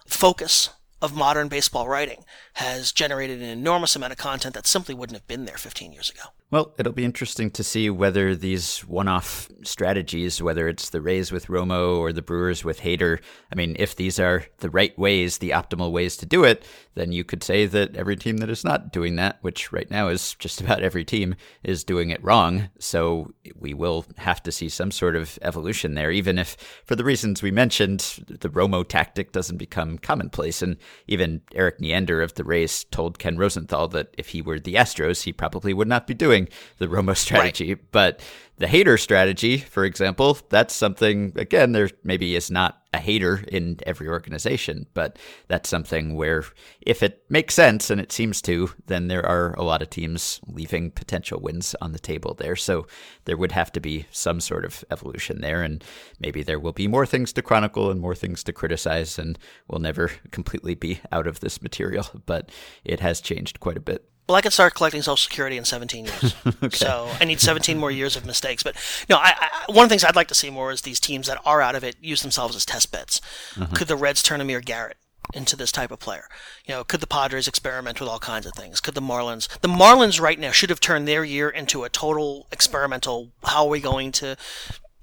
focus 0.07 0.69
of 1.01 1.15
modern 1.15 1.47
baseball 1.47 1.87
writing 1.87 2.25
has 2.53 2.91
generated 2.91 3.41
an 3.41 3.47
enormous 3.47 3.95
amount 3.95 4.11
of 4.11 4.17
content 4.17 4.55
that 4.55 4.65
simply 4.65 4.95
wouldn't 4.95 5.17
have 5.17 5.27
been 5.27 5.45
there 5.45 5.57
15 5.57 5.93
years 5.93 6.09
ago. 6.09 6.23
Well, 6.49 6.73
it'll 6.77 6.93
be 6.93 7.03
interesting 7.03 7.51
to 7.51 7.63
see 7.63 7.89
whether 7.89 8.33
these 8.33 8.79
one 8.79 9.09
off 9.09 9.49
strategies, 9.63 10.41
whether 10.41 10.69
it's 10.69 10.91
the 10.91 11.01
Rays 11.01 11.29
with 11.29 11.47
Romo 11.47 11.97
or 11.97 12.13
the 12.13 12.21
Brewers 12.21 12.63
with 12.63 12.79
Hader, 12.79 13.19
I 13.51 13.55
mean, 13.55 13.75
if 13.77 13.97
these 13.97 14.17
are 14.17 14.45
the 14.59 14.69
right 14.69 14.97
ways, 14.97 15.39
the 15.39 15.49
optimal 15.49 15.91
ways 15.91 16.15
to 16.17 16.25
do 16.25 16.45
it, 16.45 16.63
then 16.95 17.11
you 17.11 17.25
could 17.25 17.43
say 17.43 17.65
that 17.65 17.97
every 17.97 18.15
team 18.15 18.37
that 18.37 18.49
is 18.49 18.63
not 18.63 18.93
doing 18.93 19.17
that, 19.17 19.39
which 19.41 19.73
right 19.73 19.91
now 19.91 20.07
is 20.07 20.35
just 20.35 20.61
about 20.61 20.81
every 20.81 21.03
team, 21.03 21.35
is 21.63 21.83
doing 21.83 22.11
it 22.11 22.23
wrong. 22.23 22.69
So 22.79 23.33
we 23.59 23.73
will 23.73 24.05
have 24.15 24.41
to 24.43 24.51
see 24.51 24.69
some 24.69 24.91
sort 24.91 25.17
of 25.17 25.37
evolution 25.41 25.95
there, 25.95 26.11
even 26.11 26.39
if, 26.39 26.55
for 26.85 26.95
the 26.95 27.03
reasons 27.03 27.43
we 27.43 27.51
mentioned, 27.51 28.23
the 28.25 28.49
Romo 28.49 28.87
tactic 28.87 29.33
doesn't 29.33 29.57
become 29.57 29.97
commonplace. 29.97 30.61
And 30.61 30.77
even 31.07 31.41
Erik 31.53 31.81
Neander 31.81 32.21
of 32.21 32.35
the 32.35 32.45
Rays 32.45 32.85
told 32.85 33.19
Ken 33.19 33.37
Rosenthal 33.37 33.89
that 33.89 34.15
if 34.17 34.29
he 34.29 34.41
were 34.41 34.61
the 34.61 34.75
Astros, 34.75 35.23
he 35.23 35.33
probably 35.33 35.73
would 35.73 35.89
not 35.89 36.07
be 36.07 36.13
doing 36.13 36.36
the 36.77 36.87
Romo 36.87 37.15
strategy. 37.17 37.73
But 37.73 38.21
the 38.59 38.65
Hader 38.65 38.99
strategy, 38.99 39.57
for 39.59 39.85
example, 39.85 40.37
that's 40.49 40.73
something, 40.73 41.31
again, 41.35 41.73
there 41.73 41.91
maybe 42.03 42.35
is 42.35 42.49
not 42.49 42.81
a 42.91 42.97
Hader 42.97 43.47
in 43.47 43.77
every 43.85 44.07
organization, 44.07 44.87
but 44.95 45.19
that's 45.47 45.69
something 45.69 46.15
where 46.15 46.43
if 46.81 47.03
it 47.03 47.23
makes 47.29 47.53
sense, 47.53 47.91
and 47.91 48.01
it 48.01 48.11
seems 48.11 48.41
to, 48.41 48.71
then 48.87 49.09
there 49.09 49.23
are 49.23 49.53
a 49.53 49.63
lot 49.63 49.83
of 49.83 49.91
teams 49.91 50.39
leaving 50.47 50.89
potential 50.89 51.39
wins 51.39 51.75
on 51.81 51.91
the 51.91 51.99
table 51.99 52.33
there. 52.33 52.55
So 52.55 52.87
there 53.25 53.37
would 53.37 53.51
have 53.51 53.71
to 53.73 53.79
be 53.79 54.07
some 54.09 54.41
sort 54.41 54.65
of 54.65 54.83
evolution 54.89 55.41
there, 55.41 55.61
and 55.61 55.83
maybe 56.19 56.41
there 56.41 56.59
will 56.59 56.73
be 56.73 56.87
more 56.87 57.05
things 57.05 57.31
to 57.33 57.43
chronicle 57.43 57.91
and 57.91 58.01
more 58.01 58.15
things 58.15 58.43
to 58.45 58.53
criticize, 58.53 59.19
and 59.19 59.37
we'll 59.67 59.81
never 59.81 60.11
completely 60.31 60.73
be 60.73 60.99
out 61.11 61.27
of 61.27 61.41
this 61.41 61.61
material, 61.61 62.07
but 62.25 62.49
it 62.83 63.01
has 63.01 63.21
changed 63.21 63.59
quite 63.59 63.77
a 63.77 63.81
bit. 63.81 64.09
Well, 64.27 64.35
I 64.35 64.41
can 64.41 64.51
start 64.51 64.73
collecting 64.73 65.01
Social 65.01 65.15
Security 65.17 65.57
in 65.57 65.65
17 65.65 66.05
years. 66.05 66.35
So 66.71 67.09
I 67.19 67.25
need 67.25 67.39
17 67.39 67.77
more 67.77 67.91
years 67.91 68.15
of 68.15 68.25
mistakes. 68.25 68.61
But 68.61 68.75
no, 69.09 69.17
I, 69.17 69.33
I, 69.39 69.71
one 69.71 69.83
of 69.83 69.89
the 69.89 69.93
things 69.93 70.03
I'd 70.03 70.15
like 70.15 70.27
to 70.27 70.35
see 70.35 70.49
more 70.49 70.71
is 70.71 70.81
these 70.81 70.99
teams 70.99 71.27
that 71.27 71.39
are 71.45 71.61
out 71.61 71.75
of 71.75 71.83
it 71.83 71.95
use 72.01 72.21
themselves 72.21 72.55
as 72.55 72.65
test 72.65 72.91
beds. 72.91 73.21
Mm-hmm. 73.55 73.73
Could 73.73 73.87
the 73.87 73.95
Reds 73.95 74.21
turn 74.21 74.41
Amir 74.41 74.59
Garrett 74.59 74.97
into 75.33 75.55
this 75.55 75.71
type 75.71 75.91
of 75.91 75.99
player? 75.99 76.27
You 76.65 76.75
know, 76.75 76.83
could 76.83 76.99
the 76.99 77.07
Padres 77.07 77.47
experiment 77.47 77.99
with 77.99 78.09
all 78.09 78.19
kinds 78.19 78.45
of 78.45 78.53
things? 78.53 78.79
Could 78.81 78.95
the 78.95 79.01
Marlins? 79.01 79.47
The 79.59 79.67
Marlins 79.67 80.19
right 80.19 80.39
now 80.39 80.51
should 80.51 80.69
have 80.69 80.79
turned 80.79 81.07
their 81.07 81.23
year 81.23 81.49
into 81.49 81.83
a 81.83 81.89
total 81.89 82.47
experimental. 82.51 83.31
How 83.43 83.65
are 83.65 83.69
we 83.69 83.79
going 83.79 84.11
to? 84.13 84.35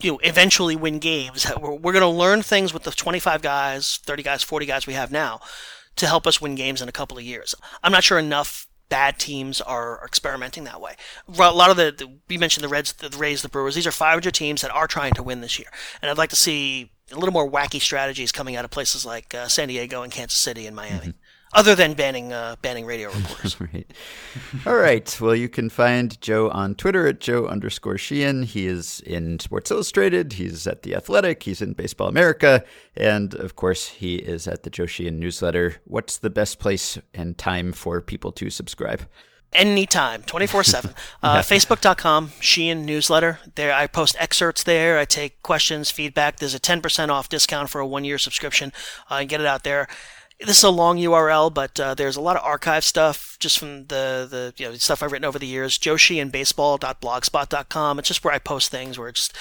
You 0.01 0.13
know, 0.13 0.19
eventually 0.23 0.77
win 0.77 0.99
games. 0.99 1.51
We're, 1.59 1.75
we're 1.75 1.93
going 1.93 2.03
to 2.03 2.09
learn 2.09 2.43
things 2.43 2.75
with 2.75 2.83
the 2.83 2.91
25 2.91 3.43
guys, 3.43 3.99
30 4.03 4.23
guys, 4.23 4.43
40 4.43 4.67
guys 4.67 4.87
we 4.87 4.95
have 4.95 5.11
now 5.11 5.41
to 5.97 6.07
help 6.07 6.27
us 6.27 6.41
win 6.41 6.57
games 6.57 6.83
in 6.83 6.89
a 6.89 6.93
couple 6.93 7.17
of 7.17 7.25
years. 7.25 7.55
I'm 7.83 7.93
not 7.93 8.05
sure 8.05 8.19
enough 8.19 8.67
bad 8.95 9.19
teams 9.19 9.61
are 9.61 10.01
experimenting 10.05 10.63
that 10.63 10.81
way. 10.81 10.95
A 11.27 11.51
lot 11.51 11.69
of 11.69 11.77
the, 11.77 11.91
the 11.91 12.09
we 12.29 12.39
mentioned 12.39 12.63
the 12.63 12.69
Reds, 12.69 12.93
the 12.93 13.11
Rays, 13.19 13.43
the 13.43 13.49
Brewers. 13.49 13.75
These 13.75 13.89
are 13.89 13.91
500 13.91 14.33
teams 14.33 14.63
that 14.63 14.71
are 14.71 14.87
trying 14.87 15.15
to 15.15 15.23
win 15.25 15.41
this 15.41 15.59
year, 15.59 15.67
and 16.01 16.09
I'd 16.09 16.17
like 16.17 16.31
to 16.31 16.37
see 16.37 16.93
a 17.11 17.17
little 17.17 17.33
more 17.33 17.51
wacky 17.51 17.81
strategies 17.81 18.31
coming 18.31 18.55
out 18.55 18.65
of 18.65 18.71
places 18.71 19.05
like 19.05 19.35
uh, 19.35 19.49
San 19.49 19.67
Diego 19.67 20.03
and 20.03 20.13
Kansas 20.13 20.39
City 20.39 20.69
and 20.69 20.77
Miami. 20.77 21.15
Other 21.55 21.75
than 21.77 21.95
banning 21.95 22.33
uh, 22.33 22.57
banning 22.63 22.85
radio 22.85 23.11
reporters. 23.15 23.61
right. 23.61 23.91
All 24.67 24.75
right. 24.75 25.21
Well, 25.21 25.37
you 25.37 25.49
can 25.49 25.71
find 25.71 26.21
Joe 26.21 26.51
on 26.51 26.75
Twitter 26.75 27.07
at 27.07 27.21
Joe 27.21 27.47
underscore 27.47 27.97
Sheehan. 27.97 28.43
He 28.43 28.67
is 28.67 29.01
in 29.07 29.39
Sports 29.39 29.71
Illustrated. 29.71 30.35
He's 30.35 30.67
at 30.67 30.83
The 30.83 30.95
Athletic. 30.95 31.45
He's 31.45 31.63
in 31.63 31.75
Baseball 31.75 32.09
America. 32.09 32.65
And 32.97 33.35
of 33.35 33.55
course, 33.55 33.87
he 33.87 34.17
is 34.17 34.49
at 34.49 34.65
the 34.65 34.71
Joe 34.71 34.87
Sheehan 34.87 35.21
newsletter. 35.21 35.77
What's 35.85 36.19
the 36.19 36.31
best 36.31 36.59
place 36.59 36.99
and 37.13 37.39
time 37.39 37.73
for 37.73 38.01
people 38.01 38.33
to 38.33 38.51
subscribe? 38.51 39.03
anytime 39.55 40.21
24-7 40.23 40.93
uh, 41.23 41.39
facebook.com 41.39 42.33
sheehan 42.41 42.85
newsletter 42.85 43.39
there 43.55 43.73
i 43.73 43.87
post 43.87 44.17
excerpts 44.19 44.65
there 44.65 44.99
i 44.99 45.05
take 45.05 45.41
questions 45.43 45.91
feedback 45.91 46.39
there's 46.39 46.55
a 46.55 46.61
10% 46.61 47.09
off 47.09 47.29
discount 47.29 47.71
for 47.71 47.81
a 47.81 47.87
one-year 47.87 48.19
subscription 48.19 48.73
uh, 49.11 49.17
and 49.21 49.29
get 49.29 49.41
it 49.41 49.47
out 49.47 49.63
there 49.63 49.87
this 50.47 50.59
is 50.59 50.65
a 50.65 50.71
long 50.71 50.99
url 50.99 51.53
but 51.53 51.79
uh, 51.81 51.95
there's 51.95 52.17
a 52.17 52.21
lot 52.21 52.37
of 52.37 52.43
archive 52.45 52.85
stuff 52.85 53.37
just 53.41 53.59
from 53.59 53.87
the, 53.87 54.27
the 54.31 54.53
you 54.57 54.67
know 54.69 54.75
stuff 54.75 55.03
i've 55.03 55.13
written 55.13 55.25
over 55.25 55.39
the 55.39 55.47
years 55.47 55.79
joesheehanbaseball.blogspot.com 55.79 57.99
it's 57.99 58.09
just 58.09 58.25
where 58.25 58.35
i 58.35 58.39
post 58.39 58.71
things 58.71 58.99
where 58.99 59.09
it's 59.09 59.29
just 59.29 59.37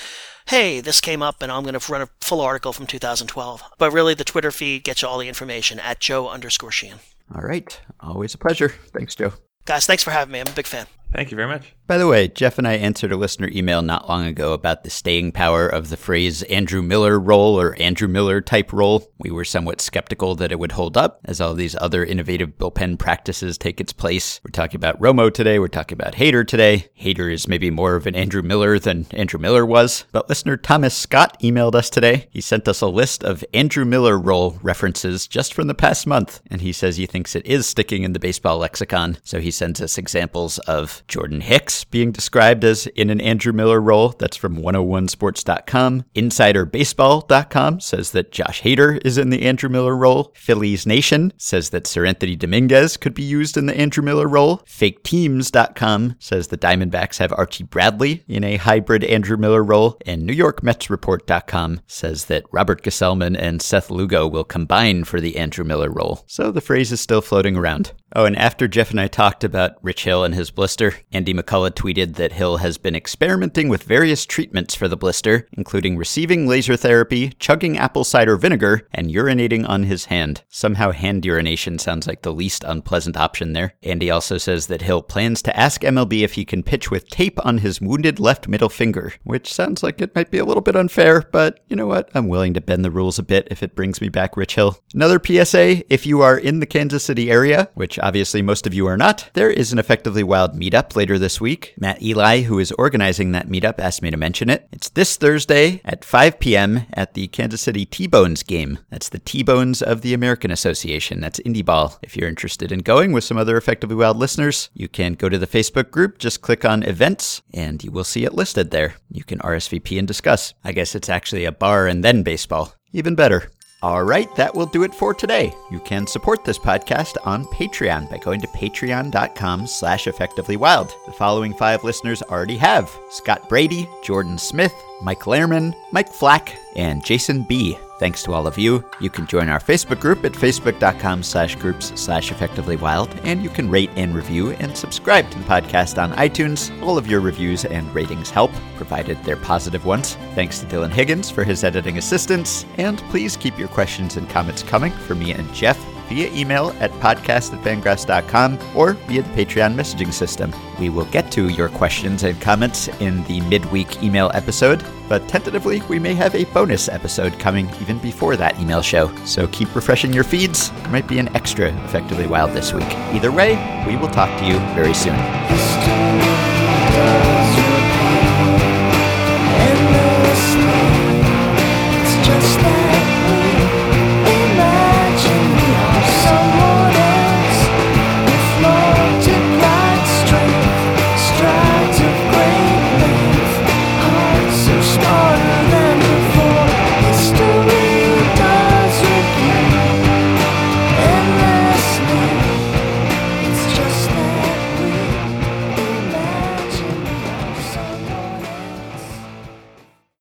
hey 0.47 0.79
this 0.81 1.01
came 1.01 1.21
up 1.21 1.41
and 1.41 1.51
i'm 1.51 1.63
going 1.63 1.77
to 1.79 1.91
run 1.91 2.01
a 2.01 2.09
full 2.21 2.41
article 2.41 2.73
from 2.73 2.85
2012 2.87 3.63
but 3.77 3.91
really 3.91 4.13
the 4.13 4.23
twitter 4.23 4.51
feed 4.51 4.83
gets 4.83 5.01
you 5.01 5.07
all 5.07 5.17
the 5.19 5.27
information 5.27 5.79
at 5.79 5.99
joe 5.99 6.27
underscore 6.29 6.71
sheehan 6.71 6.99
All 7.33 7.41
right. 7.41 7.79
Always 8.01 8.33
a 8.33 8.37
pleasure. 8.37 8.69
Thanks, 8.93 9.15
Joe. 9.15 9.33
guys 9.65 9.85
thanks 9.85 10.03
for 10.03 10.11
having 10.11 10.31
me 10.33 10.39
i'm 10.39 10.47
a 10.47 10.51
big 10.51 10.67
fan 10.67 10.85
Thank 11.13 11.29
you 11.29 11.35
very 11.35 11.47
much. 11.47 11.75
By 11.85 11.99
the 11.99 12.07
way, 12.07 12.27
Jeff 12.27 12.57
and 12.57 12.67
I 12.67 12.73
answered 12.73 13.11
a 13.11 13.17
listener 13.17 13.47
email 13.51 13.83
not 13.83 14.09
long 14.09 14.25
ago 14.25 14.53
about 14.53 14.83
the 14.83 14.89
staying 14.89 15.31
power 15.31 15.67
of 15.67 15.89
the 15.89 15.97
phrase 15.97 16.41
Andrew 16.43 16.81
Miller 16.81 17.19
role 17.19 17.59
or 17.59 17.75
Andrew 17.75 18.07
Miller 18.07 18.41
type 18.41 18.73
role. 18.73 19.11
We 19.19 19.29
were 19.29 19.45
somewhat 19.45 19.79
skeptical 19.79 20.33
that 20.35 20.51
it 20.51 20.57
would 20.57 20.71
hold 20.71 20.97
up 20.97 21.19
as 21.25 21.39
all 21.39 21.53
these 21.53 21.75
other 21.75 22.03
innovative 22.03 22.57
bullpen 22.57 22.97
practices 22.97 23.59
take 23.59 23.79
its 23.79 23.93
place. 23.93 24.41
We're 24.43 24.51
talking 24.51 24.77
about 24.77 24.99
Romo 24.99 25.31
today. 25.31 25.59
We're 25.59 25.67
talking 25.67 25.95
about 25.95 26.15
Hader 26.15 26.47
today. 26.47 26.87
Hader 26.99 27.31
is 27.31 27.47
maybe 27.47 27.69
more 27.69 27.95
of 27.95 28.07
an 28.07 28.15
Andrew 28.15 28.41
Miller 28.41 28.79
than 28.79 29.05
Andrew 29.11 29.39
Miller 29.39 29.67
was. 29.67 30.05
But 30.11 30.29
listener 30.29 30.57
Thomas 30.57 30.97
Scott 30.97 31.39
emailed 31.41 31.75
us 31.75 31.91
today. 31.91 32.27
He 32.31 32.41
sent 32.41 32.67
us 32.67 32.81
a 32.81 32.87
list 32.87 33.23
of 33.23 33.45
Andrew 33.53 33.85
Miller 33.85 34.17
role 34.17 34.57
references 34.63 35.27
just 35.27 35.53
from 35.53 35.67
the 35.67 35.75
past 35.75 36.07
month. 36.07 36.41
And 36.49 36.61
he 36.61 36.73
says 36.73 36.97
he 36.97 37.05
thinks 37.05 37.35
it 37.35 37.45
is 37.45 37.67
sticking 37.67 38.01
in 38.01 38.13
the 38.13 38.19
baseball 38.19 38.57
lexicon. 38.57 39.17
So 39.23 39.39
he 39.39 39.51
sends 39.51 39.79
us 39.79 39.99
examples 39.99 40.57
of 40.59 41.02
Jordan 41.07 41.41
Hicks 41.41 41.83
being 41.83 42.11
described 42.11 42.63
as 42.63 42.87
in 42.87 43.09
an 43.09 43.21
Andrew 43.21 43.53
Miller 43.53 43.79
role. 43.79 44.09
That's 44.09 44.37
from 44.37 44.57
101sports.com. 44.57 46.05
InsiderBaseball.com 46.15 47.79
says 47.79 48.11
that 48.11 48.31
Josh 48.31 48.61
Hader 48.61 48.99
is 49.05 49.17
in 49.17 49.29
the 49.29 49.43
Andrew 49.43 49.69
Miller 49.69 49.95
role. 49.95 50.31
Phillies 50.35 50.85
Nation 50.85 51.33
says 51.37 51.69
that 51.71 51.85
Seranthony 51.85 52.37
Dominguez 52.37 52.97
could 52.97 53.13
be 53.13 53.23
used 53.23 53.57
in 53.57 53.65
the 53.65 53.77
Andrew 53.77 54.03
Miller 54.03 54.27
role. 54.27 54.57
FakeTeams.com 54.59 56.15
says 56.19 56.47
the 56.47 56.57
Diamondbacks 56.57 57.17
have 57.17 57.33
Archie 57.33 57.63
Bradley 57.63 58.23
in 58.27 58.43
a 58.43 58.57
hybrid 58.57 59.03
Andrew 59.03 59.37
Miller 59.37 59.63
role. 59.63 59.97
And 60.05 60.27
NewYorkMetsReport.com 60.29 61.81
says 61.87 62.25
that 62.25 62.45
Robert 62.51 62.83
Gsellman 62.83 63.37
and 63.37 63.61
Seth 63.61 63.89
Lugo 63.89 64.27
will 64.27 64.43
combine 64.43 65.03
for 65.03 65.19
the 65.19 65.37
Andrew 65.37 65.65
Miller 65.65 65.89
role. 65.89 66.23
So 66.27 66.51
the 66.51 66.61
phrase 66.61 66.91
is 66.91 67.01
still 67.01 67.21
floating 67.21 67.55
around. 67.55 67.91
Oh, 68.15 68.25
and 68.25 68.37
after 68.37 68.67
Jeff 68.67 68.91
and 68.91 68.99
I 68.99 69.07
talked 69.07 69.43
about 69.43 69.77
Rich 69.81 70.03
Hill 70.03 70.23
and 70.23 70.35
his 70.35 70.51
blister, 70.51 70.97
Andy 71.11 71.33
McCullough 71.33 71.71
tweeted 71.71 72.13
that 72.15 72.33
Hill 72.33 72.57
has 72.57 72.77
been 72.77 72.95
experimenting 72.95 73.69
with 73.69 73.81
various 73.81 74.27
treatments 74.27 74.75
for 74.75 74.87
the 74.87 74.95
blister, 74.95 75.47
including 75.53 75.97
receiving 75.97 76.47
laser 76.47 76.77
therapy, 76.77 77.29
chugging 77.39 77.75
apple 77.75 78.03
cider 78.03 78.37
vinegar, 78.37 78.87
and 78.93 79.09
urinating 79.09 79.67
on 79.67 79.83
his 79.83 80.05
hand. 80.05 80.43
Somehow, 80.49 80.91
hand 80.91 81.25
urination 81.25 81.79
sounds 81.79 82.05
like 82.05 82.21
the 82.21 82.31
least 82.31 82.63
unpleasant 82.63 83.17
option 83.17 83.53
there. 83.53 83.73
Andy 83.81 84.11
also 84.11 84.37
says 84.37 84.67
that 84.67 84.83
Hill 84.83 85.01
plans 85.01 85.41
to 85.41 85.59
ask 85.59 85.81
MLB 85.81 86.21
if 86.21 86.33
he 86.33 86.45
can 86.45 86.61
pitch 86.61 86.91
with 86.91 87.09
tape 87.09 87.43
on 87.43 87.57
his 87.57 87.81
wounded 87.81 88.19
left 88.19 88.47
middle 88.47 88.69
finger, 88.69 89.13
which 89.23 89.51
sounds 89.51 89.81
like 89.81 90.01
it 90.01 90.13
might 90.13 90.29
be 90.29 90.37
a 90.37 90.45
little 90.45 90.61
bit 90.61 90.75
unfair, 90.75 91.23
but 91.31 91.61
you 91.67 91.75
know 91.75 91.87
what? 91.87 92.11
I'm 92.13 92.27
willing 92.27 92.53
to 92.53 92.61
bend 92.61 92.85
the 92.85 92.91
rules 92.91 93.17
a 93.17 93.23
bit 93.23 93.47
if 93.49 93.63
it 93.63 93.75
brings 93.75 94.01
me 94.01 94.09
back 94.09 94.37
Rich 94.37 94.53
Hill. 94.53 94.77
Another 94.93 95.19
PSA 95.19 95.91
if 95.91 96.05
you 96.05 96.21
are 96.21 96.37
in 96.37 96.59
the 96.59 96.67
Kansas 96.67 97.03
City 97.03 97.31
area, 97.31 97.69
which 97.73 97.97
obviously 98.03 98.41
most 98.41 98.67
of 98.67 98.73
you 98.73 98.85
are 98.85 98.97
not, 98.97 99.29
there 99.33 99.49
is 99.49 99.71
an 99.71 99.79
Effectively 99.79 100.23
Wild 100.23 100.53
meetup 100.53 100.95
later 100.95 101.17
this 101.17 101.39
week. 101.39 101.73
Matt 101.77 102.01
Eli, 102.01 102.41
who 102.41 102.59
is 102.59 102.73
organizing 102.73 103.31
that 103.31 103.47
meetup, 103.47 103.79
asked 103.79 104.01
me 104.01 104.11
to 104.11 104.17
mention 104.17 104.49
it. 104.49 104.67
It's 104.71 104.89
this 104.89 105.15
Thursday 105.15 105.81
at 105.85 106.03
5 106.03 106.39
p.m. 106.39 106.85
at 106.93 107.13
the 107.13 107.27
Kansas 107.29 107.61
City 107.61 107.85
T-Bones 107.85 108.43
game. 108.43 108.79
That's 108.89 109.09
the 109.09 109.19
T-Bones 109.19 109.81
of 109.81 110.01
the 110.01 110.13
American 110.13 110.51
Association. 110.51 111.21
That's 111.21 111.39
Indie 111.39 111.65
Ball. 111.65 111.97
If 112.03 112.17
you're 112.17 112.29
interested 112.29 112.71
in 112.71 112.79
going 112.79 113.13
with 113.13 113.23
some 113.23 113.37
other 113.37 113.57
Effectively 113.57 113.95
Wild 113.95 114.17
listeners, 114.17 114.69
you 114.73 114.89
can 114.89 115.13
go 115.13 115.29
to 115.29 115.37
the 115.37 115.47
Facebook 115.47 115.89
group, 115.89 116.17
just 116.17 116.41
click 116.41 116.65
on 116.65 116.83
events, 116.83 117.41
and 117.53 117.83
you 117.83 117.91
will 117.91 118.03
see 118.03 118.25
it 118.25 118.33
listed 118.33 118.71
there. 118.71 118.95
You 119.09 119.23
can 119.23 119.39
RSVP 119.39 119.97
and 119.97 120.07
discuss. 120.07 120.53
I 120.63 120.73
guess 120.73 120.93
it's 120.93 121.09
actually 121.09 121.45
a 121.45 121.51
bar 121.51 121.87
and 121.87 122.03
then 122.03 122.23
baseball. 122.23 122.73
Even 122.91 123.15
better. 123.15 123.49
All 123.83 124.01
right, 124.01 124.33
that 124.35 124.55
will 124.55 124.65
do 124.65 124.83
it 124.83 124.95
for 124.95 125.13
today. 125.13 125.53
You 125.69 125.81
can 125.81 126.07
support 126.07 126.45
this 126.45 126.57
podcast 126.57 127.17
on 127.25 127.43
Patreon 127.43 128.09
by 128.09 128.17
going 128.17 128.39
to 128.39 128.47
patreon.com 128.47 129.67
slash 129.67 130.05
effectivelywild. 130.05 130.93
The 131.05 131.11
following 131.11 131.53
five 131.53 131.83
listeners 131.83 132.23
already 132.23 132.55
have 132.55 132.97
Scott 133.09 133.49
Brady, 133.49 133.89
Jordan 134.01 134.37
Smith, 134.37 134.73
Mike 135.01 135.23
Lehrman, 135.23 135.75
Mike 135.91 136.13
Flack, 136.13 136.57
and 136.77 137.03
Jason 137.03 137.43
B. 137.43 137.77
Thanks 138.03 138.21
to 138.23 138.33
all 138.33 138.47
of 138.47 138.57
you. 138.57 138.83
You 138.99 139.09
can 139.09 139.25
join 139.27 139.47
our 139.47 139.61
Facebook 139.61 140.01
group 140.01 140.25
at 140.25 140.33
facebook.com 140.33 141.23
slash 141.23 141.55
groups 141.55 141.93
slash 141.95 142.31
effectively 142.31 142.75
wild, 142.75 143.17
and 143.23 143.41
you 143.41 143.49
can 143.49 143.69
rate 143.69 143.91
and 143.95 144.13
review 144.13 144.51
and 144.51 144.75
subscribe 144.75 145.31
to 145.31 145.37
the 145.37 145.45
podcast 145.45 146.03
on 146.03 146.11
iTunes. 146.17 146.69
All 146.81 146.97
of 146.97 147.07
your 147.07 147.21
reviews 147.21 147.63
and 147.63 147.95
ratings 147.95 148.29
help, 148.29 148.51
provided 148.75 149.23
they're 149.23 149.37
positive 149.37 149.85
ones. 149.85 150.15
Thanks 150.35 150.59
to 150.59 150.65
Dylan 150.65 150.91
Higgins 150.91 151.29
for 151.29 151.45
his 151.45 151.63
editing 151.63 151.97
assistance, 151.97 152.65
and 152.75 152.97
please 153.09 153.37
keep 153.37 153.57
your 153.57 153.69
questions 153.69 154.17
and 154.17 154.29
comments 154.29 154.63
coming 154.63 154.91
for 154.91 155.15
me 155.15 155.31
and 155.31 155.53
Jeff 155.53 155.92
via 156.07 156.31
email 156.33 156.75
at 156.79 156.91
podcast 156.93 157.53
at 157.53 157.63
fangraphs.com 157.63 158.59
or 158.75 158.93
via 158.93 159.21
the 159.21 159.29
Patreon 159.29 159.75
messaging 159.75 160.13
system. 160.13 160.53
We 160.79 160.89
will 160.89 161.05
get 161.05 161.31
to 161.33 161.49
your 161.49 161.69
questions 161.69 162.23
and 162.23 162.39
comments 162.41 162.87
in 162.99 163.23
the 163.25 163.41
midweek 163.41 164.01
email 164.03 164.31
episode, 164.33 164.83
but 165.07 165.27
tentatively, 165.27 165.81
we 165.89 165.99
may 165.99 166.13
have 166.13 166.35
a 166.35 166.45
bonus 166.45 166.89
episode 166.89 167.37
coming 167.39 167.69
even 167.81 167.99
before 167.99 168.35
that 168.37 168.59
email 168.59 168.81
show. 168.81 169.13
So 169.25 169.47
keep 169.47 169.73
refreshing 169.75 170.13
your 170.13 170.23
feeds. 170.23 170.71
There 170.71 170.89
might 170.89 171.07
be 171.07 171.19
an 171.19 171.33
extra 171.35 171.67
Effectively 171.85 172.27
Wild 172.27 172.51
this 172.51 172.73
week. 172.73 172.91
Either 173.13 173.31
way, 173.31 173.55
we 173.87 173.95
will 173.95 174.09
talk 174.09 174.39
to 174.39 174.45
you 174.45 174.59
very 174.75 174.93
soon. 174.93 175.13